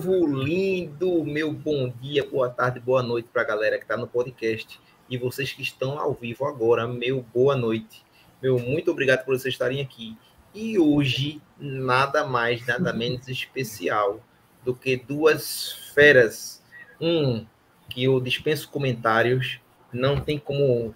povo 0.00 0.26
lindo, 0.26 1.22
meu 1.26 1.52
bom 1.52 1.92
dia, 2.00 2.24
boa 2.24 2.48
tarde, 2.48 2.80
boa 2.80 3.02
noite 3.02 3.28
para 3.30 3.42
a 3.42 3.44
galera 3.44 3.76
que 3.76 3.84
está 3.84 3.98
no 3.98 4.06
podcast 4.06 4.80
e 5.10 5.18
vocês 5.18 5.52
que 5.52 5.60
estão 5.60 5.98
ao 5.98 6.14
vivo 6.14 6.46
agora, 6.46 6.88
meu 6.88 7.22
boa 7.34 7.54
noite. 7.54 8.02
Meu 8.42 8.58
muito 8.58 8.90
obrigado 8.90 9.26
por 9.26 9.38
vocês 9.38 9.52
estarem 9.52 9.82
aqui. 9.82 10.16
E 10.54 10.78
hoje, 10.78 11.42
nada 11.58 12.26
mais, 12.26 12.66
nada 12.66 12.94
menos 12.94 13.28
especial 13.28 14.24
do 14.64 14.74
que 14.74 14.96
duas 14.96 15.72
feras. 15.94 16.62
Um 16.98 17.44
que 17.90 18.04
eu 18.04 18.18
dispenso 18.20 18.70
comentários, 18.70 19.60
não 19.92 20.18
tem 20.18 20.38
como 20.38 20.94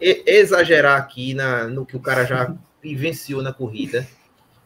exagerar 0.00 1.00
aqui 1.00 1.34
na, 1.34 1.64
no 1.64 1.84
que 1.84 1.96
o 1.96 2.00
cara 2.00 2.24
já 2.24 2.54
vivenciou 2.80 3.42
na 3.42 3.52
corrida. 3.52 4.06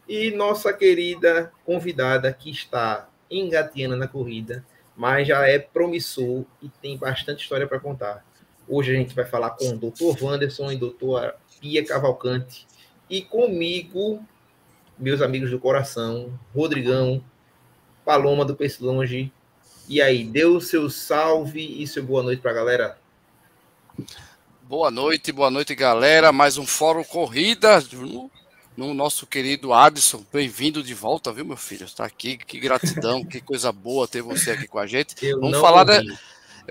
E 0.06 0.30
nossa 0.30 0.74
querida 0.74 1.50
convidada 1.64 2.30
que 2.34 2.50
está 2.50 3.09
engateando 3.30 3.96
na 3.96 4.08
corrida, 4.08 4.64
mas 4.96 5.28
já 5.28 5.46
é 5.46 5.58
promissor 5.58 6.44
e 6.62 6.68
tem 6.68 6.96
bastante 6.96 7.42
história 7.42 7.66
para 7.66 7.78
contar. 7.78 8.24
Hoje 8.68 8.92
a 8.92 8.94
gente 8.94 9.14
vai 9.14 9.24
falar 9.24 9.50
com 9.50 9.70
o 9.70 9.78
doutor 9.78 10.16
Wanderson 10.20 10.70
e 10.70 10.76
doutora 10.76 11.36
Pia 11.60 11.84
Cavalcante. 11.84 12.66
E 13.08 13.22
comigo, 13.22 14.24
meus 14.98 15.20
amigos 15.20 15.50
do 15.50 15.58
coração, 15.58 16.38
Rodrigão, 16.54 17.24
Paloma 18.04 18.44
do 18.44 18.54
Pense 18.54 18.82
Longe. 18.82 19.32
E 19.88 20.00
aí, 20.00 20.30
o 20.44 20.60
seu 20.60 20.88
salve 20.88 21.82
e 21.82 21.86
seu 21.86 22.04
boa 22.04 22.22
noite 22.22 22.40
para 22.40 22.52
a 22.52 22.54
galera. 22.54 22.98
Boa 24.62 24.90
noite, 24.90 25.32
boa 25.32 25.50
noite, 25.50 25.74
galera. 25.74 26.30
Mais 26.30 26.56
um 26.56 26.64
Fórum 26.64 27.02
Corrida 27.02 27.80
no, 28.80 28.88
no 28.88 28.94
nosso 28.94 29.26
querido 29.26 29.74
Adson. 29.74 30.24
Bem-vindo 30.32 30.82
de 30.82 30.94
volta, 30.94 31.30
viu, 31.30 31.44
meu 31.44 31.56
filho? 31.56 31.84
Está 31.84 32.06
aqui, 32.06 32.38
que 32.38 32.58
gratidão, 32.58 33.22
que 33.22 33.38
coisa 33.38 33.70
boa 33.70 34.08
ter 34.08 34.22
você 34.22 34.52
aqui 34.52 34.66
com 34.66 34.78
a 34.78 34.86
gente. 34.86 35.14
Eu 35.22 35.38
Vamos 35.38 35.60
falar 35.60 35.84
de, 35.84 36.16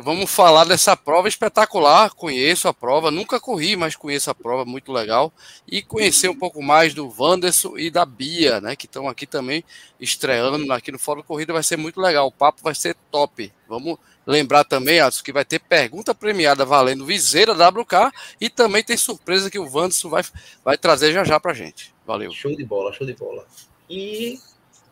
Vamos 0.01 0.31
falar 0.31 0.63
dessa 0.63 0.95
prova 0.95 1.27
espetacular. 1.27 2.11
Conheço 2.11 2.67
a 2.69 2.73
prova, 2.73 3.11
nunca 3.11 3.39
corri, 3.39 3.75
mas 3.75 3.97
conheço 3.97 4.31
a 4.31 4.35
prova, 4.35 4.63
muito 4.63 4.93
legal. 4.93 5.31
E 5.67 5.81
conhecer 5.81 6.29
um 6.29 6.35
pouco 6.35 6.63
mais 6.63 6.93
do 6.93 7.13
Wanderson 7.17 7.77
e 7.77 7.91
da 7.91 8.05
Bia, 8.05 8.61
né? 8.61 8.77
Que 8.77 8.85
estão 8.85 9.09
aqui 9.09 9.27
também 9.27 9.63
estreando 9.99 10.71
aqui 10.71 10.91
no 10.91 10.97
Fórum 10.97 11.21
Corrida, 11.21 11.51
vai 11.51 11.63
ser 11.63 11.77
muito 11.77 11.99
legal. 11.99 12.27
O 12.27 12.31
papo 12.31 12.61
vai 12.63 12.73
ser 12.73 12.95
top. 13.11 13.51
Vamos 13.67 13.97
lembrar 14.25 14.63
também, 14.63 15.01
Adson, 15.01 15.23
que 15.23 15.33
vai 15.33 15.43
ter 15.43 15.59
pergunta 15.59 16.15
premiada 16.15 16.63
valendo 16.63 17.05
viseira 17.05 17.51
WK 17.51 18.13
e 18.39 18.49
também 18.49 18.83
tem 18.83 18.95
surpresa 18.95 19.49
que 19.49 19.59
o 19.59 19.69
Wanderson 19.69 20.09
vai, 20.09 20.23
vai 20.63 20.77
trazer 20.77 21.11
já 21.11 21.23
já 21.25 21.39
pra 21.39 21.53
gente. 21.53 21.93
Valeu. 22.09 22.31
Show 22.31 22.55
de 22.55 22.65
bola, 22.65 22.91
show 22.91 23.05
de 23.05 23.13
bola. 23.13 23.45
E 23.87 24.39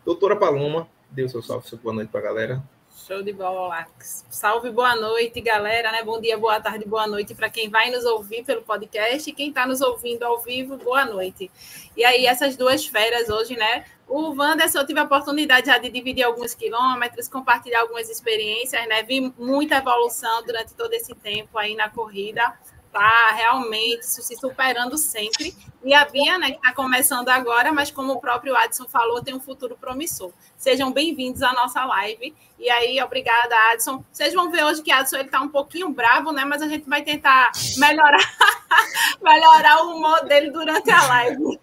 doutora 0.06 0.36
Paloma, 0.36 0.88
deu 1.10 1.28
seu 1.28 1.42
salve, 1.42 1.68
seu 1.68 1.76
boa 1.80 1.92
noite 1.92 2.10
pra 2.10 2.22
galera. 2.22 2.62
Show 2.96 3.24
de 3.24 3.34
bola. 3.34 3.88
Salve, 4.00 4.70
boa 4.70 4.96
noite, 4.96 5.42
galera, 5.42 5.92
né? 5.92 6.04
Bom 6.04 6.22
dia, 6.22 6.38
boa 6.38 6.62
tarde, 6.62 6.86
boa 6.86 7.08
noite 7.08 7.34
para 7.34 7.50
quem 7.50 7.72
vai 7.72 7.90
nos 7.90 8.06
ouvir 8.06 8.46
pelo 8.46 8.62
podcast 8.62 9.28
e 9.28 9.34
quem 9.34 9.50
está 9.50 9.66
nos 9.66 9.82
ouvindo 9.82 10.22
ao 10.22 10.40
vivo, 10.42 10.78
boa 10.78 11.06
noite. 11.06 11.50
E 11.96 12.06
aí, 12.06 12.28
essas 12.28 12.56
duas 12.56 12.86
férias 12.86 13.30
hoje, 13.30 13.58
né? 13.58 13.86
O 14.08 14.36
Wanderson, 14.36 14.78
eu 14.78 14.86
tive 14.86 15.00
a 15.00 15.04
oportunidade 15.04 15.66
já 15.66 15.80
de 15.80 15.90
dividir 15.90 16.24
alguns 16.24 16.54
quilômetros, 16.54 17.28
compartilhar 17.28 17.82
algumas 17.82 18.12
experiências, 18.12 18.88
né? 18.88 19.02
Vi 19.02 19.34
muita 19.40 19.78
evolução 19.78 20.46
durante 20.46 20.76
todo 20.76 20.94
esse 20.94 21.16
tempo 21.16 21.58
aí 21.58 21.74
na 21.74 21.90
corrida 21.90 22.56
está 22.98 23.32
realmente 23.32 24.06
se 24.06 24.36
superando 24.36 24.98
sempre. 24.98 25.56
E 25.84 25.94
a 25.94 26.04
Bia, 26.04 26.38
né, 26.38 26.52
que 26.52 26.58
está 26.58 26.74
começando 26.74 27.30
agora, 27.30 27.72
mas 27.72 27.92
como 27.92 28.14
o 28.14 28.20
próprio 28.20 28.56
Adson 28.56 28.86
falou, 28.88 29.22
tem 29.24 29.34
um 29.34 29.40
futuro 29.40 29.78
promissor. 29.80 30.34
Sejam 30.58 30.92
bem-vindos 30.92 31.42
à 31.44 31.54
nossa 31.54 31.86
live. 31.86 32.36
E 32.60 32.70
aí, 32.70 33.02
obrigada, 33.02 33.56
Adson. 33.72 34.04
Vocês 34.12 34.34
vão 34.34 34.52
ver 34.52 34.66
hoje 34.66 34.82
que 34.82 34.92
Adson 34.92 35.18
está 35.18 35.40
um 35.40 35.48
pouquinho 35.48 35.90
bravo, 35.90 36.32
né? 36.32 36.44
Mas 36.44 36.62
a 36.62 36.68
gente 36.68 36.90
vai 36.90 37.04
tentar 37.04 37.52
melhorar, 37.78 38.18
melhorar 39.22 39.84
o 39.84 39.96
humor 39.96 40.26
dele 40.26 40.50
durante 40.50 40.90
a 40.90 41.08
live. 41.08 41.60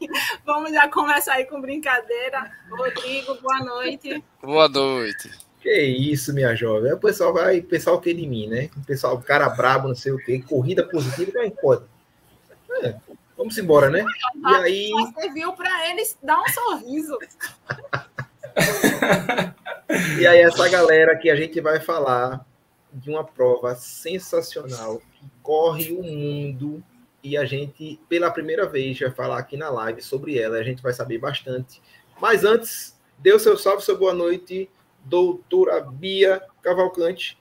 Vamos 0.47 0.73
já 0.73 0.89
começar 0.89 1.35
aí 1.35 1.45
com 1.45 1.61
brincadeira. 1.61 2.51
Rodrigo, 2.71 3.35
boa 3.43 3.59
noite. 3.59 4.25
Boa 4.41 4.69
noite. 4.69 5.31
Que 5.65 5.81
isso, 5.81 6.35
minha 6.35 6.55
jovem. 6.55 6.93
o 6.93 6.99
pessoal 6.99 7.33
vai 7.33 7.63
pensar 7.63 7.95
o 7.95 7.99
que 7.99 8.13
de 8.13 8.27
mim, 8.27 8.47
né? 8.47 8.69
O 8.77 8.85
pessoal, 8.85 9.19
cara 9.23 9.49
brabo, 9.49 9.89
não 9.89 9.95
sei 9.95 10.13
o 10.13 10.19
quê, 10.19 10.45
corrida 10.47 10.87
positiva, 10.87 11.33
como 11.33 11.43
é 11.43 11.49
que 11.49 11.59
pode? 11.59 11.85
É, 12.83 12.97
vamos 13.35 13.57
embora, 13.57 13.89
né? 13.89 14.05
E 14.37 14.55
aí. 14.57 14.91
Você 14.91 15.31
viu 15.33 15.55
para 15.55 15.89
eles 15.89 16.19
dar 16.23 16.39
um 16.39 16.49
sorriso. 16.49 17.19
e 20.21 20.27
aí, 20.27 20.41
essa 20.41 20.69
galera 20.69 21.17
que 21.17 21.31
a 21.31 21.35
gente 21.35 21.59
vai 21.63 21.81
falar 21.81 22.45
de 22.93 23.09
uma 23.09 23.25
prova 23.25 23.75
sensacional 23.75 25.01
que 25.15 25.31
corre 25.43 25.93
o 25.93 26.03
mundo 26.03 26.85
e 27.23 27.39
a 27.39 27.47
gente, 27.47 27.99
pela 28.07 28.31
primeira 28.31 28.67
vez, 28.67 29.01
vai 29.01 29.11
falar 29.11 29.39
aqui 29.39 29.57
na 29.57 29.71
live 29.71 30.03
sobre 30.03 30.39
ela. 30.39 30.59
A 30.59 30.63
gente 30.63 30.83
vai 30.83 30.93
saber 30.93 31.17
bastante. 31.17 31.81
Mas 32.21 32.45
antes, 32.45 32.95
dê 33.19 33.33
o 33.33 33.39
seu 33.39 33.57
salve, 33.57 33.83
seu 33.83 33.97
boa 33.97 34.13
noite 34.13 34.69
doutora 35.05 35.81
Bia 35.81 36.43
Cavalcante. 36.63 37.39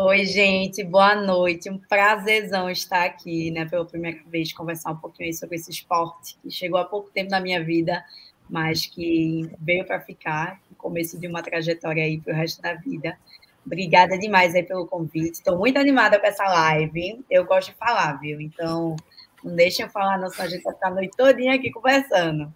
Oi, 0.00 0.24
gente, 0.24 0.84
boa 0.84 1.14
noite. 1.14 1.68
Um 1.68 1.78
prazerzão 1.78 2.70
estar 2.70 3.04
aqui, 3.04 3.50
né, 3.50 3.64
pela 3.66 3.84
primeira 3.84 4.18
vez, 4.26 4.52
conversar 4.52 4.92
um 4.92 4.96
pouquinho 4.96 5.32
sobre 5.34 5.56
esse 5.56 5.70
esporte 5.70 6.38
que 6.40 6.50
chegou 6.50 6.78
há 6.78 6.84
pouco 6.84 7.10
tempo 7.10 7.30
na 7.30 7.40
minha 7.40 7.62
vida, 7.62 8.04
mas 8.48 8.86
que 8.86 9.50
veio 9.58 9.84
para 9.84 10.00
ficar, 10.00 10.60
começo 10.76 11.18
de 11.18 11.26
uma 11.26 11.42
trajetória 11.42 12.04
aí 12.04 12.20
para 12.20 12.32
o 12.32 12.36
resto 12.36 12.62
da 12.62 12.74
vida. 12.74 13.18
Obrigada 13.66 14.16
demais 14.18 14.54
aí 14.54 14.62
pelo 14.62 14.86
convite. 14.86 15.32
Estou 15.32 15.58
muito 15.58 15.78
animada 15.78 16.18
com 16.18 16.26
essa 16.26 16.44
live. 16.44 17.24
Eu 17.28 17.44
gosto 17.44 17.72
de 17.72 17.76
falar, 17.76 18.18
viu? 18.20 18.40
Então, 18.40 18.96
não 19.44 19.54
deixem 19.54 19.84
eu 19.84 19.90
falar, 19.90 20.16
não, 20.16 20.30
senão 20.30 20.46
a 20.46 20.48
gente 20.48 20.62
vai 20.62 20.74
ficar 20.74 20.88
a 20.88 20.94
noite 20.94 21.16
todinha 21.16 21.54
aqui 21.54 21.70
conversando. 21.70 22.54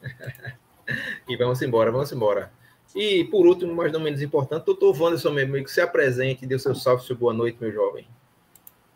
e 1.28 1.36
vamos 1.36 1.60
embora, 1.60 1.90
vamos 1.90 2.10
embora. 2.12 2.50
E, 2.94 3.24
por 3.24 3.46
último, 3.46 3.74
mas 3.74 3.92
não 3.92 4.00
menos 4.00 4.20
importante, 4.20 4.64
doutor 4.64 5.00
Wanderson, 5.00 5.30
meu 5.30 5.44
amigo, 5.44 5.68
se 5.68 5.80
apresente, 5.80 6.46
dê 6.46 6.54
o 6.54 6.58
seu 6.58 6.74
salve, 6.74 7.04
seu 7.04 7.16
boa 7.16 7.32
noite, 7.32 7.58
meu 7.60 7.72
jovem. 7.72 8.06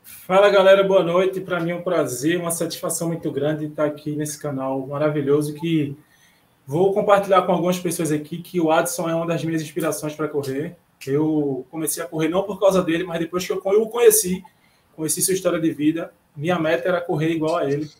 Fala, 0.02 0.50
galera, 0.50 0.82
boa 0.82 1.02
noite. 1.02 1.40
Para 1.40 1.60
mim 1.60 1.70
é 1.70 1.74
um 1.74 1.82
prazer, 1.82 2.38
uma 2.38 2.50
satisfação 2.50 3.08
muito 3.08 3.30
grande 3.30 3.66
estar 3.66 3.84
aqui 3.84 4.16
nesse 4.16 4.38
canal 4.38 4.86
maravilhoso 4.86 5.54
que 5.54 5.96
vou 6.66 6.92
compartilhar 6.92 7.42
com 7.42 7.52
algumas 7.52 7.78
pessoas 7.78 8.10
aqui 8.10 8.38
que 8.38 8.60
o 8.60 8.70
Adson 8.70 9.08
é 9.08 9.14
uma 9.14 9.26
das 9.26 9.44
minhas 9.44 9.62
inspirações 9.62 10.14
para 10.14 10.28
correr. 10.28 10.76
Eu 11.06 11.66
comecei 11.70 12.02
a 12.02 12.06
correr 12.06 12.28
não 12.28 12.42
por 12.42 12.58
causa 12.58 12.82
dele, 12.82 13.04
mas 13.04 13.18
depois 13.18 13.46
que 13.46 13.52
eu 13.52 13.58
o 13.62 13.88
conheci, 13.90 14.42
conheci 14.96 15.22
sua 15.22 15.34
história 15.34 15.60
de 15.60 15.70
vida, 15.70 16.12
minha 16.36 16.58
meta 16.58 16.88
era 16.88 17.00
correr 17.00 17.30
igual 17.30 17.56
a 17.56 17.70
ele. 17.70 17.90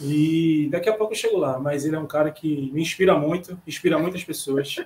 E 0.00 0.68
daqui 0.70 0.88
a 0.88 0.92
pouco 0.92 1.12
eu 1.12 1.18
chego 1.18 1.36
lá, 1.36 1.58
mas 1.58 1.84
ele 1.84 1.96
é 1.96 1.98
um 1.98 2.06
cara 2.06 2.30
que 2.30 2.70
me 2.72 2.82
inspira 2.82 3.18
muito, 3.18 3.60
inspira 3.66 3.98
muitas 3.98 4.22
pessoas. 4.22 4.76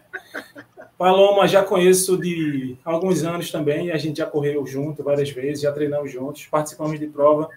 Paloma 0.97 1.47
já 1.47 1.63
conheço 1.63 2.17
de 2.17 2.77
alguns 2.85 3.23
anos 3.23 3.51
também, 3.51 3.91
a 3.91 3.99
gente 3.99 4.19
já 4.19 4.27
correu 4.27 4.65
junto 4.67 5.03
várias 5.03 5.31
vezes, 5.31 5.63
já 5.63 5.73
treinamos 5.73 6.11
juntos, 6.11 6.47
participamos 6.47 6.99
de 6.99 7.07
prova. 7.07 7.51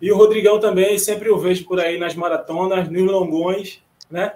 E 0.00 0.10
o 0.10 0.16
Rodrigão 0.16 0.58
também, 0.58 0.98
sempre 0.98 1.30
o 1.30 1.38
vejo 1.38 1.64
por 1.66 1.78
aí 1.78 1.98
nas 1.98 2.14
maratonas, 2.14 2.88
nos 2.88 3.04
longões, 3.04 3.82
né? 4.10 4.34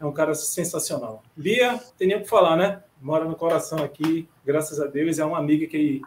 É 0.00 0.04
um 0.04 0.12
cara 0.12 0.34
sensacional. 0.34 1.22
Bia, 1.36 1.78
tem 1.98 2.08
nem 2.08 2.16
o 2.16 2.22
que 2.22 2.28
falar, 2.28 2.56
né? 2.56 2.82
Mora 3.00 3.24
no 3.24 3.34
coração 3.34 3.82
aqui, 3.82 4.28
graças 4.44 4.80
a 4.80 4.86
Deus. 4.86 5.18
É 5.18 5.24
uma 5.24 5.38
amiga 5.38 5.66
que, 5.66 6.00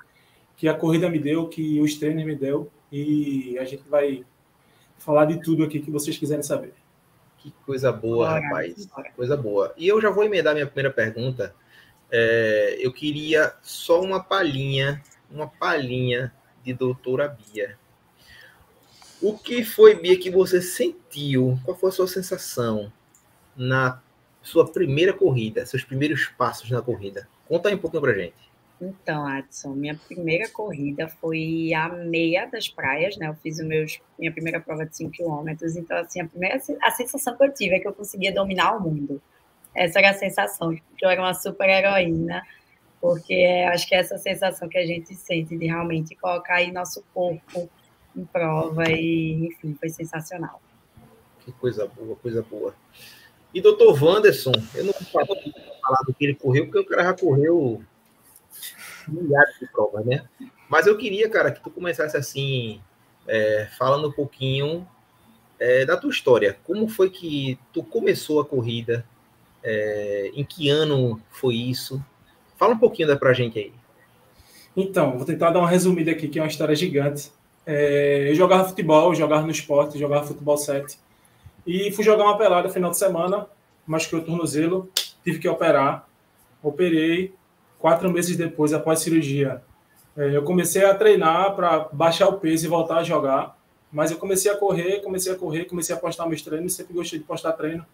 que 0.56 0.68
a 0.68 0.74
corrida 0.74 1.10
me 1.10 1.20
deu, 1.20 1.48
que 1.48 1.80
os 1.80 1.96
treinos 1.96 2.26
me 2.26 2.36
deu. 2.36 2.70
E 2.92 3.58
a 3.60 3.66
gente 3.66 3.84
vai 3.88 4.24
falar 5.06 5.26
de 5.26 5.42
tudo 5.42 5.64
aqui 5.64 5.80
que 5.80 5.92
vocês 5.92 6.18
quiserem 6.18 6.42
saber. 6.42 6.74
Que 7.38 7.54
coisa 7.64 7.92
boa, 7.92 8.28
Bora, 8.28 8.42
rapaz. 8.42 8.86
Bora. 8.88 9.12
Coisa 9.12 9.38
boa. 9.38 9.74
E 9.78 9.88
eu 9.88 10.02
já 10.02 10.10
vou 10.10 10.24
emendar 10.24 10.56
minha 10.56 10.66
primeira 10.66 10.92
pergunta. 10.92 11.54
É, 12.12 12.78
eu 12.80 12.92
queria 12.92 13.54
só 13.62 14.02
uma 14.02 14.24
palhinha, 14.24 15.02
uma 15.30 15.48
palhinha 15.48 16.34
de 16.64 16.74
doutora 16.74 17.28
Bia. 17.28 17.78
O 19.22 19.38
que 19.38 19.64
foi, 19.64 19.94
Bia, 19.96 20.18
que 20.18 20.32
você 20.32 20.60
sentiu? 20.60 21.60
Qual 21.64 21.78
foi 21.78 21.90
a 21.90 21.94
sua 21.94 22.08
sensação 22.08 22.92
na 23.56 24.02
sua 24.42 24.68
primeira 24.72 25.14
corrida, 25.14 25.66
seus 25.66 25.84
primeiros 25.84 26.26
passos 26.38 26.70
na 26.72 26.82
corrida? 26.82 27.28
Conta 27.48 27.70
aí 27.70 27.76
um 27.76 27.80
pouquinho 27.80 28.02
pra 28.02 28.14
gente. 28.14 28.45
Então, 28.82 29.26
Adson, 29.26 29.74
minha 29.74 29.96
primeira 29.96 30.50
corrida 30.50 31.08
foi 31.08 31.74
a 31.74 31.88
meia 31.88 32.46
das 32.46 32.68
praias, 32.68 33.16
né? 33.18 33.28
Eu 33.28 33.36
fiz 33.36 33.60
o 33.60 33.66
meus, 33.66 34.02
minha 34.20 34.32
primeira 34.32 34.60
prova 34.60 34.86
de 34.86 34.96
5 34.98 35.12
quilômetros, 35.12 35.76
então, 35.78 35.98
assim, 35.98 36.22
a 36.22 36.28
primeira 36.28 36.62
a 36.82 36.92
sensação 36.92 37.38
que 37.38 37.44
eu 37.44 37.54
tive 37.54 37.76
é 37.76 37.80
que 37.80 37.88
eu 37.88 37.94
conseguia 37.94 38.34
dominar 38.34 38.76
o 38.76 38.82
mundo. 38.82 39.22
Essa 39.74 40.00
era 40.00 40.10
a 40.10 40.14
sensação, 40.14 40.76
que 40.76 41.06
eu 41.06 41.10
era 41.10 41.22
uma 41.22 41.34
super 41.34 41.70
heroína, 41.70 42.44
porque 43.00 43.66
acho 43.72 43.88
que 43.88 43.96
é 43.96 44.00
essa 44.00 44.18
sensação 44.18 44.68
que 44.68 44.78
a 44.78 44.86
gente 44.86 45.16
sente 45.16 45.58
de 45.58 45.66
realmente 45.66 46.16
colocar 46.16 46.56
aí 46.56 46.72
nosso 46.72 47.04
corpo 47.14 47.70
em 48.16 48.26
prova 48.26 48.90
e, 48.90 49.48
enfim, 49.48 49.76
foi 49.80 49.90
sensacional. 49.90 50.62
Que 51.42 51.52
coisa 51.54 51.88
boa, 51.88 52.16
coisa 52.18 52.42
boa. 52.42 52.76
E 53.54 53.62
doutor 53.62 54.02
Wanderson, 54.02 54.52
eu 54.74 54.84
não 54.84 54.94
vou 54.94 55.04
falar 55.82 56.02
do 56.06 56.14
que 56.14 56.26
ele 56.26 56.36
correu, 56.36 56.66
porque 56.66 56.80
o 56.80 56.86
cara 56.86 57.04
já 57.04 57.14
correu 57.14 57.82
milhares 59.08 59.60
de 59.60 59.68
provas, 59.68 60.06
né? 60.06 60.28
Mas 60.70 60.88
eu 60.88 60.98
queria, 60.98 61.30
cara, 61.30 61.52
que 61.52 61.62
tu 61.62 61.70
começasse 61.70 62.18
assim, 62.18 62.82
é, 63.28 63.68
falando 63.78 64.10
um 64.10 64.12
pouquinho 64.12 64.88
é, 65.60 65.86
da 65.86 65.98
tua 65.98 66.10
história. 66.10 66.58
Como 66.64 66.88
foi 66.88 67.10
que 67.10 67.60
tu 67.72 67.84
começou 67.84 68.40
a 68.40 68.46
corrida? 68.46 69.06
É, 69.64 70.32
em 70.34 70.44
que 70.44 70.70
ano 70.70 71.22
foi 71.32 71.56
isso? 71.56 72.04
Fala 72.58 72.74
um 72.74 72.78
pouquinho 72.78 73.08
da 73.08 73.16
pra 73.16 73.34
gente 73.34 73.58
aí. 73.58 73.74
Então, 74.76 75.18
vou 75.18 75.26
tentar 75.26 75.52
dar 75.52 75.60
uma 75.60 75.70
resumida 75.70 76.12
aqui, 76.12 76.28
que 76.28 76.38
é 76.38 76.42
uma 76.42 76.48
história 76.48 76.76
gigante. 76.76 77.32
É, 77.66 78.30
eu 78.30 78.36
jogava 78.36 78.68
futebol, 78.68 79.16
jogava 79.16 79.44
no 79.44 79.52
esporte, 79.52 79.98
jogava 79.98 80.28
futebol 80.28 80.58
7. 80.58 81.00
E 81.66 81.92
fui 81.92 82.04
jogar 82.04 82.26
uma 82.26 82.38
pelada 82.38 82.68
no 82.68 82.74
final 82.74 82.92
de 82.92 82.98
semana, 82.98 83.48
machuquei 83.88 84.20
o 84.20 84.24
tornozelo, 84.24 84.90
tive 85.24 85.40
que 85.40 85.48
operar. 85.48 86.08
Operei. 86.62 87.34
Quatro 87.80 88.12
meses 88.12 88.36
depois, 88.36 88.74
após 88.74 89.00
cirurgia, 89.00 89.62
é, 90.18 90.36
eu 90.36 90.44
comecei 90.44 90.86
a 90.86 90.96
treinar 90.96 91.56
para 91.56 91.90
baixar 91.92 92.28
o 92.28 92.40
peso 92.40 92.66
e 92.66 92.70
voltar 92.70 92.98
a 92.98 93.04
jogar. 93.04 93.58
Mas 93.92 94.12
eu 94.12 94.18
comecei 94.18 94.52
a 94.52 94.58
correr, 94.58 95.02
comecei 95.02 95.32
a 95.32 95.36
correr, 95.36 95.66
comecei 95.66 95.96
a 95.96 95.98
postar 95.98 96.28
meus 96.28 96.42
treinos, 96.42 96.74
sempre 96.74 96.94
gostei 96.94 97.20
de 97.20 97.26
postar 97.26 97.54
treino. 97.54 97.86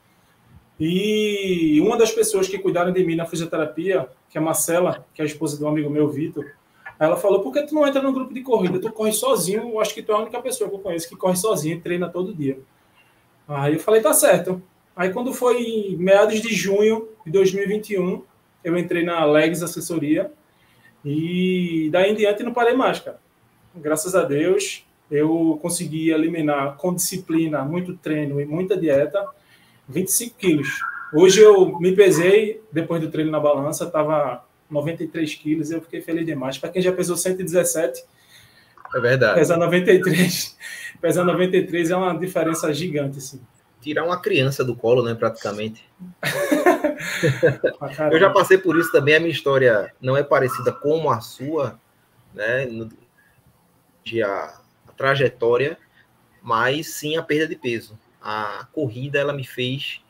E 0.79 1.79
uma 1.81 1.95
das 1.95 2.11
pessoas 2.11 2.47
que 2.47 2.57
cuidaram 2.57 2.91
de 2.91 3.03
mim 3.03 3.15
na 3.15 3.25
fisioterapia, 3.25 4.07
que 4.27 4.37
é 4.37 4.41
a 4.41 4.43
Marcela, 4.43 5.05
que 5.13 5.21
é 5.21 5.23
a 5.23 5.27
esposa 5.27 5.59
do 5.59 5.67
amigo 5.67 5.89
meu, 5.91 6.09
Vitor, 6.09 6.53
ela 6.99 7.17
falou: 7.17 7.41
por 7.41 7.53
que 7.53 7.63
tu 7.63 7.75
não 7.75 7.85
entra 7.85 8.01
no 8.01 8.13
grupo 8.13 8.33
de 8.33 8.41
corrida? 8.41 8.79
Tu 8.79 8.91
corre 8.91 9.11
sozinho. 9.11 9.69
Eu 9.69 9.79
acho 9.79 9.93
que 9.93 10.01
tu 10.01 10.11
é 10.11 10.15
a 10.15 10.19
única 10.19 10.41
pessoa 10.41 10.69
que 10.69 10.75
eu 10.75 10.79
conheço 10.79 11.09
que 11.09 11.15
corre 11.15 11.35
sozinho 11.35 11.77
e 11.77 11.81
treina 11.81 12.09
todo 12.09 12.33
dia. 12.33 12.59
Aí 13.47 13.73
eu 13.73 13.79
falei: 13.79 14.01
tá 14.01 14.13
certo. 14.13 14.61
Aí 14.95 15.11
quando 15.11 15.33
foi 15.33 15.61
em 15.61 15.97
meados 15.97 16.41
de 16.41 16.53
junho 16.53 17.09
de 17.25 17.31
2021, 17.31 18.23
eu 18.63 18.77
entrei 18.77 19.03
na 19.03 19.25
Legs 19.25 19.63
Assessoria 19.63 20.31
e 21.03 21.89
daí 21.91 22.11
em 22.11 22.15
diante 22.15 22.43
não 22.43 22.53
parei 22.53 22.73
mais, 22.73 22.99
cara. 22.99 23.19
Graças 23.75 24.15
a 24.15 24.23
Deus, 24.23 24.85
eu 25.09 25.57
consegui 25.61 26.11
eliminar 26.11 26.77
com 26.77 26.93
disciplina, 26.93 27.63
muito 27.63 27.95
treino 27.97 28.39
e 28.39 28.45
muita 28.45 28.77
dieta, 28.77 29.25
25 29.87 30.35
quilos. 30.37 30.69
Hoje 31.13 31.41
eu 31.41 31.79
me 31.79 31.93
pesei, 31.93 32.61
depois 32.71 33.01
do 33.01 33.09
treino 33.09 33.31
na 33.31 33.39
balança, 33.39 33.85
estava 33.85 34.45
93 34.69 35.35
quilos, 35.35 35.71
eu 35.71 35.81
fiquei 35.81 36.01
feliz 36.01 36.25
demais. 36.25 36.57
Para 36.57 36.69
quem 36.69 36.81
já 36.81 36.91
pesou 36.91 37.17
117, 37.17 38.03
é 38.93 38.99
verdade. 38.99 39.35
Pesar 39.35 39.57
93, 39.57 40.57
pesar 41.01 41.23
93 41.23 41.91
é 41.91 41.95
uma 41.95 42.17
diferença 42.17 42.73
gigante, 42.73 43.17
assim. 43.17 43.41
Tirar 43.81 44.03
uma 44.03 44.21
criança 44.21 44.63
do 44.63 44.75
colo, 44.75 45.03
né, 45.03 45.15
praticamente. 45.15 45.83
eu 48.11 48.19
já 48.19 48.29
passei 48.29 48.57
por 48.57 48.77
isso 48.77 48.91
também, 48.91 49.15
a 49.15 49.19
minha 49.19 49.31
história 49.31 49.93
não 50.01 50.15
é 50.15 50.23
parecida 50.23 50.71
com 50.71 51.09
a 51.09 51.19
sua, 51.19 51.79
né, 52.33 52.67
de 54.03 54.23
a, 54.23 54.59
trajetória, 54.95 55.77
mas 56.41 56.87
sim 56.87 57.17
a 57.17 57.23
perda 57.23 57.47
de 57.47 57.55
peso. 57.55 57.97
A 58.21 58.67
corrida 58.71 59.19
ela 59.19 59.33
me 59.33 59.43
fez 59.43 60.01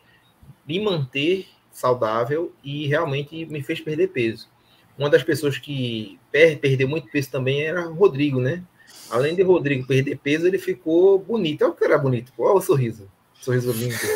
me 0.68 0.80
manter 0.80 1.48
saudável 1.72 2.54
e 2.64 2.88
realmente 2.88 3.46
me 3.46 3.64
fez 3.64 3.80
perder 3.80 4.10
peso. 4.10 4.50
Uma 4.98 5.10
das 5.10 5.24
pessoas 5.24 5.58
que 5.58 6.20
per 6.32 6.60
perdeu 6.60 6.88
muito 6.88 7.10
peso 7.10 7.32
também 7.32 7.64
era 7.64 7.90
o 7.90 7.94
Rodrigo, 7.94 8.40
né? 8.40 8.64
Além 9.10 9.36
de 9.36 9.42
Rodrigo 9.42 9.88
perder 9.88 10.18
peso, 10.18 10.48
ele 10.48 10.58
ficou 10.58 11.18
bonito. 11.18 11.64
Olha 11.64 11.72
o 11.72 11.76
cara 11.76 11.98
bonito, 11.98 12.32
olha 12.38 12.56
o 12.56 12.62
sorriso. 12.62 13.10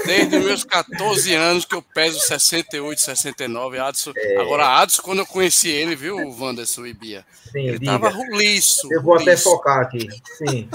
Desde 0.05 0.39
meus 0.39 0.63
14 0.63 1.33
anos 1.33 1.65
que 1.65 1.73
eu 1.73 1.81
peso 1.81 2.19
68, 2.19 3.01
69. 3.01 3.79
Adson, 3.79 4.11
é... 4.15 4.37
Agora, 4.37 4.79
Adson, 4.79 5.01
quando 5.01 5.19
eu 5.19 5.25
conheci 5.25 5.69
ele, 5.69 5.95
viu, 5.95 6.15
Wanderson 6.17 6.85
e 6.85 6.93
Bia? 6.93 7.25
Sim, 7.51 7.67
ele 7.67 7.79
diga. 7.79 7.93
tava 7.93 8.09
roliço. 8.09 8.87
Eu 8.91 9.01
vou 9.01 9.13
roliço. 9.13 9.29
até 9.31 9.37
focar 9.37 9.79
aqui. 9.79 10.07
Sim. 10.37 10.69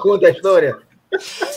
Conta 0.00 0.28
a 0.28 0.30
história. 0.30 0.78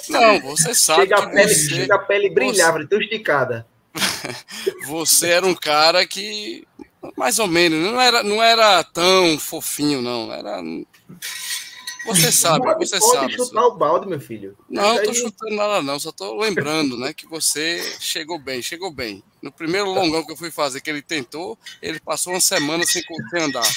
Não, 0.10 0.42
você 0.42 0.74
sabe 0.76 1.02
chega 1.04 1.16
que 1.16 1.22
a 1.24 1.30
pele, 1.30 1.54
você... 1.54 1.70
Chega 1.70 1.96
a 1.96 2.00
pele 2.00 2.30
brilhava, 2.30 2.80
você... 2.80 2.88
tão 2.88 3.02
esticada. 3.02 3.66
você 4.88 5.30
era 5.30 5.46
um 5.46 5.56
cara 5.56 6.06
que, 6.06 6.66
mais 7.18 7.40
ou 7.40 7.48
menos, 7.48 7.80
não 7.80 8.00
era, 8.00 8.24
não 8.24 8.42
era 8.42 8.84
tão 8.84 9.38
fofinho, 9.40 10.02
não. 10.02 10.32
Era 10.32 10.62
você 12.06 12.32
sabe, 12.32 12.66
pode, 12.66 12.88
você 12.88 13.00
pode 13.00 13.20
sabe. 13.20 13.34
chutar 13.34 13.66
o 13.66 13.76
balde, 13.76 14.08
meu 14.08 14.20
filho. 14.20 14.58
Não, 14.70 14.96
não 14.96 15.04
tô 15.04 15.14
chutando 15.14 15.56
nada, 15.56 15.82
não. 15.82 16.00
Só 16.00 16.12
tô 16.12 16.40
lembrando, 16.40 16.98
né, 16.98 17.14
que 17.14 17.28
você 17.28 17.82
chegou 18.00 18.40
bem, 18.40 18.62
chegou 18.62 18.92
bem. 18.92 19.24
No 19.42 19.52
primeiro 19.52 19.92
longão 19.92 20.26
que 20.26 20.32
eu 20.32 20.38
fui 20.38 20.52
fazer, 20.52 20.82
que 20.82 20.90
ele 20.90 21.02
tentou, 21.02 21.58
ele 21.82 22.00
passou 22.00 22.34
uma 22.34 22.42
semana 22.42 22.86
sem 22.86 23.04
conseguir 23.04 23.44
andar. 23.44 23.64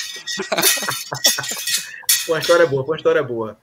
uma 2.29 2.39
história 2.39 2.67
boa, 2.67 2.85
uma 2.85 2.97
história 2.97 3.23
boa. 3.23 3.59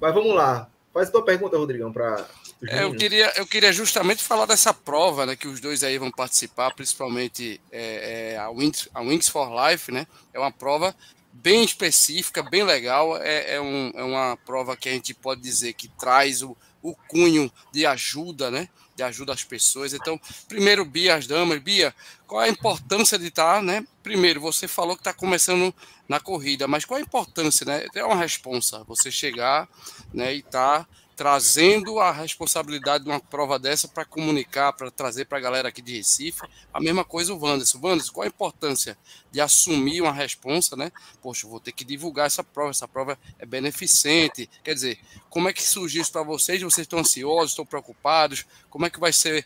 Mas 0.00 0.14
vamos 0.14 0.34
lá. 0.34 0.68
Faz 0.92 1.08
a 1.08 1.12
tua 1.12 1.24
pergunta, 1.24 1.56
Rodrigão, 1.56 1.92
para. 1.92 2.26
É, 2.68 2.82
eu, 2.82 2.94
queria, 2.94 3.32
eu 3.36 3.46
queria 3.46 3.72
justamente 3.72 4.22
falar 4.22 4.44
dessa 4.44 4.74
prova, 4.74 5.24
né, 5.24 5.36
que 5.36 5.48
os 5.48 5.60
dois 5.60 5.82
aí 5.82 5.96
vão 5.96 6.10
participar, 6.10 6.74
principalmente 6.74 7.58
é, 7.72 8.34
é, 8.34 8.38
a, 8.38 8.50
Wings, 8.50 8.88
a 8.92 9.00
Wings 9.00 9.28
for 9.28 9.48
Life, 9.48 9.90
né? 9.90 10.06
É 10.34 10.38
uma 10.38 10.50
prova 10.50 10.94
bem 11.32 11.64
específica, 11.64 12.42
bem 12.42 12.62
legal. 12.62 13.16
É, 13.16 13.54
é, 13.54 13.60
um, 13.60 13.92
é, 13.94 14.02
uma 14.02 14.36
prova 14.44 14.76
que 14.76 14.88
a 14.88 14.92
gente 14.92 15.14
pode 15.14 15.40
dizer 15.40 15.72
que 15.74 15.88
traz 15.88 16.42
o, 16.42 16.56
o 16.82 16.94
cunho 16.94 17.50
de 17.72 17.86
ajuda, 17.86 18.50
né? 18.50 18.68
De 18.96 19.02
ajuda 19.02 19.32
às 19.32 19.44
pessoas. 19.44 19.94
Então, 19.94 20.20
primeiro, 20.48 20.84
Bia, 20.84 21.14
as 21.14 21.26
damas. 21.26 21.60
Bia, 21.60 21.94
qual 22.26 22.40
a 22.40 22.48
importância 22.48 23.18
de 23.18 23.28
estar, 23.28 23.62
né? 23.62 23.86
Primeiro, 24.02 24.40
você 24.40 24.68
falou 24.68 24.94
que 24.94 25.00
está 25.00 25.12
começando 25.12 25.74
na 26.08 26.20
corrida, 26.20 26.66
mas 26.66 26.84
qual 26.84 26.98
a 26.98 27.02
importância, 27.02 27.64
né? 27.64 27.86
É 27.94 28.04
uma 28.04 28.16
responsa 28.16 28.84
você 28.84 29.10
chegar 29.10 29.68
né, 30.12 30.34
e 30.34 30.38
estar. 30.40 30.80
Tá 30.80 30.88
trazendo 31.20 32.00
a 32.00 32.10
responsabilidade 32.10 33.04
de 33.04 33.10
uma 33.10 33.20
prova 33.20 33.58
dessa 33.58 33.86
para 33.86 34.06
comunicar, 34.06 34.72
para 34.72 34.90
trazer 34.90 35.26
para 35.26 35.36
a 35.36 35.40
galera 35.42 35.68
aqui 35.68 35.82
de 35.82 35.94
Recife. 35.94 36.40
A 36.72 36.80
mesma 36.80 37.04
coisa 37.04 37.34
o 37.34 37.38
Wanderson. 37.38 37.78
Wanderson, 37.78 38.10
qual 38.10 38.24
a 38.24 38.28
importância 38.28 38.96
de 39.30 39.38
assumir 39.38 40.00
uma 40.00 40.14
responsa, 40.14 40.74
né? 40.76 40.90
Poxa, 41.20 41.46
vou 41.46 41.60
ter 41.60 41.72
que 41.72 41.84
divulgar 41.84 42.26
essa 42.26 42.42
prova, 42.42 42.70
essa 42.70 42.88
prova 42.88 43.18
é 43.38 43.44
beneficente. 43.44 44.48
Quer 44.64 44.72
dizer, 44.72 44.98
como 45.28 45.46
é 45.46 45.52
que 45.52 45.62
surgiu 45.62 46.00
isso 46.00 46.10
para 46.10 46.22
vocês? 46.22 46.62
Vocês 46.62 46.86
estão 46.86 47.00
ansiosos, 47.00 47.50
estão 47.50 47.66
preocupados? 47.66 48.46
Como 48.70 48.86
é 48.86 48.90
que 48.90 48.98
vai 48.98 49.12
ser 49.12 49.44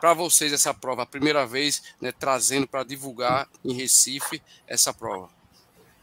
para 0.00 0.14
vocês 0.14 0.52
essa 0.52 0.74
prova, 0.74 1.04
a 1.04 1.06
primeira 1.06 1.46
vez, 1.46 1.84
né, 2.00 2.10
trazendo 2.10 2.66
para 2.66 2.82
divulgar 2.82 3.48
em 3.64 3.72
Recife 3.74 4.42
essa 4.66 4.92
prova? 4.92 5.30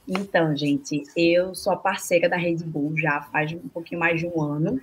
Então, 0.08 0.56
gente, 0.56 1.04
eu 1.14 1.54
sou 1.54 1.74
a 1.74 1.78
parceira 1.78 2.30
da 2.30 2.38
Red 2.38 2.60
Bull 2.60 2.98
já 2.98 3.22
faz 3.24 3.52
um 3.52 3.68
pouquinho 3.68 4.00
mais 4.00 4.18
de 4.18 4.26
um 4.26 4.42
ano. 4.42 4.82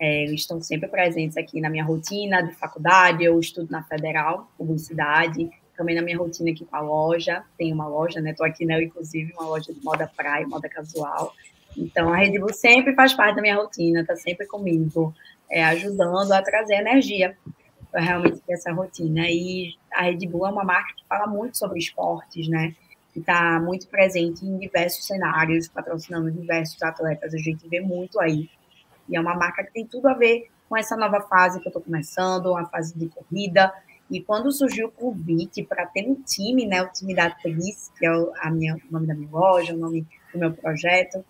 É, 0.00 0.22
eles 0.24 0.40
estão 0.40 0.62
sempre 0.62 0.88
presentes 0.88 1.36
aqui 1.36 1.60
na 1.60 1.68
minha 1.68 1.84
rotina 1.84 2.42
de 2.42 2.54
faculdade, 2.54 3.22
eu 3.22 3.38
estudo 3.38 3.70
na 3.70 3.82
Federal, 3.82 4.50
publicidade, 4.56 5.50
também 5.76 5.94
na 5.94 6.00
minha 6.00 6.16
rotina 6.16 6.50
aqui 6.50 6.64
com 6.64 6.74
a 6.74 6.80
loja, 6.80 7.44
tem 7.58 7.70
uma 7.70 7.86
loja, 7.86 8.18
né? 8.18 8.30
Estou 8.30 8.46
aqui, 8.46 8.64
né, 8.64 8.82
inclusive, 8.82 9.32
uma 9.34 9.46
loja 9.46 9.74
de 9.74 9.84
moda 9.84 10.10
praia, 10.16 10.46
moda 10.48 10.70
casual. 10.70 11.34
Então, 11.76 12.12
a 12.12 12.16
Red 12.16 12.38
Bull 12.38 12.52
sempre 12.52 12.94
faz 12.94 13.12
parte 13.12 13.36
da 13.36 13.42
minha 13.42 13.56
rotina, 13.56 14.00
está 14.00 14.16
sempre 14.16 14.46
comigo, 14.46 15.14
é, 15.50 15.64
ajudando 15.64 16.32
a 16.32 16.42
trazer 16.42 16.76
energia 16.76 17.36
para 17.90 18.00
realmente 18.00 18.40
ter 18.40 18.54
essa 18.54 18.72
rotina. 18.72 19.26
E 19.28 19.74
a 19.92 20.02
Red 20.02 20.26
Bull 20.26 20.46
é 20.46 20.50
uma 20.50 20.64
marca 20.64 20.94
que 20.94 21.06
fala 21.06 21.26
muito 21.26 21.58
sobre 21.58 21.78
esportes, 21.78 22.48
né? 22.48 22.74
Que 23.12 23.20
está 23.20 23.60
muito 23.60 23.86
presente 23.86 24.46
em 24.46 24.58
diversos 24.58 25.06
cenários, 25.06 25.68
patrocinando 25.68 26.30
diversos 26.30 26.82
atletas. 26.82 27.34
A 27.34 27.38
gente 27.38 27.68
vê 27.68 27.80
muito 27.80 28.18
aí 28.18 28.48
e 29.10 29.16
é 29.16 29.20
uma 29.20 29.34
marca 29.34 29.64
que 29.64 29.72
tem 29.72 29.86
tudo 29.86 30.08
a 30.08 30.14
ver 30.14 30.48
com 30.68 30.76
essa 30.76 30.96
nova 30.96 31.20
fase 31.22 31.60
que 31.60 31.66
eu 31.66 31.70
estou 31.70 31.82
começando, 31.82 32.56
a 32.56 32.64
fase 32.66 32.96
de 32.96 33.08
corrida. 33.08 33.72
E 34.08 34.20
quando 34.20 34.50
surgiu 34.52 34.86
o 34.86 34.90
convite 34.90 35.64
para 35.64 35.84
ter 35.86 36.08
um 36.08 36.14
time, 36.14 36.66
né, 36.66 36.80
o 36.82 36.92
time 36.92 37.14
da 37.14 37.26
atriz, 37.26 37.90
que 37.98 38.06
é 38.06 38.10
a 38.40 38.50
minha, 38.50 38.76
o 38.76 38.92
nome 38.92 39.06
da 39.06 39.14
minha 39.14 39.30
loja, 39.30 39.74
o 39.74 39.76
nome 39.76 40.06
do 40.32 40.38
meu 40.38 40.52
projeto, 40.52 41.24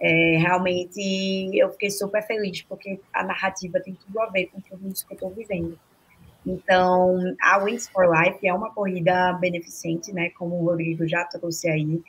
é, 0.00 0.36
realmente 0.38 1.50
eu 1.54 1.70
fiquei 1.70 1.90
super 1.90 2.22
feliz, 2.22 2.62
porque 2.62 3.00
a 3.12 3.24
narrativa 3.24 3.80
tem 3.80 3.94
tudo 3.94 4.20
a 4.20 4.26
ver 4.26 4.46
com 4.46 4.60
tudo 4.60 4.88
isso 4.88 5.06
que 5.06 5.12
eu 5.12 5.16
estou 5.16 5.30
vivendo. 5.30 5.78
Então, 6.44 7.16
a 7.40 7.58
Wings 7.58 7.88
for 7.88 8.10
Life 8.10 8.46
é 8.46 8.52
uma 8.52 8.70
corrida 8.74 9.32
beneficente, 9.34 10.12
né, 10.12 10.30
como 10.30 10.56
o 10.56 10.64
Rodrigo 10.66 11.06
já 11.06 11.24
trouxe 11.24 11.68
aí, 11.68 12.02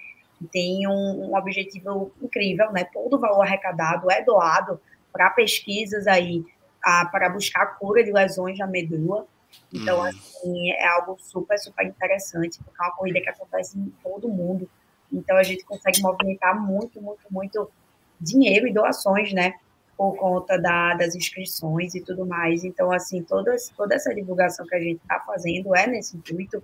tem 0.51 0.87
um, 0.87 1.29
um 1.29 1.37
objetivo 1.37 2.11
incrível, 2.21 2.71
né, 2.71 2.83
todo 2.91 3.15
o 3.15 3.19
valor 3.19 3.43
arrecadado 3.43 4.11
é 4.11 4.21
doado 4.23 4.79
para 5.13 5.29
pesquisas 5.29 6.07
aí 6.07 6.43
a, 6.83 7.05
para 7.05 7.29
buscar 7.29 7.61
a 7.63 7.67
cura 7.67 8.03
de 8.03 8.11
lesões 8.11 8.57
na 8.59 8.67
medula. 8.67 9.25
Então, 9.71 9.99
hum. 9.99 10.03
assim, 10.03 10.71
é 10.71 10.87
algo 10.87 11.15
super, 11.19 11.57
super 11.59 11.85
interessante, 11.85 12.59
porque 12.63 12.81
é 12.81 12.85
uma 12.85 12.95
corrida 12.95 13.21
que 13.21 13.29
acontece 13.29 13.77
em 13.77 13.93
todo 14.03 14.27
mundo. 14.27 14.69
Então, 15.11 15.37
a 15.37 15.43
gente 15.43 15.63
consegue 15.63 16.01
movimentar 16.01 16.59
muito, 16.59 16.99
muito, 16.99 17.23
muito 17.29 17.71
dinheiro 18.19 18.67
e 18.67 18.73
doações, 18.73 19.31
né? 19.31 19.53
por 19.97 20.15
conta 20.15 20.57
da, 20.57 20.95
das 20.95 21.15
inscrições 21.15 21.95
e 21.95 22.01
tudo 22.01 22.25
mais. 22.25 22.63
Então, 22.63 22.91
assim, 22.91 23.21
toda, 23.23 23.55
toda 23.75 23.95
essa 23.95 24.13
divulgação 24.13 24.65
que 24.65 24.75
a 24.75 24.79
gente 24.79 25.01
está 25.01 25.19
fazendo 25.19 25.75
é 25.75 25.87
nesse 25.87 26.17
intuito. 26.17 26.63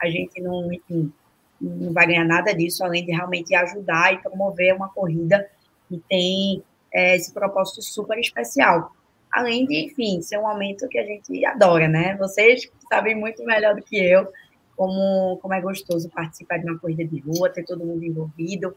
A 0.00 0.08
gente 0.08 0.40
não, 0.40 0.72
enfim, 0.72 1.12
não 1.60 1.92
vai 1.92 2.06
ganhar 2.06 2.24
nada 2.24 2.54
disso, 2.54 2.84
além 2.84 3.04
de 3.04 3.12
realmente 3.12 3.54
ajudar 3.54 4.12
e 4.12 4.18
promover 4.18 4.74
uma 4.74 4.88
corrida 4.88 5.48
que 5.88 5.98
tem 6.08 6.62
é, 6.96 7.14
esse 7.14 7.30
propósito 7.32 7.82
super 7.82 8.18
especial. 8.18 8.90
Além 9.30 9.66
de, 9.66 9.84
enfim, 9.84 10.22
ser 10.22 10.38
um 10.38 10.42
momento 10.42 10.88
que 10.88 10.98
a 10.98 11.04
gente 11.04 11.44
adora, 11.44 11.86
né? 11.86 12.16
Vocês 12.16 12.70
sabem 12.88 13.14
muito 13.14 13.44
melhor 13.44 13.74
do 13.74 13.82
que 13.82 13.98
eu 13.98 14.26
como, 14.74 15.38
como 15.42 15.52
é 15.52 15.60
gostoso 15.60 16.08
participar 16.08 16.58
de 16.58 16.64
uma 16.64 16.78
corrida 16.78 17.04
de 17.04 17.20
rua, 17.20 17.50
ter 17.50 17.64
todo 17.64 17.84
mundo 17.84 18.02
envolvido. 18.02 18.74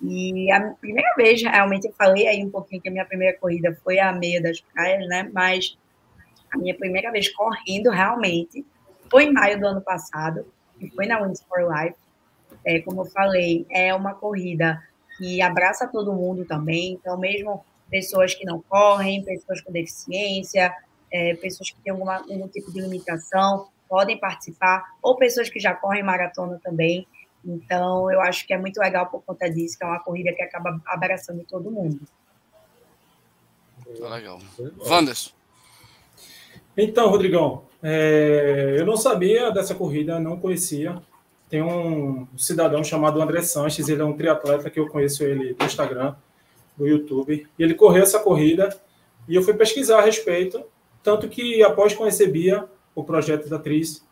E 0.00 0.50
a 0.50 0.70
primeira 0.80 1.12
vez, 1.16 1.42
realmente, 1.42 1.86
eu 1.86 1.92
falei 1.92 2.26
aí 2.26 2.42
um 2.42 2.50
pouquinho 2.50 2.80
que 2.80 2.88
a 2.88 2.92
minha 2.92 3.04
primeira 3.04 3.36
corrida 3.38 3.76
foi 3.84 3.98
a 3.98 4.10
meia 4.10 4.40
das 4.40 4.60
praias, 4.60 5.06
né? 5.06 5.30
Mas 5.30 5.76
a 6.50 6.56
minha 6.56 6.74
primeira 6.74 7.12
vez 7.12 7.28
correndo, 7.28 7.90
realmente, 7.90 8.64
foi 9.10 9.24
em 9.24 9.32
maio 9.32 9.60
do 9.60 9.66
ano 9.66 9.82
passado, 9.82 10.46
e 10.80 10.88
foi 10.90 11.06
na 11.06 11.20
Wings 11.20 11.42
for 11.42 11.60
Life. 11.60 11.96
É, 12.64 12.80
como 12.80 13.02
eu 13.02 13.06
falei, 13.06 13.66
é 13.70 13.94
uma 13.94 14.14
corrida 14.14 14.82
que 15.20 15.42
abraça 15.42 15.86
todo 15.86 16.14
mundo 16.14 16.46
também, 16.46 16.94
então, 16.94 17.18
mesmo 17.18 17.62
pessoas 17.90 18.34
que 18.34 18.46
não 18.46 18.62
correm, 18.62 19.22
pessoas 19.22 19.60
com 19.60 19.70
deficiência, 19.70 20.74
é, 21.12 21.34
pessoas 21.34 21.70
que 21.70 21.76
têm 21.82 21.92
alguma, 21.92 22.16
algum 22.16 22.48
tipo 22.48 22.72
de 22.72 22.80
limitação, 22.80 23.68
podem 23.86 24.18
participar, 24.18 24.82
ou 25.02 25.16
pessoas 25.16 25.50
que 25.50 25.60
já 25.60 25.74
correm 25.74 26.02
maratona 26.02 26.58
também. 26.64 27.06
Então, 27.44 28.10
eu 28.10 28.22
acho 28.22 28.46
que 28.46 28.54
é 28.54 28.58
muito 28.58 28.78
legal 28.78 29.06
por 29.06 29.22
conta 29.22 29.50
disso, 29.50 29.76
que 29.76 29.84
é 29.84 29.86
uma 29.86 30.00
corrida 30.00 30.32
que 30.32 30.40
acaba 30.40 30.80
abraçando 30.86 31.44
todo 31.44 31.70
mundo. 31.70 32.00
Tá 33.98 34.08
legal. 34.08 34.38
Wanderson. 34.78 35.32
Então, 36.74 37.10
Rodrigão, 37.10 37.64
é, 37.82 38.76
eu 38.78 38.86
não 38.86 38.96
sabia 38.96 39.50
dessa 39.50 39.74
corrida, 39.74 40.18
não 40.18 40.38
conhecia. 40.40 41.02
Tem 41.50 41.60
um 41.60 42.28
cidadão 42.36 42.82
chamado 42.84 43.20
André 43.20 43.42
Sanches, 43.42 43.88
ele 43.88 44.00
é 44.00 44.04
um 44.04 44.16
triatleta 44.16 44.70
que 44.70 44.78
eu 44.78 44.86
conheço 44.86 45.24
ele 45.24 45.56
no 45.58 45.66
Instagram, 45.66 46.14
no 46.78 46.86
YouTube. 46.86 47.46
E 47.58 47.62
ele 47.62 47.74
correu 47.74 48.04
essa 48.04 48.20
corrida 48.20 48.80
e 49.28 49.34
eu 49.34 49.42
fui 49.42 49.52
pesquisar 49.54 49.98
a 49.98 50.02
respeito, 50.02 50.62
tanto 51.02 51.28
que 51.28 51.62
após 51.62 51.92
conhecer 51.92 52.28
Bia, 52.28 52.68
o 52.94 53.02
projeto 53.02 53.48
da 53.48 53.58
Tris, 53.58 54.04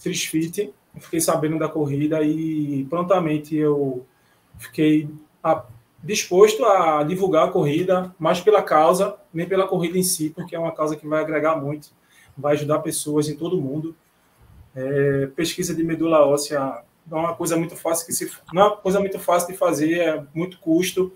Tris 0.00 0.24
Fit, 0.24 0.72
fiquei 1.00 1.20
sabendo 1.20 1.58
da 1.58 1.68
corrida 1.68 2.22
e 2.22 2.84
prontamente 2.88 3.56
eu 3.56 4.06
fiquei 4.58 5.08
a, 5.42 5.64
disposto 6.02 6.64
a 6.64 7.02
divulgar 7.02 7.48
a 7.48 7.50
corrida, 7.50 8.14
mais 8.18 8.40
pela 8.40 8.62
causa, 8.62 9.16
nem 9.32 9.48
pela 9.48 9.66
corrida 9.66 9.98
em 9.98 10.02
si, 10.02 10.30
porque 10.30 10.54
é 10.54 10.58
uma 10.58 10.72
causa 10.72 10.94
que 10.96 11.06
vai 11.06 11.22
agregar 11.22 11.56
muito, 11.56 11.88
vai 12.36 12.54
ajudar 12.54 12.80
pessoas 12.80 13.28
em 13.28 13.36
todo 13.36 13.60
mundo. 13.60 13.96
É, 14.74 15.28
pesquisa 15.36 15.74
de 15.74 15.84
medula 15.84 16.26
óssea 16.26 16.82
é 17.10 17.14
uma 17.14 17.34
coisa 17.34 17.56
muito 17.56 17.76
fácil 17.76 18.06
que 18.06 18.12
se 18.12 18.30
não 18.52 18.62
é 18.62 18.66
uma 18.66 18.76
coisa 18.76 18.98
muito 18.98 19.18
fácil 19.18 19.52
de 19.52 19.58
fazer, 19.58 19.98
é 19.98 20.24
muito 20.34 20.58
custo. 20.58 21.12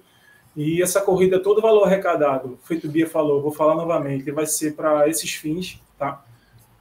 E 0.56 0.82
essa 0.82 1.00
corrida, 1.00 1.40
todo 1.40 1.58
o 1.58 1.62
valor 1.62 1.84
arrecadado, 1.84 2.58
feito 2.64 2.88
o 2.88 2.90
Bia 2.90 3.08
falou, 3.08 3.40
vou 3.40 3.52
falar 3.52 3.76
novamente, 3.76 4.30
vai 4.30 4.46
ser 4.46 4.74
para 4.74 5.08
esses 5.08 5.32
fins, 5.34 5.80
tá? 5.96 6.24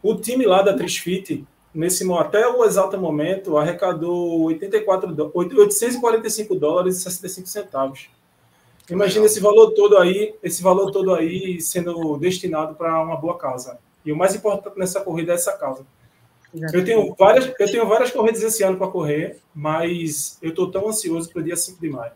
O 0.01 0.15
time 0.15 0.45
lá 0.45 0.61
da 0.61 0.73
Trisfit, 0.73 1.45
nesse 1.73 2.11
até 2.13 2.47
o 2.47 2.65
exato 2.65 2.97
momento, 2.97 3.57
arrecadou 3.57 4.43
84, 4.45 5.31
845 5.33 6.55
dólares 6.55 6.97
e 6.97 7.01
65 7.01 7.47
centavos. 7.47 8.09
Imagina 8.89 9.25
esse 9.25 9.39
valor 9.39 9.71
todo 9.71 9.97
aí, 9.97 10.33
esse 10.41 10.63
valor 10.63 10.91
todo 10.91 11.13
aí 11.13 11.59
sendo 11.59 12.17
destinado 12.17 12.73
para 12.73 13.01
uma 13.01 13.17
boa 13.17 13.37
causa. 13.37 13.77
E 14.05 14.11
o 14.11 14.15
mais 14.15 14.33
importante 14.33 14.79
nessa 14.79 15.01
corrida 15.01 15.33
é 15.33 15.35
essa 15.35 15.51
causa. 15.57 15.85
Eu 16.53 16.83
tenho 16.83 17.13
várias, 17.15 17.45
eu 17.59 17.71
tenho 17.71 17.87
várias 17.87 18.11
corridas 18.11 18.41
esse 18.41 18.63
ano 18.63 18.77
para 18.77 18.87
correr, 18.87 19.39
mas 19.53 20.37
eu 20.41 20.49
estou 20.49 20.71
tão 20.71 20.87
ansioso 20.87 21.29
para 21.29 21.41
o 21.41 21.43
dia 21.43 21.55
5 21.55 21.79
de 21.79 21.89
maio. 21.89 22.13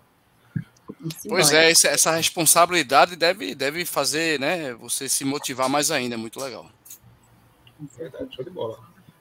Pois 1.28 1.52
é, 1.52 1.72
essa 1.72 2.12
responsabilidade 2.12 3.16
deve, 3.16 3.56
deve 3.56 3.86
fazer 3.86 4.40
né, 4.40 4.74
você 4.74 5.10
se 5.10 5.26
motivar 5.26 5.68
mais 5.68 5.90
ainda, 5.90 6.16
é 6.16 6.18
muito 6.18 6.40
legal. 6.40 6.68
Verdade, 7.98 8.36
show 8.36 8.46
de 8.46 8.52
bola. 8.52 8.80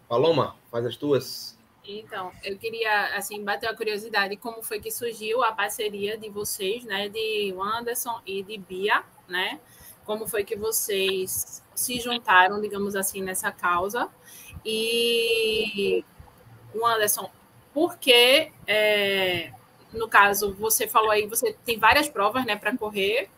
Paloma, 0.08 0.56
faz 0.70 0.84
as 0.84 0.96
tuas. 0.96 1.58
Então, 1.84 2.30
eu 2.44 2.58
queria, 2.58 3.16
assim, 3.16 3.42
bater 3.42 3.68
a 3.68 3.74
curiosidade, 3.74 4.36
como 4.36 4.62
foi 4.62 4.80
que 4.80 4.90
surgiu 4.90 5.42
a 5.42 5.52
parceria 5.52 6.18
de 6.18 6.28
vocês, 6.28 6.84
né, 6.84 7.08
de 7.08 7.54
Anderson 7.58 8.20
e 8.26 8.42
de 8.42 8.58
Bia, 8.58 9.02
né? 9.26 9.58
Como 10.04 10.28
foi 10.28 10.44
que 10.44 10.56
vocês 10.56 11.62
se 11.74 11.98
juntaram, 12.00 12.60
digamos 12.60 12.94
assim, 12.94 13.22
nessa 13.22 13.50
causa? 13.50 14.08
E 14.64 16.04
o 16.74 16.86
Anderson, 16.86 17.30
por 17.72 17.96
que, 17.98 18.50
é, 18.66 19.52
no 19.92 20.08
caso, 20.08 20.54
você 20.54 20.86
falou 20.86 21.10
aí, 21.10 21.26
você 21.26 21.56
tem 21.64 21.78
várias 21.78 22.08
provas, 22.08 22.44
né, 22.44 22.56
para 22.56 22.76
correr, 22.76 23.28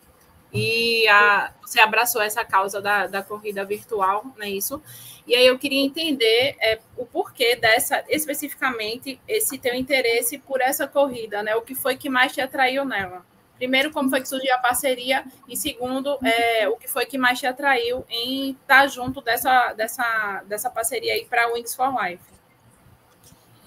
e 0.52 1.08
a, 1.08 1.52
você 1.62 1.80
abraçou 1.80 2.20
essa 2.20 2.44
causa 2.44 2.80
da, 2.80 3.06
da 3.06 3.22
corrida 3.22 3.64
virtual, 3.64 4.24
não 4.36 4.44
é 4.44 4.50
isso? 4.50 4.82
E 5.26 5.34
aí 5.34 5.46
eu 5.46 5.58
queria 5.58 5.82
entender 5.82 6.56
é, 6.60 6.78
o 6.96 7.06
porquê 7.06 7.56
dessa, 7.56 8.04
especificamente, 8.08 9.18
esse 9.26 9.56
teu 9.56 9.74
interesse 9.74 10.38
por 10.38 10.60
essa 10.60 10.86
corrida, 10.86 11.42
né? 11.42 11.54
O 11.54 11.62
que 11.62 11.74
foi 11.74 11.96
que 11.96 12.10
mais 12.10 12.32
te 12.32 12.40
atraiu 12.40 12.84
nela? 12.84 13.24
Primeiro, 13.56 13.90
como 13.92 14.10
foi 14.10 14.20
que 14.20 14.28
surgiu 14.28 14.52
a 14.54 14.58
parceria? 14.58 15.24
E 15.48 15.56
segundo, 15.56 16.18
é, 16.24 16.68
o 16.68 16.76
que 16.76 16.88
foi 16.88 17.06
que 17.06 17.16
mais 17.16 17.38
te 17.38 17.46
atraiu 17.46 18.04
em 18.10 18.50
estar 18.50 18.88
junto 18.88 19.20
dessa, 19.20 19.72
dessa, 19.72 20.42
dessa 20.48 20.68
parceria 20.68 21.12
aí 21.14 21.24
para 21.24 21.52
Wings 21.52 21.74
for 21.74 21.94
Life? 22.02 22.24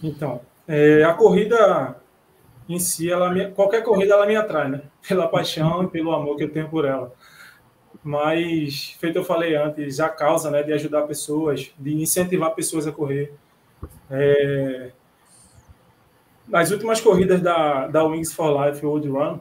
Então, 0.04 0.42
é, 0.68 1.04
a 1.04 1.14
corrida 1.14 1.96
em 2.68 2.80
si, 2.80 3.10
ela 3.10 3.32
me, 3.32 3.52
qualquer 3.52 3.84
corrida 3.84 4.16
ela 4.16 4.26
me 4.26 4.36
atrai, 4.36 4.70
né? 4.70 4.82
Pela 5.08 5.28
paixão 5.28 5.84
e 5.84 5.88
pelo 5.88 6.12
amor 6.12 6.36
que 6.36 6.44
eu 6.44 6.52
tenho 6.52 6.68
por 6.68 6.86
ela. 6.86 7.14
Mas, 8.04 8.96
feito 9.00 9.18
eu 9.18 9.24
falei 9.24 9.56
antes, 9.56 10.00
a 10.00 10.10
causa 10.10 10.52
né, 10.52 10.62
de 10.62 10.74
ajudar 10.74 11.04
pessoas, 11.04 11.72
de 11.78 11.96
incentivar 11.96 12.54
pessoas 12.54 12.86
a 12.86 12.92
correr. 12.92 13.34
É... 14.10 14.92
Nas 16.48 16.70
últimas 16.70 17.02
corridas 17.02 17.42
da, 17.42 17.88
da 17.88 18.04
Wings 18.04 18.34
for 18.34 18.66
Life 18.66 18.86
World 18.86 19.08
Run, 19.08 19.40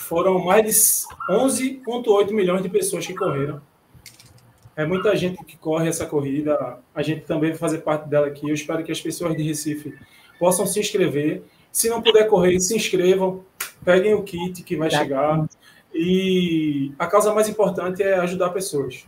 foram 0.00 0.38
mais 0.38 1.06
de 1.28 1.32
11,8 1.32 2.32
milhões 2.32 2.62
de 2.62 2.68
pessoas 2.68 3.06
que 3.06 3.14
correram. 3.14 3.60
É 4.74 4.84
muita 4.84 5.14
gente 5.14 5.44
que 5.44 5.56
corre 5.56 5.88
essa 5.88 6.06
corrida. 6.06 6.78
A 6.94 7.02
gente 7.02 7.22
também 7.22 7.50
vai 7.50 7.58
fazer 7.58 7.78
parte 7.78 8.08
dela 8.08 8.26
aqui. 8.26 8.48
Eu 8.48 8.54
espero 8.54 8.82
que 8.82 8.90
as 8.90 9.00
pessoas 9.00 9.36
de 9.36 9.42
Recife 9.42 9.94
possam 10.38 10.66
se 10.66 10.80
inscrever. 10.80 11.42
Se 11.70 11.88
não 11.88 12.00
puder 12.02 12.26
correr, 12.26 12.58
se 12.60 12.74
inscrevam, 12.74 13.44
peguem 13.84 14.14
o 14.14 14.22
kit 14.22 14.62
que 14.62 14.76
vai 14.76 14.90
chegar. 14.90 15.46
E 15.94 16.92
a 16.98 17.06
causa 17.06 17.34
mais 17.34 17.48
importante 17.48 18.02
é 18.02 18.14
ajudar 18.14 18.50
pessoas. 18.50 19.06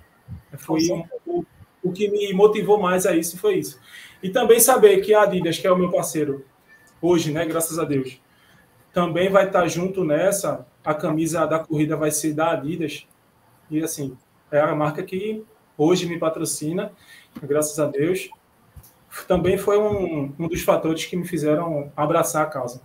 Foi 0.58 0.80
um, 0.90 1.04
o, 1.26 1.44
o 1.82 1.92
que 1.92 2.08
me 2.08 2.32
motivou 2.32 2.78
mais 2.78 3.06
a 3.06 3.16
isso 3.16 3.38
foi 3.38 3.56
isso. 3.56 3.80
E 4.22 4.30
também 4.30 4.60
saber 4.60 5.00
que 5.00 5.14
a 5.14 5.22
Adidas, 5.22 5.58
que 5.58 5.66
é 5.66 5.72
o 5.72 5.76
meu 5.76 5.90
parceiro 5.90 6.44
hoje, 7.00 7.32
né, 7.32 7.44
graças 7.44 7.78
a 7.78 7.84
Deus, 7.84 8.20
também 8.92 9.30
vai 9.30 9.46
estar 9.46 9.66
junto 9.68 10.04
nessa. 10.04 10.66
A 10.84 10.94
camisa 10.94 11.46
da 11.46 11.58
corrida 11.58 11.96
vai 11.96 12.10
ser 12.10 12.34
da 12.34 12.52
Adidas. 12.52 13.06
E 13.70 13.82
assim, 13.82 14.16
é 14.50 14.60
a 14.60 14.74
marca 14.74 15.02
que 15.02 15.44
hoje 15.76 16.06
me 16.06 16.18
patrocina, 16.18 16.92
graças 17.42 17.78
a 17.78 17.86
Deus. 17.86 18.28
Também 19.28 19.58
foi 19.58 19.78
um, 19.78 20.34
um 20.38 20.48
dos 20.48 20.62
fatores 20.62 21.04
que 21.04 21.16
me 21.16 21.26
fizeram 21.26 21.92
abraçar 21.96 22.42
a 22.42 22.46
causa. 22.46 22.80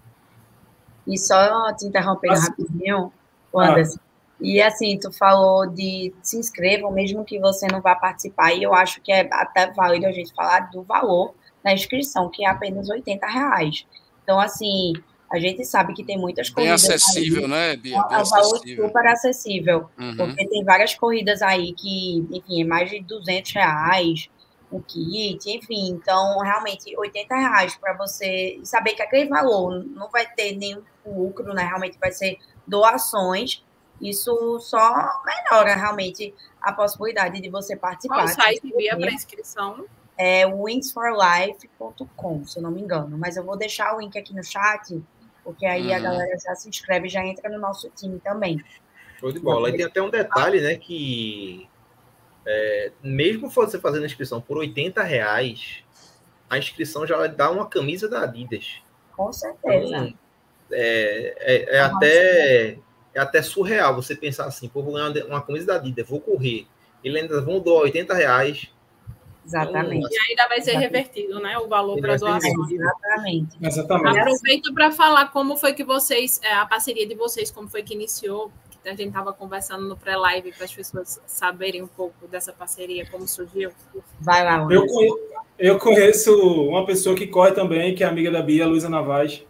E 1.06 1.18
só 1.18 1.74
te 1.74 1.86
interrompendo 1.86 2.34
assim, 2.34 2.50
rapidinho, 2.50 3.13
Anderson. 3.56 3.98
Ah. 4.00 4.08
E 4.39 4.62
assim, 4.62 5.00
tu 5.00 5.12
falou 5.12 5.66
de 5.68 6.13
se 6.22 6.38
inscrevam, 6.38 6.92
mesmo 6.92 7.25
que 7.25 7.39
você 7.39 7.66
não 7.72 7.82
vá 7.82 7.96
participar, 7.96 8.54
e 8.54 8.62
eu 8.62 8.74
acho 8.74 9.01
que 9.01 9.12
é 9.12 9.27
até 9.32 9.72
válido 9.72 10.06
a 10.06 10.12
gente 10.12 10.34
falar 10.34 10.70
do 10.70 10.84
valor 10.84 11.34
da 11.63 11.74
inscrição, 11.74 12.30
que 12.30 12.46
é 12.46 12.50
apenas 12.50 12.88
80 12.88 13.25
reais. 13.25 13.88
Então, 14.24 14.39
assim, 14.39 14.94
a 15.32 15.40
gente 15.40 15.66
sabe 15.66 15.94
que 15.94 16.04
tem 16.04 16.18
muitas 16.18 16.50
Bem 16.50 16.68
corridas. 16.68 16.88
Bem 16.88 16.96
acessível, 16.96 17.44
aí, 17.44 17.50
né, 17.50 17.76
Bia? 17.76 18.02
Bem 18.04 18.18
é 18.18 18.22
um 18.22 18.26
valor 18.26 18.60
super 18.60 19.08
acessível. 19.08 19.90
Uhum. 19.98 20.16
Porque 20.16 20.48
tem 20.48 20.64
várias 20.64 20.96
corridas 20.96 21.42
aí 21.42 21.74
que, 21.74 22.26
enfim, 22.32 22.62
é 22.62 22.66
mais 22.66 22.90
de 22.90 23.02
200 23.02 23.52
reais 23.54 24.30
o 24.72 24.82
kit, 24.82 25.50
enfim. 25.50 25.90
Então, 25.90 26.40
realmente, 26.40 26.98
80 26.98 27.36
reais 27.36 27.76
para 27.76 27.94
você 27.94 28.60
saber 28.64 28.92
que 28.92 29.02
aquele 29.02 29.30
valor 29.30 29.86
não 29.86 30.10
vai 30.10 30.26
ter 30.34 30.56
nenhum 30.56 30.82
lucro, 31.06 31.54
né? 31.54 31.64
Realmente 31.64 31.98
vai 32.00 32.12
ser 32.12 32.38
doações. 32.66 33.64
Isso 34.02 34.60
só 34.60 35.22
melhora 35.26 35.76
realmente 35.76 36.34
a 36.62 36.72
possibilidade 36.72 37.42
de 37.42 37.50
você 37.50 37.76
participar. 37.76 38.16
Qual 38.16 38.28
site 38.28 38.74
Bia 38.76 38.98
para 38.98 39.12
inscrição? 39.12 39.86
É 40.18 40.46
wingsforlife.com, 40.46 42.46
se 42.46 42.60
eu 42.60 42.64
não 42.64 42.72
me 42.72 42.82
engano. 42.82 43.18
Mas 43.18 43.38
eu 43.38 43.44
vou 43.44 43.58
deixar 43.58 43.96
o 43.96 44.00
link 44.00 44.18
aqui 44.18 44.34
no 44.34 44.44
chat, 44.44 45.02
porque 45.48 45.66
aí 45.66 45.88
uhum. 45.88 45.96
a 45.96 46.00
galera 46.00 46.38
já 46.38 46.54
se 46.56 46.68
inscreve 46.68 47.08
e 47.08 47.10
já 47.10 47.25
entra 47.25 47.50
no 47.50 47.58
nosso 47.58 47.89
time 47.92 48.20
também. 48.20 48.62
Show 49.18 49.32
de 49.32 49.39
bola. 49.39 49.70
E 49.70 49.77
tem 49.77 49.86
até 49.86 50.01
um 50.01 50.10
detalhe, 50.10 50.60
né, 50.60 50.75
que 50.75 51.70
é, 52.46 52.92
mesmo 53.01 53.50
você 53.50 53.80
fazendo 53.80 54.04
a 54.04 54.08
inscrição 54.08 54.42
por 54.42 54.58
80 54.58 55.01
reais, 55.04 55.86
a 56.50 56.58
inscrição 56.58 57.08
já 57.08 57.25
dá 57.27 57.50
uma 57.50 57.66
camisa 57.66 58.10
da 58.10 58.24
Adidas. 58.24 58.82
Com 59.16 59.32
certeza. 59.32 59.96
Então, 59.96 60.13
é, 60.70 61.38
é, 61.39 61.75
é 61.77 61.80
até, 61.80 62.77
é 63.13 63.20
até 63.22 63.42
surreal 63.42 63.96
você 63.96 64.18
pensar 64.18 64.48
assim, 64.48 64.68
pô, 64.68 64.84
vou 64.84 64.96
ganhar 64.96 65.27
uma 65.27 65.42
camisa 65.42 65.68
da 65.68 65.75
Adidas, 65.75 66.06
vou 66.06 66.20
correr. 66.20 66.68
Ele 67.01 67.22
ainda 67.22 67.39
vão 67.39 67.62
doar 67.62 67.84
80 67.84 68.13
reais. 68.13 68.70
Exatamente. 69.48 70.08
E 70.12 70.30
ainda 70.30 70.48
vai 70.48 70.62
ser 70.62 70.77
revertido, 70.77 71.39
né? 71.39 71.58
O 71.58 71.68
valor 71.68 72.00
para 72.00 72.18
doação. 72.18 72.51
Exatamente. 72.70 73.58
Exatamente. 73.62 74.20
Aproveito 74.20 74.74
para 74.74 74.92
falar 74.92 75.32
como 75.32 75.56
foi 75.56 75.74
que 75.74 75.84
vocês, 75.84 76.39
é, 76.44 76.54
a 76.54 76.66
parceria 76.66 77.08
de 77.08 77.16
vocês, 77.16 77.50
como 77.50 77.70
foi 77.70 77.82
que 77.82 77.94
iniciou, 77.94 78.51
que 78.84 78.89
a 78.89 78.92
gente 78.92 79.08
estava 79.08 79.32
conversando 79.32 79.88
no 79.88 79.96
pré-live 79.96 80.51
para 80.51 80.66
as 80.66 80.74
pessoas 80.74 81.22
saberem 81.25 81.82
um 81.82 81.88
pouco 81.88 82.27
dessa 82.27 82.51
parceria, 82.51 83.06
como 83.10 83.27
surgiu. 83.27 83.72
Vai 84.20 84.44
lá, 84.44 84.68
eu 84.70 84.86
conheço, 84.86 85.20
eu 85.58 85.80
conheço 85.80 86.68
uma 86.68 86.86
pessoa 86.86 87.16
que 87.16 87.27
corre 87.27 87.51
também, 87.51 87.96
que 87.96 88.04
é 88.04 88.08
amiga 88.08 88.30
da 88.30 88.42
Bia, 88.42 88.68
Luísa 88.68 88.89
Navaz 88.89 89.44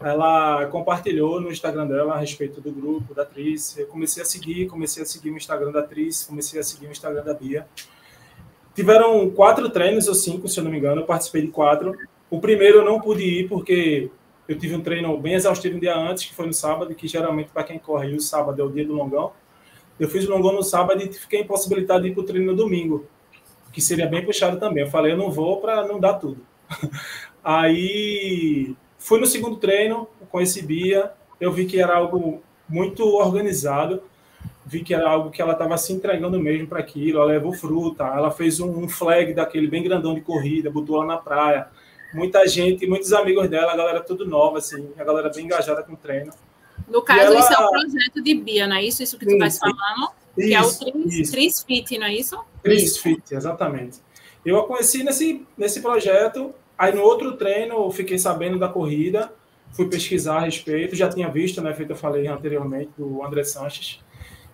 ela 0.00 0.66
compartilhou 0.66 1.40
no 1.40 1.52
Instagram 1.52 1.86
dela 1.86 2.14
a 2.14 2.18
respeito 2.18 2.60
do 2.60 2.72
grupo, 2.72 3.14
da 3.14 3.22
atriz. 3.22 3.76
Eu 3.76 3.86
comecei 3.86 4.22
a 4.22 4.26
seguir, 4.26 4.66
comecei 4.66 5.02
a 5.02 5.06
seguir 5.06 5.30
o 5.30 5.36
Instagram 5.36 5.70
da 5.70 5.80
atriz, 5.80 6.24
comecei 6.24 6.58
a 6.58 6.62
seguir 6.62 6.86
o 6.86 6.90
Instagram 6.90 7.22
da 7.22 7.34
Bia. 7.34 7.66
Tiveram 8.74 9.30
quatro 9.30 9.68
treinos 9.70 10.08
ou 10.08 10.14
cinco, 10.14 10.48
se 10.48 10.58
eu 10.58 10.64
não 10.64 10.70
me 10.70 10.78
engano, 10.78 11.00
eu 11.00 11.06
participei 11.06 11.42
de 11.42 11.48
quatro. 11.48 11.96
O 12.30 12.40
primeiro 12.40 12.78
eu 12.78 12.84
não 12.84 13.00
pude 13.00 13.22
ir 13.22 13.48
porque 13.48 14.10
eu 14.48 14.58
tive 14.58 14.76
um 14.76 14.80
treino 14.80 15.16
bem 15.18 15.34
exaustivo 15.34 15.76
um 15.76 15.80
dia 15.80 15.96
antes, 15.96 16.24
que 16.24 16.34
foi 16.34 16.46
no 16.46 16.52
sábado, 16.52 16.94
que 16.94 17.06
geralmente 17.06 17.50
para 17.50 17.64
quem 17.64 17.78
corre 17.78 18.14
o 18.14 18.20
sábado 18.20 18.60
é 18.60 18.64
o 18.64 18.70
dia 18.70 18.86
do 18.86 18.94
longão. 18.94 19.32
Eu 19.98 20.08
fiz 20.08 20.26
o 20.26 20.30
longão 20.30 20.52
no 20.52 20.62
sábado 20.62 21.02
e 21.02 21.12
fiquei 21.12 21.40
impossibilitado 21.40 22.02
de 22.02 22.08
ir 22.08 22.14
para 22.14 22.22
o 22.22 22.26
treino 22.26 22.52
no 22.52 22.56
domingo, 22.56 23.06
que 23.72 23.80
seria 23.80 24.06
bem 24.06 24.24
puxado 24.24 24.58
também. 24.58 24.84
Eu 24.84 24.90
falei, 24.90 25.12
eu 25.12 25.16
não 25.16 25.30
vou 25.30 25.60
para 25.60 25.86
não 25.86 26.00
dar 26.00 26.14
tudo. 26.14 26.38
Aí 27.44 28.74
Fui 29.00 29.18
no 29.18 29.26
segundo 29.26 29.56
treino, 29.56 30.06
conheci 30.28 30.62
Bia, 30.62 31.10
eu 31.40 31.50
vi 31.50 31.64
que 31.64 31.80
era 31.80 31.96
algo 31.96 32.42
muito 32.68 33.02
organizado, 33.16 34.02
vi 34.70 34.84
que 34.84 34.94
era 34.94 35.08
algo 35.08 35.30
que 35.30 35.42
ela 35.42 35.52
estava 35.52 35.76
se 35.76 35.92
entregando 35.92 36.38
mesmo 36.38 36.68
para 36.68 36.78
aquilo. 36.78 37.18
Ela 37.18 37.32
levou 37.32 37.52
fruta, 37.52 38.04
ela 38.04 38.30
fez 38.30 38.60
um, 38.60 38.88
flag 38.88 39.34
daquele 39.34 39.66
bem 39.66 39.82
grandão 39.82 40.14
de 40.14 40.20
corrida, 40.20 40.70
botou 40.70 40.96
lá 40.96 41.04
na 41.04 41.16
praia. 41.16 41.68
Muita 42.14 42.46
gente, 42.46 42.86
muitos 42.86 43.12
amigos 43.12 43.48
dela, 43.48 43.72
a 43.72 43.76
galera 43.76 44.00
tudo 44.00 44.26
nova, 44.26 44.58
assim, 44.58 44.90
a 44.98 45.04
galera 45.04 45.30
bem 45.30 45.44
engajada 45.44 45.82
com 45.82 45.94
o 45.94 45.96
treino. 45.96 46.32
No 46.88 47.02
caso, 47.02 47.20
ela... 47.20 47.40
isso 47.40 47.52
é 47.52 47.58
um 47.58 47.68
projeto 47.68 48.22
de 48.22 48.34
Bia, 48.34 48.66
não 48.66 48.76
é 48.76 48.84
isso? 48.84 49.02
Isso 49.02 49.18
que 49.18 49.26
tu 49.26 49.32
estás 49.32 49.58
falando? 49.58 50.12
Isso, 50.36 50.48
que 50.48 50.54
é 50.54 50.60
o 50.60 50.92
Tris, 50.92 51.30
Tris 51.30 51.62
Fit, 51.62 51.98
não 51.98 52.06
é 52.06 52.14
isso? 52.14 52.38
Tris 52.62 52.96
Fit, 52.96 53.34
exatamente. 53.34 53.98
Eu 54.44 54.58
a 54.58 54.66
conheci 54.66 55.04
nesse, 55.04 55.46
nesse 55.56 55.80
projeto 55.80 56.54
Aí 56.80 56.94
no 56.94 57.02
outro 57.02 57.36
treino 57.36 57.74
eu 57.74 57.90
fiquei 57.90 58.18
sabendo 58.18 58.58
da 58.58 58.66
corrida, 58.66 59.30
fui 59.70 59.86
pesquisar 59.86 60.38
a 60.38 60.40
respeito, 60.40 60.96
já 60.96 61.10
tinha 61.10 61.28
visto, 61.28 61.60
né, 61.60 61.74
feito 61.74 61.90
eu 61.90 61.96
falei 61.96 62.26
anteriormente 62.26 62.90
do 62.96 63.22
André 63.22 63.44
Sanches. 63.44 64.00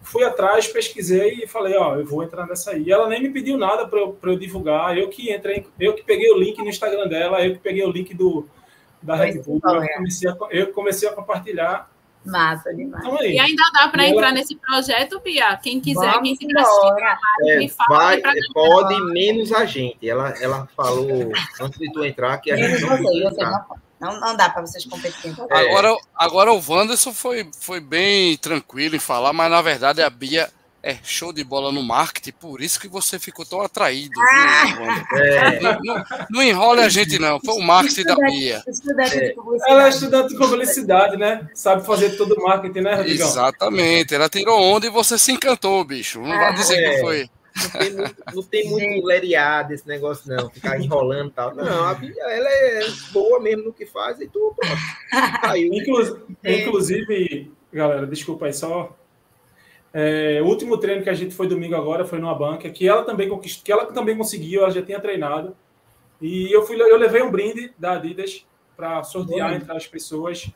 Fui 0.06 0.22
atrás, 0.22 0.68
pesquisei 0.68 1.40
e 1.42 1.46
falei, 1.48 1.76
ó, 1.76 1.96
eu 1.96 2.06
vou 2.06 2.22
entrar 2.22 2.46
nessa 2.46 2.70
aí. 2.70 2.84
E 2.84 2.92
ela 2.92 3.08
nem 3.08 3.20
me 3.20 3.28
pediu 3.28 3.58
nada 3.58 3.88
para 3.88 3.98
eu, 3.98 4.16
eu 4.22 4.38
divulgar, 4.38 4.96
eu 4.96 5.08
que 5.08 5.34
entrei, 5.34 5.66
eu 5.80 5.94
que 5.94 6.04
peguei 6.04 6.30
o 6.30 6.38
link 6.38 6.56
no 6.58 6.68
Instagram 6.68 7.08
dela, 7.08 7.44
eu 7.44 7.54
que 7.54 7.58
peguei 7.58 7.84
o 7.84 7.90
link 7.90 8.14
do 8.14 8.48
da 9.02 9.16
Red 9.16 9.42
Bull, 9.42 9.60
eu 9.64 9.88
comecei, 9.96 10.30
a, 10.30 10.36
eu 10.50 10.72
comecei 10.72 11.08
a 11.08 11.12
compartilhar. 11.12 11.90
Massa 12.24 12.72
demais. 12.72 13.04
Então, 13.04 13.20
e 13.22 13.38
ainda 13.38 13.62
dá 13.72 13.88
para 13.88 14.06
entrar 14.06 14.32
nesse 14.32 14.56
projeto, 14.56 15.20
Bia? 15.20 15.56
Quem 15.56 15.80
quiser, 15.80 16.12
Vamos 16.12 16.38
quem 16.38 16.48
quiser 16.48 16.64
é, 17.48 17.66
vai, 17.88 18.20
pode 18.52 19.12
menos 19.12 19.52
a 19.52 19.64
gente. 19.64 20.08
Ela, 20.08 20.34
ela 20.40 20.68
falou 20.76 21.32
antes 21.60 21.78
de 21.78 21.92
tu 21.92 22.04
entrar 22.04 22.38
que 22.38 22.52
a 22.52 22.56
gente 22.56 22.80
não, 22.80 22.96
você, 22.96 23.22
você 23.22 23.44
não, 23.44 23.64
não 24.00 24.36
dá 24.36 24.48
para 24.48 24.62
vocês 24.62 24.84
competirem. 24.84 25.36
É. 25.50 25.58
Agora, 25.58 25.96
agora 26.14 26.52
o 26.52 26.62
Wanderson 26.66 27.12
foi, 27.12 27.48
foi 27.58 27.80
bem 27.80 28.36
tranquilo 28.36 28.96
em 28.96 29.00
falar, 29.00 29.32
mas 29.32 29.50
na 29.50 29.62
verdade 29.62 30.02
a 30.02 30.10
Bia 30.10 30.50
é 30.86 30.96
show 31.02 31.32
de 31.32 31.42
bola 31.42 31.72
no 31.72 31.82
marketing, 31.82 32.30
por 32.38 32.62
isso 32.62 32.78
que 32.78 32.86
você 32.86 33.18
ficou 33.18 33.44
tão 33.44 33.60
atraído. 33.60 34.14
Ah! 34.20 34.64
É. 35.16 35.60
Não, 35.60 35.78
não, 35.82 36.04
não 36.30 36.42
enrole 36.42 36.80
a 36.80 36.88
gente, 36.88 37.18
não. 37.18 37.40
Foi 37.44 37.54
o 37.54 37.60
marketing 37.60 38.04
da 38.04 38.14
Bia. 38.14 38.62
É. 39.10 39.34
Ela 39.68 39.86
é 39.86 39.88
estudante 39.88 40.28
de 40.28 40.38
publicidade, 40.38 41.16
né? 41.16 41.48
Sabe 41.54 41.84
fazer 41.84 42.10
todo 42.10 42.36
o 42.36 42.42
marketing, 42.42 42.82
né, 42.82 42.94
Rodrigão? 42.94 43.26
Exatamente. 43.26 44.14
Ela 44.14 44.28
tirou 44.28 44.62
onda 44.62 44.86
e 44.86 44.90
você 44.90 45.18
se 45.18 45.32
encantou, 45.32 45.82
bicho. 45.84 46.20
Não 46.20 46.32
ah, 46.32 46.38
vai 46.38 46.54
dizer 46.54 46.76
é. 46.76 46.94
que 46.94 47.00
foi. 47.00 47.30
Não 47.56 47.80
tem 47.80 47.92
muito, 47.92 48.22
não 48.34 48.42
tem 48.42 48.70
muito 48.70 49.06
lereado 49.06 49.72
esse 49.72 49.86
negócio, 49.86 50.28
não. 50.34 50.50
Ficar 50.50 50.78
enrolando 50.80 51.28
e 51.28 51.32
tal. 51.32 51.54
Não, 51.54 51.84
a 51.84 51.94
Bia, 51.94 52.14
ela 52.18 52.48
é 52.48 52.80
boa 53.12 53.40
mesmo 53.40 53.64
no 53.64 53.72
que 53.72 53.86
faz 53.86 54.20
e 54.20 54.28
tudo. 54.28 54.56
Inclusive, 55.56 56.20
inclusive, 56.44 57.52
galera, 57.72 58.06
desculpa 58.06 58.46
aí, 58.46 58.52
só 58.52 58.96
é, 59.98 60.42
o 60.42 60.44
último 60.44 60.76
treino 60.76 61.02
que 61.02 61.08
a 61.08 61.14
gente 61.14 61.34
foi 61.34 61.48
domingo 61.48 61.74
agora 61.74 62.04
foi 62.04 62.18
numa 62.18 62.34
banca 62.34 62.68
que 62.68 62.86
ela 62.86 63.02
também 63.02 63.30
conquistou, 63.30 63.64
que 63.64 63.72
ela 63.72 63.86
também 63.86 64.14
conseguiu, 64.14 64.60
ela 64.60 64.70
já 64.70 64.82
tinha 64.82 65.00
treinado. 65.00 65.56
E 66.20 66.54
eu 66.54 66.66
fui, 66.66 66.78
eu 66.78 66.98
levei 66.98 67.22
um 67.22 67.30
brinde 67.30 67.72
da 67.78 67.92
Adidas 67.92 68.46
para 68.76 69.02
sortear 69.02 69.54
entre 69.54 69.74
as 69.74 69.86
pessoas. 69.86 70.50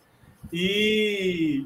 E 0.52 1.64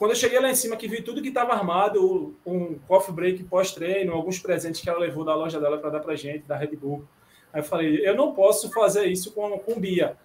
quando 0.00 0.12
eu 0.12 0.16
cheguei 0.16 0.40
lá 0.40 0.48
em 0.48 0.54
cima, 0.54 0.78
que 0.78 0.88
vi 0.88 1.02
tudo 1.02 1.20
que 1.20 1.28
estava 1.28 1.52
armado, 1.52 2.34
um 2.46 2.78
coffee 2.88 3.14
break 3.14 3.44
pós-treino, 3.44 4.14
alguns 4.14 4.38
presentes 4.38 4.80
que 4.80 4.88
ela 4.88 4.98
levou 4.98 5.26
da 5.26 5.34
loja 5.34 5.60
dela 5.60 5.76
para 5.76 5.90
dar 5.90 6.00
para 6.00 6.16
gente, 6.16 6.46
da 6.46 6.56
Red 6.56 6.74
Bull. 6.74 7.04
Aí 7.52 7.60
eu 7.60 7.64
falei, 7.64 8.08
eu 8.08 8.16
não 8.16 8.32
posso 8.32 8.72
fazer 8.72 9.04
isso 9.08 9.30
com, 9.34 9.58
com 9.58 9.78
Bia. 9.78 10.16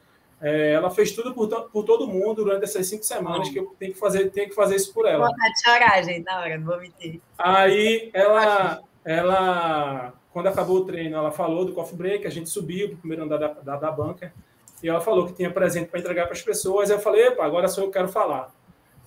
É, 0.42 0.72
ela 0.72 0.90
fez 0.90 1.12
tudo 1.12 1.34
por, 1.34 1.50
por, 1.70 1.84
todo 1.84 2.08
mundo 2.08 2.36
durante 2.36 2.64
essas 2.64 2.88
cinco 2.88 3.04
semanas 3.04 3.50
que 3.50 3.60
eu 3.60 3.76
tenho 3.78 3.92
que 3.92 4.00
fazer, 4.00 4.32
tenho 4.32 4.48
que 4.48 4.56
fazer 4.56 4.78
isso 4.78 4.94
por 4.94 5.06
ela. 5.06 5.28
Vontade 5.28 5.54
de 5.54 5.62
chorar, 5.62 6.04
gente, 6.06 6.24
na 6.24 6.40
hora, 6.40 6.58
não 6.58 6.66
vou 6.68 6.80
mentir. 6.80 7.20
Aí 7.38 8.10
ela, 8.14 8.82
ela, 9.04 10.14
quando 10.32 10.48
acabou 10.48 10.78
o 10.78 10.86
treino, 10.86 11.18
ela 11.18 11.32
falou 11.32 11.66
do 11.66 11.74
coffee 11.74 11.98
break, 11.98 12.26
a 12.26 12.32
gente 12.32 12.50
subiu 12.50 12.88
para 12.88 12.96
o 12.96 13.00
primeiro 13.00 13.26
andar 13.26 13.40
da, 13.40 13.48
da, 13.50 13.76
da, 13.76 13.92
banca 13.92 14.32
e 14.82 14.88
ela 14.88 15.02
falou 15.02 15.28
que 15.28 15.34
tinha 15.34 15.52
presente 15.52 15.90
para 15.90 16.00
entregar 16.00 16.24
para 16.24 16.34
as 16.34 16.42
pessoas. 16.42 16.90
Eu 16.90 16.98
falei, 16.98 17.28
epa, 17.28 17.44
agora 17.44 17.68
só 17.68 17.82
eu 17.82 17.92
quero 17.92 18.08
falar. 18.08 18.56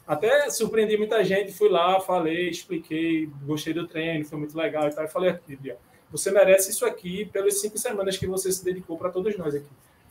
Até 0.09 0.49
surpreendi 0.49 0.97
muita 0.97 1.23
gente, 1.23 1.53
fui 1.53 1.69
lá, 1.69 2.01
falei, 2.01 2.49
expliquei, 2.49 3.29
gostei 3.45 3.75
do 3.75 3.87
treino, 3.87 4.25
foi 4.25 4.39
muito 4.39 4.57
legal 4.57 4.89
e 4.89 4.91
tal. 4.91 5.05
Eu 5.05 5.11
falei 5.11 5.29
aqui, 5.29 5.55
Bia, 5.55 5.77
você 6.11 6.31
merece 6.31 6.71
isso 6.71 6.87
aqui 6.87 7.27
pelas 7.27 7.61
cinco 7.61 7.77
semanas 7.77 8.17
que 8.17 8.27
você 8.27 8.51
se 8.51 8.65
dedicou 8.65 8.97
para 8.97 9.11
todos 9.11 9.37
nós 9.37 9.55
aqui. 9.55 9.69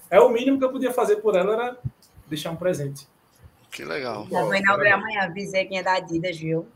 É 0.08 0.20
o 0.20 0.30
mínimo 0.30 0.60
que 0.60 0.64
eu 0.64 0.72
podia 0.72 0.94
fazer 0.94 1.16
por 1.16 1.36
ela 1.36 1.54
era 1.54 1.78
deixar 2.28 2.52
um 2.52 2.56
presente. 2.56 3.08
Que 3.72 3.84
legal. 3.84 4.28
Já 4.30 4.44
vou 4.44 4.54
inaugurar 4.54 4.94
amanhã, 4.94 5.24
avisei 5.24 5.66
quem 5.66 5.80
é 5.80 5.84
da 5.84 5.94
Adidas, 5.94 6.38
viu? 6.38 6.68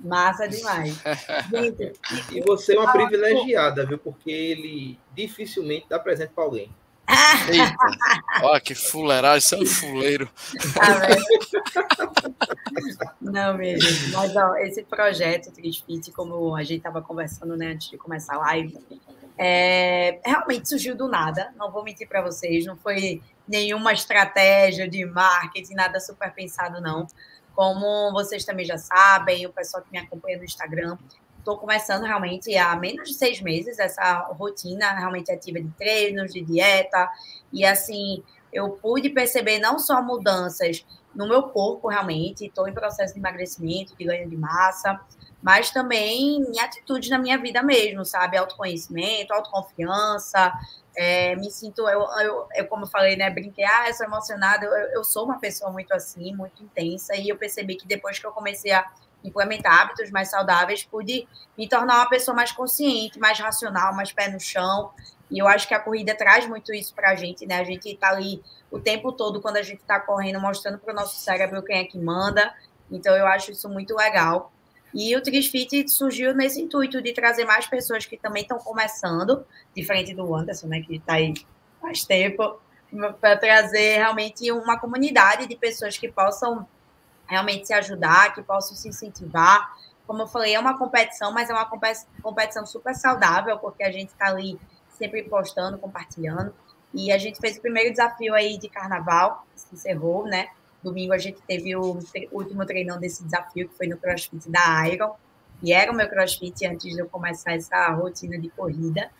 Massa 0.00 0.48
demais. 0.48 0.98
Gente, 1.52 1.92
e 2.32 2.40
você 2.40 2.74
é 2.74 2.80
uma 2.80 2.90
privilegiada, 2.90 3.84
viu? 3.84 3.98
Porque 3.98 4.30
ele 4.30 4.98
dificilmente 5.14 5.86
dá 5.90 5.98
presente 5.98 6.32
para 6.34 6.44
alguém. 6.44 6.70
Eita. 7.08 7.76
Olha 8.42 8.60
que 8.60 8.74
fuleiragem, 8.74 9.40
você 9.40 9.54
é 9.54 9.58
um 9.58 9.66
fuleiro. 9.66 10.28
Ah, 10.80 11.06
Não, 13.20 13.56
mesmo. 13.56 14.12
Mas 14.12 14.34
ó, 14.36 14.56
esse 14.56 14.82
projeto 14.82 15.52
Trisfit, 15.52 16.10
como 16.12 16.54
a 16.54 16.62
gente 16.62 16.78
estava 16.78 17.00
conversando 17.00 17.56
né, 17.56 17.72
antes 17.72 17.90
de 17.90 17.96
começar 17.96 18.34
a 18.34 18.38
live, 18.38 18.78
é, 19.38 20.20
realmente 20.24 20.68
surgiu 20.68 20.96
do 20.96 21.08
nada, 21.08 21.52
não 21.56 21.70
vou 21.70 21.84
mentir 21.84 22.08
para 22.08 22.22
vocês, 22.22 22.64
não 22.64 22.76
foi 22.76 23.22
nenhuma 23.46 23.92
estratégia 23.92 24.88
de 24.88 25.04
marketing, 25.04 25.74
nada 25.74 26.00
super 26.00 26.32
pensado, 26.32 26.80
não. 26.80 27.06
Como 27.54 28.12
vocês 28.12 28.44
também 28.44 28.66
já 28.66 28.76
sabem, 28.76 29.46
o 29.46 29.52
pessoal 29.52 29.82
que 29.82 29.90
me 29.90 29.98
acompanha 29.98 30.38
no 30.38 30.44
Instagram, 30.44 30.98
estou 31.46 31.56
começando 31.56 32.02
realmente 32.02 32.56
há 32.56 32.74
menos 32.74 33.08
de 33.08 33.14
seis 33.14 33.40
meses 33.40 33.78
essa 33.78 34.18
rotina 34.36 34.92
realmente 34.92 35.30
ativa 35.30 35.60
de 35.60 35.70
treinos, 35.78 36.32
de 36.32 36.40
dieta, 36.40 37.08
e 37.52 37.64
assim, 37.64 38.24
eu 38.52 38.70
pude 38.70 39.10
perceber 39.10 39.60
não 39.60 39.78
só 39.78 40.02
mudanças 40.02 40.84
no 41.14 41.28
meu 41.28 41.44
corpo, 41.44 41.86
realmente, 41.86 42.46
estou 42.46 42.68
em 42.68 42.74
processo 42.74 43.14
de 43.14 43.20
emagrecimento, 43.20 43.96
de 43.96 44.04
ganho 44.04 44.28
de 44.28 44.36
massa, 44.36 45.00
mas 45.40 45.70
também 45.70 46.42
em 46.42 46.58
atitudes 46.58 47.08
na 47.08 47.18
minha 47.18 47.38
vida 47.38 47.62
mesmo, 47.62 48.04
sabe? 48.04 48.36
Autoconhecimento, 48.36 49.32
autoconfiança. 49.32 50.52
É, 50.96 51.36
me 51.36 51.50
sinto, 51.50 51.88
eu, 51.88 52.00
eu, 52.20 52.48
eu, 52.56 52.66
como 52.66 52.84
eu 52.84 52.88
falei, 52.88 53.16
né? 53.16 53.30
Brinquei, 53.30 53.64
ah, 53.64 53.88
eu 53.88 53.94
sou 53.94 54.04
emocionada. 54.04 54.66
Eu, 54.66 54.72
eu 54.72 55.04
sou 55.04 55.24
uma 55.24 55.38
pessoa 55.38 55.70
muito 55.70 55.92
assim, 55.94 56.34
muito 56.34 56.62
intensa, 56.62 57.14
e 57.16 57.28
eu 57.28 57.36
percebi 57.36 57.76
que 57.76 57.86
depois 57.86 58.18
que 58.18 58.26
eu 58.26 58.32
comecei 58.32 58.72
a 58.72 58.84
implementar 59.26 59.82
hábitos 59.82 60.10
mais 60.10 60.28
saudáveis, 60.30 60.84
pude 60.84 61.26
me 61.56 61.68
tornar 61.68 61.96
uma 61.96 62.08
pessoa 62.08 62.34
mais 62.34 62.52
consciente, 62.52 63.18
mais 63.18 63.38
racional, 63.38 63.94
mais 63.94 64.12
pé 64.12 64.28
no 64.28 64.40
chão. 64.40 64.90
E 65.30 65.38
eu 65.38 65.48
acho 65.48 65.66
que 65.66 65.74
a 65.74 65.80
corrida 65.80 66.14
traz 66.14 66.46
muito 66.46 66.72
isso 66.72 66.94
para 66.94 67.10
a 67.10 67.14
gente, 67.14 67.46
né? 67.46 67.60
A 67.60 67.64
gente 67.64 67.88
está 67.88 68.10
ali 68.10 68.42
o 68.70 68.78
tempo 68.78 69.12
todo, 69.12 69.40
quando 69.40 69.56
a 69.56 69.62
gente 69.62 69.80
está 69.80 69.98
correndo, 69.98 70.40
mostrando 70.40 70.78
para 70.78 70.92
o 70.92 70.96
nosso 70.96 71.16
cérebro 71.16 71.62
quem 71.62 71.78
é 71.78 71.84
que 71.84 71.98
manda. 71.98 72.54
Então, 72.90 73.14
eu 73.16 73.26
acho 73.26 73.50
isso 73.50 73.68
muito 73.68 73.94
legal. 73.94 74.52
E 74.94 75.14
o 75.16 75.22
Trisfit 75.22 75.88
surgiu 75.90 76.34
nesse 76.34 76.62
intuito 76.62 77.02
de 77.02 77.12
trazer 77.12 77.44
mais 77.44 77.66
pessoas 77.66 78.06
que 78.06 78.16
também 78.16 78.42
estão 78.42 78.58
começando, 78.58 79.44
diferente 79.74 80.14
do 80.14 80.34
Anderson, 80.34 80.68
né, 80.68 80.80
que 80.80 80.96
está 80.96 81.14
aí 81.14 81.34
faz 81.80 82.04
tempo, 82.04 82.58
para 83.20 83.36
trazer 83.36 83.98
realmente 83.98 84.50
uma 84.52 84.78
comunidade 84.78 85.46
de 85.46 85.56
pessoas 85.56 85.98
que 85.98 86.10
possam 86.10 86.66
realmente 87.26 87.66
se 87.66 87.74
ajudar, 87.74 88.34
que 88.34 88.42
possam 88.42 88.76
se 88.76 88.88
incentivar. 88.88 89.76
Como 90.06 90.22
eu 90.22 90.26
falei, 90.26 90.54
é 90.54 90.60
uma 90.60 90.78
competição, 90.78 91.32
mas 91.32 91.50
é 91.50 91.52
uma 91.52 91.68
competição 92.22 92.64
super 92.64 92.94
saudável, 92.94 93.58
porque 93.58 93.82
a 93.82 93.90
gente 93.90 94.10
está 94.10 94.26
ali 94.28 94.58
sempre 94.90 95.22
postando, 95.24 95.78
compartilhando. 95.78 96.54
E 96.94 97.10
a 97.10 97.18
gente 97.18 97.40
fez 97.40 97.58
o 97.58 97.60
primeiro 97.60 97.90
desafio 97.90 98.34
aí 98.34 98.56
de 98.56 98.68
carnaval, 98.68 99.44
que 99.52 99.60
se 99.60 99.74
encerrou, 99.74 100.24
né? 100.24 100.48
Domingo 100.82 101.12
a 101.12 101.18
gente 101.18 101.40
teve 101.42 101.74
o 101.74 101.98
último 102.30 102.64
treinão 102.64 102.98
desse 102.98 103.24
desafio, 103.24 103.68
que 103.68 103.74
foi 103.74 103.86
no 103.88 103.96
CrossFit 103.96 104.48
da 104.48 104.88
Iron. 104.88 105.14
E 105.62 105.72
era 105.72 105.90
o 105.90 105.94
meu 105.94 106.08
CrossFit 106.08 106.66
antes 106.66 106.94
de 106.94 107.00
eu 107.00 107.08
começar 107.08 107.54
essa 107.54 107.88
rotina 107.90 108.38
de 108.38 108.48
corrida. 108.50 109.10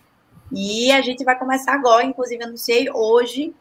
E 0.53 0.93
a 0.93 1.01
gente 1.01 1.25
vai 1.25 1.37
começar 1.37 1.75
agora, 1.75 2.05
inclusive 2.05 2.45
anunciei 2.45 2.89
hoje 2.91 3.55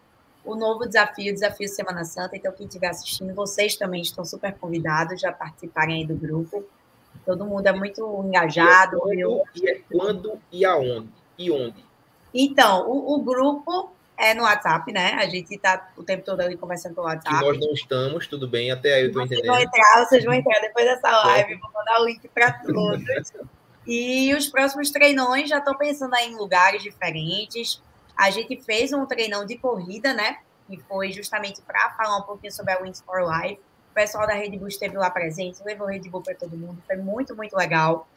o 0.46 0.56
novo 0.56 0.86
desafio, 0.86 1.32
o 1.32 1.34
Desafio 1.34 1.68
Semana 1.68 2.06
Santa. 2.06 2.38
Então, 2.38 2.52
quem 2.52 2.68
estiver 2.68 2.88
assistindo, 2.88 3.34
vocês 3.34 3.76
também 3.76 4.02
estão 4.02 4.24
super 4.24 4.54
convidados 4.54 5.24
a 5.24 5.32
participarem 5.32 6.02
aí 6.02 6.06
do 6.06 6.16
grupo. 6.16 6.64
Todo 7.26 7.46
mundo 7.46 7.66
é 7.68 7.74
muito 7.74 8.24
engajado. 8.26 8.98
E 9.12 9.22
é 9.22 9.26
quando, 9.26 9.44
e, 9.56 9.70
é 9.70 9.82
quando 9.92 10.40
e 10.52 10.66
aonde? 10.66 11.10
E 11.38 11.52
onde? 11.52 11.84
Então, 12.34 12.88
o, 12.88 13.16
o, 13.16 13.24
grupo 13.24 13.92
é 14.18 14.34
no 14.34 14.44
WhatsApp, 14.44 14.92
né? 14.92 15.14
A 15.14 15.26
gente 15.26 15.56
está 15.56 15.90
o 15.98 16.04
tempo 16.04 16.24
todo 16.24 16.42
ali 16.42 16.56
conversando 16.56 16.94
pelo 16.94 17.08
WhatsApp. 17.08 17.38
Que 17.38 17.46
nós 17.46 17.60
não 17.60 17.74
estamos, 17.74 18.28
tudo 18.28 18.48
bem, 18.48 18.72
até 18.72 18.94
aí 18.94 19.02
eu 19.04 19.08
estou 19.08 19.24
entendendo. 19.24 19.48
Vão 19.48 19.60
entrar, 19.60 20.06
vocês 20.06 20.24
vão 20.24 20.34
entrar 20.34 20.60
depois 20.60 20.86
dessa 20.86 21.10
live, 21.10 21.56
vou 21.56 21.72
mandar 21.74 22.02
o 22.02 22.06
link 22.06 22.28
para 22.28 22.52
todos. 22.52 23.34
E 23.88 24.34
os 24.34 24.48
próximos 24.48 24.92
treinões 24.92 25.50
já 25.50 25.60
estou 25.60 25.78
pensando 25.78 26.14
aí 26.16 26.32
em 26.32 26.36
lugares 26.36 26.82
diferentes. 26.84 27.82
A 28.18 28.30
gente 28.30 28.62
fez 28.62 28.94
um 28.94 29.06
treinão 29.06 29.46
de 29.46 29.58
corrida, 29.58 30.14
né? 30.14 30.38
Que 30.68 30.78
foi 30.88 31.12
justamente 31.12 31.62
para 31.62 31.92
falar 31.92 32.18
um 32.18 32.24
pouquinho 32.24 32.52
sobre 32.52 32.74
a 32.74 32.80
Wings 32.80 33.02
for 33.02 33.22
Life. 33.22 33.60
O 33.92 33.94
pessoal 33.94 34.26
da 34.26 34.34
Red 34.34 34.58
Bull 34.58 34.68
esteve 34.68 34.98
lá 34.98 35.10
presente, 35.10 35.64
levou 35.64 35.88
Red 35.88 36.10
Bull 36.10 36.22
para 36.22 36.36
todo 36.36 36.58
mundo. 36.58 36.82
Foi 36.86 36.96
muito, 36.98 37.36
muito 37.36 37.56
legal. 37.56 38.08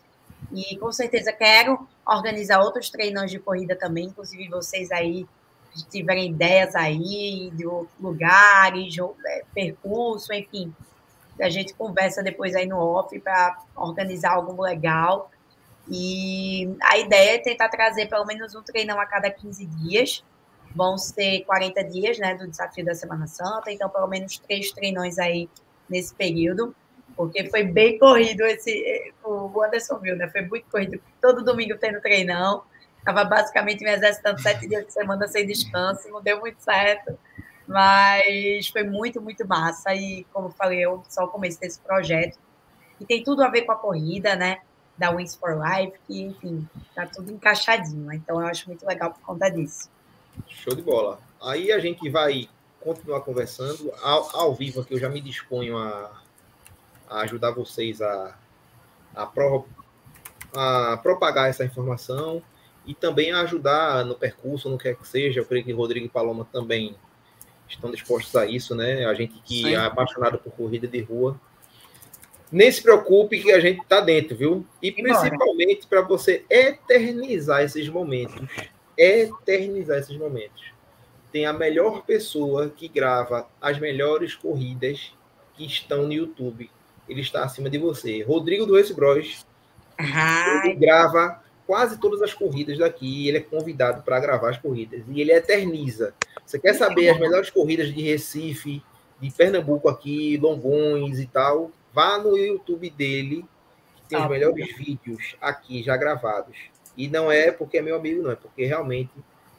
E 0.53 0.77
com 0.79 0.91
certeza 0.93 1.33
quero 1.33 1.87
organizar 2.07 2.61
outros 2.61 2.91
treinões 2.91 3.31
de 3.31 3.39
corrida 3.39 3.77
também, 3.77 4.07
inclusive 4.07 4.49
vocês 4.49 4.91
aí 4.91 5.27
tiverem 5.91 6.31
ideias 6.31 6.75
aí 6.75 7.51
de 7.53 7.65
lugares, 8.01 8.97
é, 9.27 9.43
percurso, 9.55 10.33
enfim. 10.33 10.75
A 11.41 11.49
gente 11.49 11.75
conversa 11.75 12.23
depois 12.23 12.55
aí 12.55 12.67
no 12.67 12.79
off 12.79 13.17
para 13.21 13.59
organizar 13.77 14.33
algo 14.33 14.61
legal. 14.61 15.31
E 15.91 16.77
a 16.83 16.99
ideia 16.99 17.37
é 17.37 17.39
tentar 17.39 17.69
trazer 17.69 18.07
pelo 18.07 18.27
menos 18.27 18.55
um 18.55 18.63
treinão 18.63 19.01
a 19.01 19.07
cada 19.07 19.31
15 19.31 19.67
dias. 19.67 20.25
Vão 20.75 20.99
ser 20.99 21.45
40 21.45 21.85
dias, 21.85 22.19
né, 22.19 22.35
do 22.35 22.47
desafio 22.47 22.85
da 22.85 22.95
Semana 22.95 23.27
Santa, 23.27 23.73
então 23.73 23.89
pelo 23.89 24.07
menos 24.07 24.39
três 24.39 24.71
treinões 24.71 25.19
aí 25.19 25.49
nesse 25.89 26.15
período, 26.15 26.77
porque 27.17 27.49
foi 27.49 27.65
bem 27.65 27.99
corrido 27.99 28.43
esse. 28.43 29.13
O 29.25 29.63
Anderson 29.63 29.99
viu, 29.99 30.15
né? 30.15 30.29
Foi 30.29 30.43
muito 30.43 30.71
corrido. 30.71 31.01
Todo 31.21 31.43
domingo 31.43 31.77
tendo 31.79 32.01
treinão. 32.01 32.63
Estava 32.99 33.25
basicamente 33.25 33.83
me 33.83 33.91
exercitando 33.91 34.41
sete 34.41 34.69
dias 34.69 34.87
de 34.87 34.93
semana 34.93 35.27
sem 35.27 35.47
descanso, 35.47 36.09
não 36.11 36.21
deu 36.21 36.39
muito 36.41 36.61
certo. 36.61 37.19
Mas 37.67 38.69
foi 38.69 38.85
muito, 38.85 39.21
muito 39.21 39.47
massa. 39.49 39.95
E, 39.95 40.25
como 40.33 40.51
falei, 40.51 40.85
eu 40.85 41.03
só 41.09 41.25
o 41.25 41.29
começo 41.29 41.59
desse 41.59 41.81
projeto. 41.81 42.39
E 43.01 43.07
tem 43.07 43.23
tudo 43.23 43.43
a 43.43 43.49
ver 43.49 43.63
com 43.63 43.73
a 43.73 43.77
corrida, 43.77 44.37
né? 44.37 44.59
Da 44.99 45.11
Wings 45.11 45.37
for 45.37 45.57
Life, 45.57 45.97
que, 46.07 46.23
enfim, 46.23 46.69
tá 46.95 47.07
tudo 47.07 47.31
encaixadinho. 47.31 48.13
Então, 48.13 48.41
eu 48.41 48.47
acho 48.49 48.69
muito 48.69 48.85
legal 48.85 49.13
por 49.13 49.21
conta 49.21 49.49
disso. 49.49 49.89
Show 50.49 50.75
de 50.75 50.83
bola. 50.83 51.21
Aí 51.41 51.71
a 51.71 51.79
gente 51.79 52.11
vai 52.11 52.49
continuar 52.81 53.21
conversando. 53.21 53.93
Ao, 54.03 54.37
ao 54.37 54.55
vivo 54.55 54.81
aqui, 54.81 54.95
eu 54.95 54.99
já 54.99 55.09
me 55.09 55.21
disponho 55.21 55.79
a, 55.79 56.21
a 57.09 57.21
ajudar 57.21 57.53
vocês 57.53 58.03
a, 58.03 58.37
a, 59.15 59.25
pro, 59.25 59.67
a 60.53 60.99
propagar 61.01 61.49
essa 61.49 61.65
informação 61.65 62.43
e 62.85 62.93
também 62.93 63.31
a 63.33 63.41
ajudar 63.43 64.05
no 64.05 64.17
percurso, 64.17 64.69
no 64.69 64.79
que 64.79 64.89
é 64.89 64.95
que 64.95 65.07
seja. 65.07 65.41
Eu 65.41 65.45
creio 65.45 65.65
que 65.65 65.73
Rodrigo 65.73 66.07
e 66.07 66.09
Paloma 66.09 66.45
também 66.53 66.97
estão 67.69 67.91
dispostos 67.91 68.35
a 68.35 68.47
isso, 68.47 68.75
né? 68.75 69.05
A 69.05 69.15
gente 69.15 69.39
que 69.43 69.63
Sim. 69.63 69.75
é 69.75 69.77
apaixonado 69.77 70.39
por 70.39 70.51
corrida 70.53 70.89
de 70.89 71.01
rua 71.03 71.39
nem 72.51 72.71
se 72.73 72.83
preocupe 72.83 73.43
que 73.43 73.53
a 73.53 73.61
gente 73.61 73.81
está 73.81 74.01
dentro, 74.01 74.37
viu? 74.37 74.67
E 74.83 74.91
principalmente 74.91 75.87
para 75.87 76.01
você 76.01 76.45
eternizar 76.49 77.63
esses 77.63 77.89
momentos. 77.89 78.47
Eternizar 78.97 79.99
esses 79.99 80.17
momentos. 80.17 80.73
Tem 81.31 81.45
a 81.45 81.53
melhor 81.53 82.05
pessoa 82.05 82.71
que 82.71 82.89
grava 82.89 83.47
as 83.61 83.79
melhores 83.79 84.35
corridas 84.35 85.13
que 85.55 85.67
estão 85.67 86.05
no 86.05 86.13
YouTube. 86.13 86.71
Ele 87.09 87.21
está 87.21 87.45
acima 87.45 87.69
de 87.69 87.79
você. 87.79 88.23
Rodrigo 88.23 88.65
do 88.65 88.77
Race 88.77 88.95
Bros. 88.95 89.47
Ele 90.65 90.75
grava 90.75 91.43
quase 91.67 92.01
todas 92.01 92.23
as 92.23 92.33
corridas 92.33 92.79
daqui. 92.79 93.29
Ele 93.29 93.39
é 93.39 93.43
convidado 93.43 94.03
para 94.03 94.21
gravar 94.21 94.51
as 94.51 94.59
corridas. 94.59 95.03
E 95.09 95.21
ele 95.21 95.33
eterniza. 95.33 96.15
Você 96.47 96.59
quer 96.59 96.75
saber 96.75 97.11
as 97.11 97.19
melhores 97.19 97.51
corridas 97.51 97.93
de 97.93 98.01
Recife, 98.01 98.83
de 99.21 99.31
Pernambuco 99.31 99.89
aqui, 99.89 100.39
Longões 100.39 101.19
e 101.19 101.27
tal? 101.27 101.71
Vá 101.99 102.17
no 102.17 102.39
YouTube 102.39 102.89
dele, 102.91 103.45
que 103.97 104.03
tem 104.11 104.19
tá 104.21 104.25
os 104.25 104.31
melhores 104.31 104.71
bom. 104.71 104.77
vídeos 104.77 105.35
aqui 105.41 105.83
já 105.83 105.97
gravados. 105.97 106.57
E 106.97 107.09
não 107.09 107.33
é 107.33 107.51
porque 107.51 107.79
é 107.79 107.83
meu 107.83 107.97
amigo, 107.97 108.23
não, 108.23 108.31
é 108.31 108.37
porque 108.37 108.65
realmente 108.65 109.11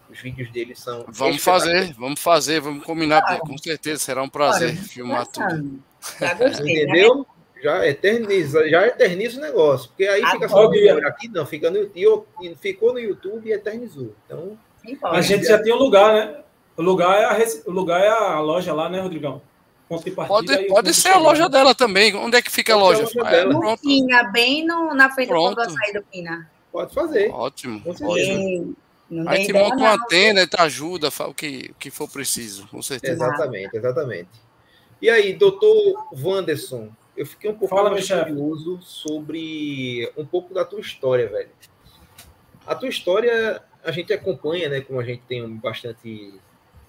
os 0.10 0.22
vídeos 0.22 0.50
dele 0.50 0.74
são. 0.74 1.04
Vamos 1.10 1.44
fazer, 1.44 1.94
vamos 1.96 2.22
fazer, 2.22 2.62
vamos 2.62 2.86
combinar, 2.86 3.22
ah, 3.28 3.40
com 3.40 3.58
certeza 3.58 4.00
será 4.00 4.24
um 4.24 4.30
prazer 4.30 4.74
filmar 4.74 5.28
tudo. 5.28 5.84
Já 6.18 6.34
gostei, 6.34 6.76
né? 6.76 6.84
Entendeu? 6.84 7.28
Já 7.62 7.86
eterniza, 7.86 8.70
já 8.70 8.88
eterniza 8.88 9.38
o 9.38 9.42
negócio, 9.42 9.90
porque 9.90 10.06
aí 10.06 10.26
fica 10.26 10.48
só 10.48 10.70
no 10.70 11.08
aqui, 11.08 11.28
não, 11.28 11.46
fica 11.46 11.70
no 11.70 11.92
YouTube, 11.94 12.56
ficou 12.56 12.94
no 12.94 13.00
YouTube 13.00 13.50
e 13.50 13.52
eternizou. 13.52 14.16
Então, 14.26 14.58
a 15.04 15.20
gente 15.20 15.46
já 15.46 15.62
tem 15.62 15.74
o 15.74 15.76
um 15.76 15.80
lugar, 15.80 16.14
né? 16.14 16.42
O 16.78 16.82
lugar 16.82 17.20
é 17.20 17.26
a, 17.26 17.38
o 17.66 17.72
lugar 17.72 18.00
é 18.02 18.08
a 18.08 18.40
loja 18.40 18.74
lá, 18.74 18.88
né, 18.88 19.02
Rodrigão? 19.02 19.42
Ponto 19.90 20.06
de 20.06 20.12
partida. 20.12 20.56
Pode, 20.56 20.68
pode 20.68 20.94
ser 20.94 21.10
a 21.10 21.18
loja 21.18 21.50
dela 21.50 21.74
também. 21.74 22.16
Onde 22.16 22.38
é 22.38 22.42
que 22.42 22.52
fica 22.52 22.74
a 22.74 22.78
loja? 22.78 23.00
A 23.00 23.04
loja 23.04 23.24
dela. 23.24 23.54
No 23.54 23.78
Pina, 23.78 24.24
bem 24.26 24.66
no, 24.66 24.94
na 24.94 25.10
frente 25.10 25.30
Pronto. 25.30 25.56
do 25.56 25.62
açaí 25.62 25.94
do 25.94 26.04
Pina. 26.04 26.50
Pode 26.72 26.94
fazer. 26.94 27.32
Ótimo. 27.32 27.82
ótimo. 27.86 28.76
Aí 29.28 29.48
te 29.48 29.54
monta 29.54 29.76
uma 29.76 29.94
antena 29.94 30.44
e 30.44 30.48
te 30.48 30.62
ajuda, 30.62 31.10
o 31.28 31.34
que, 31.34 31.72
o 31.72 31.74
que 31.74 31.90
for 31.90 32.08
preciso, 32.08 32.68
com 32.68 32.80
certeza. 32.80 33.14
Exatamente, 33.14 33.76
exatamente. 33.76 34.30
E 35.02 35.10
aí, 35.10 35.34
doutor 35.34 36.08
Wanderson, 36.14 36.90
eu 37.18 37.26
fiquei 37.26 37.50
um 37.50 37.56
pouco 37.56 37.76
Fala, 37.76 37.90
mais 37.90 38.08
curioso 38.08 38.80
sobre 38.84 40.12
um 40.16 40.26
pouco 40.26 40.54
da 40.54 40.64
tua 40.64 40.80
história, 40.80 41.28
velho. 41.28 41.50
A 42.68 42.76
tua 42.76 42.88
história 42.88 43.64
a 43.84 43.92
gente 43.92 44.14
acompanha, 44.14 44.70
né? 44.70 44.82
Como 44.82 45.00
a 45.00 45.04
gente 45.04 45.24
tem 45.28 45.48
bastante 45.56 46.36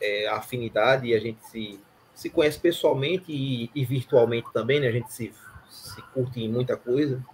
é, 0.00 0.28
afinidade 0.28 1.06
e 1.06 1.14
a 1.14 1.18
gente 1.18 1.42
se 1.48 1.80
se 2.20 2.28
conhece 2.28 2.58
pessoalmente 2.58 3.32
e, 3.32 3.70
e 3.74 3.82
virtualmente 3.82 4.52
também, 4.52 4.78
né? 4.78 4.88
A 4.88 4.92
gente 4.92 5.10
se, 5.10 5.32
se 5.70 6.02
curte 6.12 6.38
em 6.38 6.50
muita 6.50 6.76
coisa. 6.76 7.24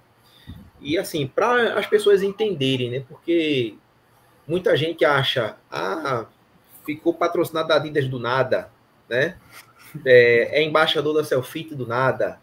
E 0.80 0.96
assim, 0.96 1.26
para 1.26 1.76
as 1.76 1.88
pessoas 1.88 2.22
entenderem, 2.22 2.88
né? 2.88 3.04
Porque 3.08 3.74
muita 4.46 4.76
gente 4.76 5.04
acha, 5.04 5.56
ah, 5.68 6.26
ficou 6.84 7.12
patrocinado 7.12 7.66
da 7.66 7.74
Adidas 7.74 8.06
do 8.06 8.20
nada, 8.20 8.70
né? 9.08 9.36
É, 10.04 10.60
é 10.60 10.62
embaixador 10.62 11.14
da 11.14 11.24
Selfie 11.24 11.74
do 11.74 11.84
nada, 11.84 12.40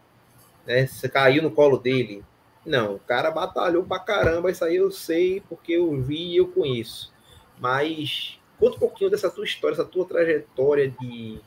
né? 0.68 0.86
Você 0.86 1.08
caiu 1.08 1.42
no 1.42 1.52
colo 1.52 1.78
dele. 1.78 2.26
Não, 2.66 2.96
o 2.96 3.00
cara 3.00 3.32
batalhou 3.32 3.86
pra 3.86 4.00
caramba, 4.00 4.52
isso 4.52 4.66
aí 4.66 4.76
eu 4.76 4.92
sei 4.92 5.42
porque 5.48 5.72
eu 5.72 5.96
vi 6.02 6.34
e 6.34 6.38
eu 6.38 6.50
conheço. 6.50 7.14
Mas 7.58 8.38
conta 8.60 8.76
um 8.76 8.80
pouquinho 8.80 9.10
dessa 9.10 9.32
tua 9.32 9.46
história, 9.46 9.76
essa 9.76 9.86
tua 9.86 10.04
trajetória 10.04 10.90
de 10.90 11.40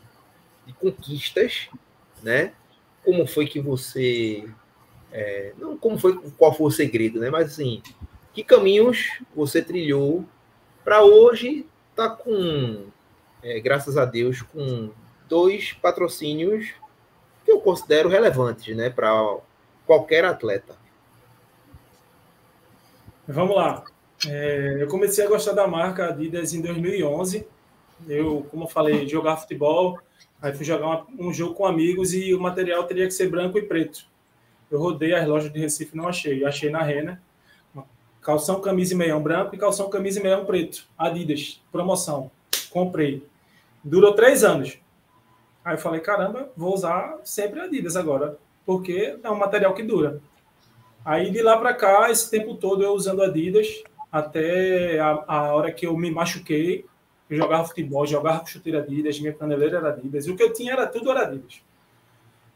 de 0.67 0.73
conquistas, 0.75 1.69
né? 2.23 2.53
Como 3.05 3.27
foi 3.27 3.47
que 3.47 3.61
você. 3.61 4.49
É, 5.13 5.53
não 5.57 5.77
como 5.77 5.99
foi, 5.99 6.19
qual 6.37 6.53
foi 6.53 6.67
o 6.67 6.71
segredo, 6.71 7.21
né? 7.21 7.31
Mas 7.31 7.53
assim, 7.53 7.81
que 8.35 8.43
caminhos 8.43 9.21
você 9.35 9.63
trilhou 9.63 10.25
para 10.85 11.03
hoje 11.03 11.67
tá 11.95 12.11
com, 12.11 12.87
é, 13.43 13.59
graças 13.61 13.97
a 13.97 14.05
Deus, 14.05 14.43
com 14.43 14.91
dois 15.29 15.73
patrocínios 15.73 16.69
que 17.45 17.51
eu 17.51 17.61
considero 17.61 18.09
relevantes, 18.09 18.77
né? 18.77 18.91
Para 18.91 19.39
qualquer 19.87 20.25
atleta. 20.25 20.77
Vamos 23.27 23.57
lá. 23.57 23.85
É, 24.29 24.79
eu 24.81 24.89
comecei 24.89 25.25
a 25.25 25.29
gostar 25.29 25.53
da 25.53 25.67
marca 25.67 26.09
Adidas 26.09 26.53
em 26.55 26.61
2011. 26.61 27.47
Eu, 28.09 28.47
como 28.51 28.65
eu 28.65 28.69
falei, 28.69 29.09
jogar 29.09 29.37
futebol 29.37 29.99
Aí 30.47 30.55
fui 30.55 30.65
jogar 30.65 30.87
uma, 30.87 31.07
um 31.19 31.33
jogo 31.33 31.55
com 31.55 31.67
amigos 31.67 32.15
e 32.15 32.33
o 32.33 32.41
material 32.41 32.85
teria 32.85 33.05
que 33.05 33.11
ser 33.11 33.29
branco 33.29 33.59
e 33.59 33.63
preto. 33.63 34.07
Eu 34.71 34.79
rodei 34.79 35.13
as 35.13 35.27
lojas 35.27 35.53
de 35.53 35.59
Recife 35.59 35.97
não 35.97 36.07
achei. 36.07 36.45
Eu 36.45 36.47
achei 36.47 36.71
na 36.71 36.83
Renner. 36.83 37.19
Calção, 38.23 38.61
camisa 38.61 38.95
e 38.95 38.97
meião 38.97 39.21
branco 39.21 39.57
e 39.57 39.59
calção, 39.59 39.91
camisa 39.91 40.21
e 40.21 40.23
meião 40.23 40.45
preto. 40.45 40.87
Adidas, 40.97 41.61
promoção. 41.73 42.31
Comprei. 42.71 43.27
Durou 43.83 44.15
três 44.15 44.45
anos. 44.45 44.79
Aí 45.65 45.75
eu 45.75 45.79
falei, 45.79 46.01
caramba, 46.01 46.49
vou 46.57 46.73
usar 46.73 47.19
sempre 47.25 47.59
Adidas 47.59 47.97
agora, 47.97 48.39
porque 48.65 49.19
é 49.21 49.29
um 49.29 49.37
material 49.37 49.75
que 49.75 49.83
dura. 49.83 50.21
Aí 51.05 51.29
de 51.29 51.43
lá 51.43 51.57
para 51.57 51.75
cá, 51.75 52.09
esse 52.09 52.31
tempo 52.31 52.55
todo 52.55 52.85
eu 52.85 52.93
usando 52.93 53.21
Adidas, 53.21 53.83
até 54.13 55.01
a, 55.01 55.25
a 55.27 55.55
hora 55.57 55.73
que 55.73 55.89
eu 55.89 55.97
me 55.97 56.09
machuquei, 56.09 56.87
eu 57.29 57.37
jogava 57.37 57.65
futebol, 57.65 58.07
jogava 58.07 58.41
com 58.41 58.47
chuteira 58.47 58.81
Adidas, 58.81 59.19
minha 59.19 59.33
caneleira 59.33 59.79
era 59.79 59.89
Adidas, 59.89 60.27
o 60.29 60.37
que 60.37 60.43
eu 60.43 60.53
tinha 60.53 60.73
era 60.73 60.87
tudo 60.87 61.11
era 61.11 61.23
Adidas. 61.23 61.61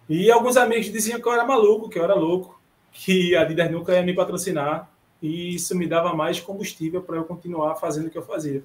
E 0.08 0.30
alguns 0.30 0.56
amigos 0.56 0.86
diziam 0.86 1.20
que 1.20 1.26
eu 1.26 1.32
era 1.32 1.44
maluco, 1.44 1.88
que 1.88 1.98
eu 1.98 2.04
era 2.04 2.14
louco, 2.14 2.60
que 2.92 3.34
a 3.36 3.42
Adidas 3.42 3.70
nunca 3.70 3.94
ia 3.94 4.02
me 4.02 4.14
patrocinar, 4.14 4.90
e 5.22 5.54
isso 5.54 5.76
me 5.76 5.86
dava 5.86 6.14
mais 6.14 6.40
combustível 6.40 7.02
para 7.02 7.16
eu 7.16 7.24
continuar 7.24 7.74
fazendo 7.76 8.06
o 8.06 8.10
que 8.10 8.18
eu 8.18 8.22
fazia. 8.22 8.62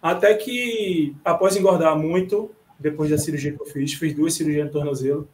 Até 0.00 0.34
que, 0.34 1.16
após 1.24 1.56
engordar 1.56 1.96
muito, 1.98 2.50
depois 2.78 3.10
da 3.10 3.18
cirurgia 3.18 3.52
que 3.52 3.60
eu 3.60 3.66
fiz, 3.66 3.94
fiz 3.94 4.14
duas 4.14 4.34
cirurgias 4.34 4.66
no 4.66 4.72
tornozelo. 4.72 5.28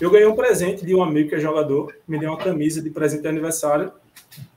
Eu 0.00 0.10
ganhei 0.10 0.26
um 0.26 0.34
presente 0.34 0.84
de 0.84 0.94
um 0.94 1.02
amigo 1.02 1.28
que 1.28 1.34
é 1.34 1.40
jogador, 1.40 1.94
me 2.08 2.18
deu 2.18 2.30
uma 2.30 2.38
camisa 2.38 2.82
de 2.82 2.90
presente 2.90 3.22
de 3.22 3.28
aniversário, 3.28 3.92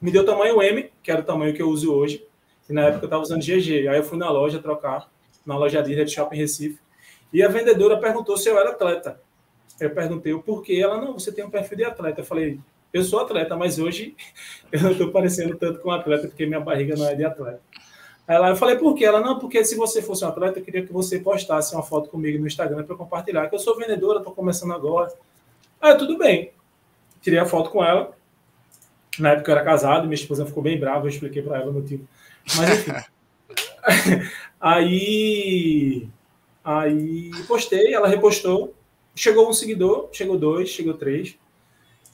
me 0.02 0.12
deu 0.12 0.26
tamanho 0.26 0.62
M, 0.62 0.89
que 1.02 1.12
era 1.12 1.21
o 1.21 1.23
tamanho 1.23 1.54
que 1.54 1.62
eu 1.62 1.69
uso 1.69 1.93
hoje, 1.93 2.26
na 2.71 2.84
época 2.84 3.04
eu 3.04 3.08
estava 3.08 3.23
usando 3.23 3.41
GG. 3.41 3.88
Aí 3.88 3.97
eu 3.97 4.04
fui 4.04 4.17
na 4.17 4.30
loja 4.30 4.60
trocar, 4.60 5.10
na 5.45 5.58
loja 5.58 5.82
de 5.82 6.08
Shopping 6.08 6.38
Recife, 6.38 6.80
e 7.34 7.41
a 7.41 7.47
vendedora 7.47 7.97
perguntou 7.97 8.38
se 8.38 8.47
eu 8.47 8.58
era 8.58 8.69
atleta. 8.69 9.19
Eu 9.80 9.89
perguntei 9.89 10.34
o 10.34 10.41
porquê. 10.41 10.76
Ela, 10.76 11.02
não, 11.02 11.13
você 11.13 11.32
tem 11.32 11.43
um 11.43 11.49
perfil 11.49 11.78
de 11.78 11.84
atleta. 11.84 12.21
Eu 12.21 12.26
falei, 12.26 12.60
eu 12.93 13.04
sou 13.04 13.19
atleta, 13.19 13.58
mas 13.58 13.80
hoje 13.80 14.15
eu 14.71 14.82
não 14.82 14.91
estou 14.91 15.12
parecendo 15.12 15.58
tanto 15.58 15.80
com 15.80 15.91
atleta, 15.91 16.28
porque 16.28 16.45
minha 16.45 16.60
barriga 16.60 16.95
não 16.95 17.08
é 17.08 17.15
de 17.15 17.26
atleta. 17.26 17.60
Ela, 18.26 18.49
eu 18.49 18.56
falei, 18.56 18.78
por 18.78 18.95
quê? 18.95 19.04
Ela, 19.04 19.19
não, 19.19 19.38
porque 19.39 19.65
se 19.65 19.76
você 19.76 20.02
fosse 20.02 20.23
um 20.23 20.30
atleta, 20.30 20.60
eu 20.60 20.63
queria 20.63 20.86
que 20.86 20.93
você 20.93 21.19
postasse 21.19 21.73
uma 21.73 21.84
foto 21.84 22.10
comigo 22.10 22.39
no 22.39 22.47
Instagram 22.47 22.84
para 22.84 22.95
compartilhar, 22.95 23.49
que 23.49 23.56
eu 23.56 23.60
sou 23.60 23.76
vendedora, 23.76 24.19
estou 24.19 24.34
começando 24.34 24.71
agora. 24.71 25.12
Ah, 25.82 25.95
tudo 25.95 26.17
bem. 26.17 26.54
Tirei 27.21 27.39
a 27.39 27.45
foto 27.45 27.69
com 27.69 27.84
ela. 27.84 28.15
Na 29.19 29.32
época 29.32 29.52
eu 29.52 29.56
era 29.56 29.65
casado, 29.65 30.04
minha 30.04 30.15
esposa 30.15 30.45
ficou 30.45 30.63
bem 30.63 30.80
brava, 30.80 31.06
eu 31.06 31.10
expliquei 31.10 31.41
para 31.41 31.60
ela 31.60 31.71
o 31.71 31.73
motivo. 31.73 32.08
Mas 32.56 32.80
enfim. 32.80 32.91
aí, 34.60 36.08
aí 36.63 37.32
postei, 37.47 37.93
ela 37.93 38.08
repostou. 38.08 38.73
Chegou 39.15 39.47
um 39.47 39.54
seguidor, 39.54 40.10
chegou 40.12 40.38
dois, 40.38 40.69
chegou 40.69 40.95
três. 40.95 41.38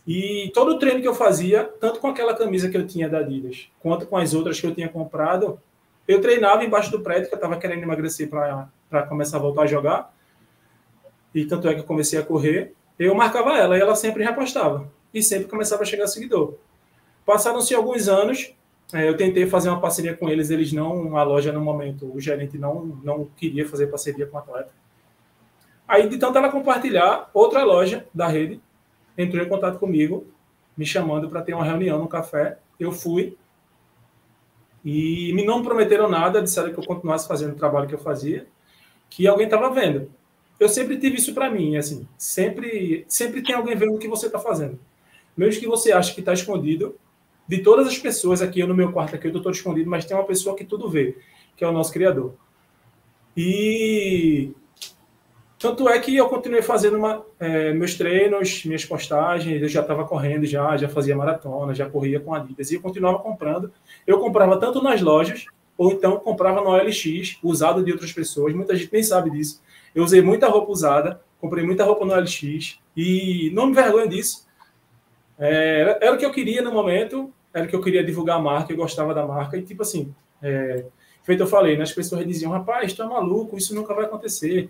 E 0.06 0.52
todo 0.54 0.72
o 0.72 0.80
treino 0.80 1.02
que 1.02 1.08
eu 1.08 1.14
fazia, 1.16 1.64
tanto 1.80 2.00
com 2.00 2.08
aquela 2.08 2.36
camisa 2.36 2.68
que 2.68 2.76
eu 2.76 2.86
tinha 2.86 3.08
da 3.08 3.20
Adidas, 3.20 3.70
quanto 3.80 4.06
com 4.06 4.18
as 4.18 4.34
outras 4.34 4.60
que 4.60 4.68
eu 4.68 4.74
tinha 4.74 4.90
comprado, 4.90 5.60
eu 6.08 6.20
treinava 6.20 6.66
embaixo 6.66 6.92
do 6.92 7.02
prédio, 7.02 7.28
que 7.28 7.36
eu 7.36 7.38
estava 7.38 7.58
querendo 7.58 7.84
emagrecer 7.84 8.28
para 8.28 9.04
começar 9.08 9.38
a 9.38 9.40
voltar 9.40 9.62
a 9.62 9.68
jogar. 9.68 10.14
E 11.34 11.46
tanto 11.46 11.68
é 11.68 11.76
que 11.76 11.82
eu 11.82 11.86
comecei 11.86 12.18
a 12.18 12.24
correr. 12.24 12.74
Eu 12.98 13.14
marcava 13.14 13.56
ela 13.58 13.78
e 13.78 13.82
ela 13.82 13.96
sempre 13.96 14.24
repostava. 14.24 14.92
E 15.14 15.22
sempre 15.22 15.48
começava 15.48 15.84
a 15.84 15.86
chegar 15.86 16.08
seguidor. 16.08 16.56
Passaram-se 17.30 17.76
alguns 17.76 18.08
anos, 18.08 18.56
é, 18.92 19.08
eu 19.08 19.16
tentei 19.16 19.46
fazer 19.46 19.70
uma 19.70 19.80
parceria 19.80 20.18
com 20.18 20.28
eles, 20.28 20.50
eles 20.50 20.74
não, 20.74 21.16
a 21.16 21.22
loja 21.22 21.52
no 21.52 21.62
momento, 21.62 22.12
o 22.12 22.20
gerente 22.20 22.58
não, 22.58 23.00
não 23.04 23.26
queria 23.38 23.70
fazer 23.70 23.86
parceria 23.86 24.26
com 24.26 24.36
a 24.36 24.40
atleta. 24.40 24.72
Aí, 25.88 26.10
de 26.10 26.18
tanto 26.18 26.40
ela 26.40 26.50
compartilhar, 26.50 27.30
outra 27.32 27.64
loja 27.64 28.08
da 28.12 28.28
rede 28.28 28.60
entrou 29.16 29.46
em 29.46 29.48
contato 29.48 29.78
comigo, 29.78 30.26
me 30.76 30.88
chamando 30.88 31.30
para 31.30 31.44
ter 31.44 31.54
uma 31.54 31.64
reunião 31.64 32.00
no 32.00 32.08
café. 32.08 32.58
Eu 32.80 32.92
fui, 32.92 33.38
e 34.84 35.32
me 35.34 35.46
não 35.46 35.62
prometeram 35.62 36.10
nada, 36.10 36.42
disseram 36.42 36.74
que 36.74 36.80
eu 36.80 36.84
continuasse 36.84 37.28
fazendo 37.28 37.52
o 37.52 37.58
trabalho 37.58 37.88
que 37.88 37.94
eu 37.94 38.00
fazia, 38.00 38.48
que 39.08 39.28
alguém 39.28 39.46
estava 39.46 39.70
vendo. 39.70 40.12
Eu 40.60 40.68
sempre 40.68 40.98
tive 40.98 41.18
isso 41.18 41.36
para 41.36 41.48
mim, 41.52 41.78
assim, 41.78 42.08
sempre, 42.18 43.06
sempre 43.08 43.44
tem 43.44 43.54
alguém 43.54 43.76
vendo 43.76 43.94
o 43.94 44.00
que 44.00 44.08
você 44.08 44.26
está 44.26 44.40
fazendo. 44.40 44.80
Mesmo 45.38 45.62
que 45.62 45.68
você 45.68 45.92
ache 45.92 46.16
que 46.16 46.22
está 46.22 46.34
escondido, 46.34 46.98
de 47.50 47.58
todas 47.64 47.88
as 47.88 47.98
pessoas 47.98 48.44
aqui, 48.44 48.60
eu 48.60 48.68
no 48.68 48.76
meu 48.76 48.92
quarto 48.92 49.16
aqui, 49.16 49.28
eu 49.28 49.36
estou 49.36 49.52
escondido, 49.52 49.90
mas 49.90 50.06
tem 50.06 50.16
uma 50.16 50.24
pessoa 50.24 50.56
que 50.56 50.64
tudo 50.64 50.88
vê, 50.88 51.18
que 51.58 51.64
é 51.64 51.68
o 51.68 51.72
nosso 51.72 51.92
Criador. 51.92 52.36
E 53.36 54.52
tanto 55.58 55.90
é 55.90 55.98
que 55.98 56.16
eu 56.16 56.30
continuei 56.30 56.62
fazendo 56.62 56.98
uma, 56.98 57.26
é, 57.40 57.74
meus 57.74 57.96
treinos, 57.96 58.64
minhas 58.66 58.86
postagens, 58.86 59.60
eu 59.60 59.68
já 59.68 59.82
estava 59.82 60.06
correndo 60.06 60.46
já, 60.46 60.78
já 60.78 60.88
fazia 60.88 61.18
maratona, 61.18 61.74
já 61.74 61.90
corria 61.90 62.20
com 62.20 62.36
Adidas, 62.36 62.70
e 62.70 62.76
eu 62.76 62.82
continuava 62.82 63.18
comprando. 63.18 63.74
Eu 64.06 64.20
comprava 64.20 64.60
tanto 64.60 64.80
nas 64.80 65.02
lojas, 65.02 65.46
ou 65.76 65.92
então 65.92 66.20
comprava 66.20 66.62
no 66.62 66.70
OLX, 66.70 67.40
usado 67.42 67.84
de 67.84 67.92
outras 67.92 68.14
pessoas, 68.14 68.54
muita 68.54 68.76
gente 68.76 68.94
nem 68.94 69.02
sabe 69.02 69.32
disso. 69.32 69.60
Eu 69.96 70.04
usei 70.04 70.22
muita 70.22 70.48
roupa 70.48 70.72
usada, 70.72 71.20
comprei 71.42 71.66
muita 71.66 71.84
roupa 71.84 72.06
no 72.06 72.14
OLX, 72.14 72.80
e 72.96 73.50
não 73.56 73.66
me 73.66 73.74
vergonho 73.74 74.08
disso. 74.08 74.48
É, 75.40 75.80
era, 75.80 76.00
era, 76.00 76.14
o 76.14 76.18
que 76.18 76.26
eu 76.26 76.32
queria 76.32 76.62
no 76.62 76.72
momento, 76.72 77.34
era 77.54 77.68
que 77.68 77.76
eu 77.76 77.82
queria 77.82 78.04
divulgar 78.04 78.38
a 78.38 78.42
marca, 78.42 78.72
eu 78.72 78.78
gostava 78.78 79.14
da 79.14 79.26
marca, 79.26 79.58
e 79.58 79.62
tipo 79.62 79.82
assim, 79.82 80.14
é, 80.42 80.86
feito 81.24 81.44
eu 81.44 81.48
falei, 81.48 81.76
né, 81.76 81.84
as 81.84 81.92
pessoas 81.92 82.26
diziam, 82.26 82.52
rapaz, 82.52 82.94
tu 82.94 83.02
é 83.02 83.06
maluco, 83.08 83.58
isso 83.58 83.74
nunca 83.74 83.94
vai 83.94 84.06
acontecer 84.06 84.70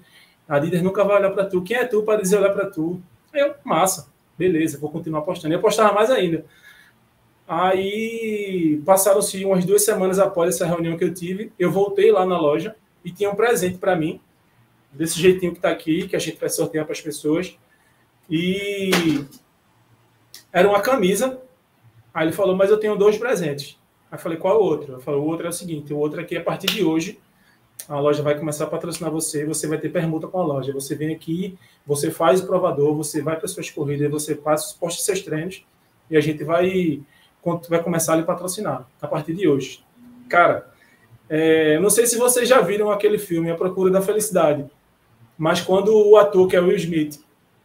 a 0.49 0.55
Adidas 0.55 0.81
nunca 0.81 1.03
vai 1.03 1.17
olhar 1.17 1.29
para 1.29 1.45
tu. 1.45 1.61
Quem 1.61 1.77
é 1.77 1.85
tu 1.85 2.01
para 2.01 2.19
dizer 2.19 2.39
olhar 2.39 2.51
para 2.51 2.65
tu? 2.65 2.99
Aí 3.31 3.39
eu, 3.39 3.53
massa, 3.63 4.11
beleza, 4.35 4.79
vou 4.79 4.89
continuar 4.89 5.19
apostando. 5.19 5.53
E 5.53 5.57
apostava 5.57 5.93
mais 5.93 6.09
ainda. 6.09 6.43
Aí 7.47 8.81
passaram-se 8.83 9.45
umas 9.45 9.63
duas 9.63 9.85
semanas 9.85 10.17
após 10.17 10.55
essa 10.55 10.65
reunião 10.65 10.97
que 10.97 11.03
eu 11.03 11.13
tive, 11.13 11.53
eu 11.59 11.71
voltei 11.71 12.11
lá 12.11 12.25
na 12.25 12.39
loja 12.39 12.75
e 13.05 13.11
tinha 13.11 13.29
um 13.29 13.35
presente 13.35 13.77
para 13.77 13.95
mim, 13.95 14.19
desse 14.91 15.19
jeitinho 15.19 15.51
que 15.51 15.59
está 15.59 15.69
aqui, 15.69 16.07
que 16.07 16.15
a 16.15 16.19
gente 16.19 16.39
vai 16.39 16.49
sortear 16.49 16.83
para 16.83 16.93
as 16.93 17.01
pessoas. 17.01 17.55
E 18.27 19.23
era 20.51 20.67
uma 20.67 20.81
camisa. 20.81 21.39
Aí 22.13 22.25
ele 22.25 22.33
falou, 22.33 22.55
mas 22.55 22.69
eu 22.69 22.77
tenho 22.77 22.95
dois 22.95 23.17
presentes. 23.17 23.77
Aí 24.11 24.17
eu 24.17 24.21
falei, 24.21 24.37
qual 24.37 24.55
é 24.55 24.57
o 24.57 24.61
outro? 24.61 24.93
Eu 24.93 24.99
falei, 24.99 25.19
o 25.19 25.23
outro 25.23 25.45
é 25.45 25.49
o 25.49 25.53
seguinte, 25.53 25.93
o 25.93 25.97
outro 25.97 26.19
aqui, 26.19 26.35
a 26.35 26.43
partir 26.43 26.67
de 26.67 26.83
hoje, 26.83 27.19
a 27.87 27.99
loja 27.99 28.21
vai 28.21 28.37
começar 28.37 28.65
a 28.65 28.67
patrocinar 28.67 29.11
você, 29.11 29.45
você 29.45 29.67
vai 29.67 29.77
ter 29.77 29.89
permuta 29.89 30.27
com 30.27 30.39
a 30.39 30.45
loja. 30.45 30.73
Você 30.73 30.95
vem 30.95 31.13
aqui, 31.13 31.57
você 31.85 32.11
faz 32.11 32.41
o 32.41 32.47
provador, 32.47 32.95
você 32.95 33.21
vai 33.21 33.37
para 33.37 33.47
suas 33.47 33.69
corridas, 33.69 34.11
você 34.11 34.35
passa, 34.35 34.75
posta 34.79 35.01
seus 35.01 35.21
treinos 35.21 35.65
e 36.09 36.17
a 36.17 36.21
gente 36.21 36.43
vai, 36.43 37.01
vai 37.69 37.81
começar 37.81 38.13
a 38.13 38.15
lhe 38.17 38.23
patrocinar 38.23 38.87
a 39.01 39.07
partir 39.07 39.33
de 39.33 39.47
hoje. 39.47 39.83
Cara, 40.27 40.69
é, 41.29 41.79
não 41.79 41.89
sei 41.89 42.05
se 42.05 42.17
vocês 42.17 42.49
já 42.49 42.61
viram 42.61 42.91
aquele 42.91 43.17
filme 43.17 43.49
A 43.49 43.55
Procura 43.55 43.91
da 43.91 44.01
Felicidade, 44.01 44.65
mas 45.37 45.61
quando 45.61 45.95
o 45.95 46.17
ator, 46.17 46.47
que 46.47 46.55
é 46.55 46.59
Will 46.59 46.75
Smith, 46.75 47.19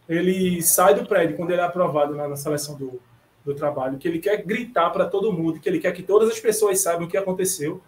ele 0.07 0.61
sai 0.61 0.93
do 0.93 1.05
prédio, 1.05 1.35
quando 1.35 1.51
ele 1.51 1.61
é 1.61 1.63
aprovado 1.63 2.15
na 2.15 2.35
seleção 2.35 2.77
do, 2.77 2.99
do 3.45 3.53
trabalho, 3.53 3.97
que 3.97 4.07
ele 4.07 4.19
quer 4.19 4.43
gritar 4.43 4.89
para 4.89 5.05
todo 5.05 5.31
mundo, 5.31 5.59
que 5.59 5.69
ele 5.69 5.79
quer 5.79 5.91
que 5.91 6.01
todas 6.01 6.29
as 6.29 6.39
pessoas 6.39 6.79
saibam 6.79 7.05
o 7.05 7.09
que 7.09 7.15
aconteceu, 7.15 7.81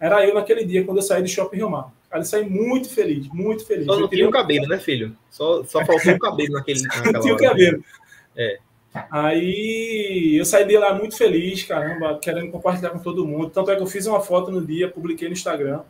era 0.00 0.26
eu 0.26 0.34
naquele 0.34 0.64
dia, 0.64 0.84
quando 0.84 0.98
eu 0.98 1.02
saí 1.02 1.22
do 1.22 1.28
Shopping 1.28 1.58
Rio 1.58 1.70
Mar. 1.70 1.92
Cara, 2.10 2.22
eu 2.22 2.26
saí 2.26 2.48
muito 2.48 2.88
feliz, 2.88 3.28
muito 3.28 3.64
feliz. 3.64 3.86
Só 3.86 4.00
não 4.00 4.08
tinha 4.08 4.26
o 4.26 4.30
cabelo, 4.30 4.66
né, 4.66 4.78
filho? 4.78 5.16
Só, 5.30 5.62
só 5.64 5.84
faltou 5.84 6.12
o 6.12 6.18
cabelo 6.18 6.54
naquele. 6.54 6.80
tinha 7.22 7.34
o 7.34 7.36
cabelo. 7.36 7.84
É. 8.36 8.58
Aí 9.10 10.36
eu 10.38 10.44
saí 10.44 10.66
de 10.66 10.76
lá 10.76 10.92
muito 10.92 11.16
feliz, 11.16 11.62
caramba, 11.62 12.18
querendo 12.20 12.50
compartilhar 12.50 12.90
com 12.90 12.98
todo 12.98 13.26
mundo. 13.26 13.50
Tanto 13.50 13.70
é 13.70 13.76
que 13.76 13.82
eu 13.82 13.86
fiz 13.86 14.06
uma 14.06 14.20
foto 14.20 14.50
no 14.50 14.64
dia, 14.64 14.90
publiquei 14.90 15.28
no 15.28 15.34
Instagram. 15.34 15.82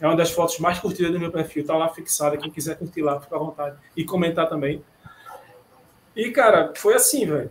É 0.00 0.06
uma 0.06 0.16
das 0.16 0.30
fotos 0.30 0.58
mais 0.58 0.78
curtidas 0.78 1.12
do 1.12 1.20
meu 1.20 1.30
perfil, 1.30 1.64
tá 1.64 1.76
lá 1.76 1.88
fixada. 1.88 2.38
Quem 2.38 2.50
quiser 2.50 2.78
curtir 2.78 3.02
lá, 3.02 3.20
fica 3.20 3.36
à 3.36 3.38
vontade. 3.38 3.76
E 3.94 4.04
comentar 4.04 4.48
também. 4.48 4.82
E, 6.16 6.30
cara, 6.30 6.72
foi 6.76 6.94
assim, 6.94 7.26
velho. 7.26 7.50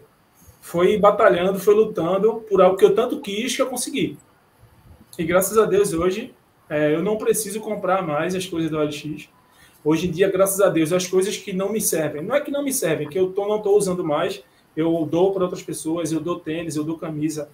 Foi 0.60 0.98
batalhando, 0.98 1.60
foi 1.60 1.74
lutando 1.74 2.46
por 2.50 2.62
algo 2.62 2.78
que 2.78 2.86
eu 2.86 2.94
tanto 2.94 3.22
quis 3.22 3.56
que 3.56 3.62
eu 3.62 3.68
consegui. 3.68 4.18
E 5.18 5.24
graças 5.24 5.58
a 5.58 5.66
Deus 5.66 5.94
hoje 5.94 6.34
é, 6.70 6.94
eu 6.94 7.02
não 7.02 7.18
preciso 7.18 7.60
comprar 7.60 8.06
mais 8.06 8.36
as 8.36 8.46
coisas 8.46 8.70
do 8.70 8.78
OLX. 8.78 9.28
Hoje 9.84 10.08
em 10.08 10.12
dia, 10.12 10.30
graças 10.30 10.60
a 10.62 10.70
Deus, 10.70 10.94
as 10.94 11.08
coisas 11.08 11.38
que 11.38 11.52
não 11.52 11.72
me 11.72 11.82
servem, 11.82 12.22
não 12.22 12.36
é 12.36 12.42
que 12.42 12.52
não 12.52 12.64
me 12.64 12.72
servem, 12.72 13.10
que 13.10 13.18
eu 13.18 13.32
tô, 13.32 13.48
não 13.48 13.58
estou 13.58 13.78
usando 13.78 14.04
mais, 14.04 14.44
eu 14.76 15.08
dou 15.10 15.34
para 15.34 15.44
outras 15.44 15.64
pessoas, 15.64 16.12
eu 16.12 16.20
dou 16.20 16.40
tênis, 16.40 16.76
eu 16.76 16.84
dou 16.84 16.98
camisa. 16.98 17.50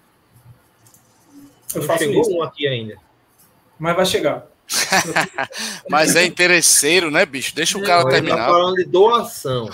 Eu 1.74 1.80
não 1.80 1.86
faço 1.86 2.04
chegou 2.04 2.20
isso. 2.20 2.36
um 2.36 2.42
aqui 2.42 2.66
ainda. 2.66 2.98
Mas 3.78 3.96
vai 3.96 4.06
chegar. 4.06 4.46
Mas 5.88 6.16
é 6.16 6.24
interesseiro, 6.24 7.10
né, 7.10 7.24
bicho? 7.24 7.54
Deixa 7.54 7.78
o 7.78 7.82
cara 7.82 8.02
não, 8.02 8.10
terminar. 8.10 8.36
Tá 8.36 8.46
falando 8.46 8.76
de 8.76 8.84
doação. 8.84 9.70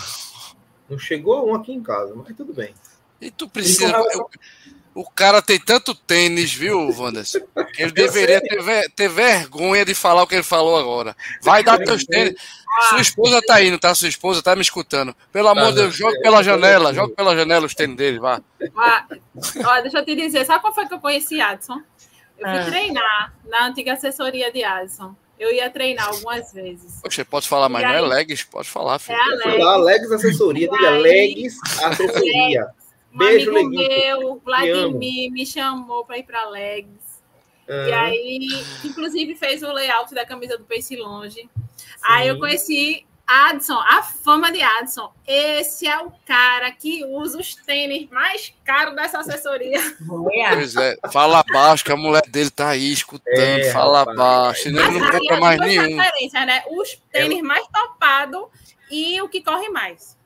Não 0.89 0.99
chegou 0.99 1.49
um 1.49 1.55
aqui 1.55 1.73
em 1.73 1.83
casa, 1.83 2.15
mas 2.15 2.37
tudo 2.37 2.53
bem. 2.53 2.75
E 3.23 3.31
tu 3.31 3.49
precisa. 3.49 4.05
O 4.95 5.09
cara 5.09 5.41
tem 5.41 5.59
tanto 5.59 5.95
tênis, 5.95 6.53
viu, 6.53 6.91
Wanderson? 6.91 7.39
Que 7.73 7.83
ele 7.83 7.93
deveria 7.93 8.43
ter, 8.43 8.91
ter, 8.91 9.09
vergonha 9.09 9.87
de 9.87 9.95
falar 9.95 10.23
o 10.23 10.27
que 10.27 10.35
ele 10.35 10.43
falou 10.43 10.77
agora. 10.77 11.17
Vai 11.41 11.63
dar 11.63 11.79
teus 11.79 12.05
tênis. 12.05 12.35
Sua 12.91 13.01
esposa 13.01 13.41
tá 13.47 13.63
indo, 13.63 13.79
tá? 13.79 13.95
Sua 13.95 14.09
esposa 14.09 14.43
tá 14.43 14.55
me 14.55 14.61
escutando. 14.61 15.15
Pelo 15.33 15.49
amor 15.49 15.69
de 15.69 15.77
Deus, 15.77 15.95
joga 15.95 16.19
pela 16.21 16.43
janela. 16.43 16.93
Joga 16.93 17.15
pela 17.15 17.35
janela 17.35 17.65
os 17.65 17.75
tênis 17.75 17.97
dele, 17.97 18.19
vá. 18.19 18.43
Ó, 18.75 19.81
deixa 19.81 19.99
eu 19.99 20.05
te 20.05 20.15
dizer, 20.15 20.45
sabe 20.45 20.61
qual 20.61 20.75
foi 20.75 20.87
que 20.87 20.95
eu 20.95 21.01
conheci 21.01 21.41
Adson? 21.41 21.81
Eu 22.39 22.49
fui 22.49 22.59
ah. 22.59 22.67
treinar 22.67 23.35
na 23.47 23.67
antiga 23.67 23.95
assessoria 23.95 24.53
de 24.53 24.65
Adson. 24.65 25.15
Eu 25.39 25.53
ia 25.53 25.71
treinar 25.71 26.09
algumas 26.09 26.53
vezes. 26.53 27.01
Poxa, 27.03 27.25
pode 27.25 27.49
falar, 27.49 27.69
mas 27.69 27.85
aí, 27.85 27.91
não 27.91 27.99
é 27.99 28.01
legs, 28.01 28.43
pode 28.45 28.69
falar, 28.69 28.99
filho. 28.99 29.19
É 29.19 29.63
a 29.63 29.77
legs. 29.77 30.13
assessoria, 30.13 30.69
diga 30.71 30.91
legs 30.91 31.59
assessoria. 31.83 32.69
Um 33.13 33.19
Beijo, 33.19 33.51
amigo 33.51 33.69
Leguinho. 33.71 33.89
meu, 33.89 34.43
Vladimir, 34.45 35.31
me 35.31 35.45
chamou 35.45 36.05
para 36.05 36.19
ir 36.19 36.23
para 36.23 36.49
Legs. 36.49 37.23
Uhum. 37.69 37.89
E 37.89 37.93
aí, 37.93 38.49
inclusive, 38.85 39.35
fez 39.35 39.63
o 39.63 39.73
layout 39.73 40.15
da 40.15 40.25
camisa 40.25 40.57
do 40.59 40.65
Pace 40.65 40.97
Longe. 40.97 41.41
Sim. 41.43 41.51
Aí 42.03 42.29
eu 42.29 42.39
conheci 42.39 43.07
Adson, 43.27 43.79
a 43.79 44.03
fama 44.03 44.51
de 44.51 44.61
Adson. 44.61 45.13
Esse 45.27 45.87
é 45.87 45.99
o 45.99 46.13
cara 46.27 46.71
que 46.73 47.05
usa 47.05 47.39
os 47.39 47.55
tênis 47.55 48.09
mais 48.11 48.53
caros 48.65 48.95
dessa 48.95 49.21
assessoria. 49.21 49.81
Pois 50.07 50.77
é, 50.77 50.97
fala 51.11 51.45
baixo, 51.51 51.85
que 51.85 51.93
a 51.93 51.97
mulher 51.97 52.23
dele 52.29 52.51
tá 52.51 52.71
aí 52.71 52.93
escutando, 52.93 53.37
é, 53.37 53.73
fala 53.73 54.01
rapaz. 54.01 54.17
baixo. 54.17 54.69
Ele 54.69 54.77
não 54.77 55.11
compra 55.11 55.41
mais 55.41 55.61
nenhum. 55.61 55.97
Né? 55.97 56.63
Os 56.71 57.01
tênis 57.11 57.39
ela... 57.39 57.47
mais 57.47 57.67
topados 57.69 58.47
e 58.91 59.21
o 59.23 59.29
que 59.29 59.43
corre 59.43 59.69
mais. 59.69 60.17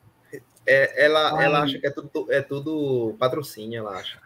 É, 0.67 1.05
ela, 1.05 1.43
ela 1.43 1.63
acha 1.63 1.79
que 1.79 1.87
é 1.87 1.91
tudo, 1.91 2.27
é 2.31 2.43
tudo 2.43 3.15
patrocínio, 3.19 3.79
ela 3.79 3.97
acha. 3.97 4.19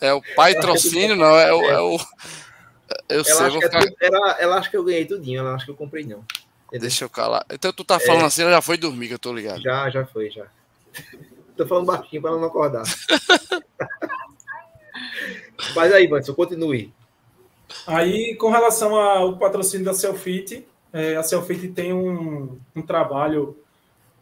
é 0.00 0.12
o 0.12 0.22
patrocínio, 0.34 1.16
não, 1.16 1.36
é 1.36 1.52
o. 1.52 1.64
É 1.64 1.80
o... 1.80 1.98
Eu 3.08 3.20
ela 3.20 3.24
sei, 3.24 3.46
acha 3.46 3.60
ficar... 3.60 3.78
é 3.78 3.82
tudo, 3.82 3.96
ela, 4.00 4.30
ela 4.40 4.56
acha 4.56 4.70
que 4.70 4.76
eu 4.76 4.84
ganhei 4.84 5.04
tudinho, 5.04 5.40
ela 5.40 5.54
acha 5.54 5.66
que 5.66 5.70
eu 5.70 5.76
comprei, 5.76 6.04
não. 6.04 6.24
Entendeu? 6.68 6.80
Deixa 6.80 7.04
eu 7.04 7.10
calar. 7.10 7.44
Então 7.50 7.72
tu 7.72 7.84
tá 7.84 8.00
falando 8.00 8.22
é... 8.22 8.26
assim, 8.26 8.42
ela 8.42 8.52
já 8.52 8.62
foi 8.62 8.78
dormir, 8.78 9.08
que 9.08 9.14
eu 9.14 9.18
tô 9.18 9.32
ligado. 9.32 9.60
Já, 9.60 9.90
já 9.90 10.06
foi, 10.06 10.30
já. 10.30 10.46
tô 11.56 11.66
falando 11.66 11.86
baixinho 11.86 12.22
para 12.22 12.30
não 12.32 12.44
acordar. 12.44 12.84
Mas 15.76 15.92
aí, 15.92 16.06
Vanson, 16.06 16.34
continue. 16.34 16.92
Aí, 17.86 18.34
com 18.36 18.50
relação 18.50 18.94
ao 18.94 19.36
patrocínio 19.36 19.84
da 19.84 19.94
Selfit, 19.94 20.66
é, 20.94 21.16
a 21.16 21.24
Selfit 21.24 21.72
tem 21.72 21.92
um, 21.92 22.56
um, 22.74 22.80
trabalho, 22.80 23.58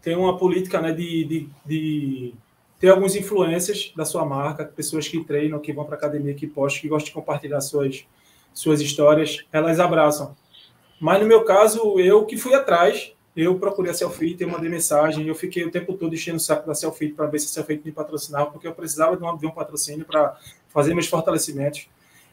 tem 0.00 0.16
uma 0.16 0.38
política 0.38 0.80
né, 0.80 0.90
de, 0.90 1.24
de, 1.24 1.48
de 1.66 2.35
ter 2.80 2.88
alguns 2.88 3.14
influências 3.14 3.92
da 3.94 4.06
sua 4.06 4.24
marca, 4.24 4.64
pessoas 4.64 5.06
que 5.06 5.22
treinam, 5.22 5.58
que 5.58 5.70
vão 5.70 5.85
para 5.85 5.96
academia, 5.96 6.32
que 6.32 6.46
postam, 6.46 6.80
que 6.80 6.88
gostam 6.88 7.08
de 7.08 7.12
compartilhar 7.12 7.61
suas, 7.61 8.06
suas 8.54 8.80
histórias, 8.80 9.44
elas 9.52 9.78
abraçam. 9.78 10.35
Mas 10.98 11.20
no 11.20 11.26
meu 11.26 11.44
caso, 11.44 12.00
eu 12.00 12.24
que 12.24 12.38
fui 12.38 12.54
atrás, 12.54 13.12
eu 13.37 13.58
procurei 13.58 13.90
a 13.90 13.94
Selfit, 13.94 14.42
eu 14.42 14.48
mandei 14.48 14.70
mensagem, 14.70 15.28
eu 15.28 15.35
fiquei 15.35 15.64
o 15.64 15.70
tempo 15.70 15.92
todo 15.92 16.14
enchendo 16.14 16.38
o 16.38 16.40
saco 16.40 16.66
da 16.66 16.74
Selfit 16.74 17.12
para 17.12 17.26
ver 17.26 17.38
se 17.38 17.48
a 17.48 17.50
Selfit 17.50 17.82
me 17.85 17.92
patrocinava, 17.92 18.50
porque 18.50 18.66
eu 18.66 18.72
precisava 18.72 19.14
de, 19.14 19.38
de 19.38 19.46
um 19.46 19.50
patrocínio 19.50 20.06
para 20.06 20.38
fazer 20.70 20.94
meus 20.94 21.06
fortalecimentos. 21.06 21.87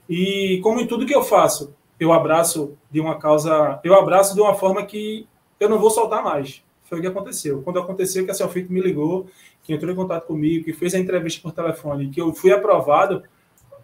E 0.08 0.62
como 0.64 0.80
em 0.80 0.88
tudo 0.88 1.06
que 1.06 1.14
eu 1.14 1.24
faço, 1.24 1.76
eu 2.00 2.14
abraço 2.14 2.78
de 2.90 3.00
uma 3.00 3.20
causa, 3.20 3.80
eu 3.84 3.94
abraço 3.94 4.34
de 4.34 4.42
uma 4.42 4.54
forma 4.54 4.86
que 4.86 5.28
eu 5.60 5.68
não 5.68 5.78
vou 5.78 5.90
soltar 5.90 6.24
mais. 6.24 6.64
Foi 6.86 6.98
o 6.98 7.02
que 7.02 7.08
aconteceu. 7.08 7.62
Quando 7.62 7.80
aconteceu 7.80 8.26
que 8.26 8.32
a 8.32 8.34
Selfit 8.34 8.72
me 8.72 8.82
ligou, 8.82 9.28
que 9.62 9.74
entrou 9.74 9.92
em 9.92 9.96
contato 9.96 10.26
comigo, 10.26 10.66
que 10.66 10.74
fez 10.74 10.96
a 10.96 11.00
entrevista 11.00 11.42
por 11.42 11.52
telefone, 11.52 12.10
que 12.10 12.20
eu 12.20 12.34
fui 12.34 12.52
aprovado, 12.52 13.24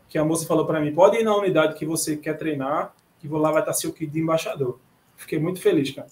que 0.07 0.17
a 0.17 0.25
moça 0.25 0.47
falou 0.47 0.65
para 0.65 0.79
mim, 0.79 0.93
pode 0.93 1.17
ir 1.17 1.23
na 1.23 1.35
unidade 1.35 1.75
que 1.75 1.85
você 1.85 2.15
quer 2.15 2.37
treinar, 2.37 2.95
que 3.19 3.27
vou 3.27 3.39
lá 3.39 3.51
vai 3.51 3.61
estar 3.61 3.73
seu 3.73 3.91
kit 3.91 4.11
de 4.11 4.19
embaixador. 4.19 4.79
Fiquei 5.17 5.37
muito 5.37 5.61
feliz, 5.61 5.91
cara. 5.91 6.07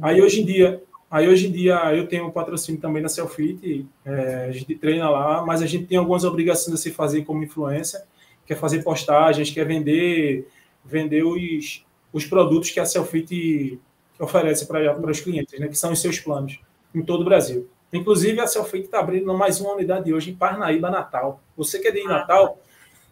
Aí 0.00 0.20
hoje 0.20 0.42
em 0.42 0.44
dia, 0.44 0.82
aí 1.10 1.28
hoje 1.28 1.48
em 1.48 1.52
dia 1.52 1.94
eu 1.94 2.06
tenho 2.08 2.26
um 2.26 2.30
patrocínio 2.30 2.80
também 2.80 3.02
na 3.02 3.08
Selfit, 3.08 3.86
é, 4.04 4.46
a 4.48 4.52
gente 4.52 4.74
treina 4.76 5.08
lá, 5.10 5.44
mas 5.44 5.60
a 5.60 5.66
gente 5.66 5.86
tem 5.86 5.98
algumas 5.98 6.24
obrigações 6.24 6.74
a 6.74 6.76
se 6.76 6.90
fazer 6.90 7.24
como 7.24 7.42
influência, 7.42 8.02
quer 8.46 8.56
fazer 8.56 8.82
postagens, 8.82 9.50
quer 9.50 9.66
vender 9.66 10.48
vender 10.86 11.24
os, 11.24 11.84
os 12.12 12.24
produtos 12.24 12.70
que 12.70 12.80
a 12.80 12.86
Selfit 12.86 13.80
oferece 14.18 14.66
para 14.66 15.10
os 15.10 15.20
clientes, 15.20 15.58
né, 15.58 15.68
que 15.68 15.76
são 15.76 15.92
os 15.92 16.00
seus 16.00 16.18
planos, 16.18 16.58
em 16.94 17.02
todo 17.02 17.20
o 17.22 17.24
Brasil. 17.24 17.68
Inclusive, 17.92 18.40
a 18.40 18.46
Selfit 18.46 18.84
está 18.84 19.00
abrindo 19.00 19.32
mais 19.34 19.60
uma 19.60 19.72
unidade 19.72 20.12
hoje 20.12 20.30
em 20.30 20.34
Parnaíba, 20.34 20.90
Natal. 20.90 21.40
Você 21.56 21.78
que 21.78 21.88
é 21.88 21.92
de 21.92 22.04
Natal, 22.04 22.60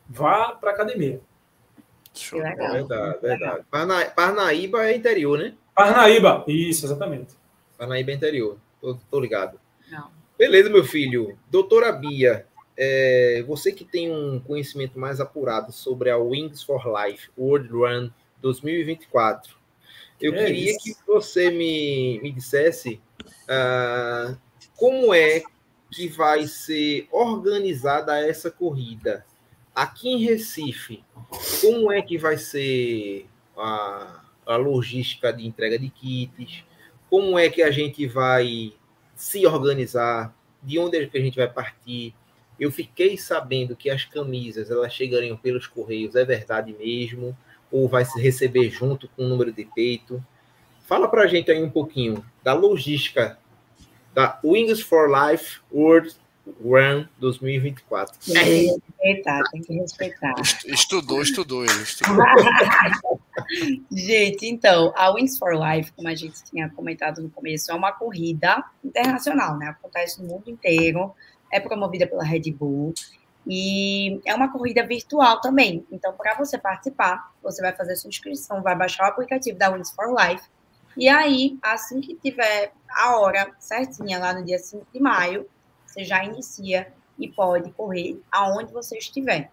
vá 0.09 0.53
para 0.53 0.71
a 0.71 0.75
academia. 0.75 1.21
Show. 2.15 2.39
Legal. 2.39 2.73
Verdade, 2.73 3.19
verdade. 3.21 3.65
Parna, 3.71 4.05
Parnaíba 4.07 4.87
é 4.87 4.97
interior, 4.97 5.39
né? 5.39 5.55
Parnaíba, 5.75 6.45
isso, 6.47 6.87
exatamente. 6.87 7.35
Parnaíba 7.77 8.13
é 8.13 8.15
interior, 8.15 8.57
tô, 8.81 8.97
tô 9.11 9.21
ligado. 9.21 9.59
Não. 9.91 10.11
Beleza, 10.39 10.71
meu 10.71 10.85
filho. 10.85 11.37
Doutora 11.51 11.93
Bia, 11.93 12.47
é, 12.77 13.45
você 13.47 13.73
que 13.73 13.85
tem 13.85 14.11
um 14.11 14.41
conhecimento 14.41 14.99
mais 14.99 15.21
apurado 15.21 15.73
sobre 15.73 16.11
a 16.11 16.17
Wings 16.17 16.63
for 16.63 16.83
Life 16.87 17.31
World 17.39 17.69
Run 17.69 18.11
2024, 18.41 19.57
eu 20.21 20.35
é 20.35 20.45
queria 20.45 20.71
isso. 20.71 20.81
que 20.83 20.95
você 21.07 21.51
me, 21.51 22.21
me 22.21 22.33
dissesse 22.33 23.01
uh, 23.45 24.37
como 24.77 25.15
é 25.15 25.43
que 25.91 26.09
vai 26.09 26.47
ser 26.47 27.09
organizada 27.13 28.19
essa 28.19 28.51
corrida 28.51 29.25
aqui 29.75 30.09
em 30.09 30.25
Recife. 30.25 31.05
Como 31.61 31.91
é 31.91 32.03
que 32.03 32.19
vai 32.19 32.37
ser 32.37 33.27
a, 33.57 34.25
a 34.47 34.57
logística 34.57 35.33
de 35.33 35.47
entrega 35.47 35.79
de 35.79 35.89
kits? 35.91 36.65
Como 37.11 37.39
é 37.39 37.49
que 37.49 37.63
a 37.63 37.71
gente 37.71 38.07
vai 38.07 38.73
se 39.15 39.47
organizar? 39.47 40.35
De 40.63 40.79
onde 40.79 40.99
é 40.99 41.07
que 41.07 41.19
a 41.19 41.21
gente 41.21 41.37
vai 41.37 41.49
partir? 41.49 42.15
Eu 42.59 42.71
fiquei 42.71 43.17
sabendo 43.17 43.77
que 43.77 43.91
as 43.91 44.05
camisas 44.05 44.71
elas 44.71 44.93
chegariam 44.93 45.37
pelos 45.37 45.67
correios, 45.67 46.15
é 46.15 46.25
verdade 46.25 46.73
mesmo? 46.73 47.37
Ou 47.71 47.89
vai 47.89 48.05
se 48.05 48.21
receber 48.21 48.71
junto 48.71 49.09
com 49.09 49.25
o 49.25 49.29
número 49.29 49.53
de 49.53 49.65
peito? 49.65 50.25
Fala 50.87 51.09
para 51.09 51.23
a 51.23 51.27
gente 51.27 51.51
aí 51.51 51.63
um 51.63 51.71
pouquinho 51.71 52.25
da 52.43 52.53
logística 52.53 53.39
da 54.15 54.39
Wings 54.45 54.81
for 54.81 55.09
Life 55.11 55.61
World 55.73 56.15
Run 56.63 57.07
2024. 57.19 58.19
Tem 58.21 58.35
que 58.35 58.67
respeitar, 58.67 59.41
tem 59.51 59.63
que 59.63 59.75
respeitar. 59.75 60.35
Estudou, 60.67 61.23
estudou 61.23 61.65
ele. 61.65 61.83
Estudou. 61.83 62.17
gente, 63.91 64.47
então, 64.47 64.93
a 64.95 65.11
Wings 65.11 65.39
for 65.39 65.55
Life, 65.55 65.93
como 65.93 66.09
a 66.09 66.15
gente 66.15 66.45
tinha 66.45 66.69
comentado 66.71 67.23
no 67.23 67.31
começo, 67.31 67.73
é 67.73 67.75
uma 67.75 67.93
corrida 67.93 68.63
internacional, 68.85 69.57
né? 69.57 69.69
Acontece 69.69 70.23
no 70.23 70.29
mundo 70.29 70.51
inteiro 70.51 71.15
é 71.55 71.61
promovida 71.61 72.07
pela 72.07 72.25
Red 72.25 72.51
Bull 72.53 72.93
e 73.47 74.21
é 74.27 74.35
uma 74.35 74.51
corrida 74.51 74.87
virtual 74.87 75.41
também. 75.41 75.87
Então, 75.93 76.13
para 76.13 76.35
você 76.35 76.59
participar, 76.59 77.33
você 77.43 77.63
vai 77.63 77.75
fazer 77.75 77.95
sua 77.97 78.09
inscrição, 78.09 78.63
vai 78.63 78.75
baixar 78.75 79.05
o 79.05 79.09
aplicativo 79.09 79.59
da 79.59 79.71
Wings 79.71 79.93
for 79.93 80.15
Life 80.15 80.45
e 80.97 81.09
aí, 81.09 81.59
assim 81.61 82.01
que 82.01 82.15
tiver 82.15 82.73
a 82.89 83.19
hora 83.19 83.53
certinha, 83.59 84.19
lá 84.19 84.33
no 84.33 84.45
dia 84.45 84.59
5 84.59 84.87
de 84.93 85.01
maio, 85.01 85.49
você 85.85 86.05
já 86.05 86.25
inicia 86.25 86.93
e 87.19 87.29
pode 87.29 87.73
correr 87.73 88.21
aonde 88.31 88.73
você 88.73 88.97
estiver. 88.99 89.51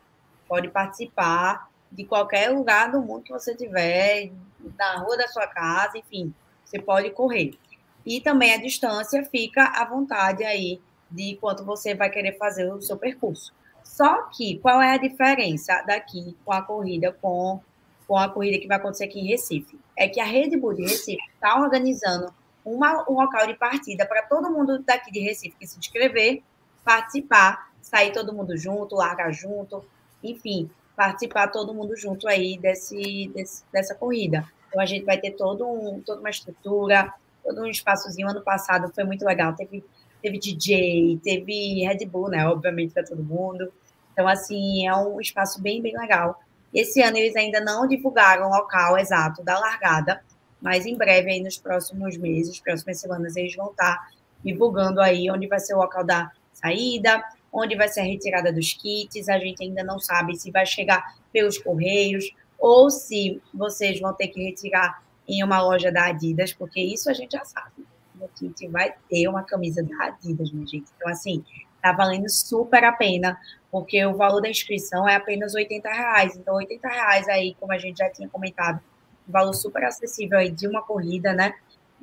Pode 0.47 0.70
participar 0.70 1.70
de 1.91 2.06
qualquer 2.06 2.49
lugar 2.49 2.91
do 2.91 3.02
mundo 3.02 3.24
que 3.24 3.32
você 3.32 3.56
tiver, 3.56 4.32
na 4.78 4.97
rua 4.99 5.18
da 5.18 5.28
sua 5.28 5.47
casa, 5.47 5.97
enfim, 5.97 6.34
você 6.64 6.80
pode 6.80 7.10
correr. 7.10 7.58
E 8.06 8.22
também 8.22 8.54
a 8.54 8.62
distância 8.62 9.26
fica 9.26 9.64
à 9.64 9.84
vontade 9.84 10.43
aí 10.43 10.80
de 11.12 11.38
quanto 11.39 11.64
você 11.66 11.93
vai 11.93 12.09
querer 12.09 12.38
fazer 12.38 12.72
o 12.72 12.82
seu 12.82 12.97
percurso. 12.97 13.53
Só 13.84 14.24
que 14.24 14.57
qual 14.59 14.82
é 14.82 14.93
a 14.93 14.97
diferença 14.97 15.84
daqui 15.86 16.36
com 16.45 16.53
a 16.53 16.62
corrida 16.62 17.16
com, 17.22 17.59
com 18.07 18.18
a 18.18 18.30
corrida 18.30 18.59
que 18.59 18.68
vai 18.68 18.78
acontecer 18.78 19.05
aqui 19.05 19.20
em 19.20 19.28
Recife? 19.28 19.78
É 19.97 20.07
que 20.07 20.20
a 20.20 20.26
Rede 20.26 20.57
Bull 20.57 20.74
de 20.74 20.84
Recife 20.84 21.22
está 21.34 21.59
organizando 21.59 22.34
uma, 22.64 23.03
um 23.09 23.16
local 23.16 23.45
de 23.47 23.55
partida 23.55 24.05
para 24.05 24.22
todo 24.24 24.49
mundo 24.49 24.80
daqui 24.80 25.12
de 25.12 25.20
Recife 25.20 25.55
que 25.59 25.68
se 25.68 25.78
inscrever, 25.78 26.41
participar, 26.84 27.72
sair 27.82 28.12
todo 28.12 28.34
mundo 28.34 28.55
junto, 28.55 28.95
largar 28.95 29.32
junto, 29.34 29.84
enfim, 30.24 30.70
participar 30.95 31.47
todo 31.47 31.74
mundo 31.74 31.95
junto 31.97 32.28
aí 32.28 32.57
desse, 32.57 33.30
desse, 33.34 33.64
dessa 33.72 33.95
corrida. 33.95 34.47
Então 34.70 34.82
a 34.82 34.86
gente 34.86 35.03
vai 35.03 35.18
ter 35.18 35.32
todo 35.32 35.68
um, 35.68 36.01
toda 36.01 36.20
uma 36.20 36.30
estrutura, 36.30 37.14
todo 37.43 37.62
um 37.62 37.66
espaçozinho. 37.66 38.30
Ano 38.30 38.41
passado 38.41 38.91
foi 38.93 39.03
muito 39.03 39.26
legal, 39.26 39.53
teve 39.53 39.84
teve 40.22 40.39
DJ, 40.39 41.19
teve 41.24 41.86
Red 41.86 42.05
Bull, 42.05 42.30
né? 42.30 42.47
Obviamente 42.47 42.93
para 42.93 43.03
todo 43.03 43.24
mundo. 43.24 43.72
Então, 44.13 44.28
assim, 44.28 44.88
é 44.88 44.95
um 44.95 45.19
espaço 45.19 45.61
bem, 45.61 45.82
bem 45.82 45.97
legal. 45.97 46.39
Esse 46.74 47.01
ano 47.01 47.17
eles 47.17 47.36
ainda 47.36 47.59
não 47.59 47.88
divulgaram 47.88 48.47
o 48.47 48.49
local 48.49 48.97
exato 48.97 49.43
da 49.43 49.59
largada, 49.59 50.24
mas 50.61 50.86
em 50.86 50.95
breve, 50.95 51.32
aí 51.32 51.41
nos 51.41 51.57
próximos 51.57 52.17
meses, 52.17 52.59
próximas 52.59 52.99
semanas, 52.99 53.36
eles 53.36 53.55
vão 53.55 53.72
estar 53.72 54.09
divulgando 54.43 55.01
aí 55.01 55.30
onde 55.30 55.47
vai 55.47 55.59
ser 55.59 55.74
o 55.74 55.80
local 55.80 56.03
da 56.03 56.32
saída, 56.53 57.24
onde 57.51 57.76
vai 57.76 57.89
ser 57.89 58.01
a 58.01 58.03
retirada 58.03 58.53
dos 58.53 58.74
kits. 58.74 59.28
A 59.28 59.38
gente 59.38 59.63
ainda 59.63 59.84
não 59.84 59.99
sabe 59.99 60.38
se 60.38 60.51
vai 60.51 60.65
chegar 60.65 61.15
pelos 61.34 61.57
correios 61.57 62.34
ou 62.59 62.89
se 62.89 63.41
vocês 63.53 63.99
vão 63.99 64.13
ter 64.13 64.28
que 64.28 64.41
retirar 64.41 65.03
em 65.28 65.43
uma 65.43 65.61
loja 65.61 65.91
da 65.91 66.05
Adidas, 66.05 66.53
porque 66.53 66.80
isso 66.80 67.09
a 67.09 67.13
gente 67.13 67.32
já 67.32 67.43
sabe. 67.43 67.86
O 68.22 68.28
kit 68.28 68.67
vai 68.67 68.93
ter 69.09 69.28
uma 69.28 69.43
camisa 69.43 69.82
da 69.84 70.05
Adidas, 70.05 70.51
minha 70.51 70.67
gente. 70.67 70.86
Então, 70.95 71.09
assim, 71.09 71.43
tá 71.82 71.91
valendo 71.91 72.30
super 72.30 72.84
a 72.84 72.91
pena, 72.91 73.38
porque 73.72 74.05
o 74.05 74.15
valor 74.15 74.41
da 74.41 74.49
inscrição 74.49 75.09
é 75.09 75.15
apenas 75.15 75.55
80 75.55 75.89
reais. 75.89 76.38
Então, 76.38 76.55
80 76.55 76.88
reais 76.88 77.28
aí, 77.28 77.55
como 77.59 77.74
a 77.74 77.78
gente 77.78 77.97
já 77.97 78.09
tinha 78.09 78.30
comentado, 78.30 78.80
valor 79.28 79.53
super 79.53 79.84
acessível 79.84 80.38
aí 80.38 80.51
de 80.51 80.67
uma 80.67 80.82
corrida, 80.82 81.34
né? 81.34 81.53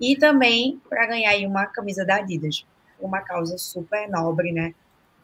E 0.00 0.16
também 0.16 0.80
para 0.88 1.06
ganhar 1.06 1.30
aí 1.30 1.46
uma 1.46 1.66
camisa 1.66 2.04
da 2.04 2.16
Adidas, 2.16 2.66
uma 3.00 3.20
causa 3.20 3.56
super 3.58 4.08
nobre, 4.08 4.52
né? 4.52 4.74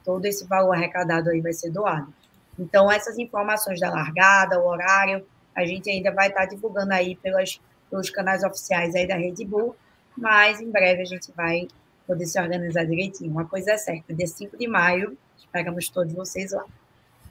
Todo 0.05 0.25
esse 0.27 0.47
valor 0.47 0.75
arrecadado 0.75 1.31
aí 1.31 1.41
vai 1.41 1.53
ser 1.53 1.71
doado. 1.71 2.13
Então, 2.59 2.91
essas 2.91 3.19
informações 3.19 3.81
da 3.81 3.91
largada, 3.91 4.61
o 4.61 4.67
horário, 4.67 5.27
a 5.55 5.65
gente 5.65 5.91
ainda 5.91 6.13
vai 6.13 6.29
estar 6.29 6.47
divulgando 6.47 6.93
aí 6.93 7.17
pelas, 7.17 7.61
pelos 7.91 8.11
canais 8.11 8.45
oficiais 8.45 8.95
aí 8.95 9.07
da 9.07 9.17
Red 9.17 9.45
Bull, 9.45 9.75
mas 10.17 10.61
em 10.61 10.71
breve 10.71 11.03
a 11.03 11.07
gente 11.07 11.33
vai 11.33 11.69
poder 12.07 12.27
se 12.27 12.41
organizar 12.41 12.85
direitinho. 12.85 13.31
Uma 13.31 13.47
coisa 13.47 13.73
é 13.73 13.77
certa, 13.77 14.15
dia 14.15 14.27
5 14.27 14.57
de 14.57 14.67
maio, 14.67 15.17
esperamos 15.37 15.89
todos 15.89 16.13
vocês 16.13 16.53
lá. 16.53 16.65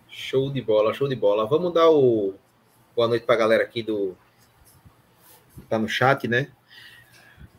Show 0.10 0.52
de 0.52 0.62
bola, 0.62 0.94
show 0.94 1.08
de 1.08 1.16
bola. 1.16 1.46
Vamos 1.46 1.74
dar 1.74 1.90
o 1.90 2.34
boa 2.96 3.08
noite 3.08 3.26
para 3.26 3.36
a 3.36 3.38
galera 3.40 3.64
aqui 3.64 3.82
do 3.82 4.16
tá 5.68 5.80
no 5.80 5.88
chat, 5.88 6.28
né? 6.28 6.52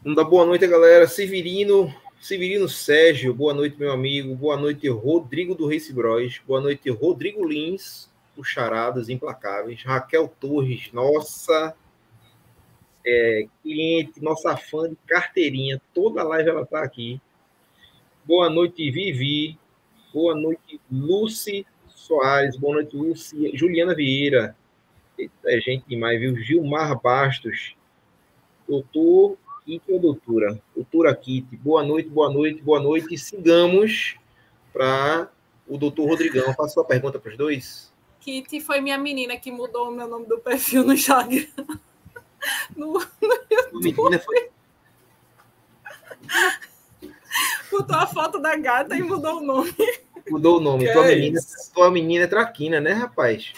Vamos 0.02 0.16
dar 0.16 0.24
boa 0.24 0.44
noite, 0.44 0.66
galera. 0.66 1.06
Severino, 1.08 1.92
Severino 2.20 2.68
Sérgio, 2.68 3.34
boa 3.34 3.54
noite, 3.54 3.78
meu 3.78 3.90
amigo. 3.90 4.34
Boa 4.34 4.56
noite, 4.56 4.88
Rodrigo 4.88 5.54
do 5.54 5.68
Race 5.68 5.92
Bros. 5.92 6.40
Boa 6.46 6.60
noite, 6.60 6.88
Rodrigo 6.90 7.44
Lins, 7.44 8.10
o 8.36 8.44
Charadas 8.44 9.08
Implacáveis. 9.08 9.82
Raquel 9.82 10.28
Torres, 10.40 10.90
nossa 10.92 11.74
é, 13.04 13.46
cliente, 13.62 14.22
nossa 14.22 14.56
fã 14.56 14.88
de 14.88 14.96
carteirinha. 15.06 15.80
Toda 15.92 16.22
live 16.22 16.50
ela 16.50 16.64
tá 16.64 16.82
aqui. 16.82 17.20
Boa 18.24 18.48
noite, 18.48 18.90
Vivi. 18.90 19.58
Boa 20.12 20.34
noite, 20.34 20.80
Lucy 20.90 21.66
Soares. 21.88 22.56
Boa 22.56 22.76
noite, 22.76 22.96
Lucy. 22.96 23.50
Juliana 23.54 23.94
Vieira. 23.94 24.56
É 25.44 25.60
gente 25.60 25.84
demais, 25.86 26.18
viu? 26.18 26.36
Gilmar 26.36 27.00
Bastos. 27.00 27.76
Doutor 28.66 29.36
Kit 29.64 29.82
ou 29.88 30.00
doutora? 30.00 30.60
Doutora 30.74 31.14
Kit. 31.14 31.54
Boa 31.56 31.82
noite, 31.82 32.08
boa 32.08 32.30
noite, 32.30 32.62
boa 32.62 32.80
noite. 32.80 33.16
Sigamos 33.18 34.16
para 34.72 35.30
o 35.68 35.76
doutor 35.76 36.08
Rodrigão. 36.08 36.52
Faça 36.54 36.74
sua 36.74 36.84
pergunta 36.84 37.18
para 37.18 37.30
os 37.30 37.36
dois. 37.36 37.92
Kit 38.20 38.60
foi 38.60 38.80
minha 38.80 38.96
menina 38.96 39.36
que 39.36 39.52
mudou 39.52 39.88
o 39.88 39.92
meu 39.92 40.08
nome 40.08 40.26
do 40.26 40.38
perfil 40.38 40.84
no 40.84 40.94
Instagram. 40.94 41.46
No, 42.76 42.92
no 43.72 43.80
Menina 43.80 44.18
foi. 44.18 44.50
Botou 47.70 47.96
a 47.96 48.06
foto 48.06 48.38
da 48.38 48.56
gata 48.56 48.94
e 48.96 49.02
mudou 49.02 49.38
o 49.38 49.44
nome. 49.44 49.74
Mudou 50.28 50.58
o 50.58 50.60
nome. 50.60 50.86
Que 50.86 50.92
tua, 50.92 51.06
é 51.10 51.14
menina, 51.14 51.38
isso? 51.38 51.72
tua 51.74 51.90
menina 51.90 52.24
é 52.24 52.28
traquina, 52.28 52.80
né, 52.80 52.92
rapaz? 52.92 53.52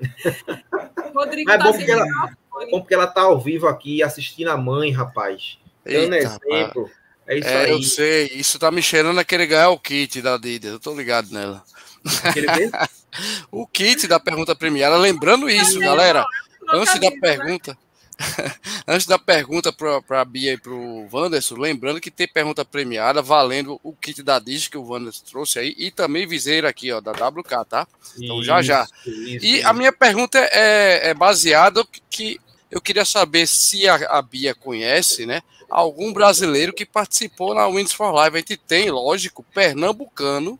Rodrigo 1.14 1.50
Mas 1.50 1.54
é 1.54 1.58
tá 1.58 1.64
bom 1.64 1.72
porque 1.72 1.90
ela- 1.90 2.04
microfone. 2.04 2.70
Bom 2.70 2.80
porque 2.80 2.94
ela 2.94 3.06
tá 3.06 3.22
ao 3.22 3.40
vivo 3.40 3.66
aqui 3.66 4.02
assistindo 4.02 4.48
a 4.48 4.56
mãe, 4.56 4.90
rapaz. 4.90 5.58
Dando 5.84 6.14
Eita, 6.14 6.38
exemplo. 6.50 6.90
É 7.26 7.38
isso 7.38 7.48
É, 7.48 7.64
aí. 7.64 7.70
eu 7.70 7.82
sei. 7.82 8.26
Isso 8.34 8.58
tá 8.58 8.70
me 8.70 8.82
cheirando 8.82 9.18
a 9.18 9.24
querer 9.24 9.46
ganhar 9.46 9.70
o 9.70 9.78
kit 9.78 10.20
da 10.20 10.34
Adidas. 10.34 10.72
Eu 10.72 10.80
tô 10.80 10.94
ligado 10.94 11.30
nela. 11.32 11.62
O 13.50 13.66
kit 13.66 14.06
da 14.08 14.18
pergunta 14.18 14.54
premiada. 14.56 14.96
Lembrando 14.96 15.48
isso, 15.50 15.78
galera. 15.78 16.24
Antes 16.68 17.00
da 17.00 17.10
né? 17.10 17.20
pergunta. 17.20 17.78
Antes 18.86 19.06
da 19.06 19.18
pergunta 19.18 19.72
para 19.72 20.20
a 20.20 20.24
Bia 20.24 20.52
e 20.52 20.58
para 20.58 20.72
o 20.72 21.08
Wanderson, 21.12 21.56
lembrando 21.56 22.00
que 22.00 22.10
tem 22.10 22.28
pergunta 22.28 22.64
premiada 22.64 23.22
valendo 23.22 23.80
o 23.82 23.92
kit 23.94 24.22
da 24.22 24.38
Dish 24.38 24.68
que 24.68 24.76
o 24.76 24.84
Wanderson 24.84 25.24
trouxe 25.24 25.58
aí 25.58 25.74
e 25.76 25.90
também 25.90 26.26
viseira 26.26 26.68
aqui, 26.68 26.92
ó, 26.92 27.00
da 27.00 27.12
WK, 27.12 27.64
tá? 27.68 27.86
Então, 28.18 28.42
já, 28.42 28.62
já. 28.62 28.86
Isso, 29.06 29.44
E 29.44 29.58
isso. 29.58 29.68
a 29.68 29.72
minha 29.72 29.92
pergunta 29.92 30.38
é, 30.38 31.10
é 31.10 31.14
baseada 31.14 31.84
que, 32.10 32.40
eu 32.70 32.80
queria 32.80 33.04
saber 33.04 33.46
se 33.46 33.86
a, 33.86 33.96
a 34.18 34.22
Bia 34.22 34.54
conhece, 34.54 35.26
né? 35.26 35.42
Algum 35.68 36.12
brasileiro 36.12 36.72
que 36.72 36.86
participou 36.86 37.54
na 37.54 37.66
Wins 37.66 37.92
for 37.92 38.12
Life. 38.12 38.34
A 38.34 38.38
gente 38.38 38.56
tem, 38.56 38.90
lógico, 38.90 39.44
pernambucano, 39.54 40.58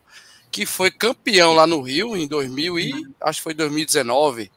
que 0.51 0.67
foi 0.67 0.91
campeão 0.91 1.55
lá 1.55 1.67
no 1.67 1.81
Rio 1.81 2.15
em 2.15 2.27
2000 2.27 2.79
e 2.79 2.93
acho 3.19 3.39
que 3.39 3.45
foi 3.45 3.55
2019. 3.55 4.51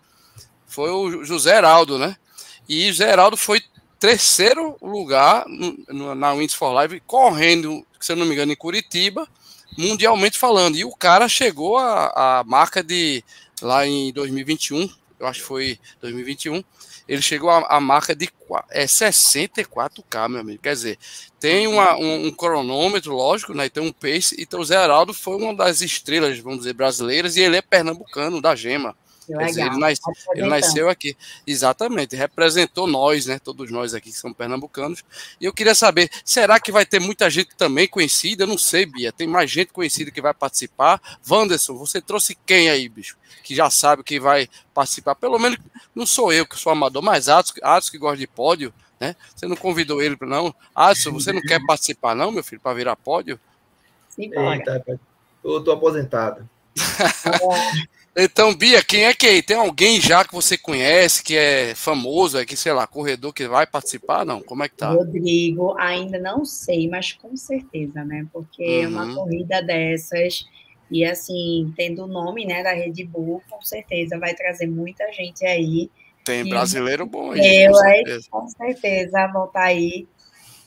Foi 0.75 0.91
o 0.91 1.23
José 1.23 1.55
Heraldo, 1.57 1.97
né? 1.97 2.17
E 2.67 2.89
José 2.91 3.09
Heraldo 3.09 3.37
foi 3.37 3.61
terceiro 3.97 4.75
lugar 4.81 5.45
na 5.87 6.33
Wins 6.33 6.53
for 6.53 6.77
Life, 6.81 7.01
correndo, 7.07 7.87
se 7.97 8.11
eu 8.11 8.17
não 8.17 8.25
me 8.25 8.33
engano, 8.33 8.51
em 8.51 8.57
Curitiba, 8.57 9.25
mundialmente 9.77 10.37
falando. 10.37 10.75
E 10.75 10.83
o 10.83 10.93
cara 10.93 11.29
chegou 11.29 11.77
à, 11.77 12.43
marca 12.45 12.83
de 12.83 13.23
lá 13.61 13.87
em 13.87 14.11
2021, 14.11 14.89
eu 15.17 15.27
acho 15.27 15.39
que 15.39 15.45
foi 15.45 15.79
2021, 16.01 16.61
ele 17.07 17.21
chegou 17.21 17.49
à, 17.49 17.79
marca 17.79 18.13
de 18.13 18.29
é, 18.71 18.85
64K, 18.85 20.27
meu 20.27 20.41
amigo. 20.41 20.61
Quer 20.61 20.73
dizer, 20.73 20.99
tem 21.39 21.67
uma- 21.67 21.95
um, 21.95 22.25
um 22.27 22.31
cronômetro, 22.31 23.13
lógico, 23.15 23.53
né? 23.53 23.69
Tem 23.69 23.81
um 23.81 23.93
pace. 23.93 24.35
Então 24.37 24.59
o 24.59 24.65
Zé 24.65 24.75
Heraldo 24.83 25.13
foi 25.13 25.37
uma 25.37 25.55
das 25.55 25.79
estrelas, 25.79 26.37
vamos 26.39 26.59
dizer, 26.59 26.73
brasileiras, 26.73 27.37
e 27.37 27.41
ele 27.41 27.55
é 27.55 27.61
pernambucano, 27.61 28.41
da 28.41 28.53
Gema. 28.55 28.93
Legal. 29.33 29.67
ele, 29.67 29.77
nas- 29.79 29.99
ele 29.99 30.13
Apresentando. 30.27 30.49
nasceu 30.49 30.89
aqui. 30.89 31.17
Exatamente, 31.45 32.15
representou 32.15 32.85
nós, 32.87 33.25
né? 33.25 33.39
Todos 33.39 33.71
nós 33.71 33.93
aqui 33.93 34.11
que 34.11 34.17
somos 34.17 34.37
pernambucanos. 34.37 35.03
E 35.39 35.45
eu 35.45 35.53
queria 35.53 35.73
saber, 35.75 36.09
será 36.23 36.59
que 36.59 36.71
vai 36.71 36.85
ter 36.85 36.99
muita 36.99 37.29
gente 37.29 37.55
também 37.55 37.87
conhecida? 37.87 38.43
Eu 38.43 38.47
não 38.47 38.57
sei, 38.57 38.85
Bia. 38.85 39.11
Tem 39.11 39.27
mais 39.27 39.49
gente 39.49 39.71
conhecida 39.73 40.11
que 40.11 40.21
vai 40.21 40.33
participar. 40.33 41.01
Wanderson, 41.29 41.75
você 41.75 42.01
trouxe 42.01 42.37
quem 42.45 42.69
aí, 42.69 42.87
bicho? 42.89 43.17
Que 43.43 43.55
já 43.55 43.69
sabe 43.69 44.03
que 44.03 44.19
vai 44.19 44.47
participar. 44.73 45.15
Pelo 45.15 45.37
menos 45.39 45.57
não 45.93 46.05
sou 46.05 46.31
eu 46.33 46.45
que 46.45 46.57
sou 46.57 46.71
amador, 46.71 47.01
mas 47.01 47.29
Atos, 47.29 47.53
Atos 47.61 47.89
que 47.89 47.97
gosta 47.97 48.17
de 48.17 48.27
pódio, 48.27 48.73
né? 48.99 49.15
Você 49.35 49.47
não 49.47 49.55
convidou 49.55 50.01
ele 50.01 50.15
para 50.17 50.27
não? 50.27 50.53
Atos, 50.73 51.03
você 51.05 51.31
não 51.33 51.41
quer 51.41 51.59
participar, 51.65 52.15
não, 52.15 52.31
meu 52.31 52.43
filho, 52.43 52.61
para 52.61 52.73
virar 52.75 52.95
pódio? 52.95 53.39
Simbora. 54.09 54.55
Eita, 54.57 54.99
eu 55.43 55.63
tô 55.63 55.71
aposentado. 55.71 56.47
Então, 58.17 58.55
Bia, 58.55 58.81
quem 58.81 59.03
é 59.05 59.13
que 59.13 59.27
é? 59.27 59.41
Tem 59.41 59.57
alguém 59.57 59.99
já 59.99 60.23
que 60.23 60.33
você 60.33 60.57
conhece, 60.57 61.21
que 61.21 61.35
é 61.35 61.75
famoso, 61.75 62.37
é 62.37 62.45
que, 62.45 62.55
sei 62.55 62.71
lá, 62.71 62.87
corredor 62.87 63.33
que 63.33 63.45
vai 63.47 63.67
participar? 63.67 64.25
Não, 64.25 64.41
como 64.41 64.63
é 64.63 64.69
que 64.69 64.75
tá? 64.77 64.89
Rodrigo, 64.89 65.75
ainda 65.77 66.17
não 66.17 66.45
sei, 66.45 66.87
mas 66.87 67.11
com 67.11 67.35
certeza, 67.35 68.05
né? 68.05 68.25
Porque 68.31 68.63
é 68.63 68.87
uma 68.87 69.05
Uhum. 69.05 69.15
corrida 69.15 69.61
dessas, 69.61 70.45
e 70.89 71.03
assim, 71.03 71.73
tendo 71.75 72.03
o 72.03 72.07
nome 72.07 72.45
né, 72.45 72.63
da 72.63 72.71
Red 72.71 73.03
Bull, 73.05 73.43
com 73.49 73.61
certeza 73.61 74.17
vai 74.17 74.33
trazer 74.33 74.67
muita 74.67 75.11
gente 75.11 75.45
aí. 75.45 75.89
Tem 76.23 76.47
brasileiro 76.47 77.05
bom 77.05 77.31
aí, 77.31 77.65
Eu, 77.65 77.71
com 77.71 77.77
aí, 77.79 77.95
certeza. 77.97 78.27
com 78.31 78.47
certeza, 78.47 79.27
vão 79.27 79.45
estar 79.45 79.63
aí 79.63 80.07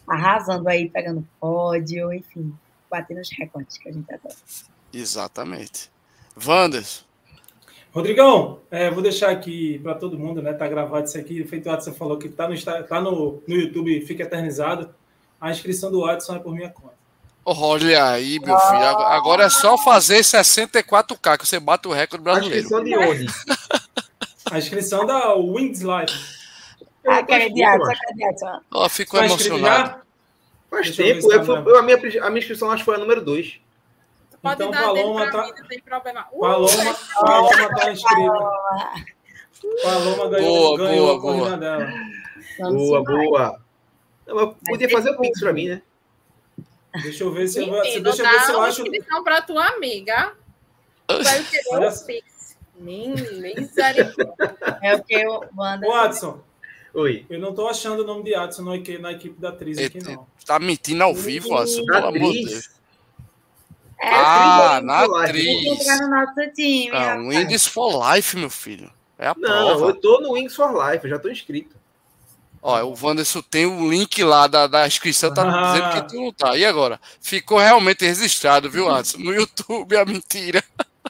arrasando 0.07 0.69
aí, 0.69 0.91
pegando 0.91 1.27
pódio, 1.41 2.13
enfim, 2.13 2.53
batendo 2.91 3.21
os 3.21 3.31
recordes 3.39 3.79
que 3.79 3.89
a 3.89 3.93
gente 3.93 4.13
adora. 4.13 4.35
Exatamente. 4.93 5.91
Wanders, 6.37 7.05
Rodrigão, 7.99 8.61
é, 8.71 8.89
vou 8.91 9.03
deixar 9.03 9.31
aqui 9.31 9.81
para 9.81 9.95
todo 9.97 10.17
mundo, 10.19 10.41
né? 10.41 10.53
Tá 10.53 10.69
gravado 10.69 11.07
isso 11.07 11.19
aqui. 11.19 11.43
Feito 11.45 11.69
o 11.69 11.73
Adson 11.73 11.93
falou 11.93 12.17
que 12.17 12.29
tá 12.29 12.49
no, 12.49 12.55
tá 12.85 13.01
no, 13.01 13.43
no 13.47 13.55
YouTube, 13.57 14.01
fica 14.07 14.23
eternizado. 14.23 14.95
A 15.41 15.51
inscrição 15.51 15.91
do 15.91 16.05
Adson 16.05 16.37
é 16.37 16.39
por 16.39 16.55
minha 16.55 16.69
conta. 16.71 16.95
olha 17.45 18.13
aí, 18.13 18.39
meu 18.39 18.57
filho. 18.57 18.85
Ag- 18.85 19.03
Agora 19.17 19.45
é 19.45 19.49
só 19.51 19.77
fazer 19.79 20.21
64K, 20.21 21.39
que 21.39 21.47
você 21.47 21.59
bate 21.59 21.89
o 21.89 21.93
recorde 21.93 22.23
A 22.23 22.33
brasileiro. 22.33 22.57
inscrição 22.65 22.85
de 22.85 22.97
onde? 22.97 23.27
A 24.51 24.59
inscrição 24.59 25.05
da 25.05 25.35
Wings 25.35 25.83
Ah, 27.07 27.23
cara 27.23 27.51
de 27.51 27.63
Adson. 27.65 28.61
Ó, 28.73 28.89
fico 28.89 29.17
Tá 29.17 29.27
inscrito 29.27 29.57
emocionado. 29.57 29.89
já? 29.91 30.01
Faz 30.71 30.97
tempo. 30.97 31.29
tá 31.29 31.35
Eu 31.35 31.45
fui- 31.45 31.59
no- 31.61 31.69
eu- 31.71 31.79
a, 31.79 31.83
minha, 31.83 31.97
a 31.97 32.31
minha 32.31 32.39
inscrição 32.39 32.71
acho 32.71 32.79
que 32.83 32.85
foi 32.87 32.95
a 32.95 32.99
número 32.99 33.23
2. 33.25 33.61
Pode 34.43 34.55
Então, 34.63 34.71
dar 34.71 34.83
Paloma 34.83 35.21
dele 35.21 35.31
pra 35.31 35.41
tá- 35.43 35.47
mim, 35.47 35.61
não 35.61 35.69
tem 35.69 35.81
problema. 35.81 36.27
Uh, 36.33 36.41
Paloma, 36.41 36.95
Paloma 37.15 37.77
tá 37.77 37.91
inscrita. 37.93 38.33
Paloma 39.83 40.29
ganhou, 40.29 40.55
Boa, 40.57 40.79
ganhou 40.79 41.21
boa, 41.21 41.33
a 41.33 41.37
boa. 41.47 41.57
dela. 41.57 41.93
Vamos 42.61 42.75
Boa, 42.89 43.01
embora. 43.01 43.61
boa. 44.27 44.45
Mas 44.47 44.57
podia 44.69 44.89
fazer 44.91 45.11
o. 45.11 45.21
Pix 45.21 45.41
pra 45.41 45.53
mim, 45.53 45.69
né? 45.69 45.83
Deixa 47.03 47.25
eu 47.25 47.33
ver 47.33 47.49
se 47.49 47.59
eu, 47.61 47.65
se, 47.85 48.01
deixa 48.01 48.23
eu 48.23 48.31
ver 48.31 48.41
se 48.41 48.53
eu 48.53 48.61
acho. 48.63 48.83
inscrição 48.83 49.25
pra 49.25 49.43
tua 49.43 49.67
amiga. 49.67 50.33
Vai 51.09 51.45
querer 51.45 51.63
Olha 51.73 51.89
o. 51.89 52.05
Pix. 52.07 52.57
Misericórdia. 52.79 54.15
É 54.83 54.95
o 54.95 55.03
que 55.03 55.15
eu 55.15 55.45
mando. 55.53 55.87
Ô, 55.87 55.93
Adson, 55.95 56.41
Oi. 56.95 57.27
Eu 57.29 57.39
não 57.41 57.53
tô 57.55 57.69
achando 57.69 58.03
o 58.03 58.07
nome 58.07 58.25
de 58.25 58.35
Adson 58.35 58.63
na 58.63 58.77
equipe, 58.77 58.99
na 58.99 59.13
equipe 59.13 59.41
da 59.41 59.51
atriz 59.51 59.79
aqui, 59.79 60.03
não. 60.03 60.27
Tá 60.47 60.59
mentindo 60.59 61.03
ao 61.03 61.15
vivo, 61.15 61.57
Adson, 61.57 61.85
pelo 61.85 62.07
amor 62.07 62.33
de 62.33 62.45
Deus. 62.47 62.71
É, 64.01 64.09
Ah, 64.15 64.81
na 64.83 65.05
atriz. 65.05 65.65
entrar 65.67 65.99
no 66.01 66.09
nosso 66.09 66.53
time. 66.55 66.91
Ah, 66.93 66.99
rapaz. 67.15 67.27
Windows 67.27 67.67
for 67.67 68.15
Life, 68.15 68.37
meu 68.37 68.51
filho. 68.51 68.91
É 69.19 69.27
a 69.29 69.35
Não, 69.37 69.41
prova. 69.77 69.87
eu 69.87 69.95
tô 69.97 70.21
no 70.21 70.33
Wings 70.33 70.55
for 70.55 70.71
Life, 70.73 71.05
eu 71.05 71.11
já 71.11 71.19
tô 71.19 71.29
inscrito. 71.29 71.77
Ó, 72.63 72.81
o 72.85 72.95
Wanderson 73.01 73.41
tem 73.43 73.67
o 73.67 73.89
link 73.91 74.23
lá 74.23 74.47
da, 74.47 74.67
da 74.67 74.87
inscrição, 74.87 75.33
tá 75.35 75.43
Ah. 75.43 75.73
dizendo 75.73 75.91
que 75.93 76.09
tu 76.09 76.21
não 76.21 76.33
tá. 76.33 76.57
E 76.57 76.65
agora? 76.65 77.01
Ficou 77.21 77.59
realmente 77.59 78.05
registrado, 78.05 78.71
viu, 78.71 78.89
Adson? 78.89 79.19
No 79.19 79.33
YouTube, 79.35 79.97
a 79.97 80.05
mentira. 80.05 80.63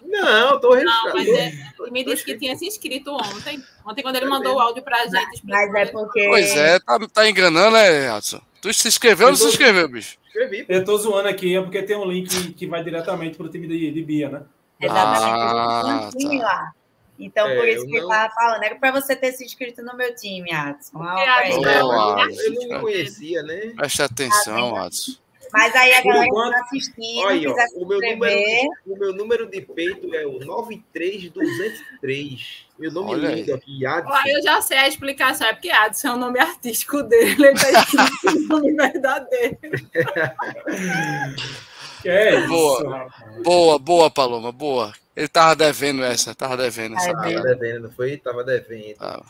Não, 0.02 0.50
eu 0.52 0.60
tô 0.60 0.68
Não, 0.70 0.76
registrado. 0.76 1.14
mas 1.14 1.28
é, 1.28 1.52
ele 1.80 1.90
me 1.90 2.04
disse 2.04 2.24
que 2.24 2.36
tinha 2.38 2.56
se 2.56 2.66
inscrito 2.66 3.12
ontem. 3.12 3.62
Ontem, 3.84 4.02
quando 4.02 4.16
ele 4.16 4.26
mandou 4.26 4.56
o 4.56 4.60
áudio 4.60 4.82
pra 4.82 5.04
gente. 5.04 5.14
Mas 5.44 5.74
é 5.74 5.82
explicando. 5.82 5.92
porque. 5.92 6.26
Pois 6.28 6.56
é, 6.56 6.78
tá, 6.80 6.98
tá 7.12 7.28
enganando, 7.28 7.72
né, 7.72 8.08
Adson? 8.10 8.40
Tu 8.60 8.72
se 8.74 8.88
inscreveu 8.88 9.26
ou 9.26 9.32
não 9.32 9.38
se 9.38 9.46
inscreveu, 9.46 9.88
bicho? 9.88 10.16
Escrevi. 10.42 10.66
Eu 10.68 10.84
tô 10.84 10.96
zoando 10.96 11.28
aqui, 11.28 11.56
é 11.56 11.60
porque 11.60 11.82
tem 11.82 11.96
um 11.96 12.04
link 12.04 12.52
que 12.54 12.66
vai 12.66 12.82
diretamente 12.84 13.36
pro 13.36 13.48
time 13.48 13.66
de, 13.66 13.90
de 13.90 14.02
Bia, 14.02 14.28
né? 14.28 14.42
Exatamente. 14.80 15.24
Ah, 15.24 15.82
eu 16.02 16.06
um 16.06 16.10
time 16.10 16.38
tá. 16.40 16.44
lá. 16.46 16.72
Então, 17.20 17.48
É, 17.48 17.56
por 17.56 17.66
isso 17.68 17.84
eu 17.84 17.88
que 17.88 17.96
eu 17.96 18.02
não- 18.02 18.08
tava 18.10 18.32
falando. 18.32 18.62
Era 18.62 18.74
pra 18.76 18.92
você 18.92 19.16
ter 19.16 19.32
se 19.32 19.44
inscrito 19.44 19.82
no 19.82 19.96
meu 19.96 20.14
time, 20.14 20.52
Adson. 20.52 21.02
Ah, 21.02 21.42
é 21.44 21.52
Eu 21.52 21.60
não- 21.82 22.18
Adson. 22.18 22.40
eu 22.42 22.52
não 22.54 22.68
me 22.68 22.80
conhecia, 22.80 23.42
né? 23.42 23.72
Presta 23.76 24.04
atenção, 24.04 24.76
Adson. 24.76 25.12
Mas 25.52 25.74
aí 25.74 25.92
a 25.94 26.02
galera 26.02 26.22
que 26.22 26.28
enquanto- 26.28 26.52
tá 26.52 26.60
assistindo, 26.60 27.26
Olha 27.26 27.50
ó, 27.50 27.54
o 27.82 27.86
meu, 27.86 28.00
número, 28.00 28.70
o 28.86 28.96
meu 28.98 29.12
número 29.14 29.50
de 29.50 29.60
peito 29.62 30.14
é 30.14 30.24
o 30.26 30.38
93203. 30.38 32.66
Meu 32.78 32.92
nome 32.92 33.10
Olha 33.12 33.34
lindo 33.34 33.54
aqui, 33.54 33.84
Adson. 33.84 34.12
Eu 34.28 34.42
já 34.42 34.60
sei 34.62 34.78
a 34.78 34.86
explicação, 34.88 35.46
é 35.48 35.52
porque 35.52 35.70
Adson 35.70 36.08
é 36.08 36.12
o 36.12 36.16
nome 36.16 36.38
artístico 36.38 37.02
dele, 37.02 37.46
ele 37.46 37.58
tá 37.58 37.70
escrito 37.70 38.36
o 38.36 38.40
nome 38.48 38.72
verdadeiro. 38.72 39.58
Que 42.00 42.08
é 42.08 42.38
isso, 42.38 42.46
Boa. 42.48 42.98
rapaz. 42.98 43.42
Boa, 43.42 43.76
boa, 43.78 44.08
Paloma, 44.08 44.52
boa. 44.52 44.92
Ele 45.16 45.26
tava 45.26 45.56
devendo 45.56 46.04
essa, 46.04 46.32
tava 46.32 46.56
devendo 46.56 46.94
essa. 46.96 47.12
Tava 47.12 47.24
devendo. 47.24 47.42
devendo, 47.42 47.82
não 47.82 47.90
foi? 47.90 48.16
Tava 48.16 48.44
devendo. 48.44 48.94
Tá. 48.98 49.20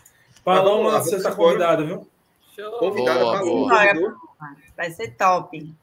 Paloma, 0.45 0.91
lá, 0.93 1.01
você 1.01 1.13
tá 1.13 1.17
embora. 1.31 1.35
convidado, 1.37 1.87
viu? 1.87 2.07
Show. 2.55 2.71
Convidada 2.79 3.21
Boa, 3.21 3.39
convidou. 3.41 4.13
vai 4.77 4.91
ser 4.91 5.13
top. 5.17 5.75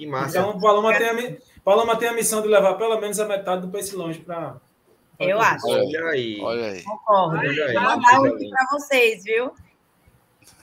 Que 0.00 0.06
massa. 0.06 0.38
Então, 0.38 0.58
Paloma 0.58 0.96
tem, 0.96 1.10
a, 1.10 1.36
Paloma 1.62 1.94
tem 1.94 2.08
a 2.08 2.14
missão 2.14 2.40
de 2.40 2.48
levar 2.48 2.72
pelo 2.76 2.98
menos 2.98 3.20
a 3.20 3.26
metade 3.26 3.60
do 3.60 3.68
Pace 3.68 3.94
Longe 3.94 4.18
para. 4.18 4.56
Eu 5.18 5.38
acho. 5.38 5.68
Olha 5.68 6.06
aí. 6.06 6.40
Olha 6.40 6.66
aí. 6.68 6.82
Concordo. 6.82 7.36
Olha 7.36 7.66
aí. 7.66 7.74
Vou 7.74 7.82
mandar 7.82 8.20
o 8.22 8.26
linda. 8.38 8.56
pra 8.56 8.66
vocês, 8.70 9.22
viu? 9.24 9.52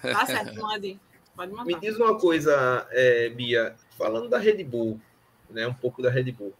Tá 0.02 0.26
certo, 0.26 0.56
mande. 0.60 1.00
Pode 1.36 1.52
Me 1.52 1.58
mandar. 1.60 1.80
diz 1.80 1.96
uma 1.98 2.18
coisa, 2.18 2.88
é, 2.90 3.30
Bia, 3.30 3.76
falando 3.96 4.28
da 4.28 4.40
Red 4.40 4.64
Bull, 4.64 5.00
né, 5.52 5.68
um 5.68 5.74
pouco 5.76 6.02
da 6.02 6.10
Red 6.10 6.32
Bull. 6.32 6.56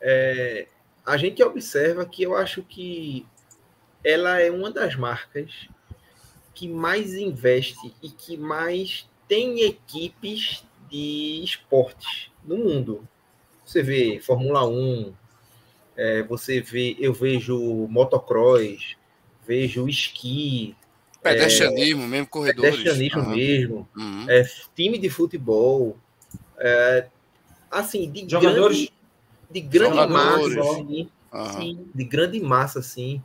É, 0.00 0.68
a 1.04 1.16
gente 1.16 1.42
observa 1.42 2.06
que 2.06 2.22
eu 2.22 2.36
acho 2.36 2.62
que 2.62 3.26
ela 4.04 4.38
é 4.38 4.48
uma 4.48 4.70
das 4.70 4.94
marcas 4.94 5.68
que 6.54 6.68
mais 6.68 7.14
investe 7.14 7.92
e 8.00 8.08
que 8.08 8.36
mais 8.36 9.10
tem 9.26 9.62
equipes 9.62 10.64
de 10.92 11.40
esportes 11.42 12.30
no 12.44 12.58
mundo. 12.58 13.08
Você 13.64 13.82
vê 13.82 14.20
Fórmula 14.20 14.68
1, 14.68 15.14
é, 15.96 16.22
você 16.24 16.60
vê, 16.60 16.94
eu 16.98 17.14
vejo 17.14 17.56
motocross, 17.88 18.96
vejo 19.46 19.88
esqui, 19.88 20.76
Pedestrianismo, 21.22 22.06
mesmo 22.08 22.26
corredores. 22.26 22.76
pedestrianismo 22.76 23.20
Aham. 23.20 23.36
mesmo 23.36 23.88
Uhum. 23.96 24.26
é, 24.28 24.42
time 24.74 24.98
de 24.98 25.08
futebol, 25.08 25.96
é, 26.58 27.06
assim, 27.70 28.10
de 28.10 28.28
Jogadores- 28.28 28.76
grande, 28.76 28.92
de 29.50 29.60
grande 29.60 29.96
Jogadores. 29.96 30.56
massa, 30.56 30.60
assim. 30.70 31.08
Sim. 31.54 31.88
de 31.94 32.04
grande 32.04 32.40
massa, 32.40 32.80
assim, 32.80 33.22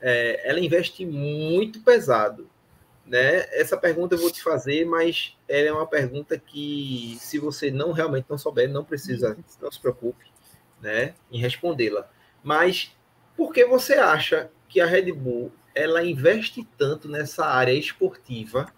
é, 0.00 0.48
ela 0.48 0.60
investe 0.60 1.04
muito 1.06 1.80
pesado, 1.80 2.48
né? 3.10 3.44
Essa 3.50 3.76
pergunta 3.76 4.14
eu 4.14 4.20
vou 4.20 4.30
te 4.30 4.40
fazer, 4.40 4.86
mas 4.86 5.36
ela 5.48 5.68
é 5.68 5.72
uma 5.72 5.86
pergunta 5.86 6.38
que, 6.38 7.18
se 7.18 7.40
você 7.40 7.68
não 7.68 7.90
realmente 7.90 8.26
não 8.30 8.38
souber, 8.38 8.70
não 8.70 8.84
precisa, 8.84 9.36
não 9.60 9.70
se 9.72 9.80
preocupe, 9.80 10.24
né, 10.80 11.14
em 11.28 11.40
respondê-la. 11.40 12.08
Mas 12.40 12.96
por 13.36 13.52
que 13.52 13.64
você 13.64 13.94
acha 13.94 14.48
que 14.68 14.80
a 14.80 14.86
Red 14.86 15.10
Bull 15.10 15.50
ela 15.74 16.04
investe 16.04 16.64
tanto 16.78 17.08
nessa 17.08 17.44
área 17.44 17.72
esportiva 17.72 18.72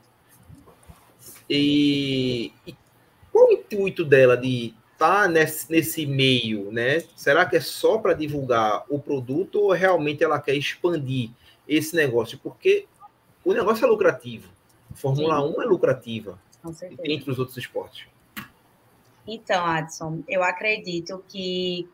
e, 1.48 2.54
e 2.66 2.74
qual 3.30 3.48
o 3.48 3.52
intuito 3.52 4.02
dela 4.02 4.34
de 4.34 4.74
estar 4.92 5.28
nesse, 5.28 5.70
nesse 5.70 6.06
meio, 6.06 6.72
né? 6.72 7.02
Será 7.14 7.44
que 7.44 7.56
é 7.56 7.60
só 7.60 7.98
para 7.98 8.14
divulgar 8.14 8.84
o 8.88 8.98
produto 8.98 9.60
ou 9.60 9.72
realmente 9.72 10.24
ela 10.24 10.40
quer 10.40 10.54
expandir 10.54 11.30
esse 11.68 11.94
negócio? 11.94 12.38
Porque 12.42 12.86
o 13.44 13.52
negócio 13.52 13.84
é 13.84 13.88
lucrativo. 13.88 14.50
Fórmula 14.94 15.36
Sim. 15.36 15.54
1 15.56 15.62
é 15.62 15.64
lucrativa, 15.64 16.38
entre 17.04 17.30
os 17.30 17.38
outros 17.38 17.56
esportes. 17.56 18.06
Então, 19.26 19.64
Adson, 19.64 20.22
eu 20.28 20.42
acredito 20.42 21.24
que 21.28 21.88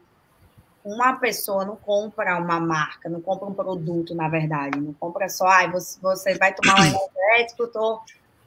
uma 0.85 1.15
pessoa 1.15 1.65
não 1.65 1.77
compra 1.77 2.39
uma 2.39 2.59
marca, 2.59 3.09
não 3.09 3.21
compra 3.21 3.47
um 3.47 3.55
produto, 3.55 4.15
na 4.15 4.29
verdade. 4.29 4.81
Não 4.81 4.95
compra 4.95 5.29
só, 5.29 5.47
ah, 5.47 5.67
você, 5.71 6.01
você 6.01 6.39
vai 6.39 6.55
tomar 6.55 6.81
um 6.81 6.85
energético, 6.85 7.65
estou 7.65 8.01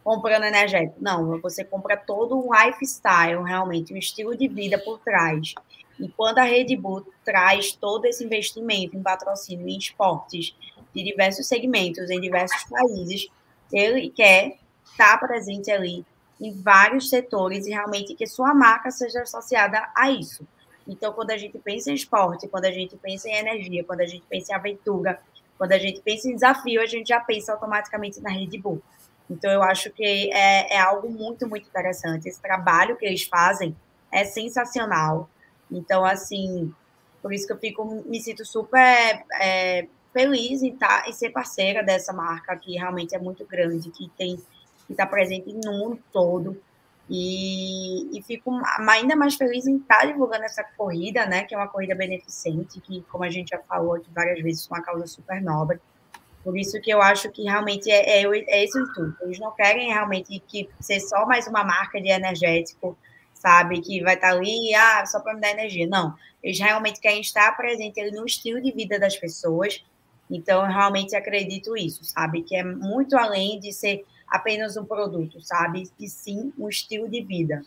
comprando 0.04 0.46
energético. 0.46 0.98
Não, 1.00 1.40
você 1.40 1.64
compra 1.64 1.96
todo 1.96 2.36
um 2.36 2.50
lifestyle, 2.52 3.44
realmente, 3.44 3.94
um 3.94 3.98
estilo 3.98 4.36
de 4.36 4.48
vida 4.48 4.80
por 4.80 5.00
trás. 5.00 5.54
E 6.00 6.08
quando 6.10 6.40
a 6.40 6.44
Red 6.44 6.76
Bull 6.78 7.06
traz 7.24 7.74
todo 7.74 8.06
esse 8.06 8.24
investimento 8.24 8.98
em 8.98 9.04
patrocínio 9.04 9.68
em 9.68 9.78
esportes 9.78 10.56
de 10.94 11.04
diversos 11.04 11.48
segmentos, 11.48 12.10
em 12.10 12.20
diversos 12.20 12.64
países, 12.66 13.28
ele 13.72 14.10
quer 14.10 14.58
estar 14.84 15.18
presente 15.18 15.72
ali 15.72 16.06
em 16.40 16.54
vários 16.62 17.10
setores 17.10 17.68
e 17.68 17.70
realmente 17.70 18.16
que 18.16 18.26
sua 18.26 18.54
marca 18.54 18.90
seja 18.92 19.22
associada 19.22 19.90
a 19.96 20.10
isso. 20.10 20.46
Então, 20.88 21.14
quando 21.14 21.32
a 21.32 21.38
gente 21.38 21.58
pensa 21.60 21.92
em 21.92 21.94
esporte, 21.94 22.48
quando 22.48 22.66
a 22.66 22.72
gente 22.72 22.98
pensa 22.98 23.30
em 23.30 23.36
energia, 23.36 23.84
quando 23.84 24.02
a 24.02 24.06
gente 24.06 24.26
pensa 24.28 24.52
em 24.52 24.56
aventura, 24.56 25.22
quando 25.58 25.74
a 25.74 25.78
gente 25.78 26.02
pensa 26.02 26.28
em 26.28 26.34
desafio, 26.34 26.82
a 26.82 26.88
gente 26.88 27.10
já 27.10 27.20
pensa 27.20 27.54
automaticamente 27.54 28.20
na 28.20 28.32
Red 28.32 28.58
Bull. 28.58 28.82
Então, 29.30 29.50
eu 29.52 29.62
acho 29.62 29.92
que 29.92 30.32
é, 30.34 30.76
é 30.76 30.80
algo 30.80 31.10
muito, 31.10 31.48
muito 31.48 31.68
interessante. 31.68 32.28
Esse 32.28 32.42
trabalho 32.42 32.98
que 32.98 33.06
eles 33.06 33.24
fazem 33.24 33.76
é 34.12 34.26
sensacional. 34.26 35.30
Então, 35.72 36.04
assim, 36.04 36.74
por 37.22 37.32
isso 37.32 37.46
que 37.46 37.54
eu 37.54 37.60
fico, 37.60 38.04
me 38.06 38.20
sinto 38.20 38.44
super 38.44 39.24
é, 39.40 39.88
feliz 40.14 40.62
em, 40.62 40.76
tá, 40.76 41.06
em 41.08 41.14
ser 41.14 41.30
parceira 41.30 41.84
dessa 41.84 42.14
marca 42.14 42.56
que 42.56 42.74
realmente 42.74 43.16
é 43.16 43.20
muito 43.20 43.46
grande, 43.46 43.92
que 43.92 44.10
tem 44.18 44.38
que 44.88 44.94
está 44.94 45.06
presente 45.06 45.54
no 45.54 45.72
mundo 45.72 46.00
todo. 46.12 46.62
E, 47.10 48.18
e 48.18 48.22
fico 48.22 48.52
ainda 48.90 49.16
mais 49.16 49.36
feliz 49.36 49.68
em 49.68 49.78
estar 49.78 50.06
divulgando 50.06 50.46
essa 50.46 50.64
corrida, 50.64 51.26
né? 51.26 51.44
Que 51.44 51.54
é 51.54 51.58
uma 51.58 51.68
corrida 51.68 51.94
beneficente, 51.94 52.80
que, 52.80 53.02
como 53.12 53.24
a 53.24 53.30
gente 53.30 53.50
já 53.50 53.60
falou 53.60 53.96
aqui 53.96 54.08
várias 54.16 54.42
vezes, 54.42 54.66
é 54.70 54.74
uma 54.74 54.82
causa 54.82 55.06
super 55.08 55.42
nobre. 55.42 55.80
Por 56.44 56.58
isso 56.58 56.80
que 56.82 56.90
eu 56.90 57.02
acho 57.02 57.30
que 57.30 57.44
realmente 57.44 57.92
é, 57.92 58.22
é, 58.22 58.26
é 58.26 58.64
esse 58.64 58.78
o 58.80 58.84
intuito. 58.84 59.18
Eles 59.24 59.40
não 59.40 59.52
querem 59.52 59.90
realmente 59.90 60.42
que 60.48 60.70
ser 60.80 61.00
só 61.02 61.26
mais 61.26 61.48
uma 61.48 61.64
marca 61.64 62.02
de 62.02 62.10
energético, 62.10 62.98
sabe? 63.34 63.82
Que 63.82 64.02
vai 64.02 64.16
estar 64.16 64.30
ali, 64.30 64.74
ah, 64.74 65.06
só 65.06 65.20
para 65.20 65.34
me 65.34 65.42
dar 65.42 65.52
energia. 65.52 65.88
Não. 65.88 66.16
Eles 66.42 66.60
realmente 66.60 67.00
querem 67.00 67.22
estar 67.22 67.56
presente 67.58 68.00
ali 68.00 68.12
no 68.12 68.26
estilo 68.26 68.62
de 68.62 68.72
vida 68.72 68.98
das 68.98 69.18
pessoas. 69.18 69.84
Então, 70.32 70.62
eu 70.66 70.72
realmente 70.72 71.16
acredito 71.16 71.76
isso, 71.76 72.04
sabe? 72.06 72.42
Que 72.42 72.56
é 72.56 72.64
muito 72.64 73.18
além 73.18 73.60
de 73.60 73.74
ser 73.74 74.06
apenas 74.28 74.78
um 74.78 74.86
produto, 74.86 75.42
sabe? 75.42 75.84
E 76.00 76.08
sim 76.08 76.54
um 76.58 76.70
estilo 76.70 77.10
de 77.10 77.22
vida. 77.22 77.64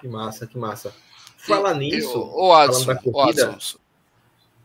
Que 0.00 0.08
massa, 0.08 0.46
que 0.46 0.58
massa. 0.58 0.92
Fala 1.36 1.72
nisso. 1.72 2.18
Ô, 2.34 2.52
Adson, 2.52 2.94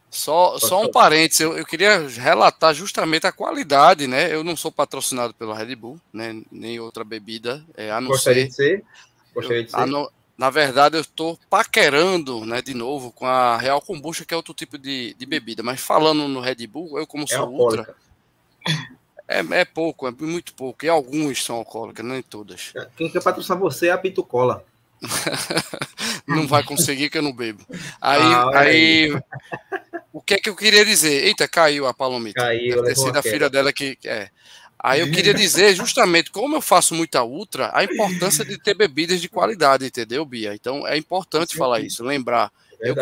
só, 0.09 0.57
só 0.57 0.81
um 0.81 0.89
parênteses, 0.89 1.41
eu, 1.41 1.57
eu 1.57 1.65
queria 1.65 2.07
relatar 2.07 2.73
justamente 2.73 3.27
a 3.27 3.33
qualidade, 3.33 4.07
né? 4.07 4.33
Eu 4.33 4.45
não 4.45 4.55
sou 4.55 4.71
patrocinado 4.71 5.33
pela 5.33 5.53
Red 5.57 5.75
Bull, 5.75 5.99
né? 6.13 6.41
Nem 6.49 6.79
outra 6.79 7.03
bebida, 7.03 7.61
é, 7.75 7.91
a 7.91 7.99
não 7.99 8.07
Gostaria 8.07 8.43
ser. 8.43 8.47
de 8.49 8.55
ser? 8.55 8.85
Gostaria 9.33 9.63
de 9.65 9.73
eu- 9.73 9.79
a 9.79 9.83
ser? 9.83 9.89
não- 9.91 10.09
na 10.37 10.49
verdade, 10.49 10.97
eu 10.97 11.01
estou 11.01 11.39
paquerando, 11.49 12.45
né, 12.45 12.61
de 12.61 12.73
novo, 12.73 13.11
com 13.11 13.25
a 13.25 13.57
Real 13.57 13.81
Kombucha, 13.81 14.25
que 14.25 14.33
é 14.33 14.37
outro 14.37 14.53
tipo 14.53 14.77
de, 14.77 15.13
de 15.13 15.25
bebida. 15.25 15.63
Mas 15.63 15.79
falando 15.79 16.27
no 16.27 16.39
Red 16.41 16.67
Bull, 16.67 16.99
eu 16.99 17.07
como 17.07 17.23
É 17.23 17.27
sou 17.27 17.47
ultra, 17.49 17.79
alcoólica. 17.81 17.95
é, 19.27 19.39
é 19.61 19.65
pouco, 19.65 20.07
é 20.07 20.11
muito 20.11 20.53
pouco. 20.53 20.85
E 20.85 20.89
alguns 20.89 21.43
são 21.43 21.55
alcoólicas, 21.57 22.05
nem 22.05 22.21
todas. 22.21 22.73
Quem 22.97 23.09
quer 23.09 23.23
patrocinar 23.23 23.57
você 23.59 23.87
é 23.87 23.91
a 23.91 23.97
Pitucola. 23.97 24.63
Não 26.27 26.47
vai 26.47 26.63
conseguir 26.63 27.09
que 27.09 27.17
eu 27.17 27.21
não 27.21 27.33
bebo. 27.33 27.63
Aí, 28.01 28.21
Ah, 28.21 28.47
olha 28.47 28.59
aí, 28.59 29.21
o 30.11 30.21
que 30.21 30.33
é 30.33 30.37
que 30.39 30.49
eu 30.49 30.55
queria 30.55 30.83
dizer? 30.85 31.25
Eita, 31.25 31.47
caiu 31.47 31.85
a 31.85 31.93
palomita. 31.93 32.41
Caiu, 32.41 32.77
Deve 32.81 32.87
ter 32.87 32.95
sido 32.95 33.15
a 33.17 33.21
filha 33.21 33.49
dela 33.49 33.71
que. 33.71 33.97
É. 34.03 34.29
Aí 34.85 35.01
eu 35.01 35.09
queria 35.09 35.33
dizer, 35.33 35.73
justamente, 35.73 36.29
como 36.29 36.55
eu 36.55 36.61
faço 36.61 36.93
muita 36.93 37.23
ultra, 37.23 37.71
a 37.73 37.83
importância 37.83 38.45
de 38.45 38.55
ter 38.55 38.75
bebidas 38.75 39.19
de 39.19 39.27
qualidade, 39.27 39.83
entendeu, 39.83 40.23
Bia? 40.23 40.53
Então 40.53 40.87
é 40.87 40.95
importante 40.95 41.53
Sim. 41.53 41.57
falar 41.57 41.79
isso, 41.79 42.03
lembrar. 42.03 42.51
É 42.79 42.91
eu, 42.91 42.95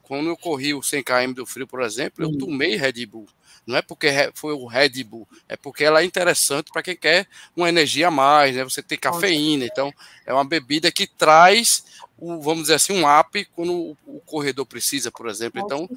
quando 0.00 0.28
eu 0.30 0.36
corri 0.38 0.72
o 0.72 0.80
100km 0.80 1.34
do 1.34 1.44
frio, 1.44 1.66
por 1.66 1.82
exemplo, 1.82 2.24
eu 2.24 2.38
tomei 2.38 2.76
Red 2.76 3.04
Bull. 3.04 3.28
Não 3.66 3.76
é 3.76 3.82
porque 3.82 4.08
foi 4.34 4.52
o 4.52 4.66
Red 4.66 5.04
Bull, 5.04 5.28
é 5.48 5.56
porque 5.56 5.84
ela 5.84 6.02
é 6.02 6.04
interessante 6.04 6.70
para 6.72 6.82
quem 6.82 6.96
quer 6.96 7.28
uma 7.56 7.68
energia 7.68 8.08
a 8.08 8.10
mais, 8.10 8.56
né? 8.56 8.64
Você 8.64 8.82
tem 8.82 8.98
cafeína, 8.98 9.64
então 9.64 9.92
é 10.26 10.32
uma 10.32 10.44
bebida 10.44 10.90
que 10.90 11.06
traz 11.06 11.84
o, 12.22 12.40
vamos 12.40 12.62
dizer 12.62 12.74
assim, 12.74 12.92
um 12.92 13.08
app 13.08 13.44
quando 13.46 13.96
o, 14.06 14.20
corredor 14.24 14.64
precisa, 14.64 15.10
por 15.10 15.28
exemplo. 15.28 15.60
Então, 15.60 15.88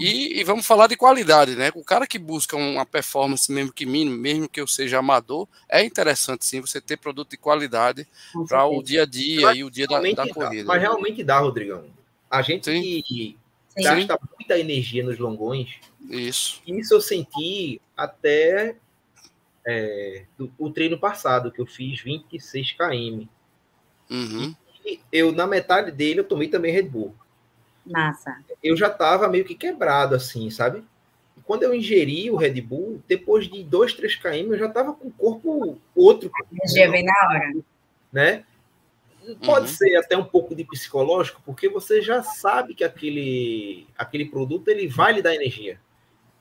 e, 0.00 0.40
e, 0.40 0.44
vamos 0.44 0.66
falar 0.66 0.86
de 0.86 0.96
qualidade, 0.96 1.54
né? 1.54 1.70
O 1.74 1.84
cara 1.84 2.06
que 2.06 2.18
busca 2.18 2.56
uma 2.56 2.86
performance 2.86 3.52
mesmo 3.52 3.70
que 3.70 3.84
mínimo, 3.84 4.16
mesmo 4.16 4.48
que 4.48 4.60
eu 4.60 4.66
seja 4.66 4.98
amador, 4.98 5.46
é 5.68 5.84
interessante 5.84 6.46
sim 6.46 6.60
você 6.60 6.80
ter 6.80 6.96
produto 6.96 7.32
de 7.32 7.36
qualidade 7.36 8.06
para 8.48 8.64
o 8.64 8.82
dia 8.82 9.02
a 9.02 9.06
dia 9.06 9.48
mas, 9.48 9.58
e 9.58 9.64
o 9.64 9.70
dia 9.70 9.86
da, 9.86 10.00
da 10.00 10.28
corrida. 10.32 10.64
Mas 10.64 10.80
realmente 10.80 11.22
dá, 11.22 11.38
Rodrigão. 11.38 11.84
A 12.30 12.40
gente 12.40 12.64
sim. 12.64 13.02
que 13.02 13.36
gasta 13.76 14.14
sim. 14.14 14.28
muita 14.38 14.58
energia 14.58 15.04
nos 15.04 15.18
longões. 15.18 15.80
Isso. 16.08 16.62
Isso 16.66 16.94
eu 16.94 17.00
senti 17.00 17.80
até 17.96 18.76
é, 19.66 20.24
do, 20.36 20.52
o 20.58 20.70
treino 20.70 20.98
passado, 20.98 21.50
que 21.50 21.60
eu 21.60 21.66
fiz 21.66 22.00
26 22.00 22.72
km. 22.72 23.26
Uhum 24.10 24.54
eu, 25.10 25.32
na 25.32 25.46
metade 25.46 25.90
dele, 25.90 26.20
eu 26.20 26.24
tomei 26.24 26.48
também 26.48 26.72
Red 26.72 26.84
Bull. 26.84 27.14
Massa. 27.86 28.38
Eu 28.62 28.76
já 28.76 28.90
tava 28.90 29.28
meio 29.28 29.44
que 29.44 29.54
quebrado, 29.54 30.14
assim, 30.14 30.50
sabe? 30.50 30.84
E 31.36 31.40
quando 31.42 31.62
eu 31.62 31.74
ingeri 31.74 32.30
o 32.30 32.36
Red 32.36 32.60
Bull, 32.60 33.02
depois 33.06 33.48
de 33.48 33.62
2, 33.62 33.94
3 33.94 34.16
km, 34.16 34.52
eu 34.52 34.58
já 34.58 34.68
tava 34.68 34.92
com 34.92 35.08
o 35.08 35.12
corpo 35.12 35.78
outro. 35.94 36.30
Energia 36.52 36.90
vem 36.90 37.04
na 37.04 37.12
hora. 37.12 37.52
Né? 38.12 38.44
Pode 39.44 39.66
uhum. 39.66 39.74
ser 39.74 39.96
até 39.96 40.16
um 40.16 40.24
pouco 40.24 40.54
de 40.54 40.64
psicológico, 40.64 41.40
porque 41.44 41.68
você 41.68 42.02
já 42.02 42.22
sabe 42.22 42.74
que 42.74 42.84
aquele, 42.84 43.86
aquele 43.96 44.26
produto 44.26 44.68
ele 44.68 44.86
vai 44.86 45.12
lhe 45.12 45.22
dar 45.22 45.34
energia. 45.34 45.80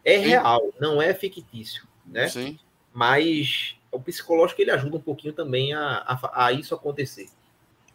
É 0.04 0.18
Sim. 0.18 0.28
real, 0.28 0.62
não 0.80 1.02
é 1.02 1.14
fictício, 1.14 1.88
né? 2.06 2.28
Sim. 2.28 2.60
Mas 2.94 3.76
o 3.92 4.00
psicológico 4.00 4.62
ele 4.62 4.72
ajuda 4.72 4.98
um 4.98 5.02
pouquinho 5.02 5.34
também 5.34 5.74
a, 5.74 6.04
a, 6.06 6.46
a 6.48 6.52
isso 6.52 6.76
acontecer. 6.76 7.30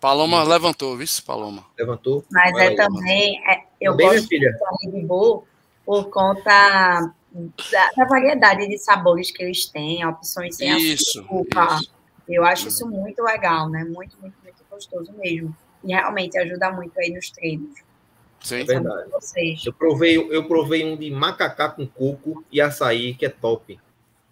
Paloma 0.01 0.43
levantou, 0.45 0.97
viu, 0.97 1.07
Paloma? 1.27 1.65
Levantou. 1.77 2.25
Mas 2.31 2.57
é 2.57 2.75
também, 2.75 3.39
é, 3.51 3.65
eu 3.81 3.93
também, 3.93 4.07
gosto 4.07 4.29
de 4.29 4.39
Red 4.39 5.07
Bull 5.07 5.47
por 5.85 6.09
conta 6.09 7.13
da, 7.73 7.91
da, 7.97 8.05
variedade 8.05 8.69
de 8.69 8.79
sabores 8.79 9.31
que 9.31 9.43
eles 9.43 9.67
têm, 9.67 10.07
opções 10.07 10.57
sem 10.57 10.71
isso, 10.79 11.21
açúcar. 11.21 11.81
Isso. 11.81 11.99
Eu 12.29 12.45
acho 12.45 12.69
isso 12.69 12.87
muito 12.87 13.23
legal, 13.23 13.69
né? 13.69 13.85
Muito, 13.85 14.17
muito 14.21 14.37
gostoso 14.79 15.13
mesmo. 15.19 15.55
E 15.85 15.93
realmente 15.93 16.39
ajuda 16.39 16.71
muito 16.73 16.99
aí 16.99 17.11
nos 17.11 17.31
treinos. 17.31 17.81
Sim. 18.41 18.61
É 18.61 18.65
verdade. 18.65 19.11
Eu 19.65 19.73
provei, 19.73 20.17
eu 20.17 20.47
provei 20.47 20.85
um 20.85 20.97
de 20.97 21.11
macacá 21.11 21.69
com 21.69 21.87
coco 21.87 22.45
e 22.51 22.61
açaí, 22.61 23.15
que 23.15 23.27
é 23.27 23.29
top. 23.29 23.79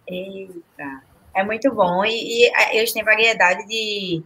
Eita. 0.07 1.03
É 1.33 1.43
muito 1.43 1.71
bom. 1.73 2.03
E, 2.05 2.11
e 2.11 2.45
é, 2.55 2.77
eles 2.77 2.91
têm 2.91 3.03
variedade 3.03 3.67
de 3.67 4.23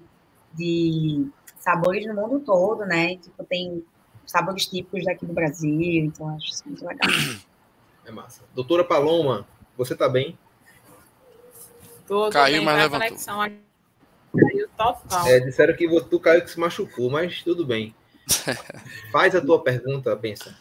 de 0.53 1.27
sabores 1.59 2.05
no 2.05 2.13
mundo 2.13 2.39
todo, 2.39 2.85
né? 2.85 3.15
Tipo, 3.17 3.43
tem 3.43 3.83
sabores 4.25 4.65
típicos 4.65 5.05
daqui 5.05 5.25
do 5.25 5.33
Brasil, 5.33 6.05
então 6.05 6.29
acho 6.35 6.51
isso 6.51 6.63
muito 6.65 6.85
legal. 6.85 7.09
É 8.05 8.11
massa. 8.11 8.43
Doutora 8.53 8.83
Paloma, 8.83 9.47
você 9.77 9.95
tá 9.95 10.09
bem? 10.09 10.37
Tô, 12.07 12.25
tô 12.25 12.31
caiu, 12.31 12.57
bem, 12.57 12.65
mas 12.65 12.77
levantou. 12.77 13.07
Conexão 13.07 13.37
caiu 13.37 14.60
total. 14.77 15.27
É, 15.27 15.39
disseram 15.39 15.75
que 15.75 15.87
tu 16.01 16.19
caiu 16.19 16.41
que 16.41 16.49
se 16.49 16.59
machucou, 16.59 17.09
mas 17.09 17.41
tudo 17.43 17.65
bem. 17.65 17.95
Faz 19.11 19.35
a 19.35 19.41
tua 19.41 19.61
pergunta, 19.61 20.15
pensa. 20.15 20.55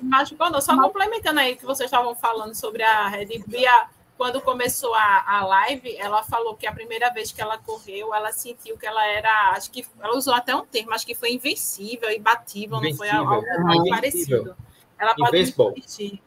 Machucou 0.00 0.50
não, 0.50 0.60
só 0.60 0.80
complementando 0.80 1.40
aí 1.40 1.56
que 1.56 1.64
vocês 1.64 1.88
estavam 1.88 2.14
falando 2.14 2.54
sobre 2.54 2.82
a 2.82 3.08
Red 3.08 3.38
Bull 3.46 3.88
quando 4.18 4.40
começou 4.40 4.92
a, 4.94 5.24
a 5.38 5.46
live, 5.46 5.96
ela 5.96 6.24
falou 6.24 6.56
que 6.56 6.66
a 6.66 6.72
primeira 6.72 7.08
vez 7.08 7.30
que 7.30 7.40
ela 7.40 7.56
correu, 7.56 8.12
ela 8.12 8.32
sentiu 8.32 8.76
que 8.76 8.84
ela 8.84 9.06
era, 9.06 9.52
acho 9.52 9.70
que 9.70 9.86
ela 10.00 10.16
usou 10.16 10.34
até 10.34 10.54
um 10.56 10.66
termo, 10.66 10.92
acho 10.92 11.06
que 11.06 11.14
foi 11.14 11.32
invencível, 11.32 12.10
imbatível, 12.10 12.80
não 12.80 12.94
foi 12.96 13.08
algo 13.08 13.34
uhum. 13.34 13.90
parecido. 13.90 14.56
Ela 14.98 15.14
pode 15.14 15.44
repetir. 15.44 16.20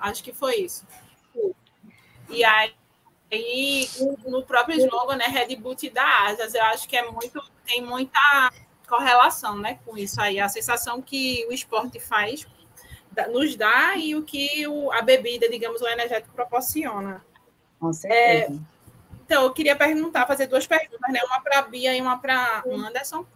Acho 0.00 0.24
que 0.24 0.32
foi 0.32 0.56
isso. 0.56 0.84
E 2.28 2.44
aí, 2.44 2.74
aí 3.30 3.88
no 4.26 4.42
próprio 4.44 4.78
slogan, 4.78 5.16
né, 5.16 5.26
Red 5.26 5.56
Bull 5.56 5.74
te 5.74 5.90
dá 5.90 6.26
asas, 6.26 6.54
eu 6.54 6.62
acho 6.64 6.88
que 6.88 6.96
é 6.96 7.10
muito, 7.10 7.42
tem 7.64 7.82
muita 7.82 8.52
correlação, 8.88 9.58
né, 9.58 9.78
com 9.84 9.96
isso 9.98 10.20
aí, 10.20 10.38
a 10.38 10.48
sensação 10.48 11.02
que 11.02 11.44
o 11.48 11.52
esporte 11.52 11.98
faz 11.98 12.46
nos 13.30 13.56
dá 13.56 13.96
e 13.96 14.14
o 14.14 14.22
que 14.22 14.66
o, 14.68 14.92
a 14.92 15.00
bebida, 15.00 15.48
digamos, 15.48 15.80
o 15.80 15.88
energético 15.88 16.34
proporciona. 16.34 17.24
Com 17.80 17.92
certeza. 17.92 18.52
É, 18.52 18.76
então, 19.26 19.42
eu 19.42 19.52
queria 19.52 19.74
perguntar, 19.74 20.26
fazer 20.26 20.46
duas 20.46 20.66
perguntas, 20.66 21.12
né? 21.12 21.20
Uma 21.24 21.40
para 21.40 21.58
a 21.58 21.62
Bia 21.62 21.96
e 21.96 22.00
uma 22.00 22.16
para 22.18 22.62
o 22.64 22.74
Anderson. 22.74 23.26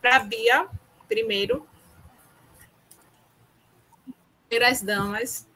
Para 0.00 0.16
a 0.16 0.18
Bia, 0.18 0.68
primeiro. 1.06 1.64
Primeiras 4.48 4.82
damas. 4.82 5.46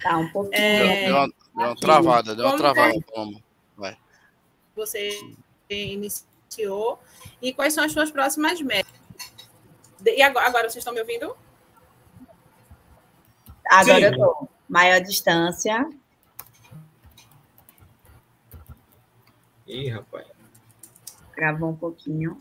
Tá, 0.00 0.16
um 0.16 0.28
pouquinho. 0.30 0.62
É, 0.62 1.06
deu, 1.06 1.16
uma, 1.16 1.26
deu 1.26 1.36
uma 1.54 1.76
travada, 1.76 2.34
deu 2.34 2.46
uma 2.46 2.56
travada. 2.56 2.98
Como 3.12 3.42
Vai. 3.76 3.96
Você 4.74 5.10
iniciou. 5.68 6.98
E 7.40 7.52
quais 7.52 7.72
são 7.72 7.84
as 7.84 7.92
suas 7.92 8.10
próximas 8.10 8.60
metas? 8.60 8.92
E 10.04 10.22
agora, 10.22 10.46
agora 10.46 10.64
vocês 10.64 10.76
estão 10.76 10.94
me 10.94 11.00
ouvindo? 11.00 11.36
Agora 13.70 13.98
Sim. 13.98 14.04
eu 14.04 14.10
estou. 14.10 14.48
Maior 14.68 15.00
distância. 15.00 15.90
Ih, 19.66 19.88
rapaz. 19.88 20.26
Gravou 21.36 21.70
um 21.70 21.76
pouquinho. 21.76 22.38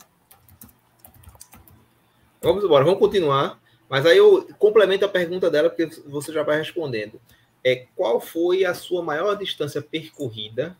Vamos 2.41 2.63
embora, 2.63 2.85
vamos 2.85 2.99
continuar. 2.99 3.59
Mas 3.89 4.05
aí 4.05 4.17
eu 4.17 4.47
complemento 4.57 5.05
a 5.05 5.09
pergunta 5.09 5.49
dela, 5.49 5.69
porque 5.69 5.87
você 6.05 6.31
já 6.31 6.43
vai 6.43 6.57
respondendo. 6.57 7.19
É, 7.63 7.87
qual 7.95 8.19
foi 8.19 8.65
a 8.65 8.73
sua 8.73 9.03
maior 9.03 9.35
distância 9.35 9.81
percorrida? 9.81 10.77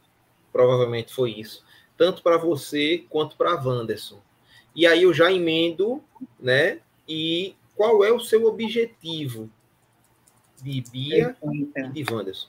Provavelmente 0.51 1.13
foi 1.13 1.31
isso. 1.31 1.63
Tanto 1.97 2.23
para 2.23 2.37
você 2.37 3.05
quanto 3.09 3.35
para 3.35 3.51
a 3.51 3.61
Wanderson. 3.61 4.19
E 4.75 4.87
aí 4.87 5.03
eu 5.03 5.13
já 5.13 5.31
emendo, 5.31 6.01
né? 6.39 6.79
E 7.07 7.55
qual 7.75 8.03
é 8.03 8.11
o 8.11 8.19
seu 8.19 8.45
objetivo 8.45 9.49
de 10.61 10.81
Bia 10.91 11.35
Perfeita. 11.39 11.91
e 11.93 12.03
de 12.03 12.13
Wanderson? 12.13 12.47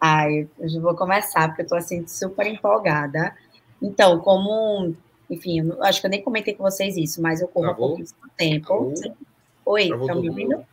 Ai, 0.00 0.48
eu 0.58 0.68
já 0.68 0.80
vou 0.80 0.94
começar, 0.94 1.48
porque 1.48 1.62
eu 1.62 1.64
estou 1.64 1.78
assim, 1.78 2.06
super 2.06 2.46
empolgada. 2.46 3.34
Então, 3.80 4.20
como, 4.20 4.94
enfim, 5.28 5.60
eu 5.60 5.82
acho 5.82 6.00
que 6.00 6.06
eu 6.06 6.10
nem 6.10 6.22
comentei 6.22 6.54
com 6.54 6.62
vocês 6.62 6.96
isso, 6.96 7.20
mas 7.20 7.40
eu 7.40 7.48
corro 7.48 7.70
há 7.70 7.74
pouquíssimo 7.74 8.20
tempo. 8.36 8.66
Travou. 8.94 9.16
Oi, 9.64 9.82
estão 9.82 10.20
me 10.20 10.28
ouvindo? 10.28 10.64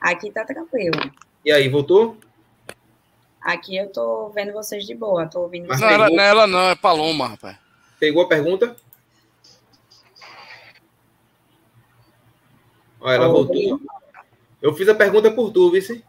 Aqui 0.00 0.30
tá 0.30 0.44
tranquilo. 0.44 0.98
E 1.44 1.50
aí, 1.50 1.68
voltou? 1.68 2.16
Aqui 3.40 3.76
eu 3.76 3.90
tô 3.90 4.28
vendo 4.28 4.52
vocês 4.52 4.86
de 4.86 4.94
boa, 4.94 5.26
tô 5.26 5.40
ouvindo. 5.40 5.66
Mas 5.66 5.80
não, 5.80 5.88
ela, 5.88 6.08
não 6.08 6.22
é 6.22 6.28
ela 6.28 6.46
não, 6.46 6.60
é 6.70 6.76
Paloma, 6.76 7.26
rapaz. 7.26 7.56
Pegou 7.98 8.22
a 8.22 8.28
pergunta? 8.28 8.76
Olha, 13.00 13.16
ela 13.16 13.28
voltou. 13.28 13.80
Eu 14.60 14.72
fiz 14.74 14.88
a 14.88 14.94
pergunta 14.94 15.30
por 15.32 15.50
tu, 15.50 15.70
Vice. 15.72 16.04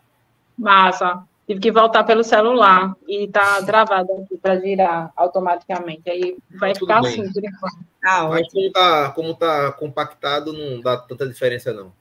Massa. 0.56 1.24
Tive 1.48 1.60
que 1.60 1.72
voltar 1.72 2.04
pelo 2.04 2.24
celular 2.24 2.96
e 3.08 3.28
tá 3.28 3.62
travado 3.64 4.14
aqui 4.14 4.38
para 4.38 4.60
girar 4.60 5.12
automaticamente. 5.16 6.10
Aí 6.10 6.38
vai 6.52 6.74
ficar 6.76 7.02
bem. 7.02 7.12
assim 7.12 7.34
por 7.34 7.44
enquanto. 7.44 7.78
Ah, 8.06 8.28
Mas 8.30 8.48
como 8.52 8.72
tá, 8.72 9.10
como 9.12 9.34
tá 9.34 9.72
compactado, 9.72 10.54
não 10.54 10.80
dá 10.80 10.96
tanta 10.98 11.28
diferença, 11.28 11.74
não. 11.74 11.92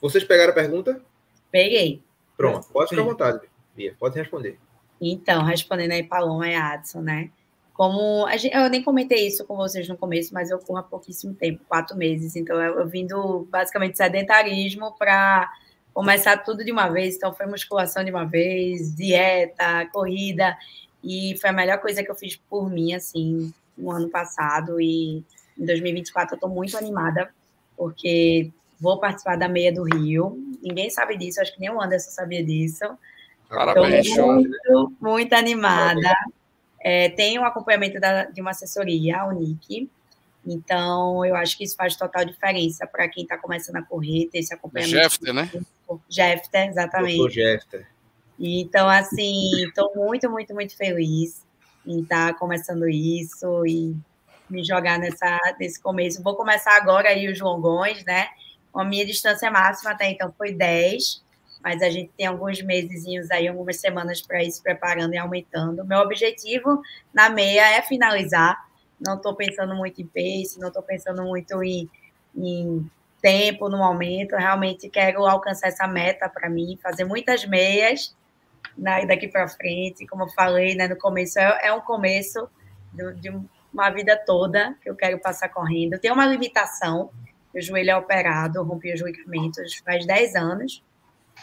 Vocês 0.00 0.24
pegaram 0.24 0.52
a 0.52 0.54
pergunta? 0.54 1.02
Peguei. 1.50 2.02
Pronto, 2.40 2.66
pode 2.72 2.88
ficar 2.88 3.02
à 3.02 3.04
vontade, 3.04 3.40
Bia. 3.76 3.94
Pode 3.98 4.18
responder. 4.18 4.58
Então, 4.98 5.44
respondendo 5.44 5.92
aí, 5.92 6.02
Paloma 6.02 6.48
e 6.48 6.54
Adson, 6.54 7.02
né? 7.02 7.30
Como 7.74 8.26
gente, 8.32 8.54
eu 8.54 8.68
nem 8.70 8.82
comentei 8.82 9.26
isso 9.26 9.44
com 9.44 9.56
vocês 9.56 9.86
no 9.88 9.96
começo, 9.96 10.32
mas 10.32 10.50
eu 10.50 10.58
corro 10.58 10.78
há 10.78 10.82
pouquíssimo 10.82 11.34
tempo, 11.34 11.62
quatro 11.68 11.96
meses. 11.96 12.36
Então 12.36 12.60
eu, 12.60 12.80
eu 12.80 12.88
vim 12.88 13.06
do 13.06 13.46
basicamente 13.50 13.96
sedentarismo 13.96 14.92
para 14.98 15.50
começar 15.92 16.38
tudo 16.38 16.64
de 16.64 16.72
uma 16.72 16.88
vez. 16.88 17.16
Então 17.16 17.34
foi 17.34 17.46
musculação 17.46 18.02
de 18.02 18.10
uma 18.10 18.24
vez, 18.24 18.94
dieta, 18.94 19.86
corrida 19.92 20.56
e 21.04 21.36
foi 21.40 21.50
a 21.50 21.54
melhor 21.54 21.78
coisa 21.78 22.02
que 22.02 22.10
eu 22.10 22.14
fiz 22.14 22.36
por 22.36 22.70
mim 22.70 22.94
assim 22.94 23.52
no 23.76 23.90
ano 23.90 24.08
passado 24.08 24.80
e 24.80 25.24
em 25.58 25.64
2024 25.64 26.34
eu 26.34 26.36
estou 26.36 26.50
muito 26.50 26.76
animada 26.76 27.30
porque 27.76 28.50
Vou 28.80 28.98
participar 28.98 29.36
da 29.36 29.48
meia 29.48 29.72
do 29.72 29.84
Rio. 29.84 30.38
Ninguém 30.62 30.88
sabe 30.88 31.16
disso, 31.16 31.40
acho 31.40 31.52
que 31.52 31.60
nem 31.60 31.70
o 31.70 31.80
Anderson 31.80 32.10
sabia 32.10 32.44
disso. 32.44 32.84
Parabéns, 33.48 34.06
Estou 34.06 34.34
muito, 34.34 34.92
muito 35.00 35.32
animada. 35.34 36.14
É, 36.82 37.10
tem 37.10 37.38
um 37.38 37.44
acompanhamento 37.44 38.00
da, 38.00 38.24
de 38.24 38.40
uma 38.40 38.52
assessoria, 38.52 39.18
a 39.18 39.26
Unic. 39.26 39.90
Então, 40.46 41.24
eu 41.24 41.36
acho 41.36 41.58
que 41.58 41.64
isso 41.64 41.76
faz 41.76 41.94
total 41.96 42.24
diferença 42.24 42.86
para 42.86 43.06
quem 43.08 43.24
está 43.24 43.36
começando 43.36 43.76
a 43.76 43.82
correr, 43.82 44.28
ter 44.32 44.38
esse 44.38 44.54
acompanhamento. 44.54 44.96
Jefter, 44.96 45.34
né? 45.34 45.50
Jefter, 46.08 46.68
exatamente. 46.68 47.16
Doutor 47.16 47.32
Jefter. 47.32 47.86
Então, 48.38 48.88
assim, 48.88 49.66
estou 49.66 49.92
muito, 49.94 50.30
muito, 50.30 50.54
muito 50.54 50.74
feliz 50.74 51.44
em 51.86 52.00
estar 52.00 52.32
tá 52.32 52.38
começando 52.38 52.88
isso 52.88 53.66
e 53.66 53.94
me 54.48 54.64
jogar 54.64 54.98
nessa, 54.98 55.38
nesse 55.58 55.80
começo. 55.80 56.22
Vou 56.22 56.34
começar 56.34 56.76
agora 56.76 57.10
aí 57.10 57.30
os 57.30 57.38
longões, 57.38 58.02
né? 58.04 58.28
A 58.74 58.84
minha 58.84 59.04
distância 59.04 59.50
máxima 59.50 59.90
até 59.90 60.10
então 60.10 60.32
foi 60.36 60.52
10, 60.52 61.22
mas 61.62 61.82
a 61.82 61.90
gente 61.90 62.10
tem 62.16 62.26
alguns 62.26 62.62
meses 62.62 63.30
aí, 63.30 63.46
algumas 63.46 63.80
semanas 63.80 64.22
para 64.22 64.42
ir 64.42 64.50
se 64.50 64.62
preparando 64.62 65.14
e 65.14 65.18
aumentando. 65.18 65.84
Meu 65.84 65.98
objetivo 65.98 66.80
na 67.12 67.28
meia 67.28 67.76
é 67.76 67.82
finalizar. 67.82 68.68
Não 68.98 69.16
estou 69.16 69.34
pensando 69.34 69.74
muito 69.74 70.00
em 70.00 70.06
pace, 70.06 70.58
não 70.58 70.68
estou 70.68 70.82
pensando 70.82 71.22
muito 71.22 71.62
em, 71.62 71.88
em 72.36 72.90
tempo 73.20 73.68
no 73.68 73.78
momento. 73.78 74.36
Realmente 74.36 74.88
quero 74.88 75.26
alcançar 75.26 75.68
essa 75.68 75.86
meta 75.86 76.28
para 76.28 76.48
mim, 76.48 76.78
fazer 76.82 77.04
muitas 77.04 77.44
meias 77.44 78.14
né, 78.76 79.04
daqui 79.06 79.28
para 79.28 79.48
frente. 79.48 80.06
Como 80.06 80.24
eu 80.24 80.28
falei 80.28 80.74
né, 80.74 80.88
no 80.88 80.96
começo, 80.96 81.38
é, 81.38 81.66
é 81.66 81.72
um 81.72 81.80
começo 81.80 82.48
de, 82.92 83.14
de 83.14 83.40
uma 83.72 83.90
vida 83.90 84.16
toda 84.16 84.76
que 84.82 84.88
eu 84.88 84.96
quero 84.96 85.18
passar 85.18 85.48
correndo. 85.48 85.98
Tem 85.98 86.10
uma 86.10 86.26
limitação, 86.26 87.10
meu 87.52 87.62
joelho 87.62 87.90
é 87.90 87.96
operado, 87.96 88.62
rompi 88.62 88.92
os 88.92 89.00
ligamentos 89.00 89.76
faz 89.84 90.06
10 90.06 90.34
anos, 90.36 90.82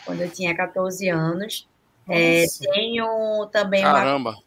quando 0.05 0.21
eu 0.21 0.29
tinha 0.29 0.55
14 0.55 1.09
anos. 1.09 1.67
É, 2.09 2.45
tenho 2.73 3.45
também 3.51 3.83
Caramba. 3.83 4.29
uma, 4.29 4.39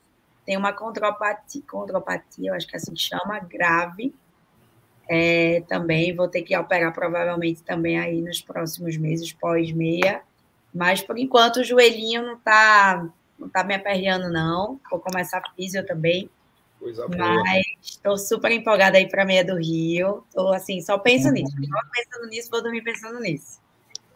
tenho 0.46 0.58
uma 0.58 0.72
contropatia, 0.72 1.62
contropatia, 1.70 2.50
eu 2.50 2.54
acho 2.54 2.66
que 2.66 2.76
assim 2.76 2.96
chama, 2.96 3.38
grave. 3.40 4.14
É, 5.08 5.62
também 5.68 6.14
vou 6.14 6.28
ter 6.28 6.42
que 6.42 6.56
operar 6.56 6.94
provavelmente 6.94 7.62
também 7.62 7.98
aí 7.98 8.22
nos 8.22 8.40
próximos 8.40 8.96
meses, 8.96 9.32
pós-meia. 9.32 10.22
Mas 10.72 11.02
por 11.02 11.18
enquanto 11.18 11.56
o 11.56 11.64
joelhinho 11.64 12.22
não 12.22 12.34
está 12.34 13.10
não 13.40 13.48
tá 13.48 13.64
me 13.64 13.74
aperreando, 13.74 14.30
não. 14.30 14.78
Vou 14.90 15.00
começar 15.00 15.38
a 15.38 15.50
físio 15.54 15.84
também. 15.84 16.30
Coisa 16.80 17.06
boa. 17.06 17.42
Mas 17.44 17.62
estou 17.82 18.16
super 18.16 18.50
empolgada 18.50 18.96
aí 18.96 19.06
para 19.06 19.22
a 19.22 19.26
meia 19.26 19.44
do 19.44 19.56
Rio. 19.56 20.24
Estou 20.28 20.52
assim, 20.52 20.80
só 20.80 20.98
penso 20.98 21.28
Uhum. 21.28 21.34
nisso. 21.34 21.52
Vou 21.56 21.80
pensando 21.92 22.26
nisso, 22.28 22.50
vou 22.50 22.62
dormir 22.62 22.82
pensando 22.82 23.20
nisso. 23.20 23.60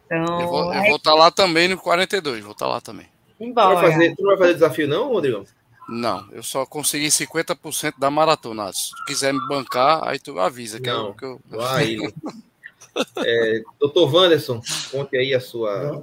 Então, 0.07 0.41
Eu 0.41 0.49
vou 0.49 0.73
é 0.73 0.91
estar 0.91 1.15
lá 1.15 1.31
também 1.31 1.69
no 1.69 1.77
42, 1.79 2.43
vou 2.43 2.53
estar 2.53 2.67
lá 2.67 2.81
também. 2.81 3.07
Tu, 3.39 3.45
embora. 3.45 3.75
vai 3.77 3.93
fazer, 3.93 4.15
tu 4.17 4.23
não 4.23 4.31
vai 4.31 4.39
fazer 4.39 4.55
desafio, 4.55 4.89
não, 4.89 5.09
Rodrigo? 5.09 5.45
Não, 5.87 6.27
eu 6.33 6.43
só 6.43 6.65
consegui 6.65 7.09
50% 7.11 7.95
da 7.99 8.11
maratona. 8.11 8.73
Se 8.73 8.91
tu 8.91 9.05
quiser 9.05 9.35
me 9.35 9.47
bancar, 9.47 10.07
aí 10.09 10.19
tu 10.19 10.39
avisa 10.41 10.81
que, 10.81 10.89
Não. 10.91 11.09
eu, 11.09 11.15
que 11.15 11.25
eu... 11.27 11.41
Vai. 11.47 11.97
é, 13.19 13.63
doutor 13.79 14.13
Wanderson, 14.15 14.63
conte 14.91 15.17
aí 15.17 15.35
a 15.35 15.41
sua 15.41 16.03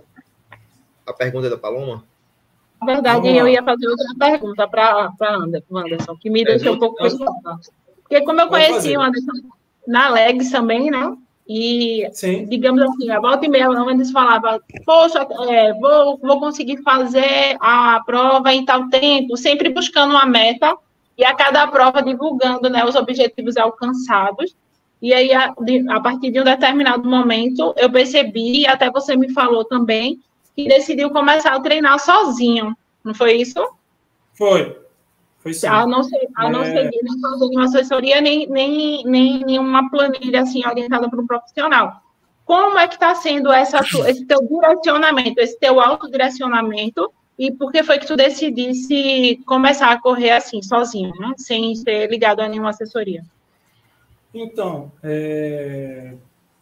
a 1.05 1.13
pergunta 1.13 1.49
da 1.49 1.57
Paloma. 1.57 2.05
Na 2.81 2.93
verdade, 2.93 3.27
eu 3.27 3.47
ia 3.47 3.61
fazer 3.61 3.87
outra 3.87 4.07
pergunta 4.17 4.67
para 4.67 5.11
Anderson, 5.21 6.15
que 6.19 6.29
me 6.29 6.43
deixou 6.43 6.73
um 6.73 6.79
pouco 6.79 6.95
preocupada. 6.95 7.59
Porque 8.01 8.21
como 8.21 8.41
eu 8.41 8.47
conheci 8.47 8.73
fazer. 8.73 8.97
o 8.97 9.01
Anderson 9.01 9.31
na 9.87 10.09
Legs 10.09 10.49
também, 10.49 10.89
né? 10.89 11.15
E, 11.47 12.09
Sim. 12.13 12.45
digamos 12.45 12.81
assim, 12.81 13.11
a 13.11 13.19
volta 13.19 13.45
e 13.45 13.49
meia, 13.49 13.69
o 13.69 13.73
Anderson 13.73 14.11
falava, 14.11 14.59
poxa, 14.85 15.27
é, 15.49 15.73
vou, 15.73 16.17
vou 16.17 16.39
conseguir 16.39 16.81
fazer 16.81 17.55
a 17.59 18.01
prova 18.05 18.53
em 18.53 18.65
tal 18.65 18.89
tempo, 18.89 19.37
sempre 19.37 19.69
buscando 19.69 20.11
uma 20.11 20.25
meta, 20.25 20.75
e 21.17 21.23
a 21.23 21.35
cada 21.35 21.67
prova 21.67 22.01
divulgando 22.01 22.69
né, 22.69 22.83
os 22.83 22.95
objetivos 22.95 23.57
alcançados. 23.57 24.55
E 25.01 25.13
aí, 25.13 25.33
a, 25.33 25.53
a 25.89 25.99
partir 25.99 26.31
de 26.31 26.39
um 26.39 26.43
determinado 26.43 27.07
momento, 27.07 27.73
eu 27.77 27.91
percebi, 27.91 28.61
e 28.61 28.67
até 28.67 28.89
você 28.89 29.15
me 29.15 29.31
falou 29.31 29.65
também, 29.65 30.19
que 30.55 30.67
decidiu 30.67 31.09
começar 31.09 31.53
a 31.53 31.59
treinar 31.59 31.99
sozinho. 31.99 32.75
Não 33.03 33.13
foi 33.13 33.33
isso? 33.33 33.59
Foi. 34.33 34.77
Foi 35.39 35.53
sim. 35.53 35.67
A 35.67 35.87
não, 35.87 36.03
ser, 36.03 36.27
a 36.35 36.49
não 36.49 36.61
É. 36.63 36.71
seguir 36.71 36.99
nem 37.03 37.19
fazer 37.19 37.47
nenhuma 37.47 37.65
assessoria, 37.65 38.21
nem, 38.21 38.47
nem, 38.47 39.03
nem 39.05 39.43
nenhuma 39.43 39.89
planilha 39.89 40.41
assim, 40.41 40.65
orientada 40.65 41.09
para 41.09 41.19
um 41.19 41.25
profissional. 41.25 42.01
Como 42.45 42.77
é 42.77 42.87
que 42.87 42.93
está 42.95 43.15
sendo 43.15 43.51
essa, 43.51 43.79
esse 44.07 44.25
teu 44.25 44.39
direcionamento, 44.47 45.39
esse 45.39 45.57
teu 45.59 45.79
autodirecionamento, 45.79 47.11
e 47.39 47.51
por 47.51 47.71
que 47.71 47.81
foi 47.81 47.97
que 47.97 48.05
tu 48.05 48.15
decidisse 48.15 49.41
começar 49.47 49.91
a 49.91 49.99
correr 49.99 50.31
assim, 50.31 50.61
sozinho, 50.61 51.11
né? 51.19 51.33
sem 51.37 51.73
ser 51.75 52.07
ligado 52.07 52.41
a 52.41 52.47
nenhuma 52.47 52.69
assessoria? 52.69 53.23
Então, 54.33 54.91
é, 55.01 56.13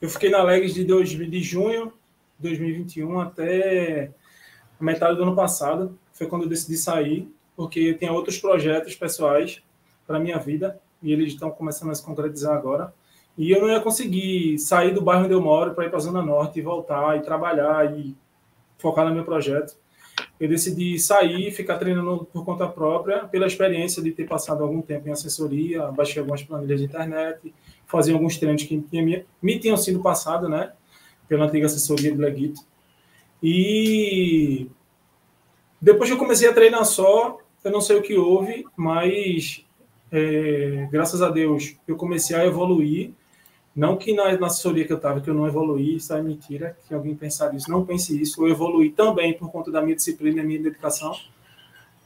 eu 0.01 0.09
fiquei 0.09 0.29
na 0.29 0.41
Legs 0.41 0.73
de, 0.73 0.85
de 0.85 1.43
junho 1.43 1.91
2021 2.39 3.19
até 3.19 4.11
metade 4.79 5.17
do 5.17 5.23
ano 5.23 5.35
passado. 5.35 5.97
Foi 6.13 6.27
quando 6.27 6.43
eu 6.43 6.49
decidi 6.49 6.77
sair, 6.77 7.31
porque 7.55 7.79
eu 7.79 7.97
tinha 7.97 8.11
outros 8.11 8.37
projetos 8.37 8.95
pessoais 8.95 9.61
para 10.07 10.19
minha 10.19 10.37
vida 10.37 10.79
e 11.01 11.11
eles 11.11 11.33
estão 11.33 11.51
começando 11.51 11.91
a 11.91 11.95
se 11.95 12.03
concretizar 12.03 12.55
agora. 12.55 12.93
E 13.37 13.51
eu 13.51 13.61
não 13.61 13.69
ia 13.69 13.79
conseguir 13.79 14.57
sair 14.59 14.93
do 14.93 15.01
bairro 15.01 15.25
onde 15.25 15.33
eu 15.33 15.41
moro 15.41 15.73
para 15.73 15.85
ir 15.85 15.89
para 15.89 15.97
a 15.97 16.01
Zona 16.01 16.21
Norte 16.21 16.59
e 16.59 16.61
voltar 16.61 17.17
e 17.17 17.21
trabalhar 17.21 17.97
e 17.97 18.15
focar 18.77 19.07
no 19.07 19.13
meu 19.13 19.23
projeto. 19.23 19.77
Eu 20.39 20.49
decidi 20.49 20.97
sair, 20.99 21.51
ficar 21.51 21.77
treinando 21.77 22.27
por 22.31 22.43
conta 22.43 22.67
própria, 22.67 23.25
pela 23.25 23.47
experiência 23.47 24.01
de 24.01 24.11
ter 24.11 24.27
passado 24.27 24.63
algum 24.63 24.81
tempo 24.81 25.07
em 25.07 25.11
assessoria, 25.11 25.91
baixei 25.91 26.19
algumas 26.19 26.43
planilhas 26.43 26.79
de 26.79 26.85
internet, 26.85 27.53
fazia 27.85 28.13
alguns 28.13 28.37
treinos 28.37 28.63
que 28.63 28.83
me 29.41 29.59
tinham 29.59 29.77
sido 29.77 30.01
passados, 30.01 30.49
né, 30.49 30.73
pela 31.29 31.45
antiga 31.45 31.67
assessoria 31.67 32.11
de 32.11 32.17
Leguito. 32.17 32.61
E 33.41 34.67
depois 35.81 36.09
que 36.09 36.15
eu 36.15 36.19
comecei 36.19 36.49
a 36.49 36.53
treinar 36.53 36.83
só, 36.83 37.37
eu 37.63 37.71
não 37.71 37.79
sei 37.79 37.95
o 37.97 38.01
que 38.01 38.17
houve, 38.17 38.65
mas 38.75 39.63
é, 40.11 40.87
graças 40.91 41.21
a 41.21 41.29
Deus 41.29 41.75
eu 41.87 41.95
comecei 41.95 42.35
a 42.35 42.45
evoluir. 42.45 43.11
Não 43.75 43.95
que 43.95 44.13
na, 44.13 44.35
na 44.37 44.47
assessoria 44.47 44.83
que 44.83 44.91
eu 44.91 44.97
estava, 44.97 45.21
que 45.21 45.29
eu 45.29 45.33
não 45.33 45.47
evoluí, 45.47 45.95
isso 45.95 46.11
é 46.13 46.21
mentira, 46.21 46.75
que 46.85 46.93
alguém 46.93 47.15
pensar 47.15 47.53
isso. 47.55 47.71
Não 47.71 47.85
pense 47.85 48.19
isso. 48.19 48.45
Eu 48.45 48.51
evoluí 48.51 48.89
também 48.89 49.33
por 49.33 49.49
conta 49.51 49.71
da 49.71 49.81
minha 49.81 49.95
disciplina 49.95 50.41
e 50.41 50.45
minha 50.45 50.61
dedicação. 50.61 51.15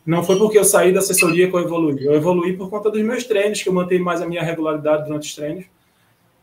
Não 0.06 0.24
foi 0.24 0.38
porque 0.38 0.60
eu 0.60 0.66
saí 0.66 0.92
da 0.92 1.00
assessoria 1.00 1.50
que 1.50 1.56
eu 1.56 1.62
evoluí. 1.62 2.06
Eu 2.06 2.14
evoluí 2.14 2.56
por 2.56 2.70
conta 2.70 2.92
dos 2.92 3.02
meus 3.02 3.24
treinos, 3.24 3.64
que 3.64 3.70
eu 3.70 3.74
mantenho 3.74 4.04
mais 4.04 4.22
a 4.22 4.28
minha 4.28 4.44
regularidade 4.44 5.06
durante 5.06 5.30
os 5.30 5.34
treinos. 5.34 5.66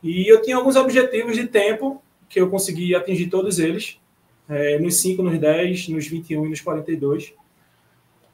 E 0.03 0.27
eu 0.27 0.41
tinha 0.41 0.57
alguns 0.57 0.75
objetivos 0.75 1.35
de 1.35 1.47
tempo, 1.47 2.01
que 2.31 2.39
eu 2.39 2.49
consegui 2.49 2.95
atingir 2.95 3.27
todos 3.27 3.59
eles, 3.59 3.99
é, 4.47 4.79
nos 4.79 5.01
5, 5.01 5.21
nos 5.21 5.37
10, 5.37 5.89
nos 5.89 6.07
21 6.07 6.45
e 6.45 6.49
nos 6.49 6.61
42. 6.61 7.33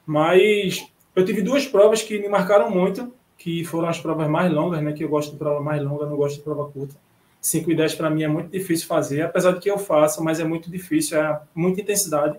Mas 0.06 0.88
eu 1.16 1.24
tive 1.24 1.42
duas 1.42 1.66
provas 1.66 2.00
que 2.00 2.16
me 2.16 2.28
marcaram 2.28 2.70
muito, 2.70 3.12
que 3.36 3.64
foram 3.64 3.88
as 3.88 4.00
provas 4.00 4.28
mais 4.30 4.52
longas, 4.52 4.80
né? 4.80 4.92
Que 4.92 5.02
eu 5.02 5.08
gosto 5.08 5.32
de 5.32 5.36
prova 5.36 5.60
mais 5.60 5.82
longa, 5.82 6.06
não 6.06 6.16
gosto 6.16 6.36
de 6.36 6.42
prova 6.42 6.70
curta. 6.70 6.94
5 7.40 7.70
e 7.70 7.74
10 7.74 7.96
para 7.96 8.08
mim 8.08 8.22
é 8.22 8.28
muito 8.28 8.50
difícil 8.50 8.86
fazer, 8.86 9.22
apesar 9.22 9.52
de 9.52 9.60
que 9.60 9.70
eu 9.70 9.78
faço, 9.78 10.22
mas 10.22 10.40
é 10.40 10.44
muito 10.44 10.70
difícil, 10.70 11.20
é 11.20 11.40
muita 11.54 11.80
intensidade. 11.80 12.38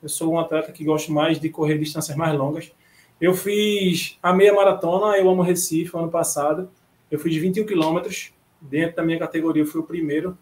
Eu 0.00 0.08
sou 0.08 0.32
um 0.32 0.38
atleta 0.38 0.72
que 0.72 0.84
gosto 0.84 1.12
mais 1.12 1.38
de 1.38 1.48
correr 1.48 1.78
distâncias 1.78 2.16
mais 2.16 2.36
longas. 2.36 2.72
Eu 3.20 3.34
fiz 3.34 4.18
a 4.22 4.32
meia 4.32 4.52
maratona, 4.52 5.16
eu 5.16 5.28
amo 5.28 5.42
Recife, 5.42 5.96
ano 5.96 6.10
passado. 6.10 6.68
Eu 7.10 7.18
fiz 7.18 7.36
21 7.36 7.66
quilômetros, 7.66 8.32
dentro 8.60 8.96
da 8.96 9.02
minha 9.02 9.18
categoria 9.18 9.62
eu 9.62 9.66
fui 9.66 9.80
o 9.80 9.84
primeiro. 9.84 10.36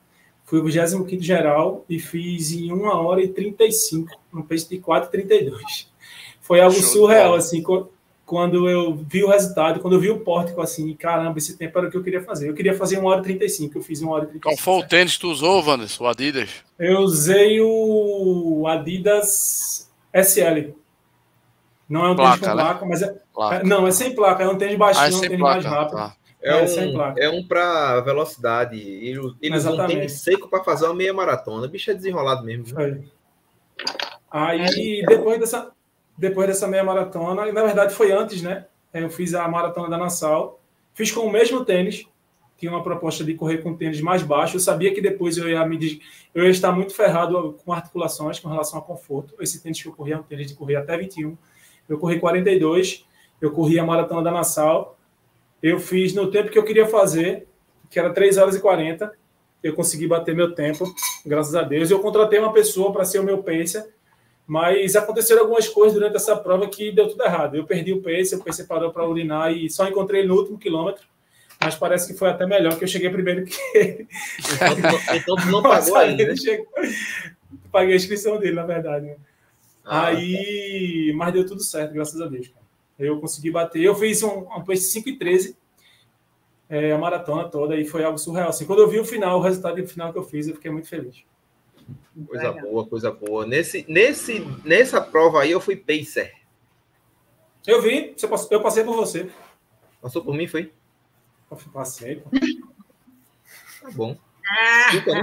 Fui 0.51 0.59
o 0.59 0.65
25 0.65 1.09
geral 1.23 1.85
e 1.89 2.01
fiz 2.01 2.51
em 2.51 2.73
1 2.73 2.83
hora 2.85 3.23
e 3.23 3.29
35, 3.29 4.11
no 4.33 4.43
pace 4.43 4.69
de 4.69 4.79
4,32. 4.81 5.87
Foi 6.41 6.61
algo 6.61 6.75
Show 6.75 6.89
surreal, 6.89 7.35
assim, 7.37 7.63
quando 8.27 8.69
eu 8.69 8.97
vi 8.97 9.23
o 9.23 9.29
resultado, 9.29 9.79
quando 9.79 9.95
eu 9.95 10.01
vi 10.01 10.11
o 10.11 10.19
pórtico, 10.19 10.61
assim, 10.61 10.93
caramba, 10.95 11.39
esse 11.39 11.57
tempo 11.57 11.79
era 11.79 11.87
o 11.87 11.91
que 11.93 11.97
eu 11.97 12.03
queria 12.03 12.21
fazer. 12.25 12.49
Eu 12.49 12.55
queria 12.55 12.77
fazer 12.77 12.99
1 12.99 13.05
hora 13.05 13.21
e 13.21 13.23
35, 13.23 13.79
eu 13.79 13.83
fiz 13.83 14.03
1 14.03 14.09
hora 14.09 14.25
e 14.25 14.27
35. 14.27 14.43
Qual 14.43 14.57
foi 14.57 14.85
o 14.85 14.89
tênis 14.89 15.15
que 15.15 15.21
tu 15.21 15.31
usou, 15.31 15.63
Wanderson? 15.65 16.03
O 16.03 16.09
Adidas? 16.09 16.51
Eu 16.77 16.99
usei 16.99 17.61
o 17.61 18.65
Adidas 18.67 19.89
SL. 20.13 20.73
Não 21.89 22.07
é 22.07 22.11
um 22.11 22.17
tênis 22.17 22.39
Placa, 22.39 22.51
com 22.51 22.57
né? 22.57 22.63
placa, 22.65 22.87
mas 22.87 23.03
é, 23.03 23.17
Placa. 23.33 23.63
não, 23.65 23.87
é 23.87 23.93
sem 23.93 24.15
placa, 24.17 24.43
é 24.43 24.49
um 24.49 24.59
tênis 24.59 24.77
baixinho, 24.77 25.05
Ah, 25.07 25.11
é 25.11 25.15
um 25.15 25.21
tênis 25.21 25.39
mais 25.39 25.63
placa. 25.65 25.77
rápido. 25.81 25.97
Tá. 25.97 26.17
É, 26.43 26.51
É, 27.19 27.29
um, 27.29 27.37
é 27.37 27.39
um 27.41 27.47
para 27.47 28.01
velocidade. 28.01 28.79
Ele, 28.79 29.21
ele 29.41 29.57
usa 29.57 29.71
um 29.71 29.75
Exatamente. 29.75 29.97
tênis 29.97 30.13
seco 30.13 30.49
para 30.49 30.65
fazer 30.65 30.87
uma 30.87 30.95
meia 30.95 31.13
maratona. 31.13 31.67
O 31.67 31.71
bicho 31.71 31.91
é 31.91 31.95
desenrolado 31.95 32.45
mesmo. 32.45 32.67
Foi. 32.67 33.05
Aí, 34.31 35.05
depois 35.07 35.41
dessa, 35.41 35.73
depois 36.17 36.47
dessa 36.47 36.69
meia 36.69 36.85
maratona, 36.85 37.49
e 37.49 37.53
na 37.53 37.63
verdade 37.63 37.95
foi 37.95 38.13
antes, 38.13 38.43
né? 38.43 38.67
Eu 38.93 39.11
fiz 39.11 39.35
a 39.35 39.47
maratona 39.49 39.89
da 39.89 39.99
Nassau, 39.99 40.61
fiz 40.95 41.11
com 41.11 41.21
o 41.21 41.33
mesmo 41.33 41.65
tênis, 41.65 42.07
tinha 42.57 42.71
uma 42.71 42.83
proposta 42.83 43.25
de 43.25 43.35
correr 43.35 43.59
com 43.59 43.75
tênis 43.75 44.01
mais 44.01 44.23
baixo. 44.23 44.57
Eu 44.57 44.61
sabia 44.61 44.93
que 44.93 45.01
depois 45.01 45.39
eu 45.39 45.49
ia 45.49 45.65
me 45.65 46.01
eu 46.35 46.45
ia 46.45 46.51
estar 46.51 46.71
muito 46.73 46.95
ferrado 46.95 47.57
com 47.65 47.73
articulações 47.73 48.39
com 48.39 48.49
relação 48.49 48.79
ao 48.79 48.85
conforto. 48.85 49.35
Esse 49.41 49.63
tênis 49.63 49.83
que 49.83 49.89
eu 49.89 49.93
corria 49.93 50.15
é 50.15 50.19
um 50.19 50.23
tênis 50.23 50.47
de 50.47 50.55
correr 50.55 50.77
até 50.77 50.97
21. 50.97 51.37
Eu 51.89 51.99
corri 51.99 52.21
42, 52.21 53.05
eu 53.41 53.51
corri 53.51 53.79
a 53.79 53.85
maratona 53.85 54.23
da 54.23 54.31
Nassau. 54.31 54.97
Eu 55.63 55.79
fiz 55.79 56.15
no 56.15 56.31
tempo 56.31 56.51
que 56.51 56.59
eu 56.59 56.65
queria 56.65 56.87
fazer, 56.87 57.47
que 57.89 57.99
era 57.99 58.13
3 58.13 58.39
horas 58.39 58.57
e 58.57 58.61
40. 58.61 59.13
Eu 59.63 59.75
consegui 59.75 60.07
bater 60.07 60.35
meu 60.35 60.55
tempo, 60.55 60.85
graças 61.25 61.55
a 61.55 61.63
Deus. 61.63 61.91
Eu 61.91 62.01
contratei 62.01 62.39
uma 62.39 62.53
pessoa 62.53 62.93
para 62.93 63.05
ser 63.05 63.19
o 63.19 63.25
meu 63.25 63.43
pacer, 63.43 63.87
mas 64.47 64.97
aconteceram 64.97 65.43
algumas 65.43 65.69
coisas 65.69 65.95
durante 65.95 66.17
essa 66.17 66.35
prova 66.35 66.67
que 66.69 66.91
deu 66.91 67.09
tudo 67.09 67.23
errado. 67.25 67.57
Eu 67.57 67.65
perdi 67.65 67.93
o 67.93 68.01
pacer, 68.03 68.37
o 68.37 68.45
pacer 68.45 68.65
parou 68.65 68.91
para 68.91 69.07
urinar 69.07 69.53
e 69.53 69.69
só 69.69 69.87
encontrei 69.87 70.27
no 70.27 70.35
último 70.35 70.59
quilômetro 70.59 71.05
mas 71.61 71.75
parece 71.75 72.11
que 72.11 72.19
foi 72.19 72.31
até 72.31 72.47
melhor, 72.47 72.79
que 72.79 72.85
eu 72.85 72.89
cheguei 72.89 73.11
primeiro 73.11 73.45
que 73.45 73.55
ele. 73.75 74.09
Então, 74.39 75.15
então 75.15 75.37
tu 75.37 75.47
não 75.49 75.61
pagou 75.63 75.95
ainda, 75.97 76.25
né? 76.25 76.35
Chegou... 76.35 76.67
Paguei 77.71 77.93
a 77.93 77.97
inscrição 77.97 78.39
dele, 78.39 78.55
na 78.55 78.65
verdade. 78.65 79.07
Né? 79.07 79.17
Ah, 79.85 80.07
Aí, 80.07 81.13
mas 81.15 81.33
deu 81.35 81.47
tudo 81.47 81.63
certo, 81.63 81.93
graças 81.93 82.19
a 82.19 82.27
Deus. 82.27 82.49
Cara. 82.49 82.60
Eu 83.01 83.21
consegui 83.21 83.51
bater. 83.51 83.83
Eu 83.83 83.95
fiz 83.95 84.23
um, 84.23 84.41
um 84.41 84.65
pace 84.65 84.83
5 84.83 85.09
e 85.09 85.19
13, 85.19 85.57
é, 86.69 86.93
a 86.93 86.99
maratona 86.99 87.49
toda, 87.49 87.77
e 87.77 87.85
foi 87.85 88.05
algo 88.05 88.19
surreal. 88.19 88.51
Assim, 88.51 88.67
quando 88.67 88.81
eu 88.81 88.89
vi 88.89 89.01
o 89.01 89.05
final, 89.05 89.39
o 89.39 89.43
resultado 89.43 89.85
final 89.87 90.13
que 90.13 90.19
eu 90.19 90.23
fiz, 90.23 90.47
eu 90.47 90.55
fiquei 90.55 90.71
muito 90.71 90.89
feliz. 90.89 91.25
Coisa 92.27 92.53
boa, 92.53 92.87
coisa 92.87 93.11
boa. 93.11 93.47
Nesse, 93.47 93.85
nesse, 93.89 94.41
nessa 94.65 95.01
prova 95.01 95.43
aí, 95.43 95.51
eu 95.51 95.61
fui 95.61 95.77
pacer. 95.77 96.33
Eu 97.67 97.81
vi, 97.83 98.15
eu 98.51 98.61
passei 98.63 98.85
por 98.85 98.95
você. 98.95 99.31
Passou 100.01 100.23
por 100.23 100.35
mim, 100.35 100.47
foi? 100.47 100.73
Passei, 101.73 102.17
pô. 102.17 102.31
Tá 102.31 103.91
bom. 103.93 104.17
Fica, 104.91 105.15
né? 105.15 105.23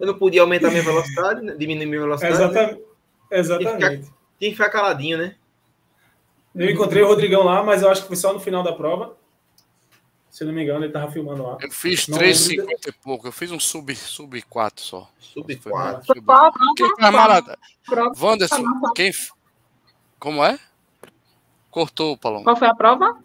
Eu 0.00 0.06
não 0.06 0.18
podia 0.18 0.40
aumentar 0.40 0.70
minha 0.70 0.82
velocidade, 0.82 1.42
né? 1.42 1.54
diminuir 1.56 1.86
minha 1.86 2.00
velocidade. 2.00 2.34
Exatamente. 2.34 2.80
Né? 2.80 2.86
Exatamente. 3.30 3.78
Tinha 3.78 3.90
que, 3.90 3.96
ficar, 3.96 4.16
tinha 4.38 4.50
que 4.50 4.56
ficar 4.56 4.70
caladinho, 4.70 5.18
né? 5.18 5.36
Eu 6.54 6.70
encontrei 6.70 7.02
o 7.02 7.06
Rodrigão 7.06 7.42
lá, 7.42 7.62
mas 7.62 7.82
eu 7.82 7.90
acho 7.90 8.02
que 8.02 8.08
foi 8.08 8.16
só 8.16 8.32
no 8.32 8.40
final 8.40 8.62
da 8.62 8.72
prova. 8.72 9.16
Se 10.30 10.44
não 10.44 10.52
me 10.52 10.62
engano, 10.62 10.84
ele 10.84 10.92
tava 10.92 11.12
filmando 11.12 11.42
lá. 11.42 11.58
Eu 11.60 11.70
fiz 11.70 12.06
3,50 12.06 12.88
e 12.88 12.92
pouco. 12.92 13.26
Eu 13.26 13.32
fiz 13.32 13.50
um 13.50 13.60
sub, 13.60 13.94
sub 13.94 14.40
4 14.42 14.82
só. 14.82 15.10
Sub 15.18 15.54
4. 15.56 16.06
Sub... 16.06 16.24
Quem 16.74 16.88
foi 16.88 17.10
marada? 17.10 17.58
Wanderson, 18.18 18.64
quem. 18.94 19.12
Como 20.18 20.42
é? 20.42 20.58
Cortou, 21.70 22.16
Paloma. 22.16 22.44
Qual 22.44 22.56
foi 22.56 22.68
a 22.68 22.74
prova? 22.74 23.18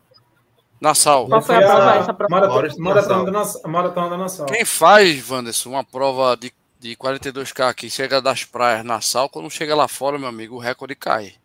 Nassau. 0.80 1.28
Qual 1.28 1.42
foi 1.42 1.56
a 1.56 1.60
prova? 1.60 1.96
Essa 1.96 2.14
prova? 2.14 2.30
Maratona, 2.30 2.74
maratona, 2.78 3.26
da 3.26 3.32
Nassau. 3.32 3.72
maratona 3.72 4.10
da 4.10 4.18
Nassau. 4.18 4.46
Quem 4.48 4.66
faz, 4.66 5.30
Wanderson, 5.30 5.70
uma 5.70 5.84
prova 5.84 6.36
de, 6.36 6.54
de 6.80 6.96
42K 6.96 7.74
que 7.74 7.90
chega 7.90 8.22
das 8.22 8.44
praias 8.44 8.86
Nassau, 8.86 9.30
quando 9.30 9.50
chega 9.50 9.76
lá 9.76 9.88
fora, 9.88 10.20
meu 10.20 10.28
amigo, 10.28 10.56
o 10.56 10.60
recorde 10.60 10.96
cai. 10.96 11.36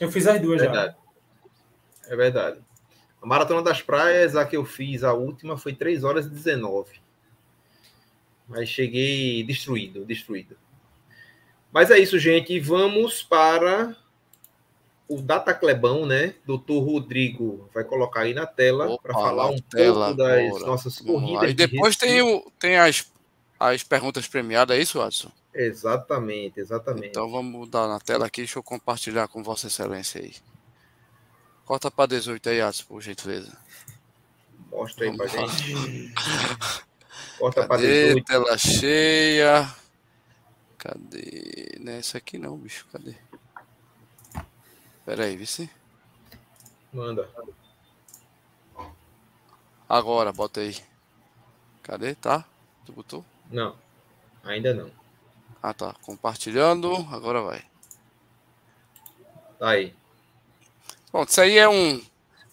Eu 0.00 0.10
fiz 0.10 0.26
as 0.26 0.40
duas 0.40 0.60
verdade. 0.60 0.92
já. 0.92 0.99
É 2.10 2.16
verdade. 2.16 2.58
A 3.22 3.26
Maratona 3.26 3.62
das 3.62 3.80
Praias, 3.80 4.34
a 4.34 4.44
que 4.44 4.56
eu 4.56 4.64
fiz, 4.64 5.04
a 5.04 5.12
última, 5.12 5.56
foi 5.56 5.72
3 5.72 6.02
horas 6.02 6.26
e 6.26 6.30
19. 6.30 7.00
Mas 8.48 8.68
cheguei 8.68 9.44
destruído, 9.44 10.04
destruído. 10.04 10.58
Mas 11.72 11.90
é 11.92 11.98
isso, 11.98 12.18
gente. 12.18 12.58
Vamos 12.58 13.22
para 13.22 13.96
o 15.06 15.22
Data 15.22 15.54
Clebão, 15.54 16.04
né? 16.04 16.34
Doutor 16.44 16.80
Rodrigo 16.80 17.68
vai 17.72 17.84
colocar 17.84 18.22
aí 18.22 18.34
na 18.34 18.46
tela 18.46 18.98
para 18.98 19.14
falar 19.14 19.50
um 19.50 19.58
pouco 19.58 20.14
das 20.14 20.62
nossas 20.62 20.98
corridas. 20.98 21.50
E 21.50 21.54
depois 21.54 21.96
tem, 21.96 22.22
o, 22.22 22.50
tem 22.58 22.76
as, 22.76 23.08
as 23.58 23.84
perguntas 23.84 24.26
premiadas, 24.26 24.76
é 24.76 24.80
isso, 24.80 25.00
Adson? 25.00 25.30
Exatamente, 25.54 26.58
exatamente. 26.58 27.08
Então 27.08 27.30
vamos 27.30 27.52
mudar 27.52 27.86
na 27.86 28.00
tela 28.00 28.26
aqui, 28.26 28.40
deixa 28.40 28.58
eu 28.58 28.62
compartilhar 28.64 29.28
com 29.28 29.42
Vossa 29.44 29.68
Excelência 29.68 30.20
aí. 30.20 30.32
Corta 31.70 31.88
para 31.88 32.08
18 32.08 32.48
aí, 32.48 32.60
Adson, 32.60 32.84
por 32.84 33.00
gentileza. 33.00 33.56
Mostra 34.72 35.04
aí 35.04 35.16
para 35.16 35.26
gente. 35.28 36.12
Corta 37.38 37.64
para 37.64 37.80
18. 37.80 38.24
Tela 38.24 38.58
cheia. 38.58 39.72
Cadê? 40.76 41.78
Não 41.78 41.92
é 41.92 41.98
essa 41.98 42.18
aqui 42.18 42.38
não, 42.38 42.56
bicho. 42.56 42.88
Cadê? 42.90 43.14
Pera 45.06 45.26
aí, 45.26 45.36
vice. 45.36 45.70
Manda. 46.92 47.30
Agora, 49.88 50.32
bota 50.32 50.58
aí. 50.58 50.76
Cadê? 51.84 52.16
Tá? 52.16 52.44
Tu 52.84 52.92
botou? 52.92 53.24
Não. 53.48 53.76
Ainda 54.42 54.74
não. 54.74 54.90
Ah, 55.62 55.72
tá. 55.72 55.94
Compartilhando. 56.02 56.92
Agora 57.12 57.40
vai. 57.42 57.64
Tá 59.56 59.68
aí. 59.68 59.99
Bom, 61.12 61.24
isso 61.28 61.40
aí 61.40 61.58
é 61.58 61.68
um, 61.68 62.00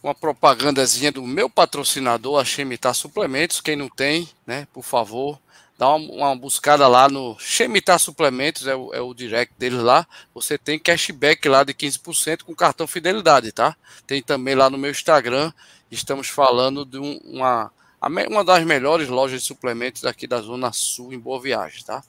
uma 0.02 0.16
propagandazinha 0.16 1.12
do 1.12 1.22
meu 1.22 1.48
patrocinador, 1.48 2.42
a 2.42 2.44
Chemitar 2.44 2.96
Suplementos. 2.96 3.62
Quem 3.62 3.76
não 3.76 3.88
tem, 3.88 4.28
né, 4.48 4.68
por 4.74 4.84
favor, 4.84 5.40
dá 5.78 5.90
uma, 5.90 6.12
uma, 6.12 6.36
buscada 6.36 6.88
lá 6.88 7.08
no 7.08 7.38
Chemitar 7.38 8.00
Suplementos, 8.00 8.66
é 8.66 8.76
o, 8.76 8.92
é 8.96 9.00
o 9.00 9.14
direct 9.14 9.54
deles 9.60 9.80
lá. 9.80 10.08
Você 10.34 10.58
tem 10.58 10.80
cashback 10.80 11.48
lá 11.48 11.64
de 11.64 11.72
15% 11.72 12.42
com 12.42 12.56
cartão 12.56 12.88
fidelidade, 12.88 13.52
tá? 13.52 13.76
Tem 14.08 14.24
também 14.24 14.56
lá 14.56 14.72
no 14.72 14.78
meu 14.78 14.90
Instagram. 14.90 15.54
Estamos 15.92 16.28
falando 16.28 16.84
de 16.84 16.98
um, 16.98 17.20
uma, 17.26 17.72
uma 18.02 18.44
das 18.44 18.66
melhores 18.66 19.08
lojas 19.08 19.42
de 19.42 19.48
suplementos 19.48 20.04
aqui 20.04 20.26
da 20.26 20.42
Zona 20.42 20.74
Sul, 20.74 21.14
em 21.14 21.20
Boa 21.20 21.40
Viagem, 21.40 21.84
tá? 21.84 22.04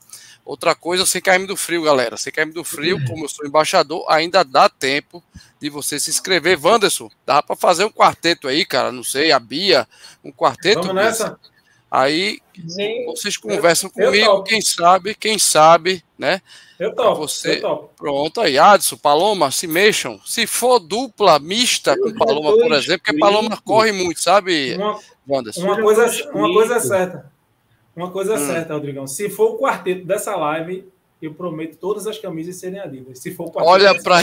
Outra 0.48 0.74
coisa, 0.74 1.04
sem 1.04 1.20
cair 1.20 1.46
do 1.46 1.58
frio, 1.58 1.82
galera. 1.82 2.16
Sem 2.16 2.32
cair 2.32 2.50
do 2.50 2.64
frio, 2.64 2.98
como 3.06 3.22
eu 3.22 3.28
sou 3.28 3.46
embaixador, 3.46 4.02
ainda 4.08 4.42
dá 4.42 4.66
tempo 4.66 5.22
de 5.60 5.68
você 5.68 6.00
se 6.00 6.08
inscrever. 6.08 6.58
Wanderson, 6.58 7.10
dá 7.26 7.42
para 7.42 7.54
fazer 7.54 7.84
um 7.84 7.90
quarteto 7.90 8.48
aí, 8.48 8.64
cara. 8.64 8.90
Não 8.90 9.04
sei, 9.04 9.30
a 9.30 9.38
Bia, 9.38 9.86
um 10.24 10.32
quarteto. 10.32 10.80
Vamos 10.80 10.94
nessa? 10.94 11.38
Aí 11.90 12.38
Gente, 12.54 13.04
vocês 13.04 13.36
conversam 13.36 13.90
eu, 13.94 14.06
comigo, 14.06 14.24
eu 14.24 14.42
quem 14.42 14.62
sabe, 14.62 15.14
quem 15.14 15.38
sabe, 15.38 16.02
né? 16.18 16.40
Eu 16.80 16.94
topo, 16.94 17.20
você... 17.20 17.56
eu 17.56 17.60
topo. 17.60 17.90
Pronto 17.94 18.40
aí, 18.40 18.58
Adson, 18.58 18.96
Paloma, 18.96 19.50
se 19.50 19.66
mexam. 19.66 20.18
Se 20.24 20.46
for 20.46 20.78
dupla, 20.78 21.38
mista 21.38 21.92
eu 21.92 22.04
com 22.04 22.14
Paloma, 22.14 22.52
por 22.52 22.72
exemplo, 22.72 23.02
porque 23.04 23.20
Paloma 23.20 23.60
corre 23.62 23.92
muito, 23.92 24.18
sabe, 24.20 24.76
uma, 24.76 24.98
Wanderson? 25.28 25.60
Uma 25.60 25.78
coisa, 25.78 26.30
uma 26.32 26.52
coisa 26.54 26.76
é 26.76 26.80
certa. 26.80 27.37
Uma 27.98 28.12
coisa 28.12 28.34
é 28.34 28.36
hum. 28.36 28.46
certa, 28.46 28.74
Rodrigão. 28.74 29.08
Se 29.08 29.28
for 29.28 29.54
o 29.54 29.58
quarteto 29.58 30.06
dessa 30.06 30.36
live, 30.36 30.86
eu 31.20 31.34
prometo 31.34 31.76
todas 31.78 32.06
as 32.06 32.16
camisas 32.16 32.54
serem 32.54 32.78
Adidas. 32.78 33.18
Se 33.18 33.34
for 33.34 33.48
o 33.48 33.50
quarteto. 33.50 33.68
Olha 33.68 34.02
pra 34.02 34.18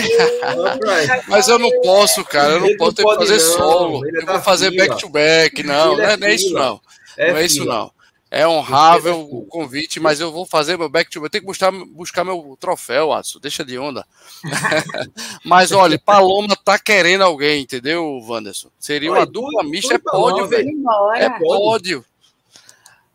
Mas 1.28 1.50
eu 1.50 1.60
não 1.60 1.70
posso, 1.82 2.24
cara. 2.24 2.54
Eu 2.54 2.62
não 2.62 2.68
ele 2.68 2.78
posso 2.78 2.94
ter 2.94 3.04
que 3.04 3.16
fazer 3.16 3.34
não. 3.34 3.58
solo. 3.58 4.08
Ele 4.08 4.22
eu 4.22 4.26
vou 4.26 4.40
fazer 4.40 4.72
back-to-back. 4.72 5.58
-back. 5.58 5.68
Não, 5.68 5.98
não 5.98 6.04
é, 6.06 6.16
não 6.16 6.28
é 6.28 6.36
isso, 6.36 6.54
não. 6.54 6.80
É 7.18 7.32
não 7.34 7.38
é 7.38 7.46
isso, 7.46 7.66
não. 7.66 7.92
É 8.32 8.48
honrável 8.48 9.28
o 9.30 9.46
convite, 9.46 10.00
mas 10.00 10.22
eu 10.22 10.32
vou 10.32 10.46
fazer 10.46 10.78
meu 10.78 10.90
back 10.90 11.10
to 11.10 11.20
back. 11.20 11.26
Eu 11.26 11.30
tenho 11.30 11.42
que 11.42 11.48
buscar, 11.48 11.72
buscar 11.72 12.24
meu 12.24 12.58
troféu, 12.58 13.12
Atsu. 13.12 13.42
Deixa 13.42 13.64
de 13.64 13.78
onda. 13.78 14.06
mas 15.44 15.74
olha, 15.74 16.00
Paloma 16.00 16.56
tá 16.64 16.80
querendo 16.80 17.24
alguém, 17.24 17.64
entendeu, 17.64 18.20
Wanderson? 18.26 18.70
Seria 18.80 19.12
uma 19.12 19.26
dupla 19.26 19.64
mista, 19.64 19.96
é 19.96 20.00
pódio, 20.00 20.48
velho. 20.48 20.70
É 21.16 21.30
pódio. 21.40 22.06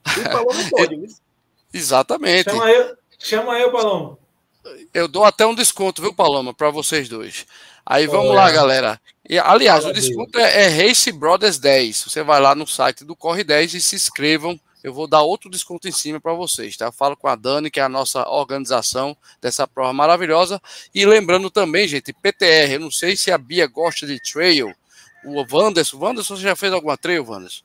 Exatamente. 1.72 2.50
Chama 2.50 2.70
eu, 2.70 2.96
chama 3.18 3.58
eu, 3.58 3.70
Paloma. 3.70 4.18
Eu 4.92 5.08
dou 5.08 5.24
até 5.24 5.46
um 5.46 5.54
desconto, 5.54 6.02
viu, 6.02 6.12
Paloma, 6.12 6.52
para 6.52 6.70
vocês 6.70 7.08
dois. 7.08 7.46
Aí 7.84 8.06
vamos 8.06 8.34
lá, 8.34 8.50
galera. 8.50 9.00
E, 9.28 9.38
aliás, 9.38 9.82
Fala 9.82 9.92
o 9.92 9.94
desconto 9.94 10.38
é, 10.38 10.64
é 10.64 10.68
Race 10.68 11.10
Brothers 11.12 11.58
10. 11.58 12.04
Você 12.08 12.22
vai 12.22 12.40
lá 12.40 12.54
no 12.54 12.66
site 12.66 13.04
do 13.04 13.16
Corre 13.16 13.44
10 13.44 13.74
e 13.74 13.80
se 13.80 13.96
inscrevam. 13.96 14.58
Eu 14.82 14.94
vou 14.94 15.06
dar 15.06 15.22
outro 15.22 15.50
desconto 15.50 15.86
em 15.86 15.92
cima 15.92 16.20
para 16.20 16.32
vocês, 16.32 16.76
tá? 16.76 16.86
Eu 16.86 16.92
falo 16.92 17.16
com 17.16 17.28
a 17.28 17.36
Dani, 17.36 17.70
que 17.70 17.78
é 17.78 17.82
a 17.82 17.88
nossa 17.88 18.26
organização 18.28 19.16
dessa 19.40 19.68
prova 19.68 19.92
maravilhosa. 19.92 20.60
E 20.94 21.04
lembrando 21.04 21.50
também, 21.50 21.86
gente, 21.86 22.12
PTR. 22.12 22.72
Eu 22.72 22.80
não 22.80 22.90
sei 22.90 23.16
se 23.16 23.30
a 23.30 23.38
Bia 23.38 23.66
gosta 23.66 24.06
de 24.06 24.20
trail. 24.20 24.74
O 25.24 25.44
Wanderson. 25.50 25.98
Wanderson, 25.98 26.36
você 26.36 26.42
já 26.42 26.56
fez 26.56 26.72
alguma 26.72 26.96
trail, 26.96 27.24
Wanderson? 27.24 27.62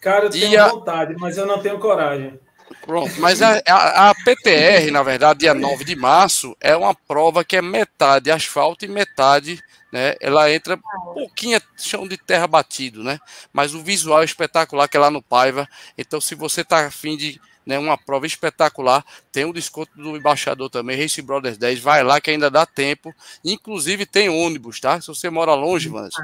Cara, 0.00 0.26
eu 0.26 0.30
tenho 0.30 0.62
a... 0.62 0.68
vontade, 0.68 1.14
mas 1.18 1.36
eu 1.36 1.46
não 1.46 1.58
tenho 1.60 1.78
coragem. 1.78 2.38
Pronto, 2.82 3.20
mas 3.20 3.42
a, 3.42 3.60
a, 3.66 4.10
a, 4.10 4.14
PTR, 4.14 4.90
na 4.90 5.02
verdade, 5.02 5.40
dia 5.40 5.54
9 5.54 5.84
de 5.84 5.96
março, 5.96 6.56
é 6.60 6.76
uma 6.76 6.94
prova 6.94 7.44
que 7.44 7.56
é 7.56 7.62
metade 7.62 8.30
asfalto 8.30 8.84
e 8.84 8.88
metade, 8.88 9.62
né? 9.92 10.14
Ela 10.20 10.50
entra 10.52 10.76
um 10.76 11.14
pouquinho 11.14 11.60
chão 11.76 12.06
de 12.06 12.16
terra 12.16 12.46
batido, 12.46 13.02
né? 13.02 13.18
Mas 13.52 13.74
o 13.74 13.82
visual 13.82 14.22
é 14.22 14.24
espetacular 14.24 14.88
que 14.88 14.96
é 14.96 15.00
lá 15.00 15.10
no 15.10 15.22
Paiva. 15.22 15.68
Então, 15.96 16.20
se 16.20 16.34
você 16.34 16.64
tá 16.64 16.86
afim 16.86 17.16
de 17.16 17.40
né, 17.64 17.78
uma 17.78 17.98
prova 17.98 18.26
espetacular, 18.26 19.04
tem 19.30 19.44
o 19.44 19.50
um 19.50 19.52
desconto 19.52 19.90
do 19.94 20.16
embaixador 20.16 20.70
também, 20.70 20.98
Race 20.98 21.20
Brothers 21.20 21.58
10, 21.58 21.80
vai 21.80 22.02
lá 22.02 22.18
que 22.18 22.30
ainda 22.30 22.50
dá 22.50 22.64
tempo. 22.64 23.14
Inclusive 23.44 24.06
tem 24.06 24.30
ônibus, 24.30 24.80
tá? 24.80 24.98
Se 25.00 25.08
você 25.08 25.28
mora 25.28 25.52
longe, 25.52 25.90
mas 25.90 26.14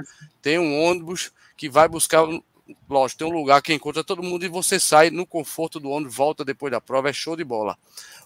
tem 0.40 0.58
um 0.58 0.82
ônibus 0.82 1.30
que 1.56 1.68
vai 1.68 1.86
buscar 1.86 2.26
lógico, 2.88 3.18
tem 3.18 3.28
um 3.28 3.36
lugar 3.36 3.60
que 3.62 3.74
encontra 3.74 4.04
todo 4.04 4.22
mundo 4.22 4.44
e 4.44 4.48
você 4.48 4.78
sai 4.80 5.10
no 5.10 5.26
conforto 5.26 5.78
do 5.78 5.90
ônibus, 5.90 6.14
volta 6.14 6.44
depois 6.44 6.70
da 6.70 6.80
prova, 6.80 7.10
é 7.10 7.12
show 7.12 7.36
de 7.36 7.44
bola. 7.44 7.76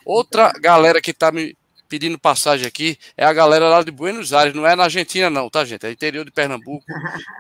Outra 0.05 0.53
galera 0.61 1.01
que 1.01 1.13
tá 1.13 1.33
me 1.33 1.57
pedindo 1.89 2.19
passagem 2.19 2.67
aqui 2.67 2.99
é 3.17 3.25
a 3.25 3.33
galera 3.33 3.69
lá 3.69 3.83
de 3.83 3.91
Buenos 3.91 4.33
Aires, 4.33 4.55
não 4.55 4.67
é 4.67 4.77
na 4.77 4.85
Argentina 4.85 5.31
não, 5.31 5.49
tá 5.49 5.65
gente? 5.65 5.87
É 5.87 5.91
interior 5.91 6.25
de 6.25 6.31
Pernambuco. 6.31 6.85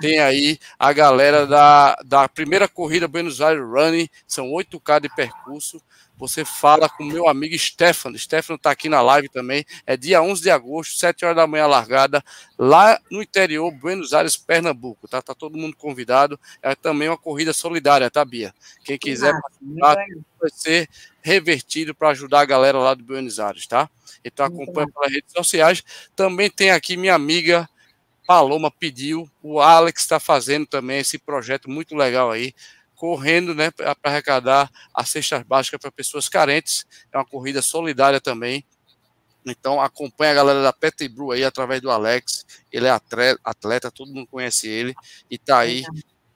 Tem 0.00 0.18
aí 0.18 0.58
a 0.78 0.92
galera 0.92 1.46
da, 1.46 1.96
da 2.04 2.28
primeira 2.28 2.66
corrida 2.66 3.06
Buenos 3.06 3.40
Aires 3.40 3.62
Running, 3.62 4.08
são 4.26 4.46
8K 4.46 5.00
de 5.00 5.14
percurso 5.14 5.80
você 6.18 6.44
fala 6.44 6.88
com 6.88 7.04
meu 7.04 7.28
amigo 7.28 7.56
Stefano. 7.56 8.18
Stefano 8.18 8.56
está 8.56 8.72
aqui 8.72 8.88
na 8.88 9.00
live 9.00 9.28
também. 9.28 9.64
É 9.86 9.96
dia 9.96 10.20
11 10.20 10.42
de 10.42 10.50
agosto, 10.50 10.98
7 10.98 11.24
horas 11.24 11.36
da 11.36 11.46
manhã 11.46 11.66
largada, 11.66 12.22
lá 12.58 13.00
no 13.08 13.22
interior, 13.22 13.70
Buenos 13.70 14.12
Aires, 14.12 14.36
Pernambuco. 14.36 15.06
Tá, 15.06 15.22
tá 15.22 15.32
todo 15.32 15.56
mundo 15.56 15.76
convidado. 15.76 16.38
É 16.60 16.74
também 16.74 17.08
uma 17.08 17.16
corrida 17.16 17.52
solidária, 17.52 18.10
tá, 18.10 18.24
Bia? 18.24 18.52
Quem 18.84 18.98
quiser 18.98 19.32
participar, 19.40 19.96
vai 20.40 20.50
ser 20.52 20.88
revertido 21.22 21.94
para 21.94 22.08
ajudar 22.08 22.40
a 22.40 22.44
galera 22.44 22.78
lá 22.78 22.94
do 22.94 23.04
Buenos 23.04 23.38
Aires, 23.38 23.66
tá? 23.66 23.88
Então 24.24 24.44
acompanha 24.44 24.88
pelas 24.88 25.12
redes 25.12 25.32
sociais. 25.32 25.84
Também 26.16 26.50
tem 26.50 26.72
aqui 26.72 26.96
minha 26.96 27.14
amiga 27.14 27.68
Paloma 28.28 28.70
pediu, 28.70 29.26
o 29.42 29.58
Alex 29.58 30.02
está 30.02 30.20
fazendo 30.20 30.66
também 30.66 30.98
esse 30.98 31.16
projeto 31.16 31.70
muito 31.70 31.96
legal 31.96 32.30
aí 32.30 32.52
correndo 32.98 33.54
né, 33.54 33.70
para 33.70 33.96
arrecadar 34.02 34.70
as 34.92 35.08
cestas 35.08 35.42
básicas 35.44 35.80
para 35.80 35.90
pessoas 35.90 36.28
carentes. 36.28 36.84
É 37.12 37.16
uma 37.16 37.24
corrida 37.24 37.62
solidária 37.62 38.20
também. 38.20 38.64
Então 39.46 39.80
acompanha 39.80 40.32
a 40.32 40.34
galera 40.34 40.62
da 40.62 40.72
Petibru 40.72 41.30
aí 41.30 41.44
através 41.44 41.80
do 41.80 41.90
Alex. 41.90 42.44
Ele 42.72 42.86
é 42.86 42.90
atleta, 42.90 43.40
atleta, 43.44 43.90
todo 43.90 44.12
mundo 44.12 44.26
conhece 44.26 44.68
ele 44.68 44.94
e 45.30 45.36
está 45.36 45.60
aí, 45.60 45.84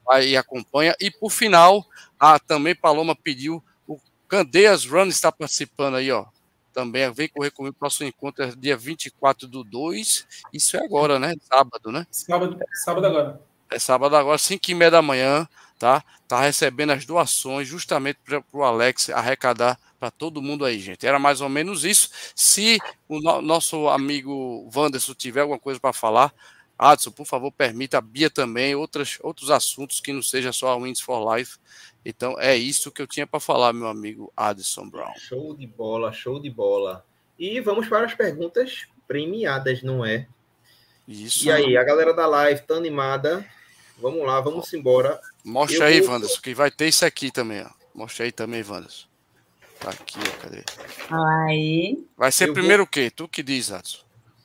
aí 0.08 0.36
acompanha. 0.36 0.94
E 1.00 1.10
por 1.10 1.30
final, 1.30 1.84
a 2.18 2.38
também 2.38 2.76
Paloma 2.76 3.14
pediu 3.16 3.62
o 3.86 3.98
Candeias 4.28 4.86
Run 4.86 5.08
está 5.08 5.32
participando 5.32 5.96
aí, 5.96 6.12
ó. 6.12 6.26
Também 6.72 7.12
vem 7.12 7.28
correr 7.28 7.50
comigo. 7.50 7.76
Próximo 7.78 8.08
encontro 8.08 8.44
é 8.44 8.52
dia 8.56 8.76
24 8.76 9.48
do 9.48 9.62
2. 9.64 10.26
Isso 10.52 10.76
é 10.76 10.84
agora, 10.84 11.18
né? 11.18 11.34
Sábado, 11.42 11.92
né? 11.92 12.06
Sábado, 12.10 12.58
sábado 12.72 13.06
agora. 13.08 13.40
É 13.68 13.78
sábado 13.78 14.16
agora, 14.16 14.38
5 14.38 14.70
e 14.70 14.74
meia 14.74 14.90
da 14.90 15.02
manhã 15.02 15.48
tá? 15.83 16.05
Tá 16.28 16.41
recebendo 16.41 16.93
as 16.93 17.05
doações 17.05 17.66
justamente 17.66 18.20
para 18.24 18.41
o 18.53 18.62
Alex 18.62 19.11
arrecadar 19.11 19.76
para 19.99 20.12
todo 20.12 20.41
mundo 20.41 20.64
aí, 20.64 20.78
gente. 20.78 21.05
Era 21.05 21.18
mais 21.18 21.41
ou 21.41 21.49
menos 21.49 21.85
isso. 21.85 22.09
Se 22.37 22.78
o 23.09 23.20
no 23.20 23.43
nosso 23.43 23.89
amigo 23.89 24.70
Wanderson 24.72 25.12
tiver 25.12 25.41
alguma 25.41 25.59
coisa 25.59 25.80
para 25.80 25.93
falar, 25.93 26.33
Adson, 26.78 27.11
por 27.11 27.26
favor, 27.26 27.51
permita 27.51 27.99
a 27.99 28.01
Bia 28.01 28.30
também 28.30 28.76
outras, 28.76 29.18
outros 29.22 29.51
assuntos 29.51 29.99
que 29.99 30.12
não 30.12 30.22
seja 30.22 30.53
só 30.53 30.68
a 30.68 30.76
Wins 30.76 31.01
for 31.01 31.35
Life. 31.35 31.59
Então 32.05 32.39
é 32.39 32.57
isso 32.57 32.93
que 32.93 33.03
eu 33.03 33.07
tinha 33.09 33.26
para 33.26 33.41
falar, 33.41 33.72
meu 33.72 33.89
amigo 33.89 34.33
Adson 34.37 34.89
Brown. 34.89 35.12
Show 35.16 35.53
de 35.53 35.66
bola, 35.66 36.12
show 36.12 36.41
de 36.41 36.49
bola. 36.49 37.05
E 37.37 37.59
vamos 37.59 37.89
para 37.89 38.07
as 38.07 38.14
perguntas 38.14 38.87
premiadas, 39.09 39.83
não 39.83 40.07
é? 40.07 40.28
Isso. 41.09 41.45
E 41.45 41.51
aí, 41.51 41.76
a 41.76 41.83
galera 41.83 42.14
da 42.14 42.28
live 42.28 42.61
tá 42.62 42.74
animada? 42.74 43.45
Vamos 43.99 44.24
lá, 44.24 44.41
vamos 44.41 44.72
embora. 44.72 45.20
Mostra 45.45 45.78
eu 45.78 45.95
aí, 45.95 46.01
vou... 46.01 46.11
Wanderson, 46.11 46.40
que 46.40 46.55
vai 46.55 46.70
ter 46.70 46.88
isso 46.88 47.05
aqui 47.05 47.30
também, 47.30 47.62
ó. 47.62 47.70
Mostra 47.95 48.24
aí 48.24 48.32
também, 48.32 48.62
Wanderson. 48.62 49.07
Tá 49.80 49.90
aqui, 49.90 50.18
ó, 50.18 50.43
cadê? 50.43 50.62
Aí. 51.49 52.07
Vai 52.16 52.30
ser 52.30 52.49
eu 52.49 52.55
primeiro 52.55 52.84
vou... 52.84 52.86
o 52.86 52.90
quê? 52.90 53.11
Tu 53.11 53.26
que 53.26 53.43
diz, 53.43 53.72
Adson? 53.72 53.99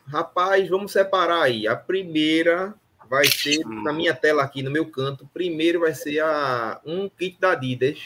Rapaz, 0.07 0.67
vamos 0.67 0.91
separar 0.91 1.43
aí. 1.43 1.67
A 1.67 1.75
primeira 1.75 2.73
vai 3.09 3.25
ser 3.25 3.65
hum. 3.65 3.83
na 3.83 3.93
minha 3.93 4.13
tela 4.13 4.43
aqui, 4.43 4.63
no 4.63 4.71
meu 4.71 4.89
canto. 4.89 5.29
Primeiro 5.33 5.81
vai 5.81 5.93
ser 5.93 6.19
a 6.21 6.81
um 6.85 7.07
kit 7.09 7.37
da 7.39 7.51
Adidas. 7.51 7.99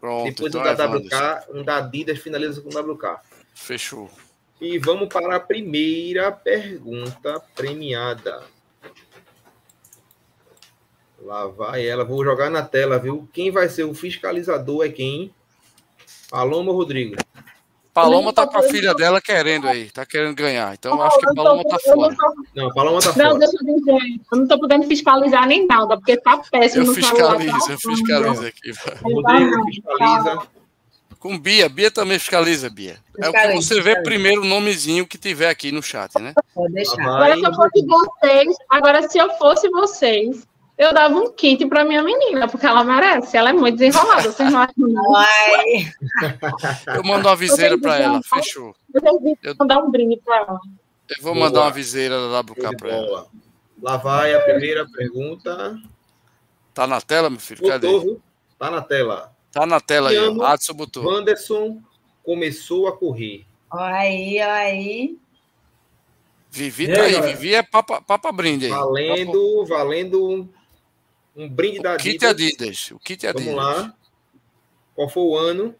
Pronto, 0.00 0.24
Depois 0.26 0.54
então 0.54 0.60
um 0.60 0.64
da 0.64 0.70
é 0.70 0.86
WK, 0.86 0.92
Wanderson. 0.92 1.52
um 1.52 1.64
da 1.64 1.76
Adidas 1.78 2.18
finaliza 2.18 2.60
com 2.60 2.68
WK. 2.68 3.18
Fechou. 3.54 4.10
E 4.60 4.78
vamos 4.78 5.08
para 5.08 5.36
a 5.36 5.40
primeira 5.40 6.30
pergunta 6.30 7.40
premiada. 7.54 8.44
Lá 11.26 11.48
vai 11.48 11.84
ela. 11.84 12.04
Vou 12.04 12.24
jogar 12.24 12.48
na 12.48 12.62
tela, 12.62 13.00
viu? 13.00 13.28
Quem 13.32 13.50
vai 13.50 13.68
ser 13.68 13.82
o 13.82 13.92
fiscalizador 13.92 14.86
é 14.86 14.88
quem? 14.88 15.34
Paloma 16.30 16.70
ou 16.70 16.76
Rodrigo? 16.76 17.16
Paloma 17.92 18.32
tá 18.32 18.46
com 18.46 18.58
a 18.58 18.62
filha 18.62 18.94
dela 18.94 19.20
querendo 19.20 19.66
aí, 19.66 19.90
tá 19.90 20.06
querendo 20.06 20.36
ganhar. 20.36 20.72
Então 20.74 20.94
eu 20.94 21.02
acho 21.02 21.18
que 21.18 21.34
Paloma 21.34 21.64
tá 21.64 21.78
fora. 21.80 22.16
Não, 22.54 22.72
Paloma 22.72 23.00
tá 23.00 23.12
fora. 23.12 23.28
Não, 23.30 23.38
deixa 23.40 23.56
eu 23.60 23.74
dizer, 23.74 24.20
eu 24.32 24.38
não 24.38 24.46
tô 24.46 24.60
podendo 24.60 24.86
fiscalizar 24.86 25.48
nem 25.48 25.66
nada, 25.66 25.96
porque 25.96 26.16
tá 26.16 26.40
péssimo. 26.48 26.86
Eu 26.86 26.94
fiscalizo, 26.94 27.72
eu 27.72 27.78
fiscalizo 27.78 28.46
aqui. 28.46 28.70
Rodrigo 29.02 29.64
fiscaliza. 29.64 30.48
Com 31.18 31.36
Bia, 31.36 31.68
Bia 31.68 31.90
também 31.90 32.20
fiscaliza, 32.20 32.70
Bia. 32.70 32.98
É 33.18 33.28
o 33.28 33.32
que 33.32 33.56
você 33.56 33.80
vê 33.80 34.00
primeiro 34.00 34.42
o 34.42 34.44
nomezinho 34.44 35.04
que 35.04 35.18
tiver 35.18 35.48
aqui 35.48 35.72
no 35.72 35.82
chat, 35.82 36.16
né? 36.20 36.34
Vou 36.54 36.70
deixar. 36.70 37.02
Agora, 37.02 37.34
se 37.36 37.44
eu 37.44 37.52
fosse 37.52 37.84
vocês, 37.84 38.56
agora 38.70 39.08
se 39.08 39.18
eu 39.18 39.30
fosse 39.38 39.68
vocês, 39.70 40.46
eu 40.78 40.92
dava 40.92 41.14
um 41.14 41.32
kit 41.32 41.64
para 41.66 41.84
minha 41.84 42.02
menina, 42.02 42.46
porque 42.48 42.66
ela 42.66 42.84
merece. 42.84 43.36
Ela 43.36 43.50
é 43.50 43.52
muito 43.52 43.78
desenrolada, 43.78 44.30
vocês 44.30 44.52
não 44.52 44.60
acham? 44.60 44.74
Eu 46.94 47.04
mando 47.04 47.28
uma 47.28 47.36
viseira 47.36 47.78
para 47.78 47.98
ela, 47.98 48.20
fechou. 48.22 48.74
Eu 48.92 49.00
vou 49.00 49.36
mandar 49.58 49.78
um 49.78 49.90
brinde 49.90 50.20
para 50.24 50.36
ela. 50.36 50.60
Eu 51.08 51.22
vou 51.22 51.34
mandar 51.34 51.62
uma 51.62 51.70
viseira 51.70 52.28
da 52.28 52.40
WK 52.40 52.76
para 52.76 52.90
ela. 52.90 53.26
Lá 53.82 53.96
vai 53.96 54.34
a 54.34 54.40
primeira 54.40 54.86
pergunta. 54.88 55.78
Tá 56.74 56.86
na 56.86 57.00
tela, 57.00 57.30
meu 57.30 57.40
filho? 57.40 57.66
Cadê? 57.66 57.88
Botou, 57.88 58.20
tá 58.58 58.70
na 58.70 58.82
tela. 58.82 59.32
Tá 59.50 59.64
na 59.64 59.80
tela 59.80 60.10
aí, 60.10 60.18
Adson 60.42 60.74
botou. 60.74 61.04
Wanderson 61.04 61.80
começou 62.22 62.86
a 62.88 62.96
correr. 62.96 63.46
Olha 63.70 63.94
aí, 63.94 64.34
olha 64.34 64.52
aí. 64.52 65.18
Vivi 66.50 66.92
tá 66.92 67.02
aí, 67.02 67.20
Vivi 67.20 67.54
é 67.54 67.62
papa, 67.62 68.00
papa 68.00 68.32
brinde 68.32 68.66
aí. 68.66 68.72
Valendo, 68.72 69.66
valendo 69.66 70.28
um 70.28 70.48
brinde 71.50 71.80
da 71.80 71.92
Adidas. 71.92 72.12
Kit 72.12 72.26
Adidas. 72.26 72.90
O 72.90 72.98
kit 72.98 73.26
Adidas. 73.26 73.44
Vamos 73.44 73.62
lá. 73.62 73.94
Qual 74.94 75.08
foi 75.08 75.22
o 75.22 75.36
ano? 75.36 75.74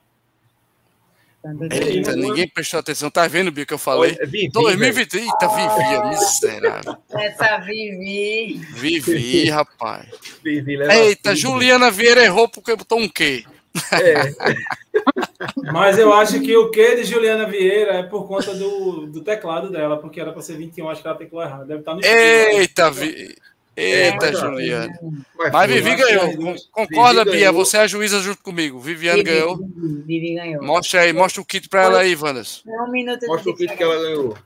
Eita, 1.71 2.17
ninguém 2.17 2.49
prestou 2.49 2.81
atenção. 2.81 3.09
Tá 3.09 3.27
vendo, 3.29 3.53
Bia, 3.53 3.65
que 3.65 3.73
eu 3.73 3.79
falei? 3.79 4.17
Vivi, 4.25 4.51
2020. 4.51 5.15
Eita, 5.15 5.49
Vivi, 5.49 6.09
miserável. 6.09 6.97
Essa 7.11 7.59
Vivi. 7.59 8.61
Vivi, 8.75 9.49
rapaz. 9.49 10.09
Vivi, 10.43 10.77
Eita, 10.83 11.37
Juliana 11.37 11.91
Vieira 11.91 12.25
errou 12.25 12.49
porque 12.49 12.75
botou 12.75 12.99
um 12.99 13.09
quê? 13.09 13.45
É. 13.93 14.35
Mas 15.73 15.99
eu 15.99 16.13
acho 16.13 16.41
que 16.41 16.57
o 16.57 16.71
que 16.71 16.97
de 16.97 17.05
Juliana 17.05 17.47
Vieira 17.47 17.93
é 17.93 18.03
por 18.03 18.27
conta 18.27 18.55
do, 18.55 19.07
do 19.07 19.21
teclado 19.23 19.71
dela, 19.71 19.99
porque 19.99 20.21
era 20.21 20.33
para 20.33 20.43
ser 20.43 20.57
21, 20.57 20.89
acho 20.89 21.03
que 21.03 21.09
ela 21.09 21.17
teclou 21.17 21.43
errado. 21.43 21.67
Deve 21.67 21.81
estar 21.81 21.95
no 21.95 22.05
Eita, 22.05 22.91
Vi... 22.91 23.37
Eita, 23.77 24.29
é, 24.29 24.33
Juliana. 24.33 24.99
Mas, 25.37 25.53
mas 25.53 25.71
Vivi 25.71 25.95
ganhou. 25.97 26.57
Concorda, 26.73 27.25
Vivi 27.25 27.37
Bia? 27.37 27.51
Ganhou. 27.51 27.65
Você 27.65 27.77
é 27.77 27.81
a 27.81 27.87
juíza 27.87 28.21
junto 28.21 28.43
comigo. 28.43 28.81
Viviane 28.81 29.23
Vivi, 29.23 29.37
ganhou. 29.37 29.57
Vivi 29.57 30.35
ganhou. 30.35 30.65
Mostra 30.65 31.03
aí, 31.03 31.13
mostra 31.13 31.43
o 31.43 31.45
kit 31.45 31.69
para 31.69 31.83
ela 31.83 32.01
aí, 32.01 32.15
Vandas. 32.15 32.63
Um 32.67 32.91
minuto 32.91 33.27
mostra 33.27 33.51
o 33.51 33.57
kit 33.57 33.77
que 33.77 33.83
ela 33.83 33.97
ganhou. 33.97 34.37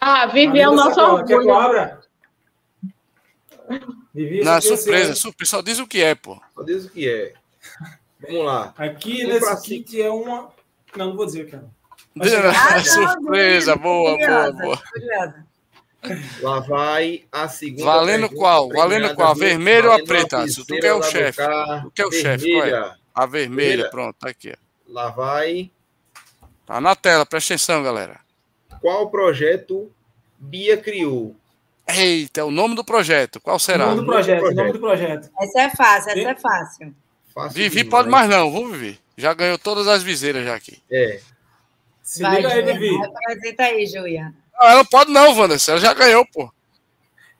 Ah, 0.00 0.26
Vivi 0.26 0.60
é 0.60 0.68
o 0.68 0.74
nosso 0.74 1.00
orgulho. 1.00 1.98
Vivi, 4.14 4.44
Na 4.44 4.60
surpresa, 4.60 5.14
surpresa. 5.14 5.50
Só 5.50 5.62
diz 5.62 5.78
o 5.78 5.86
que 5.86 6.02
é, 6.02 6.14
pô. 6.14 6.40
Só 6.54 6.62
diz 6.62 6.84
o 6.84 6.90
que 6.90 7.08
é. 7.08 7.32
Vamos 8.20 8.44
lá. 8.44 8.72
Aqui 8.76 9.26
Vamos 9.26 9.40
nesse 9.42 9.62
kit 9.62 10.00
é 10.00 10.10
uma. 10.10 10.50
Não, 10.96 11.08
não 11.08 11.16
vou 11.16 11.26
dizer, 11.26 11.50
cara. 11.50 11.64
Ah, 12.20 12.84
surpresa, 12.84 13.74
boa, 13.74 14.16
boa, 14.16 14.52
boa. 14.52 14.82
Lá 16.40 16.60
vai 16.60 17.24
a 17.30 17.48
segunda. 17.48 17.84
Valendo 17.84 18.28
qual? 18.28 18.68
Valendo 18.68 19.14
qual? 19.14 19.30
A 19.30 19.34
vermelha 19.34 19.88
ou 19.88 19.94
a 19.94 20.04
preta? 20.04 20.46
Se 20.48 20.66
tu 20.66 20.74
quer 20.78 20.92
o 20.94 21.02
chefe. 21.02 21.40
Tu 21.82 21.90
quer 21.92 22.06
o 22.06 22.12
chefe? 22.12 22.52
Qual 22.52 22.66
é? 22.66 22.96
A 23.14 23.26
vermelha, 23.26 23.88
pronto, 23.90 24.16
tá 24.18 24.30
aqui. 24.30 24.54
Lá 24.88 25.10
vai. 25.10 25.70
Tá 26.66 26.80
na 26.80 26.96
tela, 26.96 27.26
presta 27.26 27.54
atenção, 27.54 27.82
galera. 27.82 28.20
Qual 28.80 29.10
projeto 29.10 29.92
Bia 30.38 30.76
criou? 30.76 31.36
Eita, 31.86 32.40
é 32.40 32.44
o 32.44 32.50
nome 32.50 32.74
do 32.74 32.84
projeto. 32.84 33.40
Qual 33.40 33.58
será? 33.58 33.86
O 33.86 33.88
nome 33.90 34.00
do 34.00 34.06
projeto, 34.06 34.44
o 34.44 34.54
nome 34.54 34.72
do 34.72 34.80
projeto. 34.80 35.30
Essa 35.40 35.60
é 35.62 35.70
fácil, 35.70 36.10
essa 36.10 36.30
é 36.30 36.34
fácil. 36.34 36.94
fácil 37.34 37.50
Vivi 37.54 37.84
pode 37.84 38.08
mais 38.08 38.28
não, 38.28 38.50
vamos 38.50 38.76
Vivi. 38.76 38.98
Já 39.16 39.34
ganhou 39.34 39.58
todas 39.58 39.86
as 39.86 40.02
viseiras 40.02 40.44
já 40.44 40.54
aqui. 40.54 40.82
É. 40.90 41.20
Se 42.02 42.22
Vai, 42.22 42.36
liga 42.36 42.48
aí, 42.48 42.62
Vivi. 42.62 43.04
Apresenta 43.04 43.62
aí, 43.64 43.86
Juliana. 43.86 44.41
Não, 44.54 44.68
ela 44.68 44.84
pode 44.84 45.10
não, 45.10 45.34
Vanessa. 45.34 45.72
Ela 45.72 45.80
já 45.80 45.94
ganhou, 45.94 46.26
pô. 46.32 46.52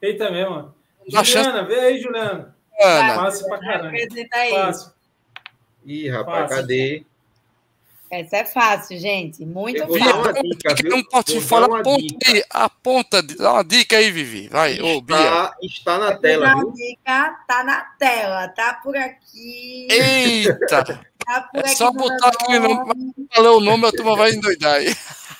Eita 0.01 0.29
mesmo. 0.29 0.73
Juliana, 1.05 1.25
chance... 1.25 1.63
vê 1.67 1.79
aí, 1.79 2.01
Juliana. 2.01 2.55
Ana. 2.81 3.15
Fácil 3.15 3.47
pra 3.47 3.59
caramba. 3.59 3.97
Fácil. 4.51 4.91
Ih, 5.85 6.09
rapaz, 6.09 6.49
Fácil. 6.49 6.55
cadê? 6.55 7.05
Essa 8.19 8.37
é 8.37 8.45
fácil, 8.45 8.99
gente. 8.99 9.43
Muito 9.45 9.79
fácil. 9.87 10.43
dica, 10.43 10.75
viu? 10.75 10.91
não 10.91 11.03
pode 11.03 11.33
Vou 11.33 11.41
falar, 11.41 11.67
uma 11.67 11.79
aponta 11.79 12.01
dica. 12.03 12.31
aí, 12.31 12.43
aponta, 12.49 13.23
dá 13.23 13.53
uma 13.53 13.63
dica 13.63 13.97
aí, 13.97 14.11
Vivi. 14.11 14.47
Vai, 14.49 14.79
ô, 14.81 15.01
Bia. 15.01 15.15
Está, 15.17 15.55
está 15.63 15.97
na 15.97 16.15
tela, 16.17 16.45
uma 16.53 16.55
viu? 16.59 16.73
dica, 16.73 17.35
tá 17.47 17.63
na 17.63 17.81
tela, 17.97 18.47
tá 18.49 18.73
por 18.83 18.95
aqui. 18.95 19.87
Eita! 19.89 20.83
Tá 21.25 21.41
por 21.51 21.57
É 21.57 21.61
aqui 21.61 21.75
só 21.75 21.85
no 21.91 21.93
botar 21.93 22.27
aquele 22.29 22.59
nome, 22.59 23.13
falou 23.33 23.57
o 23.57 23.61
nome, 23.61 23.87
a 23.87 23.91
turma 23.91 24.15
vai 24.15 24.31
endoidar 24.31 24.75
aí. 24.75 24.93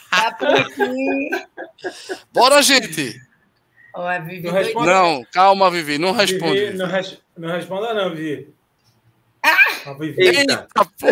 Tá 0.10 0.32
por 0.32 0.48
aqui. 0.48 1.30
Bora, 2.34 2.62
gente! 2.62 3.20
Vivi 4.26 4.48
Não. 4.74 4.86
Não, 4.86 5.26
calma, 5.32 5.70
Vivi, 5.70 5.98
não 6.00 6.12
responde. 6.14 6.54
Vivi, 6.54 6.66
Vivi. 6.66 6.78
não, 6.80 6.88
res- 6.88 7.20
não 7.38 7.50
responda, 7.50 7.94
não, 7.94 8.16
Vivi. 8.16 8.54
Ah! 9.44 9.96
Eita, 10.18 10.22
Eita, 10.22 10.68
pô. 10.98 11.08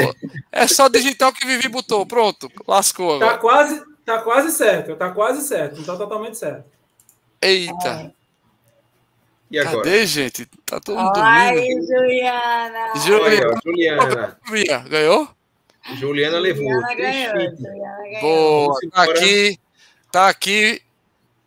É 0.52 0.66
só 0.68 0.88
digitar 0.88 1.30
o 1.30 1.34
que 1.34 1.46
Vivi 1.46 1.68
botou. 1.68 2.06
Pronto, 2.06 2.50
lascou 2.68 3.20
Tá 3.20 3.26
agora. 3.26 3.38
quase, 3.40 3.84
tá 4.06 4.20
quase 4.22 4.52
certo, 4.52 4.96
tá 4.96 5.12
quase 5.12 5.42
certo, 5.46 5.78
não 5.78 5.84
tá 5.84 5.98
totalmente 5.98 6.38
certo. 6.38 6.64
Eita, 7.42 8.14
e 9.50 9.60
agora? 9.60 9.78
cadê, 9.84 10.06
gente? 10.06 10.46
Tá 10.66 10.80
todo 10.80 10.98
mundo 10.98 11.12
Ai, 11.18 11.56
dormindo. 11.56 11.88
Juliana. 11.88 12.96
Juliana, 12.96 13.48
Olha, 13.50 13.62
Juliana. 13.66 14.38
Bia, 14.50 14.78
ganhou? 14.80 15.30
Juliana 15.96 16.40
levou. 16.40 16.64
Juliana 16.64 16.94
ganhou. 16.96 17.56
Juliana 17.58 18.04
ganhou. 18.04 18.22
Boa, 18.22 18.80
tá 18.94 19.04
aqui. 19.04 19.60
Tá 20.12 20.30
aqui. 20.30 20.82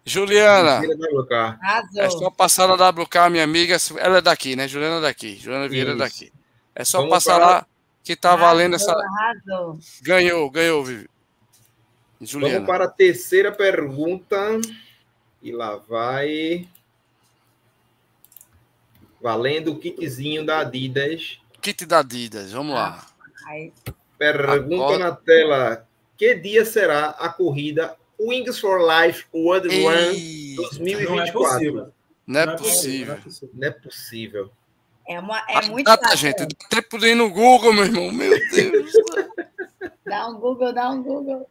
Juliana, 0.06 0.82
é 1.96 2.10
só 2.10 2.28
passar 2.28 2.68
na 2.68 2.74
WK, 2.90 3.30
minha 3.30 3.42
amiga. 3.44 3.78
Ela 3.96 4.18
é 4.18 4.20
daqui, 4.20 4.54
né? 4.54 4.68
Juliana 4.68 4.98
é 4.98 5.00
daqui. 5.00 5.36
Juliana 5.36 5.66
Vieira 5.66 5.92
é 5.92 5.96
daqui. 5.96 6.30
É 6.74 6.84
só 6.84 6.98
Vamos 6.98 7.12
passar 7.14 7.36
para- 7.36 7.46
lá 7.46 7.66
que 8.02 8.16
tá 8.16 8.34
valendo 8.36 8.74
essa. 8.76 8.92
Arrasou. 8.92 9.78
Ganhou, 10.02 10.50
ganhou, 10.50 10.84
Vivi. 10.84 11.08
Vamos 12.18 12.30
Juliana. 12.30 12.66
para 12.66 12.84
a 12.84 12.88
terceira 12.90 13.52
pergunta. 13.52 14.36
E 15.42 15.52
lá 15.52 15.76
vai. 15.76 16.68
Valendo 19.20 19.72
o 19.72 19.78
kitzinho 19.78 20.44
da 20.44 20.60
Adidas. 20.60 21.38
Kit 21.60 21.86
da 21.86 22.00
Adidas, 22.00 22.52
vamos 22.52 22.74
lá. 22.74 23.06
Pergunta 24.18 24.74
Agora- 24.84 24.98
na 24.98 25.12
tela: 25.12 25.86
Que 26.16 26.34
dia 26.34 26.64
será 26.64 27.10
a 27.10 27.28
corrida 27.28 27.96
Wings 28.20 28.58
for 28.58 28.80
Life 28.80 29.24
World 29.34 29.68
Run 29.68 29.72
Ei, 29.92 30.54
Não 30.56 30.64
é 30.64 30.68
2024? 30.68 31.32
possível. 31.32 31.92
não 32.26 32.40
é 32.40 32.56
possível. 32.56 33.06
não 33.06 33.14
é 33.14 33.20
possível. 33.20 33.50
Não 33.54 33.68
é 33.68 33.70
possível. 33.70 34.50
É, 35.06 35.20
uma, 35.20 35.38
é 35.48 35.62
muito 35.68 35.90
gente, 36.16 36.46
dá 36.46 36.68
tempo 36.70 36.98
de 36.98 37.08
ir 37.08 37.14
no 37.14 37.30
Google, 37.30 37.72
meu 37.72 37.84
irmão. 37.84 38.10
Meu 38.12 38.30
Deus. 38.50 38.92
Dá 40.06 40.28
um 40.28 40.34
Google, 40.38 40.72
dá 40.72 40.90
um 40.90 41.02
Google. 41.02 41.48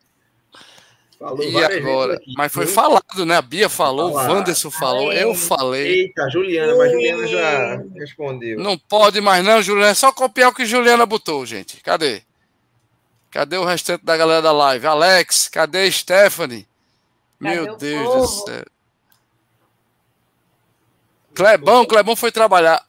Falou 1.19 1.41
E 1.43 1.63
agora? 1.63 2.19
Mas 2.35 2.51
foi 2.51 2.65
viu? 2.65 2.73
falado, 2.73 3.25
né? 3.25 3.37
A 3.37 3.41
Bia 3.41 3.69
falou, 3.69 4.11
o. 4.11 4.15
Wanderson 4.15 4.69
falou, 4.69 5.13
eu 5.13 5.33
falei. 5.33 6.01
Eita, 6.01 6.29
Juliana, 6.29 6.75
mas 6.75 6.91
Juliana 6.91 7.27
já 7.27 7.83
respondeu. 7.95 8.59
Não 8.59 8.77
pode 8.77 9.21
mais 9.21 9.43
não, 9.45 9.61
Juliana. 9.61 9.91
É 9.91 9.93
só 9.93 10.11
copiar 10.11 10.49
o 10.49 10.53
que 10.53 10.65
Juliana 10.65 11.05
botou, 11.05 11.45
gente. 11.45 11.81
Cadê? 11.81 12.21
Cadê 13.31 13.57
o 13.57 13.63
restante 13.63 14.03
da 14.03 14.17
galera 14.17 14.41
da 14.41 14.51
live? 14.51 14.85
Alex, 14.85 15.47
cadê 15.47 15.89
Stephanie? 15.89 16.67
Cadê 17.41 17.55
Meu 17.55 17.77
Deus 17.77 18.07
povo? 18.07 18.21
do 18.21 18.27
céu. 18.51 18.65
Clebão, 21.33 21.85
Clebão 21.85 22.15
foi 22.15 22.31
trabalhar. 22.31 22.85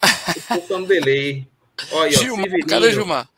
Botando 0.50 0.86
delay. 0.86 1.46
Olha, 1.92 2.10
Gilmar, 2.10 2.44
Severino, 2.44 2.66
cadê 2.68 2.92
Gilmar? 2.92 3.28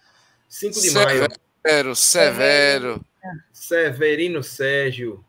5 0.49 0.81
de 0.81 0.91
maio. 0.91 1.29
Severo, 1.67 1.97
Severo. 1.97 3.05
Severino 3.53 4.43
Sérgio. 4.43 5.25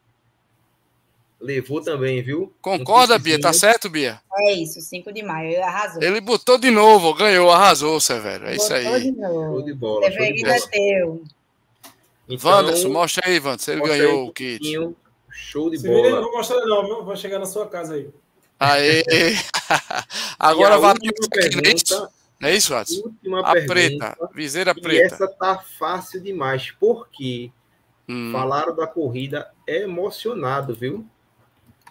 Levou 1.40 1.82
também, 1.82 2.22
viu? 2.24 2.52
Concorda, 2.62 3.20
Bia? 3.20 3.40
Tá 3.40 3.54
certo, 3.54 3.90
Bia? 3.90 4.20
É 4.40 4.54
isso, 4.54 4.82
5 4.82 5.14
de 5.14 5.22
maio. 5.22 5.50
Ele 5.52 5.62
arrasou. 5.62 6.02
Ele 6.02 6.20
botou 6.20 6.58
de 6.58 6.72
novo, 6.72 7.14
ganhou, 7.14 7.52
arrasou, 7.52 8.00
Severo. 8.00 8.48
É 8.48 8.56
isso 8.56 8.70
Botou 8.70 8.94
aí. 8.94 9.02
de 9.04 9.12
novo. 9.12 9.56
Show 9.58 9.62
de 9.66 9.74
bola. 9.74 10.12
Severino 10.12 10.50
é 10.50 10.58
bola. 10.58 10.70
teu. 10.72 11.24
Então, 12.30 12.52
Wanderson, 12.52 12.90
mostra 12.90 13.28
aí, 13.28 13.40
Wanderson. 13.40 13.72
Ele 13.72 13.82
aí 13.84 13.88
ganhou 13.88 14.24
um 14.24 14.28
o 14.28 14.34
kit. 14.34 14.64
Show 15.32 15.70
de 15.70 15.78
eu 15.78 15.84
não 15.84 16.02
bola. 16.02 16.22
vou 16.22 16.32
mostrar, 16.34 16.66
não, 16.66 16.86
viu? 16.86 17.04
Vou 17.06 17.16
chegar 17.16 17.38
na 17.40 17.46
sua 17.46 17.68
casa 17.68 17.94
aí. 17.94 18.10
Aê! 18.60 19.04
Agora 20.40 20.76
a 20.76 20.78
vai. 20.80 20.96
pergunta, 21.30 22.12
Não 22.40 22.50
é 22.50 22.56
isso, 22.56 22.74
Watson? 22.74 23.02
última 23.06 23.40
A 23.42 23.54
pergunta. 23.54 23.74
preta, 23.74 24.18
viseira 24.34 24.74
preta. 24.76 25.16
essa 25.16 25.28
tá 25.28 25.58
fácil 25.58 26.22
demais, 26.22 26.72
porque 26.72 27.52
Hum, 28.10 28.32
falaram 28.32 28.74
da 28.76 28.88
corrida 28.88 29.52
emocionado, 29.68 30.74
viu? 30.74 31.06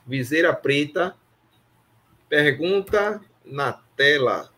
Viseira 0.07 0.55
preta. 0.55 1.15
Pergunta 2.29 3.21
na 3.45 3.73
tela: 3.97 4.51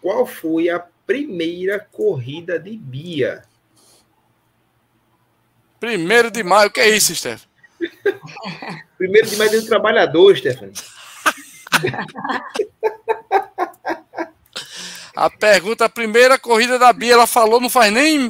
Qual 0.00 0.26
foi 0.26 0.68
a 0.68 0.78
primeira 1.06 1.80
corrida 1.80 2.58
de 2.58 2.76
Bia? 2.76 3.42
Primeiro 5.80 6.30
de 6.30 6.42
maio, 6.42 6.70
que 6.70 6.80
é 6.80 6.88
isso, 6.90 7.14
Steph? 7.14 7.44
Primeiro 8.98 9.28
de 9.28 9.36
maio 9.36 9.50
do 9.50 9.66
trabalhador, 9.66 10.36
Stephanie. 10.36 10.72
A 15.16 15.30
pergunta, 15.30 15.86
a 15.86 15.88
primeira 15.88 16.38
corrida 16.38 16.78
da 16.78 16.92
Bia, 16.92 17.14
ela 17.14 17.26
falou, 17.26 17.58
não 17.58 17.70
faz 17.70 17.90
nem 17.90 18.28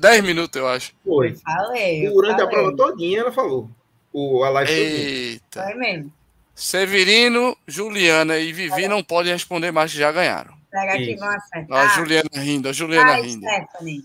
10 0.00 0.24
minutos, 0.24 0.60
eu 0.60 0.66
acho. 0.66 0.92
Foi. 1.04 1.36
Falei. 1.36 2.08
eu 2.08 2.12
Durante 2.12 2.42
a 2.42 2.44
falei. 2.44 2.50
prova 2.50 2.76
todinha, 2.76 3.20
ela 3.20 3.30
falou. 3.30 3.70
O, 4.12 4.42
a 4.42 4.50
live 4.50 4.68
todinha. 4.68 5.08
Eita. 5.08 5.62
Foi 5.62 5.74
mesmo. 5.74 6.12
Severino, 6.52 7.56
Juliana 7.68 8.36
e 8.38 8.52
Vivi 8.52 8.88
não 8.88 9.02
podem 9.02 9.32
responder 9.32 9.70
mais 9.70 9.92
que 9.92 9.98
já 9.98 10.10
ganharam. 10.10 10.54
Vão 10.72 11.68
Ó, 11.70 11.76
a? 11.76 11.86
Juliana 11.88 12.28
rindo, 12.34 12.68
a 12.68 12.72
Juliana 12.72 13.12
Ai, 13.12 13.22
rindo. 13.22 13.46
Stephanie. 13.46 14.04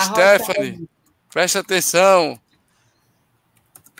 Stephanie, 0.00 0.88
presta 1.32 1.60
atenção. 1.60 2.38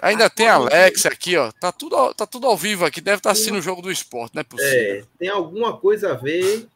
Ainda 0.05 0.29
tem 0.31 0.49
a 0.49 0.55
Alex 0.55 1.07
aqui, 1.07 1.37
ó. 1.37 1.51
Tá 1.53 1.73
tudo, 1.73 1.97
ao- 1.97 2.15
tá 2.15 2.27
tudo 2.27 2.47
ao 2.47 2.57
vivo 2.57 2.85
aqui. 2.85 3.01
Deve 3.01 3.17
estar 3.19 3.31
assistindo 3.31 3.57
o 3.59 3.63
jogo 3.63 3.81
do 3.83 3.91
esporte, 3.91 4.35
não 4.35 4.41
é 4.41 4.45
possível. 4.45 4.73
É, 5.01 5.05
tem 5.19 5.29
alguma 5.29 5.77
coisa 5.79 6.13
a 6.13 6.15
ver. 6.15 6.67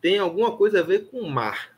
Tem 0.00 0.18
alguma 0.18 0.56
coisa 0.56 0.80
a 0.80 0.82
ver 0.82 1.08
com 1.10 1.18
o 1.20 1.30
mar. 1.30 1.70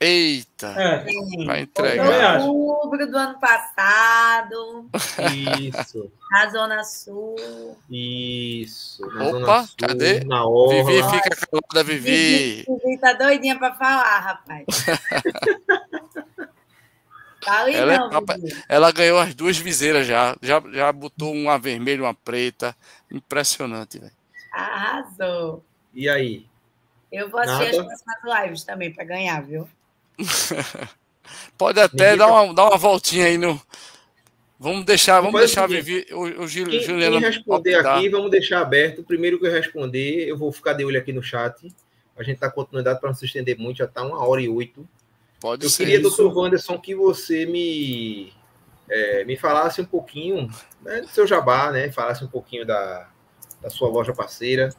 Eita, 0.00 0.66
É, 0.76 1.04
vai 1.46 1.60
entregar. 1.62 2.40
Outubro 2.40 3.08
do 3.08 3.16
ano 3.16 3.38
passado, 3.38 4.86
Isso, 5.60 6.10
na 6.28 6.50
Zona 6.50 6.82
Sul. 6.82 7.36
isso. 7.88 9.06
Na 9.14 9.24
Opa, 9.28 9.30
Zona 9.38 9.62
Sul, 9.66 9.74
cadê? 9.78 10.24
Na 10.24 10.44
orla. 10.44 10.84
Vivi 10.90 11.02
fica 11.08 11.36
calada, 11.46 11.84
Vivi. 11.84 12.64
Vivi 12.66 12.98
tá 13.00 13.12
doidinha 13.12 13.56
pra 13.56 13.74
falar, 13.74 14.18
rapaz. 14.18 14.64
Ela 17.46 17.94
é 17.94 17.98
não, 17.98 18.10
papa- 18.10 18.34
Vivi. 18.36 18.62
Ela 18.68 18.92
ganhou 18.92 19.18
as 19.18 19.34
duas 19.34 19.56
viseiras 19.58 20.06
já. 20.06 20.36
Já, 20.40 20.62
já 20.72 20.92
botou 20.92 21.32
uma 21.32 21.58
vermelha 21.58 21.98
e 21.98 22.02
uma 22.02 22.14
preta. 22.14 22.76
Impressionante, 23.10 23.98
velho. 23.98 24.12
Arrasou. 24.52 25.64
E 25.94 26.08
aí? 26.08 26.46
Eu 27.10 27.28
vou 27.30 27.40
assistir 27.40 27.76
Nada. 27.76 27.92
as 27.92 28.02
próximas 28.02 28.44
lives 28.44 28.64
também 28.64 28.92
pra 28.92 29.04
ganhar, 29.04 29.42
viu? 29.42 29.68
Pode 31.56 31.80
até 31.80 32.12
Ninguém 32.12 32.18
dar 32.18 32.26
uma, 32.28 32.54
dar 32.54 32.66
uma 32.68 32.76
voltinha 32.78 33.26
aí 33.26 33.38
no. 33.38 33.60
Vamos 34.58 34.84
deixar, 34.84 35.20
vamos 35.20 35.40
deixar 35.40 35.66
Vivi, 35.66 36.06
o, 36.12 36.42
o 36.42 36.46
Gil, 36.46 36.68
Quem, 36.68 36.80
Juliano 36.82 37.18
quem 37.18 37.28
responder 37.28 37.76
optar. 37.78 37.96
aqui, 37.96 38.08
vamos 38.08 38.30
deixar 38.30 38.60
aberto. 38.60 39.02
Primeiro 39.02 39.38
que 39.40 39.46
eu 39.46 39.50
responder, 39.50 40.28
eu 40.28 40.36
vou 40.38 40.52
ficar 40.52 40.72
de 40.74 40.84
olho 40.84 40.98
aqui 40.98 41.12
no 41.12 41.22
chat. 41.22 41.74
A 42.16 42.22
gente 42.22 42.38
tá 42.38 42.48
continuidade 42.48 43.00
para 43.00 43.08
não 43.08 43.14
se 43.16 43.24
estender 43.24 43.58
muito, 43.58 43.78
já 43.78 43.88
tá 43.88 44.02
uma 44.04 44.24
hora 44.24 44.40
e 44.40 44.48
oito. 44.48 44.88
Pode 45.42 45.64
Eu 45.64 45.70
ser. 45.70 45.78
queria, 45.84 46.00
isso. 46.00 46.16
doutor 46.16 46.38
Wanderson, 46.38 46.78
que 46.78 46.94
você 46.94 47.44
me, 47.44 48.32
é, 48.88 49.24
me 49.24 49.36
falasse 49.36 49.80
um 49.80 49.84
pouquinho 49.84 50.48
né, 50.80 51.00
do 51.00 51.08
seu 51.08 51.26
jabá, 51.26 51.72
né? 51.72 51.90
Falasse 51.90 52.24
um 52.24 52.28
pouquinho 52.28 52.64
da, 52.64 53.08
da 53.60 53.68
sua 53.68 53.88
loja 53.88 54.14
parceira. 54.14 54.72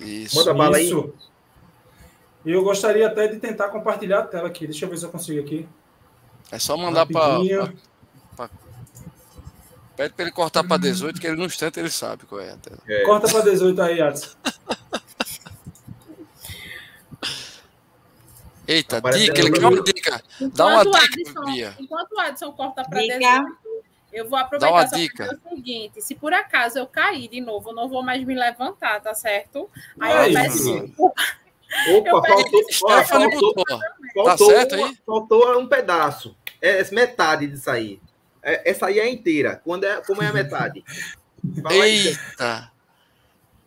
Isso. 0.00 0.34
Manda 0.34 0.54
bala 0.54 0.78
aí. 0.78 0.86
Isso. 0.86 1.12
E 2.46 2.50
eu 2.52 2.64
gostaria 2.64 3.06
até 3.06 3.28
de 3.28 3.38
tentar 3.38 3.68
compartilhar 3.68 4.20
a 4.20 4.26
tela 4.26 4.48
aqui. 4.48 4.66
Deixa 4.66 4.86
eu 4.86 4.88
ver 4.88 4.96
se 4.96 5.04
eu 5.04 5.10
consigo 5.10 5.38
aqui. 5.38 5.68
É 6.50 6.58
só 6.58 6.78
mandar 6.78 7.04
para. 7.04 7.34
Rapidinho. 7.34 7.76
Pede 9.96 10.14
para 10.14 10.24
ele 10.24 10.32
cortar 10.32 10.62
para 10.62 10.76
18, 10.76 11.20
que 11.20 11.26
ele 11.26 11.36
no 11.36 11.44
instante 11.44 11.80
ele 11.80 11.90
sabe 11.90 12.24
qual 12.24 12.40
é 12.40 12.52
a 12.52 12.56
tela. 12.56 12.78
É, 12.86 13.02
Corta 13.04 13.28
para 13.28 13.50
18 13.50 13.82
aí, 13.82 14.00
Adson. 14.00 14.30
Eita, 18.68 18.98
Aparecendo 18.98 19.24
dica, 19.34 19.40
ele 19.40 19.50
quer 19.52 19.66
uma 19.66 19.82
dica. 19.82 20.22
Dá 20.54 20.66
uma 20.66 20.80
Enquanto 20.82 20.94
o 20.94 21.00
dica, 21.08 21.30
Adson- 21.30 21.44
Bia. 21.52 21.76
Enquanto 21.78 22.12
o 22.12 22.20
Adson 22.20 22.52
corta 22.52 22.84
para 22.84 23.00
Dica. 23.00 23.18
18, 23.18 23.56
eu 24.12 24.24
vou 24.28 24.38
Dá 24.38 24.44
aproveitar 24.44 24.72
uma 24.74 24.82
só 24.82 24.88
pra 24.90 24.98
dica. 24.98 25.24
dizer 25.24 25.40
o 25.44 25.56
seguinte: 25.56 26.00
se 26.02 26.14
por 26.14 26.32
acaso 26.32 26.78
eu 26.78 26.86
cair 26.86 27.28
de 27.28 27.40
novo, 27.40 27.70
eu 27.70 27.74
não 27.74 27.88
vou 27.88 28.02
mais 28.02 28.24
me 28.24 28.34
levantar, 28.34 29.00
tá 29.00 29.14
certo? 29.14 29.68
Aí 30.00 30.12
Ai, 30.12 30.28
eu 30.30 30.32
peço. 30.34 30.92
Opa, 30.98 31.22
Eu 31.88 32.02
faltou, 32.22 32.62
ó, 32.84 33.02
faltou, 33.04 33.54
botou. 33.54 33.80
faltou, 34.24 34.50
certo 34.50 34.74
aí? 34.76 34.96
faltou 35.04 35.58
um 35.60 35.66
pedaço. 35.66 36.36
é 36.62 36.82
metade 36.92 37.46
disso 37.46 37.68
aí. 37.70 38.00
É, 38.42 38.70
essa 38.70 38.86
aí 38.86 38.98
é 39.00 39.08
inteira. 39.08 39.60
Quando 39.64 39.84
é, 39.84 40.00
como 40.02 40.22
é 40.22 40.28
a 40.28 40.32
metade? 40.32 40.84
Fala 41.62 41.84
aí, 41.84 42.06
Eita! 42.08 42.72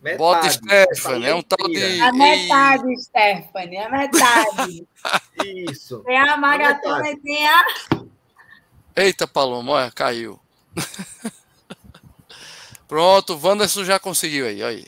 Metade. 0.02 0.18
Bota 0.18 0.50
Stephanie, 0.50 1.26
é 1.26 1.34
um 1.34 1.42
tal 1.42 1.68
de. 1.68 2.00
A 2.00 2.12
metade, 2.12 3.02
Stephanie, 3.02 3.78
a 3.78 3.90
metade. 3.90 4.86
Isso. 5.44 6.00
Tem 6.00 6.18
a 6.18 6.36
maratona 6.38 7.10
e 7.10 7.16
tem 7.18 7.46
a. 7.46 7.64
Eita, 8.96 9.26
Paloma, 9.26 9.72
olha, 9.72 9.90
caiu. 9.90 10.40
Pronto, 12.88 13.34
o 13.34 13.46
Wanderson 13.46 13.84
já 13.84 13.98
conseguiu 13.98 14.46
aí, 14.46 14.62
aí. 14.62 14.86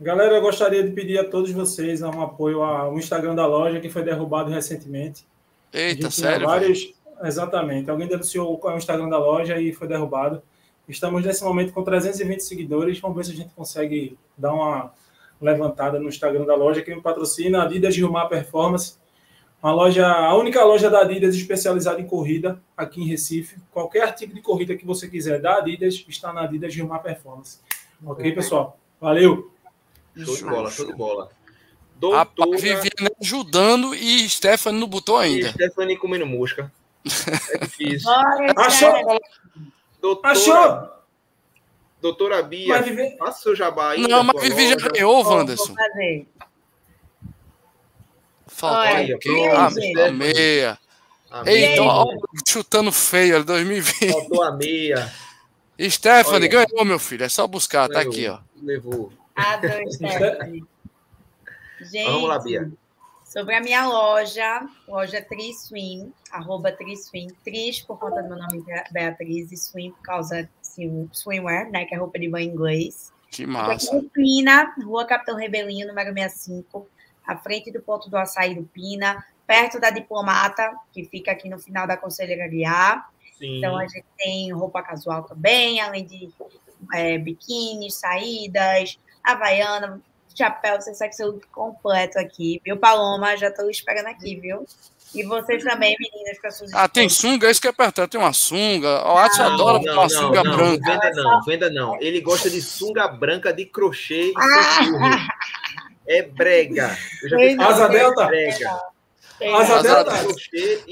Galera, 0.00 0.36
eu 0.36 0.40
gostaria 0.40 0.82
de 0.82 0.90
pedir 0.92 1.18
a 1.18 1.28
todos 1.28 1.50
vocês 1.50 2.00
um 2.00 2.22
apoio 2.22 2.62
ao 2.62 2.96
Instagram 2.98 3.34
da 3.34 3.46
loja, 3.46 3.80
que 3.80 3.90
foi 3.90 4.02
derrubado 4.02 4.50
recentemente. 4.50 5.26
Eita, 5.72 6.10
sério? 6.10 6.46
Vários... 6.46 6.94
Exatamente. 7.22 7.90
Alguém 7.90 8.08
denunciou 8.08 8.60
o 8.60 8.76
Instagram 8.76 9.08
da 9.08 9.18
loja 9.18 9.60
e 9.60 9.72
foi 9.72 9.86
derrubado. 9.86 10.42
Estamos 10.88 11.24
nesse 11.24 11.42
momento 11.44 11.72
com 11.72 11.82
320 11.82 12.40
seguidores. 12.40 12.98
Vamos 13.00 13.16
ver 13.16 13.24
se 13.24 13.32
a 13.32 13.36
gente 13.36 13.54
consegue 13.54 14.18
dar 14.36 14.52
uma 14.52 14.92
levantada 15.40 15.98
no 15.98 16.08
Instagram 16.08 16.44
da 16.44 16.54
loja. 16.54 16.82
Quem 16.82 16.96
me 16.96 17.02
patrocina, 17.02 17.62
Adidas 17.62 17.94
Gilmar 17.94 18.28
Performance. 18.28 18.96
Uma 19.62 19.72
loja, 19.72 20.06
a 20.06 20.36
única 20.36 20.64
loja 20.64 20.90
da 20.90 21.02
Adidas 21.02 21.36
especializada 21.36 22.00
em 22.00 22.06
corrida 22.06 22.60
aqui 22.76 23.00
em 23.00 23.06
Recife. 23.06 23.56
Qualquer 23.70 24.02
artigo 24.02 24.34
de 24.34 24.40
corrida 24.40 24.76
que 24.76 24.84
você 24.84 25.08
quiser 25.08 25.40
da 25.40 25.58
Adidas 25.58 26.04
está 26.08 26.32
na 26.32 26.42
Adidas 26.42 26.74
Gilmar 26.74 27.00
Performance. 27.02 27.60
Ok, 28.04 28.32
pessoal? 28.32 28.76
Valeu! 29.00 29.52
Show 30.16 30.36
de 30.36 30.44
bola, 30.44 30.70
show 30.70 30.86
de 30.86 30.92
bola. 30.92 31.30
Doutora... 31.96 32.18
Rapaz, 32.18 32.60
Viviane 32.60 33.14
ajudando 33.20 33.94
e 33.94 34.28
Stephanie 34.28 34.80
não 34.80 34.88
botou 34.88 35.16
ainda. 35.16 35.46
E 35.46 35.52
Stephanie 35.52 35.96
comendo 35.96 36.26
mosca. 36.26 36.70
É 37.54 37.58
difícil. 37.58 38.10
Achou? 38.56 38.92
Doutora, 40.02 40.32
Achou? 40.32 40.92
Doutora 42.00 42.42
Bia, 42.42 42.82
Vivi... 42.82 43.16
faça 43.16 43.38
o 43.38 43.42
seu 43.42 43.56
jabá 43.56 43.92
aí. 43.92 44.02
Não, 44.02 44.24
mas 44.24 44.42
Vivi 44.42 44.68
já 44.70 44.74
ganhou, 44.74 45.24
Wanderson. 45.24 45.74
Falta 48.48 48.98
aqui. 48.98 49.48
Ah, 49.48 49.68
a 50.06 50.10
meia. 50.10 50.78
Eita, 51.46 51.82
ó, 51.82 52.06
chutando 52.46 52.90
feio, 52.90 53.44
2020. 53.44 54.12
Faltou 54.12 54.42
a 54.42 54.50
meia. 54.50 55.12
Stephanie, 55.80 56.48
Olha. 56.48 56.66
ganhou, 56.66 56.84
meu 56.84 56.98
filho. 56.98 57.24
É 57.24 57.28
só 57.28 57.46
buscar, 57.46 57.88
tá 57.88 58.00
aqui, 58.00 58.28
ó. 58.28 58.40
Levou. 58.60 59.12
Adoro, 59.34 59.84
Stephanie. 59.90 60.64
Gente, 61.80 62.10
Vamos 62.10 62.28
lá, 62.28 62.38
Bia. 62.40 62.70
Sobre 63.32 63.54
a 63.54 63.62
minha 63.62 63.86
loja, 63.86 64.68
loja 64.86 65.22
Triswim, 65.22 66.12
arroba 66.30 66.70
Triswim, 66.70 67.28
Tris 67.42 67.80
por 67.80 67.98
conta 67.98 68.22
do 68.22 68.28
meu 68.28 68.36
nome 68.36 68.62
Beatriz 68.90 69.50
e 69.50 69.56
Swim 69.56 69.90
por 69.90 70.02
causa 70.02 70.42
de 70.42 71.08
swimwear, 71.12 71.70
né, 71.70 71.86
que 71.86 71.94
é 71.94 71.98
roupa 71.98 72.18
de 72.18 72.28
banho 72.28 72.52
inglês. 72.52 73.10
Que 73.30 73.46
massa. 73.46 73.96
Aqui 73.96 74.06
Pina, 74.10 74.74
Rua 74.84 75.06
Capitão 75.06 75.34
Rebelinho, 75.34 75.88
número 75.88 76.12
65, 76.12 76.86
à 77.26 77.34
frente 77.38 77.72
do 77.72 77.80
ponto 77.80 78.10
do 78.10 78.18
açaí 78.18 78.54
do 78.54 78.64
Pina, 78.64 79.24
perto 79.46 79.80
da 79.80 79.88
Diplomata, 79.88 80.70
que 80.92 81.06
fica 81.06 81.32
aqui 81.32 81.48
no 81.48 81.58
final 81.58 81.86
da 81.86 81.96
Conselheira 81.96 82.46
Guiar. 82.46 83.10
Então 83.40 83.78
a 83.78 83.86
gente 83.86 84.04
tem 84.18 84.52
roupa 84.52 84.82
casual 84.82 85.22
também, 85.22 85.80
além 85.80 86.04
de 86.04 86.28
é, 86.92 87.16
biquínis, 87.16 87.94
saídas, 87.94 88.98
havaiana, 89.24 90.02
chapéu, 90.36 90.80
você 90.80 90.94
sexy 90.94 91.24
look 91.24 91.46
completo 91.48 92.18
aqui, 92.18 92.60
viu, 92.64 92.76
Paloma? 92.76 93.36
Já 93.36 93.48
estou 93.48 93.70
esperando 93.70 94.06
aqui, 94.06 94.36
viu? 94.36 94.66
E 95.14 95.22
vocês 95.24 95.62
também, 95.62 95.94
meninas, 96.00 96.40
com 96.40 96.46
as 96.46 96.56
suas 96.56 96.72
Ah, 96.72 96.88
tem 96.88 97.08
sunga? 97.08 97.46
É 97.46 97.50
isso 97.50 97.60
que 97.60 97.68
é 97.68 97.72
perguntar. 97.72 98.08
Tem 98.08 98.18
uma 98.18 98.32
sunga. 98.32 99.06
O 99.06 99.18
Atos 99.18 99.40
adora 99.40 99.78
não, 99.82 99.92
uma 99.92 100.08
sunga 100.08 100.42
não, 100.42 100.56
branca. 100.56 100.90
Venda 100.90 101.22
não, 101.22 101.42
venda 101.42 101.70
não. 101.70 102.00
Ele 102.00 102.20
gosta 102.20 102.48
de 102.48 102.62
sunga 102.62 103.06
branca 103.08 103.52
de 103.52 103.66
crochê 103.66 104.30
e 104.30 104.34
ah. 104.38 105.28
É 106.06 106.22
brega. 106.22 106.96
Eu 107.22 107.28
já 107.28 107.68
Asa 107.68 107.88
Delta? 107.88 108.26
Brega. 108.26 108.70
Asa, 109.54 109.76
Asa 109.76 109.82
Delta? 109.82 110.12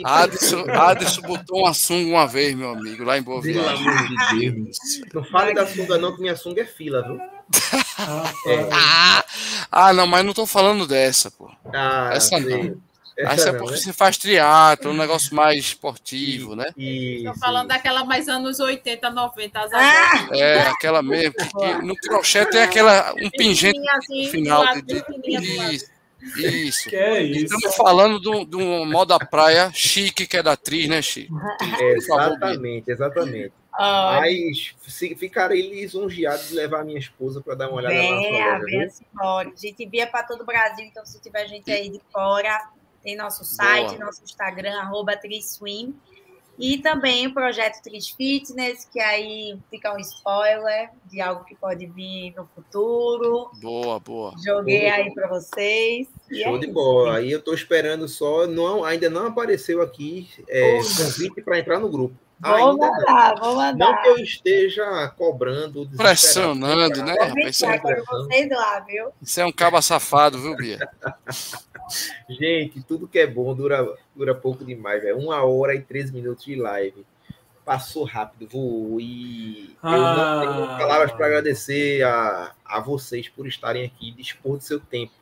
Adson, 0.04 0.64
Adson 0.70 1.22
botou 1.22 1.60
uma 1.60 1.72
sunga 1.72 2.10
uma 2.10 2.26
vez, 2.26 2.54
meu 2.54 2.70
amigo, 2.70 3.04
lá 3.04 3.16
em 3.16 3.22
Boa 3.22 3.40
Pelo 3.40 3.66
amor 3.66 4.06
de 4.06 4.38
Deus. 4.38 4.76
Não 5.14 5.24
fale 5.24 5.54
da 5.54 5.66
sunga 5.66 5.96
não, 5.96 6.14
que 6.14 6.20
minha 6.20 6.36
sunga 6.36 6.60
é 6.62 6.66
fila, 6.66 7.02
viu? 7.02 7.18
É. 8.46 8.68
ah, 8.72 9.24
ah, 9.70 9.92
não, 9.92 10.06
mas 10.06 10.24
não 10.24 10.32
tô 10.32 10.46
falando 10.46 10.86
dessa, 10.86 11.30
pô. 11.30 11.50
Ah, 11.72 12.10
essa 12.12 12.38
não. 12.38 12.80
Essa, 13.16 13.32
essa 13.32 13.48
é 13.50 13.52
porque 13.52 13.72
né? 13.72 13.76
você 13.76 13.92
faz 13.92 14.16
triatlo, 14.16 14.92
um 14.92 14.96
negócio 14.96 15.34
mais 15.34 15.58
esportivo, 15.58 16.56
né? 16.56 16.72
Estou 16.76 17.36
falando 17.36 17.68
daquela 17.68 18.02
mais 18.02 18.28
anos 18.28 18.60
80, 18.60 19.10
90. 19.10 19.60
As 19.60 19.72
ah! 19.74 20.28
É, 20.32 20.60
aquela 20.62 21.02
mesmo. 21.02 21.34
Que, 21.34 21.74
no 21.84 21.94
crochê 21.96 22.46
tem 22.46 22.62
aquela, 22.62 23.12
um 23.20 23.28
pingente 23.30 23.78
assim, 23.90 24.24
no 24.24 24.30
final. 24.30 24.64
De, 24.80 24.82
de, 24.82 25.74
isso. 25.74 25.90
Isso. 26.36 26.88
Que 26.88 26.96
é 26.96 27.22
isso. 27.22 27.54
Estamos 27.54 27.76
falando 27.76 28.18
do, 28.20 28.44
do 28.44 28.60
moda 28.86 29.18
praia 29.18 29.70
chique 29.72 30.26
que 30.26 30.36
é 30.36 30.42
da 30.42 30.52
atriz, 30.52 30.88
né, 30.88 31.02
Chico? 31.02 31.34
É, 31.78 31.92
exatamente, 31.92 32.90
exatamente. 32.90 33.52
Mas 33.82 34.74
ficarei 35.16 35.70
lisonjeado 35.70 36.42
de 36.44 36.54
levar 36.54 36.80
a 36.80 36.84
minha 36.84 36.98
esposa 36.98 37.40
para 37.40 37.54
dar 37.54 37.68
uma 37.68 37.78
olhada 37.78 37.94
venha, 37.94 38.46
lá 38.46 38.58
loja. 38.58 38.66
Venha, 38.66 38.90
embora. 39.12 39.48
A 39.48 39.56
gente 39.56 39.86
via 39.86 40.06
para 40.06 40.22
todo 40.22 40.42
o 40.42 40.46
Brasil, 40.46 40.84
então 40.84 41.04
se 41.06 41.20
tiver 41.20 41.46
gente 41.46 41.70
aí 41.70 41.88
de 41.88 42.00
fora, 42.12 42.70
tem 43.02 43.16
nosso 43.16 43.44
site, 43.44 43.96
Boa. 43.96 44.06
nosso 44.06 44.22
Instagram, 44.22 44.78
arroba 44.78 45.16
Triswim. 45.16 45.94
E 46.60 46.76
também 46.76 47.26
o 47.26 47.32
projeto 47.32 47.80
Tris 47.82 48.10
Fitness, 48.10 48.84
que 48.84 49.00
aí 49.00 49.58
fica 49.70 49.94
um 49.94 49.98
spoiler 49.98 50.90
de 51.06 51.18
algo 51.18 51.42
que 51.44 51.54
pode 51.54 51.86
vir 51.86 52.34
no 52.36 52.46
futuro. 52.54 53.50
Boa, 53.62 53.98
boa. 53.98 54.34
Joguei 54.44 54.82
boa. 54.82 54.92
aí 54.92 55.14
para 55.14 55.28
vocês. 55.28 56.06
Show 56.30 56.56
é 56.56 56.58
de 56.58 56.66
bola. 56.66 57.16
Aí 57.16 57.32
eu 57.32 57.38
estou 57.38 57.54
esperando 57.54 58.06
só, 58.06 58.46
não, 58.46 58.84
ainda 58.84 59.08
não 59.08 59.28
apareceu 59.28 59.80
aqui 59.80 60.28
é, 60.46 60.76
convite 60.76 61.40
para 61.40 61.58
entrar 61.58 61.80
no 61.80 61.88
grupo. 61.88 62.14
Vou 62.40 62.78
mandar, 62.78 63.34
vou 63.38 63.54
mandar. 63.54 63.76
Não 63.76 64.02
que 64.02 64.08
eu 64.08 64.16
esteja 64.18 65.08
cobrando. 65.16 65.88
Pressionando, 65.96 67.04
né? 67.04 67.14
Isso 67.46 67.66
é, 67.66 67.78
lá, 68.50 68.80
viu? 68.80 69.10
Isso 69.20 69.40
é 69.40 69.44
um 69.44 69.52
caba 69.52 69.82
safado, 69.82 70.38
viu, 70.38 70.56
Bia? 70.56 70.78
Gente, 72.30 72.82
tudo 72.82 73.08
que 73.08 73.18
é 73.18 73.26
bom 73.26 73.54
dura, 73.54 73.86
dura 74.14 74.34
pouco 74.34 74.64
demais, 74.64 75.02
velho. 75.02 75.18
Uma 75.18 75.44
hora 75.44 75.74
e 75.74 75.82
três 75.82 76.10
minutos 76.10 76.44
de 76.44 76.54
live. 76.54 77.04
Passou 77.62 78.04
rápido, 78.04 78.48
voou. 78.48 78.98
E 79.00 79.76
ah. 79.82 79.94
eu 79.94 80.00
não 80.00 80.40
tenho 80.40 80.64
ah. 80.64 80.78
palavras 80.78 81.12
para 81.12 81.26
agradecer 81.26 82.02
a, 82.02 82.52
a 82.64 82.80
vocês 82.80 83.28
por 83.28 83.46
estarem 83.46 83.84
aqui, 83.84 84.12
dispor 84.12 84.56
do 84.56 84.62
seu 84.62 84.80
tempo 84.80 85.12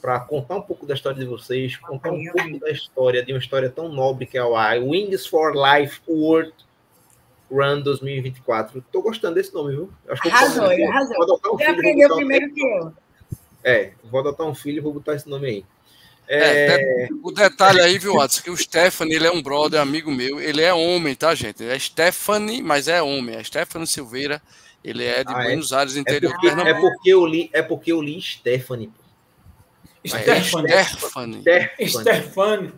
para 0.00 0.20
contar 0.20 0.56
um 0.56 0.62
pouco 0.62 0.86
da 0.86 0.94
história 0.94 1.18
de 1.18 1.26
vocês, 1.26 1.76
contar 1.76 2.12
um 2.12 2.24
pouco 2.24 2.58
da 2.60 2.70
história 2.70 3.24
de 3.24 3.32
uma 3.32 3.38
história 3.38 3.70
tão 3.70 3.88
nobre 3.88 4.26
que 4.26 4.38
é 4.38 4.44
o 4.44 4.54
Wings 4.90 5.26
for 5.26 5.54
Life 5.54 6.00
World 6.08 6.52
Run 7.50 7.80
2024. 7.82 8.78
Estou 8.78 9.02
gostando 9.02 9.34
desse 9.34 9.54
nome, 9.54 9.74
viu? 9.74 9.90
Acho 10.08 10.22
que 10.22 10.28
arrasou, 10.28 10.64
vou, 10.64 10.88
arrasou. 10.88 11.16
Um 11.16 11.56
Você 11.56 11.64
filho, 11.64 11.76
aprendeu 11.76 12.16
primeiro 12.16 12.46
um... 12.46 12.54
que 12.54 12.60
eu. 12.60 12.92
É, 13.64 13.92
vou 14.04 14.20
adotar 14.20 14.46
um 14.46 14.54
filho 14.54 14.78
e 14.78 14.80
vou 14.80 14.92
botar 14.92 15.14
esse 15.14 15.28
nome 15.28 15.48
aí. 15.48 15.64
É, 16.28 17.04
é... 17.04 17.08
o 17.22 17.30
detalhe 17.30 17.80
aí, 17.80 17.98
viu, 17.98 18.14
Watson, 18.14 18.42
que 18.42 18.50
o 18.50 18.56
Stephanie, 18.56 19.14
ele 19.14 19.26
é 19.26 19.30
um 19.30 19.42
brother, 19.42 19.80
amigo 19.80 20.10
meu, 20.10 20.40
ele 20.40 20.60
é 20.60 20.74
homem, 20.74 21.14
tá, 21.14 21.34
gente? 21.34 21.64
É 21.64 21.78
Stephanie, 21.78 22.62
mas 22.62 22.88
é 22.88 23.00
homem. 23.00 23.36
É 23.36 23.44
Stephanie 23.44 23.86
Silveira, 23.86 24.42
ele 24.82 25.04
é 25.04 25.22
de 25.22 25.32
ah, 25.32 25.40
é? 25.40 25.44
Buenos 25.44 25.72
Aires, 25.72 25.96
interior 25.96 26.30
é 26.30 26.34
porque. 26.34 26.68
É 26.68 26.74
porque 26.74 27.10
eu 27.10 27.26
li, 27.26 27.50
é 27.52 27.62
porque 27.62 27.92
eu 27.92 28.02
li 28.02 28.20
Stephanie. 28.20 28.90
Stephanie. 30.06 31.42
Stephanie. 31.88 32.72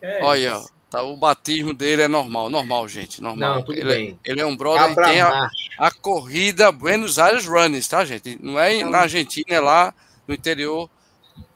É 0.00 0.22
Olha, 0.22 0.60
tá, 0.90 1.02
o 1.02 1.16
batismo 1.16 1.72
dele 1.72 2.02
é 2.02 2.08
normal, 2.08 2.50
normal, 2.50 2.86
gente, 2.86 3.22
normal. 3.22 3.56
Não, 3.56 3.62
tudo 3.62 3.78
ele, 3.78 3.92
é, 3.92 3.94
bem. 3.94 4.20
ele 4.24 4.40
é 4.40 4.46
um 4.46 4.56
brother 4.56 4.90
e 4.90 4.94
tem 4.94 5.20
a, 5.20 5.48
a, 5.78 5.90
corrida 5.90 6.70
Buenos 6.70 7.18
Aires 7.18 7.46
Runners, 7.46 7.88
tá, 7.88 8.04
gente? 8.04 8.38
Não 8.42 8.58
é 8.58 8.84
na 8.84 8.98
Argentina, 8.98 9.46
é 9.48 9.60
lá 9.60 9.94
no 10.28 10.34
interior. 10.34 10.90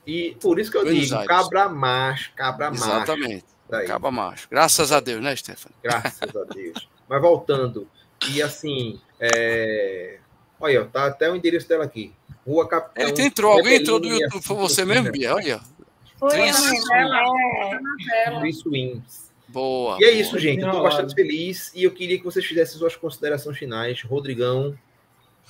E 0.06 0.34
por 0.40 0.58
isso 0.58 0.70
que 0.70 0.78
eu 0.78 0.82
Buenos 0.82 1.02
digo, 1.04 1.16
Aires. 1.16 1.28
cabra 1.28 1.68
macho, 1.68 2.32
cabra 2.34 2.70
macho. 2.70 2.84
Exatamente. 2.84 3.44
Daí. 3.68 3.86
Cabra 3.86 4.10
macho. 4.10 4.48
Graças 4.50 4.90
a 4.90 4.98
Deus, 4.98 5.22
né, 5.22 5.36
Stephanie? 5.36 5.76
Graças 5.82 6.34
a 6.34 6.44
Deus. 6.44 6.88
Mas 7.06 7.20
voltando, 7.20 7.86
e 8.30 8.40
assim, 8.40 8.98
é... 9.20 10.18
olha, 10.58 10.86
tá 10.86 11.06
até 11.06 11.30
o 11.30 11.36
endereço 11.36 11.68
dela 11.68 11.84
aqui. 11.84 12.14
Rua 12.48 12.66
Capitão. 12.66 13.06
Ele 13.06 13.22
entrou, 13.22 13.52
alguém 13.52 13.76
entrou 13.76 14.00
do 14.00 14.08
YouTube, 14.08 14.42
foi 14.42 14.56
você 14.56 14.84
mesmo, 14.84 15.12
Bia? 15.12 15.34
Olha. 15.34 15.60
Foi, 16.18 16.30
Tris 18.40 18.64
Wings. 18.64 19.28
Boa. 19.48 19.98
E 20.00 20.04
é 20.04 20.10
isso, 20.12 20.38
gente. 20.38 20.62
Eu 20.62 20.68
estou 20.68 20.82
bastante 20.82 21.14
feliz 21.14 21.70
e 21.74 21.84
eu 21.84 21.90
queria 21.90 22.18
que 22.18 22.24
vocês 22.24 22.44
fizessem 22.44 22.78
suas 22.78 22.96
considerações 22.96 23.58
finais. 23.58 24.02
Rodrigão. 24.02 24.76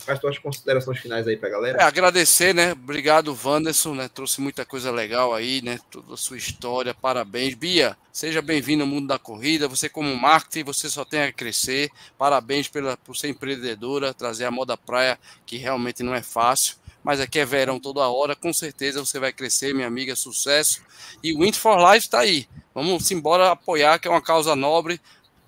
As 0.07 0.19
tuas 0.21 0.39
considerações 0.39 1.01
finais 1.01 1.27
aí 1.27 1.37
pra 1.37 1.49
galera. 1.49 1.79
É, 1.79 1.83
agradecer, 1.83 2.55
né? 2.55 2.71
Obrigado, 2.73 3.37
Wanderson, 3.45 3.95
né? 3.95 4.09
Trouxe 4.09 4.41
muita 4.41 4.65
coisa 4.65 4.93
legal 4.93 5.35
aí, 5.35 5.61
né? 5.61 5.81
Toda 5.91 6.15
a 6.15 6.17
sua 6.17 6.37
história, 6.37 6.95
parabéns. 6.95 7.55
Bia, 7.55 7.97
seja 8.13 8.41
bem-vindo 8.41 8.85
ao 8.85 8.89
mundo 8.89 9.09
da 9.09 9.19
corrida. 9.19 9.67
Você, 9.67 9.89
como 9.89 10.15
marketing, 10.17 10.63
você 10.63 10.89
só 10.89 11.05
tem 11.05 11.23
a 11.23 11.33
crescer. 11.33 11.91
Parabéns 12.17 12.69
pela, 12.69 12.97
por 12.99 13.17
ser 13.17 13.29
empreendedora, 13.29 14.15
trazer 14.15 14.45
a 14.45 14.53
moda 14.53 14.77
praia, 14.77 15.19
que 15.45 15.57
realmente 15.57 16.05
não 16.05 16.15
é 16.15 16.23
fácil. 16.23 16.77
Mas 17.09 17.21
aqui 17.21 17.39
é 17.39 17.45
verão 17.47 17.81
toda 17.81 18.07
hora, 18.07 18.37
com 18.37 18.53
certeza 18.53 19.03
você 19.03 19.19
vai 19.19 19.33
crescer, 19.33 19.75
minha 19.75 19.87
amiga, 19.87 20.15
sucesso. 20.15 20.83
E 21.23 21.33
o 21.33 21.39
Wind 21.39 21.55
for 21.55 21.79
Life 21.79 22.05
está 22.05 22.19
aí. 22.19 22.47
Vamos 22.75 23.11
embora 23.11 23.53
apoiar, 23.53 23.99
que 23.99 24.07
é 24.07 24.11
uma 24.11 24.21
causa 24.21 24.55
nobre 24.55 25.01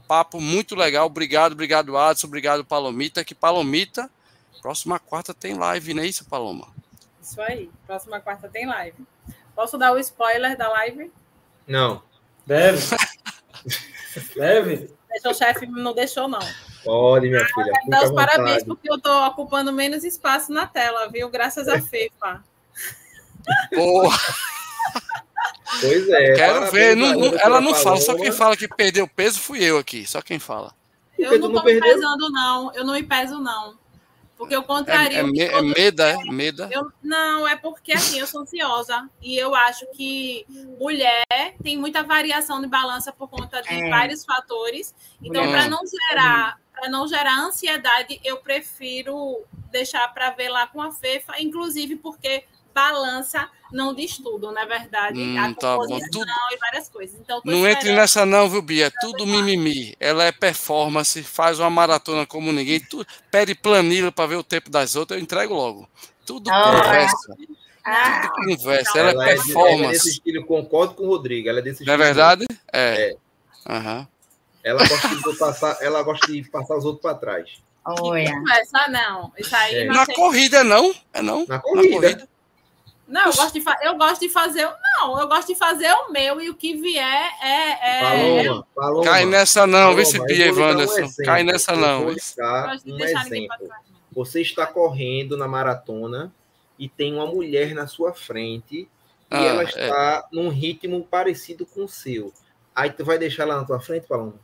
papo 0.09 0.41
muito 0.41 0.75
legal. 0.75 1.05
Obrigado, 1.05 1.53
obrigado, 1.53 1.99
Adson. 1.99 2.27
Obrigado, 2.29 2.65
Palomita. 2.65 3.23
Que 3.23 3.35
Palomita, 3.35 4.11
próxima 4.63 4.99
quarta 4.99 5.35
tem 5.35 5.53
live, 5.53 5.93
não 5.93 6.03
é 6.03 6.07
isso, 6.07 6.25
Paloma? 6.25 6.67
Isso 7.23 7.39
aí. 7.43 7.71
Próxima 7.87 8.19
quarta 8.21 8.49
tem 8.49 8.67
live. 8.67 8.97
Posso 9.55 9.77
dar 9.77 9.93
o 9.93 9.99
spoiler 9.99 10.57
da 10.57 10.67
live? 10.71 11.13
Não. 11.65 12.03
Deve. 12.47 12.83
Deve. 14.35 14.91
Deixa 15.11 15.29
o 15.29 15.35
chefe 15.35 15.67
não 15.67 15.93
deixou, 15.93 16.27
não. 16.27 16.41
Pode, 16.85 17.29
minha 17.29 17.45
filha. 17.45 17.73
Quero 17.73 17.89
dar 17.89 17.99
fica 18.01 18.09
os 18.11 18.15
parabéns 18.15 18.65
porque 18.65 18.91
eu 18.91 18.97
estou 18.97 19.25
ocupando 19.27 19.73
menos 19.73 20.05
espaço 20.05 20.53
na 20.53 20.67
tela, 20.67 21.09
viu? 21.11 21.29
Graças 21.29 21.69
a 21.69 21.81
FIFA. 21.81 22.43
Porra, 23.75 24.19
Pois 25.81 26.09
é. 26.09 26.33
quero 26.35 26.71
ver. 26.71 26.97
Não- 26.97 27.15
não- 27.19 27.39
ela 27.39 27.61
não 27.61 27.75
fala, 27.75 27.97
só 27.99 28.15
quem 28.15 28.33
fala 28.33 28.57
que 28.57 28.69
perdeu 28.69 29.07
peso 29.09 29.39
fui 29.41 29.63
eu 29.63 29.79
aqui. 29.79 30.07
Só 30.07 30.21
quem 30.21 30.39
fala. 30.39 30.75
Eu 31.19 31.33
não 31.39 31.49
não 31.49 31.57
estou 31.59 31.65
me 31.65 31.81
pesando, 31.81 32.31
não. 32.31 32.73
Eu 32.75 32.85
não 32.85 32.95
me 32.95 33.03
peso, 33.03 33.39
não. 33.39 33.79
Porque 34.37 34.57
eu 34.57 34.61
É, 34.63 34.65
contrario. 34.65 35.19
é, 35.19 35.23
me- 35.23 35.39
é 35.43 35.51
todos 35.51 35.75
meda, 35.75 36.09
é 36.09 36.17
meda. 36.33 36.69
Eu, 36.73 36.91
não, 37.03 37.47
é 37.47 37.57
porque 37.57 37.93
assim, 37.93 38.19
eu 38.21 38.27
sou 38.27 38.41
ansiosa 38.41 39.07
e 39.21 39.37
eu 39.37 39.55
acho 39.55 39.85
que 39.93 40.47
mulher 40.81 41.23
tem 41.63 41.77
muita 41.77 42.03
variação 42.03 42.59
de 42.59 42.67
balança 42.67 43.13
por 43.13 43.29
conta 43.29 43.61
de 43.61 43.69
É. 43.69 43.91
vários 43.91 44.25
fatores. 44.25 44.95
Então, 45.23 45.47
para 45.51 45.69
não 45.69 45.81
gerar, 45.87 46.59
para 46.81 46.89
não 46.89 47.07
gerar 47.07 47.39
ansiedade, 47.41 48.19
eu 48.25 48.39
prefiro 48.39 49.43
deixar 49.71 50.09
para 50.15 50.31
ver 50.31 50.49
lá 50.49 50.67
com 50.67 50.81
a 50.81 50.91
Fefa, 50.91 51.35
inclusive 51.41 51.97
porque 51.97 52.45
balança 52.75 53.49
não 53.73 53.95
diz 53.95 54.17
tudo, 54.17 54.51
na 54.51 54.65
verdade, 54.65 55.21
Hum, 55.21 55.39
a 55.39 55.53
tá 55.55 55.77
bom. 55.77 55.83
composição 55.83 56.11
Tudo- 56.11 56.31
e 56.53 56.57
várias 56.57 56.89
coisas. 56.89 57.21
Então, 57.21 57.41
Não 57.45 57.69
entre 57.69 57.93
nessa 57.93 58.25
não, 58.25 58.49
viu, 58.49 58.63
Bia? 58.63 58.87
É 58.87 58.91
tudo 59.01 59.27
mimimi. 59.27 59.95
Ela 60.01 60.25
é 60.25 60.33
performance, 60.33 61.23
faz 61.23 61.59
uma 61.61 61.69
maratona 61.71 62.27
como 62.27 62.51
ninguém. 62.53 62.81
Tu, 62.81 63.05
pede 63.31 63.55
planilha 63.55 64.11
para 64.11 64.27
ver 64.27 64.37
o 64.37 64.43
tempo 64.45 64.71
das 64.71 64.97
outras, 64.97 65.19
eu 65.19 65.23
entrego 65.23 65.53
logo. 65.55 65.89
Tudo 66.25 66.51
Ah, 66.51 66.73
conversa. 66.83 67.37
Ah, 67.85 68.29
Tudo 68.35 68.57
conversa. 68.59 68.99
Ela 68.99 69.11
é 69.11 69.13
Ela 69.13 69.25
é, 69.25 69.27
de- 69.27 69.31
ela 69.31 69.31
é 69.31 69.35
desse 69.35 69.53
performance. 69.53 70.09
estilo, 70.09 70.47
concordo 70.47 70.95
com 70.95 71.05
o 71.05 71.09
Rodrigo. 71.09 71.49
Ela 71.49 71.59
é 71.59 71.63
desse 71.63 71.85
Não 71.85 71.93
é 71.93 71.97
estilo. 71.97 72.07
verdade? 72.15 72.47
É. 72.73 73.17
Aham. 73.69 74.09
Ela 74.63 74.87
gosta 74.87 75.09
de 75.09 75.39
passar, 75.39 75.79
ela 75.81 76.03
gosta 76.03 76.27
de 76.33 76.43
passar 76.51 76.77
os 76.77 76.85
outros 76.85 77.03
para 77.03 77.15
trás. 77.15 77.51
olha. 77.85 78.31
Conversa, 78.33 78.89
não. 78.89 79.33
Isso 79.39 79.57
aí 79.57 79.75
É. 79.77 79.85
não 79.87 79.95
Na 79.95 80.07
tem- 80.07 80.15
corrida, 80.15 80.63
não? 80.65 80.95
É 81.13 81.23
não? 81.23 81.47
Na 81.47 81.59
corrida. 81.59 82.29
Não, 83.09 83.23
eu 83.27 83.33
gosto, 83.33 83.53
de 83.55 83.61
fa- 83.61 83.79
eu 83.83 83.97
gosto 83.97 84.21
de 84.21 84.29
fazer 84.29 84.67
o. 84.67 84.71
Não, 85.01 85.19
eu 85.21 85.27
gosto 85.27 85.49
de 85.49 85.57
fazer 85.57 85.91
o 85.93 86.13
meu 86.13 86.41
e 86.41 86.49
o 86.49 86.55
que 86.55 86.77
vier 86.77 87.31
é. 87.43 87.99
é 87.99 88.01
Paloma, 88.45 88.67
Paloma. 88.77 89.05
Cai 89.05 89.25
nessa 89.27 89.67
não, 89.67 89.97
vê 89.97 90.05
Paloma, 90.05 90.05
se 90.05 90.19
um 90.19 90.61
Wanderson. 90.61 90.99
exemplo. 91.01 91.25
Cai 91.25 91.43
nessa 91.43 91.73
Eu 91.73 91.77
não. 91.79 92.05
Vou 92.05 92.15
dar 92.37 92.77
um 92.87 93.01
exemplo. 93.01 93.69
Você 94.13 94.41
está 94.43 94.65
correndo 94.67 95.37
na 95.37 95.49
maratona 95.49 96.33
e 96.79 96.89
tem 96.89 97.13
uma 97.15 97.27
mulher 97.27 97.75
na 97.75 97.87
sua 97.89 98.13
frente 98.15 98.83
e 98.83 98.89
Ah, 99.29 99.43
ela 99.45 99.63
é. 99.63 99.67
está 99.67 100.29
num 100.33 100.49
ritmo 100.49 101.03
parecido 101.05 101.67
com 101.67 101.85
o 101.85 101.89
seu. 101.89 102.33
Aí 102.75 102.91
tu 102.93 103.05
vai 103.05 103.19
deixar 103.19 103.43
ela 103.43 103.57
na 103.57 103.65
tua 103.65 103.81
frente, 103.81 104.07
Paloma? 104.07 104.35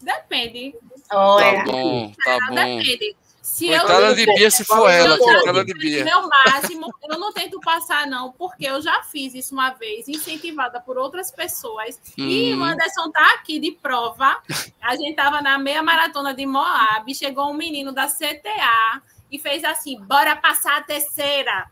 Depende. 0.00 0.74
Tá 1.08 1.18
Olha. 1.18 1.64
bom, 1.64 2.12
tá 2.24 2.38
bom. 2.48 2.54
Depende. 2.54 3.16
Se 3.42 3.68
eu, 3.68 3.80
Coitada 3.80 4.14
de 4.14 4.26
Bia 4.26 4.50
se 4.50 4.64
for 4.64 4.88
ela, 4.88 5.16
eu 5.16 5.18
coitada 5.18 5.64
de 5.64 5.74
Bia. 5.74 6.04
meu 6.04 6.28
máximo, 6.28 6.86
eu 7.10 7.18
não 7.18 7.32
tento 7.32 7.58
passar, 7.60 8.06
não, 8.06 8.32
porque 8.32 8.66
eu 8.66 8.80
já 8.80 9.02
fiz 9.02 9.34
isso 9.34 9.54
uma 9.54 9.70
vez, 9.70 10.08
incentivada 10.08 10.80
por 10.80 10.96
outras 10.98 11.30
pessoas. 11.30 11.98
E 12.16 12.52
o 12.52 12.58
Hum, 12.58 12.62
Anderson 12.64 13.10
tá 13.10 13.34
aqui 13.34 13.58
de 13.58 13.72
prova. 13.72 14.40
A 14.80 14.94
gente 14.94 15.16
tava 15.16 15.40
na 15.42 15.58
meia 15.58 15.82
maratona 15.82 16.32
de 16.34 16.46
Moab, 16.46 17.12
chegou 17.14 17.50
um 17.50 17.54
menino 17.54 17.92
da 17.92 18.06
CTA 18.06 19.02
e 19.32 19.38
fez 19.38 19.64
assim: 19.64 20.00
bora 20.02 20.36
passar 20.36 20.76
a 20.76 20.82
terceira. 20.82 21.66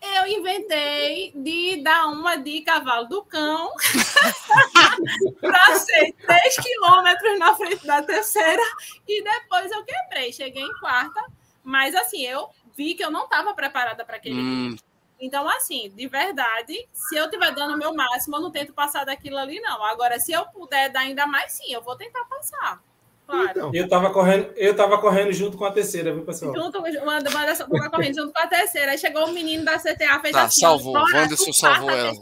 Eu 0.00 0.26
inventei 0.26 1.32
de 1.34 1.82
dar 1.82 2.06
uma 2.06 2.36
de 2.36 2.62
cavalo 2.62 3.06
do 3.06 3.22
cão 3.24 3.70
para 5.40 5.76
ser 5.76 6.12
3 6.26 6.56
quilômetros 6.56 7.38
na 7.38 7.54
frente 7.54 7.86
da 7.86 8.02
terceira 8.02 8.62
e 9.06 9.22
depois 9.22 9.70
eu 9.70 9.84
quebrei. 9.84 10.32
Cheguei 10.32 10.62
em 10.62 10.80
quarta, 10.80 11.22
mas 11.62 11.94
assim, 11.94 12.22
eu 12.26 12.48
vi 12.74 12.94
que 12.94 13.04
eu 13.04 13.10
não 13.10 13.24
estava 13.24 13.52
preparada 13.52 14.04
para 14.04 14.16
aquele 14.16 14.40
hum, 14.40 14.76
então, 15.20 15.46
assim, 15.50 15.90
de 15.90 16.08
verdade, 16.08 16.88
se 16.92 17.14
eu 17.14 17.26
estiver 17.26 17.54
dando 17.54 17.74
o 17.74 17.78
meu 17.78 17.94
máximo, 17.94 18.36
eu 18.36 18.40
não 18.40 18.50
tento 18.50 18.72
passar 18.72 19.04
daquilo 19.04 19.36
ali, 19.36 19.60
não. 19.60 19.84
Agora, 19.84 20.18
se 20.18 20.32
eu 20.32 20.46
puder 20.46 20.88
dar 20.88 21.00
ainda 21.00 21.26
mais, 21.26 21.52
sim, 21.52 21.70
eu 21.70 21.82
vou 21.82 21.94
tentar 21.94 22.24
passar. 22.24 22.82
Claro. 23.30 23.50
Então, 23.50 23.70
Eu 23.74 23.88
tava 23.88 24.10
correndo, 24.10 24.50
eu 24.56 24.74
tava 24.76 24.98
correndo 24.98 25.32
junto 25.32 25.56
com 25.56 25.64
a 25.64 25.70
terceira, 25.70 26.12
viu, 26.12 26.24
pessoal? 26.24 26.54
Junto, 26.54 26.80
manda, 26.82 27.30
manda 27.30 27.50
essa 27.50 27.66
boca 27.66 27.88
correndo 27.90 28.16
junto 28.16 28.32
com 28.32 28.42
a 28.42 28.46
terceira. 28.46 28.92
Aí 28.92 28.98
chegou 28.98 29.26
o 29.26 29.32
menino 29.32 29.64
da 29.64 29.78
CTA, 29.78 30.18
fez 30.20 30.32
Tá, 30.32 30.42
assim. 30.44 30.60
salvou. 30.60 30.92
bora, 30.94 31.16
Wanderson 31.16 31.52
salvou 31.52 31.90
ela. 31.90 32.12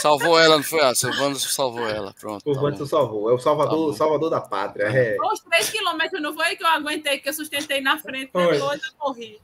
salvou 0.00 0.38
ela, 0.40 0.56
não 0.56 0.62
foi? 0.62 0.80
Ah, 0.80 0.92
o 0.92 1.22
Wanderson 1.22 1.48
salvou 1.48 1.88
ela. 1.88 2.14
Pronto. 2.18 2.42
o 2.50 2.72
tá 2.72 2.86
salvou. 2.86 3.30
É 3.30 3.34
o 3.34 3.38
salvador, 3.38 3.92
Tá 3.92 3.98
salvador 3.98 4.30
da 4.30 4.40
pátria. 4.40 4.84
É. 4.84 5.16
Uns 5.22 5.40
três 5.40 5.70
quilômetros, 5.70 6.20
não 6.22 6.34
foi 6.34 6.56
que 6.56 6.62
eu 6.62 6.68
aguentei, 6.68 7.18
que 7.18 7.28
eu 7.28 7.32
sustentei 7.34 7.80
na 7.80 7.98
frente, 7.98 8.30
Foi. 8.32 8.52
depois 8.52 8.82
eu 8.82 8.90
corri. 8.98 9.40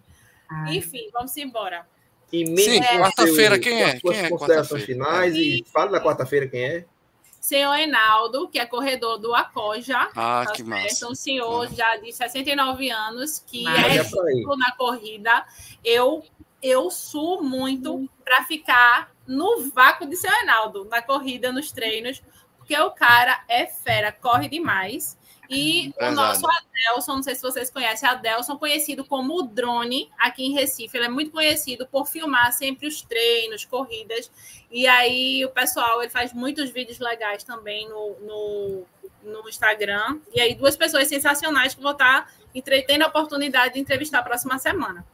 Ah, 0.50 0.66
Enfim, 0.72 1.08
vamos 1.12 1.36
embora. 1.36 1.86
E 2.32 2.44
Sim, 2.60 2.80
quarta-feira, 2.82 3.54
seu- 3.54 3.62
quem 3.62 3.82
é? 3.82 4.00
Quem 4.00 4.18
é 4.18 4.28
quarta-feira? 4.30 4.84
finais 4.84 5.34
e 5.36 5.64
fala 5.72 5.92
da 5.92 6.00
quarta-feira 6.00 6.48
quem 6.48 6.64
é. 6.64 6.84
Senhor 7.44 7.74
Enaldo, 7.74 8.48
que 8.48 8.58
é 8.58 8.64
corredor 8.64 9.18
do 9.18 9.34
Acoja. 9.34 10.08
Ah, 10.16 10.44
tá 10.46 10.52
que 10.52 10.64
certo? 10.64 10.66
massa. 10.66 11.08
Um 11.10 11.14
senhor 11.14 11.70
já 11.74 11.94
de 11.98 12.10
69 12.10 12.88
anos, 12.90 13.38
que 13.38 13.64
Massa. 13.64 13.86
é 13.86 13.96
exemplo 13.96 14.56
na 14.56 14.72
corrida. 14.72 15.44
Eu, 15.84 16.24
eu 16.62 16.90
suo 16.90 17.42
muito 17.42 18.08
para 18.24 18.44
ficar 18.44 19.12
no 19.26 19.70
vácuo 19.74 20.06
de 20.06 20.16
seu 20.16 20.32
Enaldo, 20.40 20.86
na 20.86 21.02
corrida, 21.02 21.52
nos 21.52 21.70
treinos, 21.70 22.22
porque 22.56 22.74
o 22.78 22.90
cara 22.92 23.44
é 23.46 23.66
fera, 23.66 24.10
corre 24.10 24.48
demais. 24.48 25.18
E 25.48 25.88
o 25.88 26.00
Verdade. 26.00 26.14
nosso 26.14 26.46
Adelson, 26.46 27.16
não 27.16 27.22
sei 27.22 27.34
se 27.34 27.42
vocês 27.42 27.70
conhecem, 27.70 28.08
Adelson, 28.08 28.56
conhecido 28.56 29.04
como 29.04 29.38
o 29.38 29.42
Drone 29.42 30.10
aqui 30.18 30.44
em 30.44 30.52
Recife. 30.52 30.96
Ele 30.96 31.06
é 31.06 31.08
muito 31.08 31.30
conhecido 31.30 31.86
por 31.86 32.06
filmar 32.06 32.52
sempre 32.52 32.86
os 32.86 33.02
treinos, 33.02 33.64
corridas. 33.64 34.30
E 34.70 34.86
aí 34.86 35.44
o 35.44 35.50
pessoal, 35.50 36.02
ele 36.02 36.10
faz 36.10 36.32
muitos 36.32 36.70
vídeos 36.70 36.98
legais 36.98 37.44
também 37.44 37.88
no, 37.88 38.16
no, 38.20 38.86
no 39.22 39.48
Instagram. 39.48 40.20
E 40.34 40.40
aí 40.40 40.54
duas 40.54 40.76
pessoas 40.76 41.08
sensacionais 41.08 41.74
que 41.74 41.82
vou 41.82 41.92
estar 41.92 42.32
tendo 42.86 43.02
a 43.02 43.08
oportunidade 43.08 43.74
de 43.74 43.80
entrevistar 43.80 44.20
a 44.20 44.22
próxima 44.22 44.58
semana. 44.58 45.04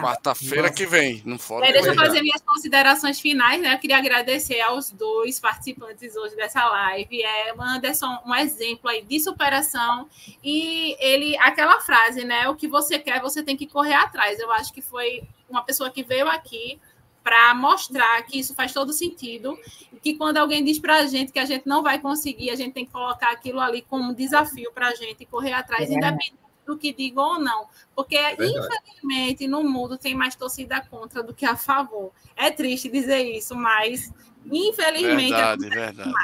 Quarta-feira 0.00 0.70
que 0.70 0.84
vem, 0.86 1.22
não 1.24 1.38
fora. 1.38 1.66
Aí, 1.66 1.72
deixa 1.72 1.88
eu 1.88 1.92
é. 1.92 1.96
fazer 1.96 2.20
minhas 2.20 2.40
considerações 2.42 3.20
finais, 3.20 3.60
né? 3.60 3.74
Eu 3.74 3.78
queria 3.78 3.96
agradecer 3.96 4.60
aos 4.60 4.90
dois 4.90 5.38
participantes 5.40 6.16
hoje 6.16 6.36
dessa 6.36 6.64
live. 6.66 7.22
É 7.22 7.54
o 7.54 7.62
Anderson, 7.62 8.18
um 8.26 8.34
exemplo 8.34 8.90
aí 8.90 9.02
de 9.02 9.20
superação. 9.20 10.08
E 10.42 10.96
ele, 10.98 11.36
aquela 11.38 11.80
frase, 11.80 12.24
né? 12.24 12.48
O 12.48 12.56
que 12.56 12.68
você 12.68 12.98
quer, 12.98 13.20
você 13.20 13.42
tem 13.42 13.56
que 13.56 13.66
correr 13.66 13.94
atrás. 13.94 14.38
Eu 14.38 14.50
acho 14.52 14.72
que 14.72 14.82
foi 14.82 15.22
uma 15.48 15.62
pessoa 15.62 15.90
que 15.90 16.02
veio 16.02 16.28
aqui 16.28 16.78
para 17.22 17.54
mostrar 17.54 18.20
que 18.22 18.38
isso 18.38 18.54
faz 18.54 18.72
todo 18.72 18.92
sentido. 18.92 19.56
E 19.92 19.98
que 20.00 20.14
quando 20.14 20.38
alguém 20.38 20.64
diz 20.64 20.78
para 20.78 20.96
a 20.96 21.06
gente 21.06 21.32
que 21.32 21.38
a 21.38 21.44
gente 21.44 21.66
não 21.66 21.82
vai 21.82 21.98
conseguir, 21.98 22.50
a 22.50 22.56
gente 22.56 22.72
tem 22.72 22.84
que 22.84 22.92
colocar 22.92 23.30
aquilo 23.30 23.60
ali 23.60 23.82
como 23.82 24.10
um 24.10 24.14
desafio 24.14 24.72
para 24.72 24.88
a 24.88 24.94
gente 24.94 25.22
e 25.22 25.26
correr 25.26 25.52
atrás, 25.52 25.88
É 25.88 25.94
independente 25.94 26.41
do 26.72 26.78
que 26.78 26.92
digam 26.92 27.34
ou 27.34 27.38
não. 27.38 27.66
Porque, 27.94 28.16
verdade. 28.16 28.52
infelizmente, 28.56 29.46
no 29.46 29.62
mundo 29.62 29.98
tem 29.98 30.14
mais 30.14 30.34
torcida 30.34 30.80
contra 30.80 31.22
do 31.22 31.34
que 31.34 31.44
a 31.44 31.56
favor. 31.56 32.10
É 32.34 32.50
triste 32.50 32.88
dizer 32.88 33.22
isso, 33.22 33.54
mas 33.54 34.12
infelizmente 34.50 35.30
Verdade, 35.30 35.68
verdade. 35.68 36.14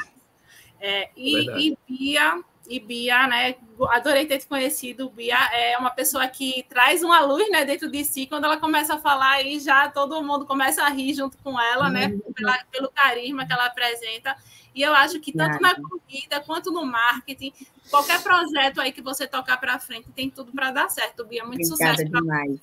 é, 0.81 1.11
e, 1.17 1.33
Verdade. 1.35 1.61
e 1.63 1.79
Bia, 1.89 2.45
E 2.69 2.79
Bia, 2.79 3.27
né? 3.27 3.55
Adorei 3.91 4.27
ter 4.27 4.39
te 4.39 4.47
conhecido. 4.47 5.09
Bia 5.09 5.39
é 5.55 5.79
uma 5.79 5.89
pessoa 5.89 6.29
que 6.29 6.67
traz 6.69 7.03
uma 7.03 7.21
luz, 7.21 7.51
né, 7.51 7.65
dentro 7.65 7.91
de 7.91 8.05
si. 8.05 8.27
Quando 8.27 8.45
ela 8.45 8.59
começa 8.59 8.95
a 8.95 8.99
falar, 8.99 9.37
aí 9.37 9.59
já 9.59 9.89
todo 9.89 10.23
mundo 10.23 10.45
começa 10.45 10.83
a 10.83 10.89
rir 10.91 11.15
junto 11.15 11.39
com 11.39 11.59
ela, 11.59 11.89
né? 11.89 12.15
Pela, 12.35 12.59
pelo 12.71 12.91
carisma 12.91 13.47
que 13.47 13.53
ela 13.55 13.67
apresenta. 13.67 14.37
E 14.75 14.83
eu 14.83 14.93
acho 14.95 15.19
que 15.19 15.33
tanto 15.33 15.61
na 15.63 15.75
corrida 15.75 16.41
quanto 16.41 16.71
no 16.71 16.85
marketing, 16.85 17.53
qualquer 17.91 18.23
projeto 18.23 18.81
aí 18.83 18.93
que 18.93 19.01
você 19.01 19.27
tocar 19.27 19.57
para 19.57 19.79
frente 19.79 20.11
tem 20.11 20.29
tudo 20.29 20.53
para 20.53 20.71
dar 20.71 20.91
certo, 20.91 21.25
Bia. 21.25 21.45
Muito 21.45 21.67
Obrigada 21.67 21.97
sucesso. 21.97 22.13
demais. 22.13 22.61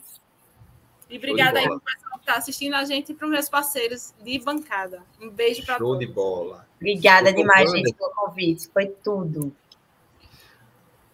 E 1.09 1.17
obrigada 1.17 1.59
aí 1.59 1.65
para 1.65 1.77
o 1.77 1.81
pessoal 1.81 2.13
que 2.13 2.19
está 2.19 2.35
assistindo 2.35 2.73
a 2.75 2.83
gente 2.85 3.11
e 3.11 3.15
para 3.15 3.25
os 3.25 3.31
meus 3.31 3.49
parceiros 3.49 4.13
de 4.23 4.39
bancada. 4.39 5.03
Um 5.19 5.29
beijo 5.29 5.65
para 5.65 5.77
todos. 5.77 5.93
Show 5.93 5.99
de 5.99 6.07
bola. 6.07 6.67
Obrigada 6.77 7.33
demais, 7.33 7.71
gente, 7.71 7.93
pelo 7.93 8.11
convite. 8.11 8.67
Foi 8.69 8.87
tudo. 8.87 9.55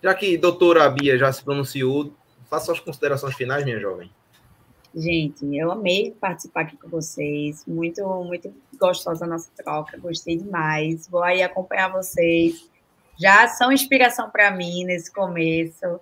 Já 0.02 0.14
que 0.16 0.38
doutora 0.38 0.90
Bia 0.90 1.18
já 1.18 1.32
se 1.32 1.44
pronunciou, 1.44 2.14
faça 2.50 2.72
as 2.72 2.80
considerações 2.80 3.36
finais, 3.36 3.64
minha 3.64 3.80
jovem. 3.80 4.12
Gente, 4.94 5.46
eu 5.56 5.72
amei 5.72 6.12
participar 6.20 6.62
aqui 6.62 6.76
com 6.76 6.90
vocês. 6.90 7.66
Muito, 7.66 8.06
muito 8.24 8.54
gostosa 8.78 9.24
a 9.24 9.28
nossa 9.28 9.50
troca. 9.56 9.98
Gostei 9.98 10.38
demais. 10.38 11.08
Vou 11.08 11.24
aí 11.24 11.42
acompanhar 11.42 11.90
vocês. 11.90 12.70
Já 13.18 13.48
são 13.48 13.72
inspiração 13.72 14.30
para 14.30 14.52
mim 14.52 14.84
nesse 14.84 15.12
começo. 15.14 16.00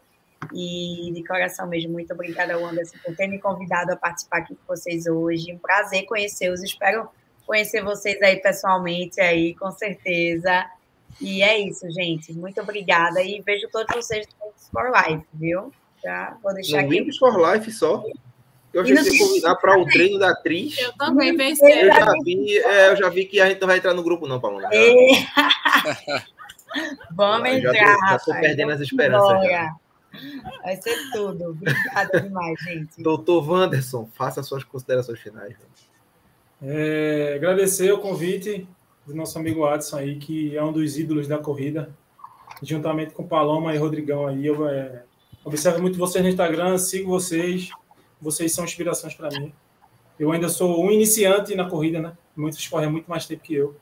E 0.53 1.11
de 1.13 1.23
coração 1.27 1.67
mesmo, 1.67 1.91
muito 1.91 2.13
obrigada, 2.13 2.55
Anderson, 2.55 2.97
por 3.05 3.15
ter 3.15 3.27
me 3.27 3.39
convidado 3.39 3.91
a 3.91 3.95
participar 3.95 4.37
aqui 4.37 4.55
com 4.55 4.75
vocês 4.75 5.05
hoje. 5.05 5.53
Um 5.53 5.59
prazer 5.59 6.05
conhecê-los. 6.05 6.63
Espero 6.63 7.09
conhecer 7.45 7.83
vocês 7.83 8.19
aí 8.21 8.37
pessoalmente 8.37 9.19
aí, 9.21 9.53
com 9.55 9.69
certeza. 9.69 10.65
E 11.21 11.41
é 11.41 11.59
isso, 11.59 11.89
gente. 11.91 12.33
Muito 12.33 12.61
obrigada. 12.61 13.21
E 13.21 13.41
vejo 13.41 13.67
todos 13.71 13.93
vocês 13.95 14.27
no 14.39 14.51
for 14.71 14.91
Life, 14.91 15.25
viu? 15.33 15.71
Já 16.03 16.37
vou 16.41 16.53
deixar 16.53 16.83
no 16.83 16.87
aqui. 16.87 17.17
for 17.17 17.53
Life 17.53 17.71
só. 17.71 18.03
Eu 18.73 18.83
achei 18.83 18.95
que 18.95 19.17
convidar 19.17 19.55
para 19.55 19.79
o 19.79 19.85
treino 19.85 20.19
da 20.19 20.29
atriz. 20.29 20.77
Eu 20.77 20.93
também 20.93 21.35
pensei. 21.35 21.83
Eu 21.83 21.93
já 21.93 22.13
vi, 22.23 22.57
é, 22.57 22.91
eu 22.91 22.95
já 22.95 23.09
vi 23.09 23.25
que 23.25 23.41
a 23.41 23.49
gente 23.49 23.59
não 23.59 23.67
vai 23.67 23.77
entrar 23.77 23.93
no 23.93 24.03
grupo, 24.03 24.27
não, 24.27 24.39
Paloma. 24.39 24.69
É. 24.71 24.89
Vamos 27.11 27.49
entrar. 27.49 27.73
Já 27.73 28.15
estou 28.15 28.33
perdendo 28.35 28.71
as 28.71 28.79
esperanças. 28.79 29.43
Já. 29.43 29.75
Vai 30.63 30.75
ser 30.75 30.95
tudo. 31.11 31.49
Obrigada 31.49 32.21
demais, 32.21 32.59
gente. 32.61 33.01
Doutor 33.01 33.49
Wanderson, 33.49 34.07
faça 34.13 34.43
suas 34.43 34.63
considerações 34.63 35.19
finais. 35.19 35.55
É, 36.61 37.33
agradecer 37.35 37.91
o 37.91 37.99
convite 37.99 38.67
do 39.09 39.15
nosso 39.15 39.39
amigo 39.39 39.65
Adson 39.65 39.97
aí, 39.97 40.17
que 40.17 40.55
é 40.55 40.63
um 40.63 40.71
dos 40.71 40.97
ídolos 40.97 41.27
da 41.27 41.39
corrida, 41.39 41.89
juntamente 42.61 43.13
com 43.13 43.27
Paloma 43.27 43.73
e 43.73 43.77
Rodrigão 43.77 44.27
aí. 44.27 44.45
Eu 44.45 44.67
é, 44.67 45.03
observo 45.43 45.81
muito 45.81 45.97
vocês 45.97 46.23
no 46.23 46.29
Instagram, 46.29 46.77
sigo 46.77 47.09
vocês, 47.09 47.69
vocês 48.21 48.53
são 48.53 48.63
inspirações 48.63 49.15
para 49.15 49.29
mim. 49.29 49.51
Eu 50.19 50.31
ainda 50.31 50.47
sou 50.47 50.85
um 50.85 50.91
iniciante 50.91 51.55
na 51.55 51.67
corrida, 51.67 51.99
né? 51.99 52.13
Muitos 52.35 52.67
correm 52.67 52.89
muito 52.89 53.09
mais 53.09 53.25
tempo 53.25 53.41
que 53.41 53.55
eu. 53.55 53.75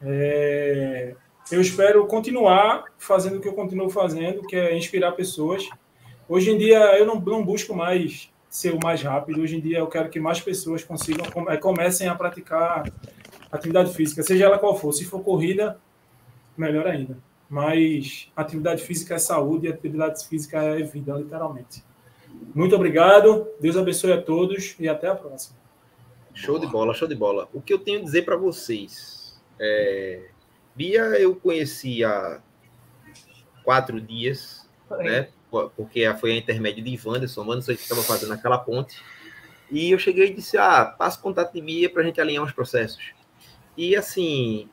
É, 0.00 1.14
eu 1.50 1.60
espero 1.60 2.06
continuar 2.06 2.84
fazendo 2.98 3.38
o 3.38 3.40
que 3.40 3.48
eu 3.48 3.54
continuo 3.54 3.90
fazendo, 3.90 4.42
que 4.42 4.54
é 4.54 4.76
inspirar 4.76 5.12
pessoas. 5.12 5.68
Hoje 6.28 6.52
em 6.52 6.58
dia, 6.58 6.78
eu 6.96 7.04
não, 7.04 7.18
não 7.20 7.44
busco 7.44 7.74
mais 7.74 8.30
ser 8.48 8.74
o 8.74 8.78
mais 8.80 9.02
rápido. 9.02 9.40
Hoje 9.40 9.56
em 9.56 9.60
dia, 9.60 9.78
eu 9.78 9.88
quero 9.88 10.08
que 10.08 10.20
mais 10.20 10.40
pessoas 10.40 10.84
consigam 10.84 11.26
é, 11.48 11.56
comecem 11.56 12.06
a 12.06 12.14
praticar 12.14 12.84
atividade 13.50 13.92
física, 13.94 14.22
seja 14.22 14.44
ela 14.44 14.58
qual 14.58 14.76
for. 14.76 14.92
Se 14.92 15.04
for 15.04 15.22
corrida, 15.22 15.78
melhor 16.56 16.86
ainda. 16.86 17.16
Mas 17.48 18.30
atividade 18.36 18.82
física 18.82 19.14
é 19.14 19.18
saúde 19.18 19.66
e 19.66 19.72
atividade 19.72 20.26
física 20.26 20.62
é 20.62 20.82
vida, 20.82 21.14
literalmente. 21.14 21.84
Muito 22.54 22.76
obrigado, 22.76 23.48
Deus 23.60 23.76
abençoe 23.76 24.12
a 24.12 24.22
todos 24.22 24.76
e 24.78 24.88
até 24.88 25.08
a 25.08 25.14
próxima. 25.14 25.58
Show 26.32 26.58
de 26.58 26.66
bola, 26.66 26.94
show 26.94 27.08
de 27.08 27.14
bola. 27.14 27.48
O 27.52 27.60
que 27.60 27.72
eu 27.72 27.78
tenho 27.78 28.00
a 28.00 28.02
dizer 28.02 28.22
para 28.22 28.36
vocês 28.36 29.40
é... 29.58 30.28
Bia 30.74 31.02
eu 31.20 31.34
conheci 31.34 32.04
há 32.04 32.40
quatro 33.64 34.00
dias, 34.00 34.68
foi. 34.88 35.04
né? 35.04 35.28
Porque 35.76 36.10
foi 36.14 36.32
a 36.32 36.36
intermédio 36.36 36.82
de 36.82 36.98
Wanderson, 37.04 37.42
Wanderson 37.42 37.74
que 37.74 37.82
estava 37.82 38.02
fazendo 38.02 38.32
aquela 38.32 38.56
ponte. 38.56 39.02
E 39.70 39.90
eu 39.90 39.98
cheguei 39.98 40.28
e 40.28 40.34
disse: 40.34 40.56
Ah, 40.56 40.84
passa 40.84 41.20
contato 41.20 41.52
de 41.52 41.60
Bia 41.60 41.90
para 41.90 42.02
a 42.02 42.04
gente 42.04 42.20
alinhar 42.20 42.44
os 42.44 42.52
processos. 42.52 43.12
E 43.76 43.96
assim, 43.96 44.68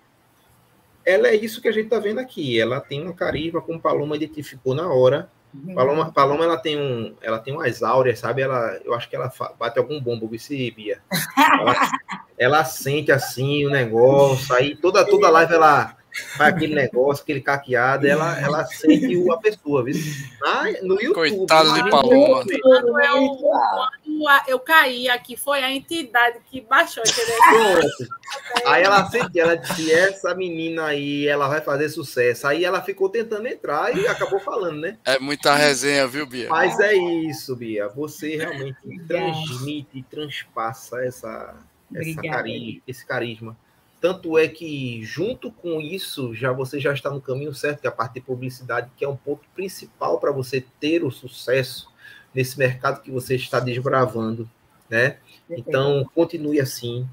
ela 1.05 1.29
é 1.29 1.35
isso 1.35 1.61
que 1.61 1.67
a 1.67 1.71
gente 1.71 1.85
está 1.85 1.99
vendo 1.99 2.19
aqui. 2.19 2.59
Ela 2.59 2.81
tem 2.81 3.07
um 3.07 3.13
carisma, 3.13 3.61
como 3.61 3.79
Paloma 3.79 4.15
identificou 4.15 4.75
na 4.75 4.91
hora. 4.91 5.29
Uhum. 5.53 5.73
Paloma, 5.73 6.11
Paloma 6.11 6.43
ela 6.43 6.57
tem 6.57 6.77
um, 6.77 7.15
ela 7.21 7.39
tem 7.39 7.53
umas 7.53 7.81
áureas, 7.81 8.19
sabe? 8.19 8.41
Ela, 8.41 8.79
eu 8.83 8.93
acho 8.93 9.09
que 9.09 9.15
ela 9.15 9.31
bate 9.57 9.79
algum 9.79 10.01
bombo, 10.01 10.27
vice 10.27 10.69
Bia. 10.71 10.99
Ela, 11.37 11.75
ela 12.37 12.65
sente 12.65 13.11
assim 13.11 13.65
o 13.65 13.69
negócio, 13.69 14.53
aí 14.53 14.75
toda 14.75 15.05
toda 15.05 15.29
live 15.29 15.53
ela 15.53 15.95
faz 16.35 16.53
aquele 16.53 16.75
negócio, 16.75 17.23
aquele 17.23 17.41
caqueado, 17.41 18.07
ela, 18.07 18.39
ela 18.39 18.65
sente 18.65 19.15
a 19.31 19.37
pessoa, 19.37 19.83
viu? 19.83 19.95
Ah, 20.43 20.65
no 20.81 21.01
YouTube. 21.01 21.29
Coitado 21.29 21.73
de 21.73 21.89
Paloma. 21.89 22.43
Quando 22.61 22.99
eu 24.47 24.59
caí 24.59 25.09
aqui, 25.09 25.35
foi 25.35 25.63
a 25.63 25.71
entidade 25.71 26.39
que 26.49 26.61
baixou, 26.61 27.03
entendeu? 27.05 27.37
Aí 28.65 28.83
ela 28.83 29.09
sentiu, 29.09 29.43
ela 29.43 29.55
disse, 29.55 29.91
essa 29.91 30.35
menina 30.35 30.85
aí, 30.85 31.25
ela 31.27 31.47
vai 31.47 31.61
fazer 31.61 31.87
sucesso. 31.87 32.45
Aí 32.45 32.65
ela 32.65 32.81
ficou 32.81 33.07
tentando 33.07 33.47
entrar 33.47 33.95
e 33.95 34.05
acabou 34.05 34.39
falando, 34.39 34.81
né? 34.81 34.97
É 35.05 35.17
muita 35.17 35.55
resenha, 35.55 36.05
viu, 36.05 36.25
Bia? 36.25 36.49
Mas 36.49 36.77
é 36.79 36.93
isso, 36.93 37.55
Bia. 37.55 37.87
Você 37.87 38.35
realmente 38.35 38.77
transmite, 39.07 40.03
transpassa 40.09 41.01
essa, 41.03 41.55
essa 41.95 42.21
cari 42.21 42.83
esse 42.85 43.05
carisma 43.05 43.55
tanto 43.99 44.37
é 44.37 44.47
que, 44.47 45.03
junto 45.03 45.51
com 45.51 45.81
isso, 45.81 46.33
já 46.33 46.51
você 46.51 46.79
já 46.79 46.93
está 46.93 47.09
no 47.09 47.19
caminho 47.19 47.53
certo, 47.53 47.81
que 47.81 47.87
é 47.87 47.89
a 47.89 47.93
parte 47.93 48.15
de 48.15 48.21
publicidade, 48.21 48.91
que 48.95 49.03
é 49.03 49.09
um 49.09 49.15
ponto 49.15 49.41
principal 49.55 50.19
para 50.19 50.31
você 50.31 50.63
ter 50.79 51.03
o 51.03 51.09
sucesso 51.09 51.89
nesse 52.37 52.59
mercado 52.59 53.01
que 53.01 53.09
você 53.09 53.33
está 53.33 53.59
desbravando, 53.59 54.47
né? 54.87 55.17
Então, 55.49 56.07
continue 56.13 56.59
assim, 56.59 57.09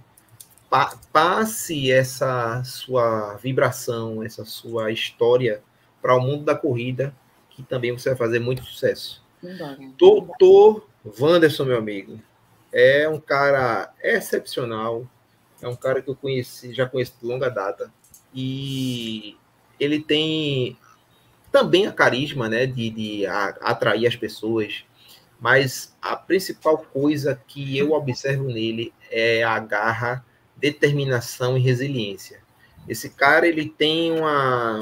pa 0.69 0.99
passe 1.11 1.91
essa 1.91 2.63
sua 2.63 3.35
vibração, 3.37 4.23
essa 4.23 4.45
sua 4.45 4.93
história 4.93 5.63
para 6.03 6.15
o 6.15 6.21
mundo 6.21 6.45
da 6.45 6.55
corrida, 6.55 7.17
que 7.49 7.63
também 7.63 7.91
você 7.91 8.11
vai 8.11 8.19
fazer 8.19 8.39
muito 8.39 8.63
sucesso. 8.67 9.25
Doutor 9.97 10.87
Wanderson, 11.19 11.65
meu 11.65 11.79
amigo, 11.79 12.21
é 12.71 13.09
um 13.09 13.19
cara 13.19 13.95
excepcional, 14.03 15.09
é 15.63 15.67
um 15.67 15.75
cara 15.75 16.03
que 16.03 16.11
eu 16.11 16.15
conheci, 16.15 16.75
já 16.75 16.87
conheço 16.87 17.15
de 17.19 17.27
longa 17.27 17.49
data. 17.49 17.91
E 18.35 19.39
ele 19.81 20.01
tem 20.01 20.77
também 21.51 21.87
a 21.87 21.93
carisma, 21.93 22.47
né, 22.47 22.67
de, 22.67 22.91
de 22.91 23.27
atrair 23.27 24.07
as 24.07 24.17
pessoas. 24.17 24.85
Mas 25.45 25.95
a 26.01 26.17
principal 26.17 26.79
coisa 26.79 27.39
que 27.47 27.77
eu 27.77 27.93
observo 27.93 28.45
nele 28.45 28.95
é 29.11 29.43
a 29.43 29.59
garra, 29.59 30.25
determinação 30.57 31.59
e 31.59 31.61
resiliência. 31.61 32.41
Esse 32.89 33.11
cara, 33.11 33.47
ele 33.47 33.69
tem 33.69 34.19
uma 34.19 34.81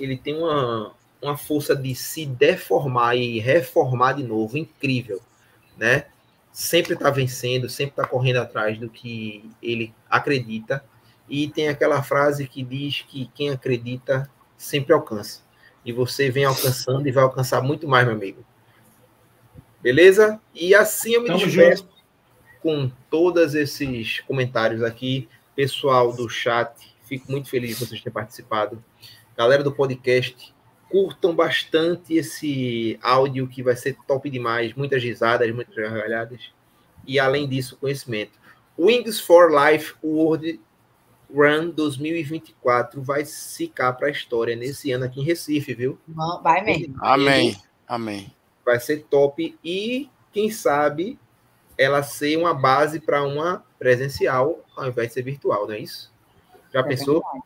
ele 0.00 0.16
tem 0.16 0.38
uma, 0.38 0.94
uma 1.20 1.36
força 1.36 1.76
de 1.76 1.94
se 1.94 2.24
deformar 2.24 3.14
e 3.14 3.38
reformar 3.38 4.14
de 4.14 4.22
novo 4.22 4.56
incrível, 4.56 5.20
né? 5.76 6.06
sempre 6.50 6.94
está 6.94 7.10
vencendo, 7.10 7.68
sempre 7.68 7.92
está 7.92 8.06
correndo 8.06 8.38
atrás 8.38 8.78
do 8.78 8.88
que 8.88 9.50
ele 9.62 9.94
acredita. 10.08 10.82
E 11.28 11.46
tem 11.46 11.68
aquela 11.68 12.02
frase 12.02 12.48
que 12.48 12.62
diz 12.62 13.02
que 13.02 13.30
quem 13.34 13.50
acredita 13.50 14.30
sempre 14.56 14.94
alcança. 14.94 15.42
E 15.84 15.92
você 15.92 16.30
vem 16.30 16.46
alcançando 16.46 17.06
e 17.06 17.12
vai 17.12 17.22
alcançar 17.22 17.60
muito 17.60 17.86
mais, 17.86 18.06
meu 18.06 18.16
amigo. 18.16 18.42
Beleza? 19.84 20.40
E 20.54 20.74
assim 20.74 21.12
eu 21.12 21.20
me 21.20 21.26
Tamo 21.26 21.40
despeço 21.40 21.82
junto. 21.82 21.94
com 22.62 22.90
todos 23.10 23.54
esses 23.54 24.20
comentários 24.20 24.82
aqui. 24.82 25.28
Pessoal 25.54 26.10
do 26.10 26.26
chat, 26.26 26.96
fico 27.02 27.30
muito 27.30 27.50
feliz 27.50 27.76
de 27.78 27.84
vocês 27.84 28.00
terem 28.00 28.14
participado. 28.14 28.82
Galera 29.36 29.62
do 29.62 29.70
podcast, 29.70 30.54
curtam 30.88 31.36
bastante 31.36 32.14
esse 32.14 32.98
áudio 33.02 33.46
que 33.46 33.62
vai 33.62 33.76
ser 33.76 33.94
top 34.06 34.30
demais, 34.30 34.72
muitas 34.72 35.02
risadas, 35.02 35.54
muitas 35.54 35.74
gargalhadas 35.74 36.50
e 37.06 37.18
além 37.18 37.46
disso, 37.46 37.76
conhecimento. 37.76 38.32
Wings 38.78 39.20
for 39.20 39.50
Life 39.52 39.94
World 40.02 40.58
Run 41.30 41.70
2024 41.70 43.02
vai 43.02 43.26
ficar 43.26 43.92
para 43.92 44.08
a 44.08 44.10
história 44.10 44.56
nesse 44.56 44.92
ano 44.92 45.04
aqui 45.04 45.20
em 45.20 45.24
Recife, 45.24 45.74
viu? 45.74 45.98
Vai 46.42 46.64
mesmo. 46.64 46.96
Amém. 47.00 47.54
Amém. 47.86 48.34
Vai 48.64 48.80
ser 48.80 49.04
top 49.10 49.56
e 49.62 50.08
quem 50.32 50.50
sabe 50.50 51.18
ela 51.76 52.02
ser 52.02 52.36
uma 52.36 52.54
base 52.54 53.00
para 53.00 53.22
uma 53.22 53.64
presencial 53.78 54.64
ao 54.76 54.88
invés 54.88 55.08
de 55.08 55.14
ser 55.14 55.22
virtual, 55.22 55.66
não 55.66 55.74
é 55.74 55.78
isso? 55.78 56.12
Já 56.72 56.80
é 56.80 56.82
pensou? 56.82 57.22
Verdade. 57.22 57.44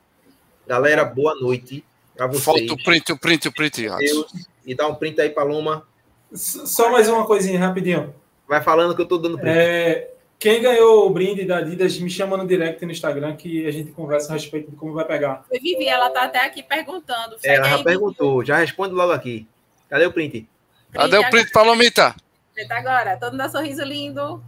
Galera, 0.67 1.05
boa 1.05 1.35
noite. 1.35 1.85
Para 2.17 2.27
vocês. 2.27 2.45
Falta 2.45 2.73
o 2.73 2.83
print, 2.83 3.13
o 3.13 3.19
print, 3.19 3.49
o 3.49 3.53
print. 3.53 3.89
Deus. 3.99 4.33
E 4.67 4.75
dá 4.75 4.87
um 4.87 4.95
print 4.95 5.21
aí, 5.21 5.31
Paloma. 5.31 5.87
Só 6.33 6.91
mais 6.91 7.09
uma 7.09 7.27
coisinha 7.27 7.59
rapidinho. 7.59 8.15
Vai 8.47 8.63
falando 8.63 8.95
que 8.95 9.01
eu 9.01 9.07
tô 9.07 9.19
dando 9.19 9.39
print. 9.39 9.57
É, 9.57 10.11
quem 10.39 10.61
ganhou 10.61 11.07
o 11.07 11.11
brinde 11.11 11.45
da 11.45 11.59
Adidas, 11.59 11.99
me 11.99 12.11
chama 12.11 12.37
no 12.37 12.47
direct 12.47 12.85
no 12.85 12.93
Instagram 12.93 13.37
que 13.37 13.67
a 13.67 13.71
gente 13.71 13.93
conversa 13.93 14.33
a 14.33 14.35
respeito 14.35 14.71
de 14.71 14.77
como 14.77 14.93
vai 14.93 15.05
pegar. 15.05 15.45
Vivi, 15.51 15.87
ela 15.87 16.11
tá 16.11 16.25
até 16.25 16.45
aqui 16.45 16.63
perguntando. 16.63 17.37
Ela 17.43 17.69
já 17.69 17.77
aí, 17.77 17.85
perguntou, 17.85 18.45
já 18.45 18.57
responde 18.59 18.95
logo 18.95 19.13
aqui. 19.13 19.47
Cadê 19.89 20.07
o 20.07 20.13
print? 20.13 20.49
Cadê 20.93 21.19
o 21.19 21.31
print, 21.31 21.51
Palomita? 21.53 22.15
Print 22.55 22.73
agora. 22.73 23.17
Todo 23.17 23.33
mundo 23.33 23.39
dá 23.39 23.49
sorriso 23.49 23.83
lindo. 23.85 24.43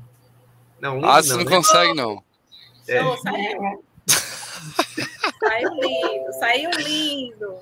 Não, 0.80 0.94
lindo 0.96 1.08
Adson 1.08 1.36
não, 1.36 1.38
não 1.38 1.50
né? 1.50 1.56
consegue, 1.56 1.94
não. 1.94 2.24
É. 2.88 3.16
Saiu. 3.16 3.84
Saiu 5.40 5.70
lindo, 5.74 6.32
saiu 6.38 6.70
lindo. 6.70 7.54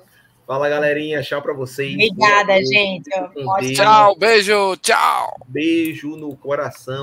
Fala, 0.45 0.67
galerinha. 0.67 1.21
Tchau 1.21 1.41
pra 1.41 1.53
vocês. 1.53 1.93
Obrigada, 1.93 2.57
gente. 2.65 3.09
Deus. 3.35 3.77
Tchau, 3.77 4.15
beijo, 4.17 4.75
tchau. 4.77 5.37
Beijo 5.47 6.17
no 6.17 6.35
coração. 6.35 6.95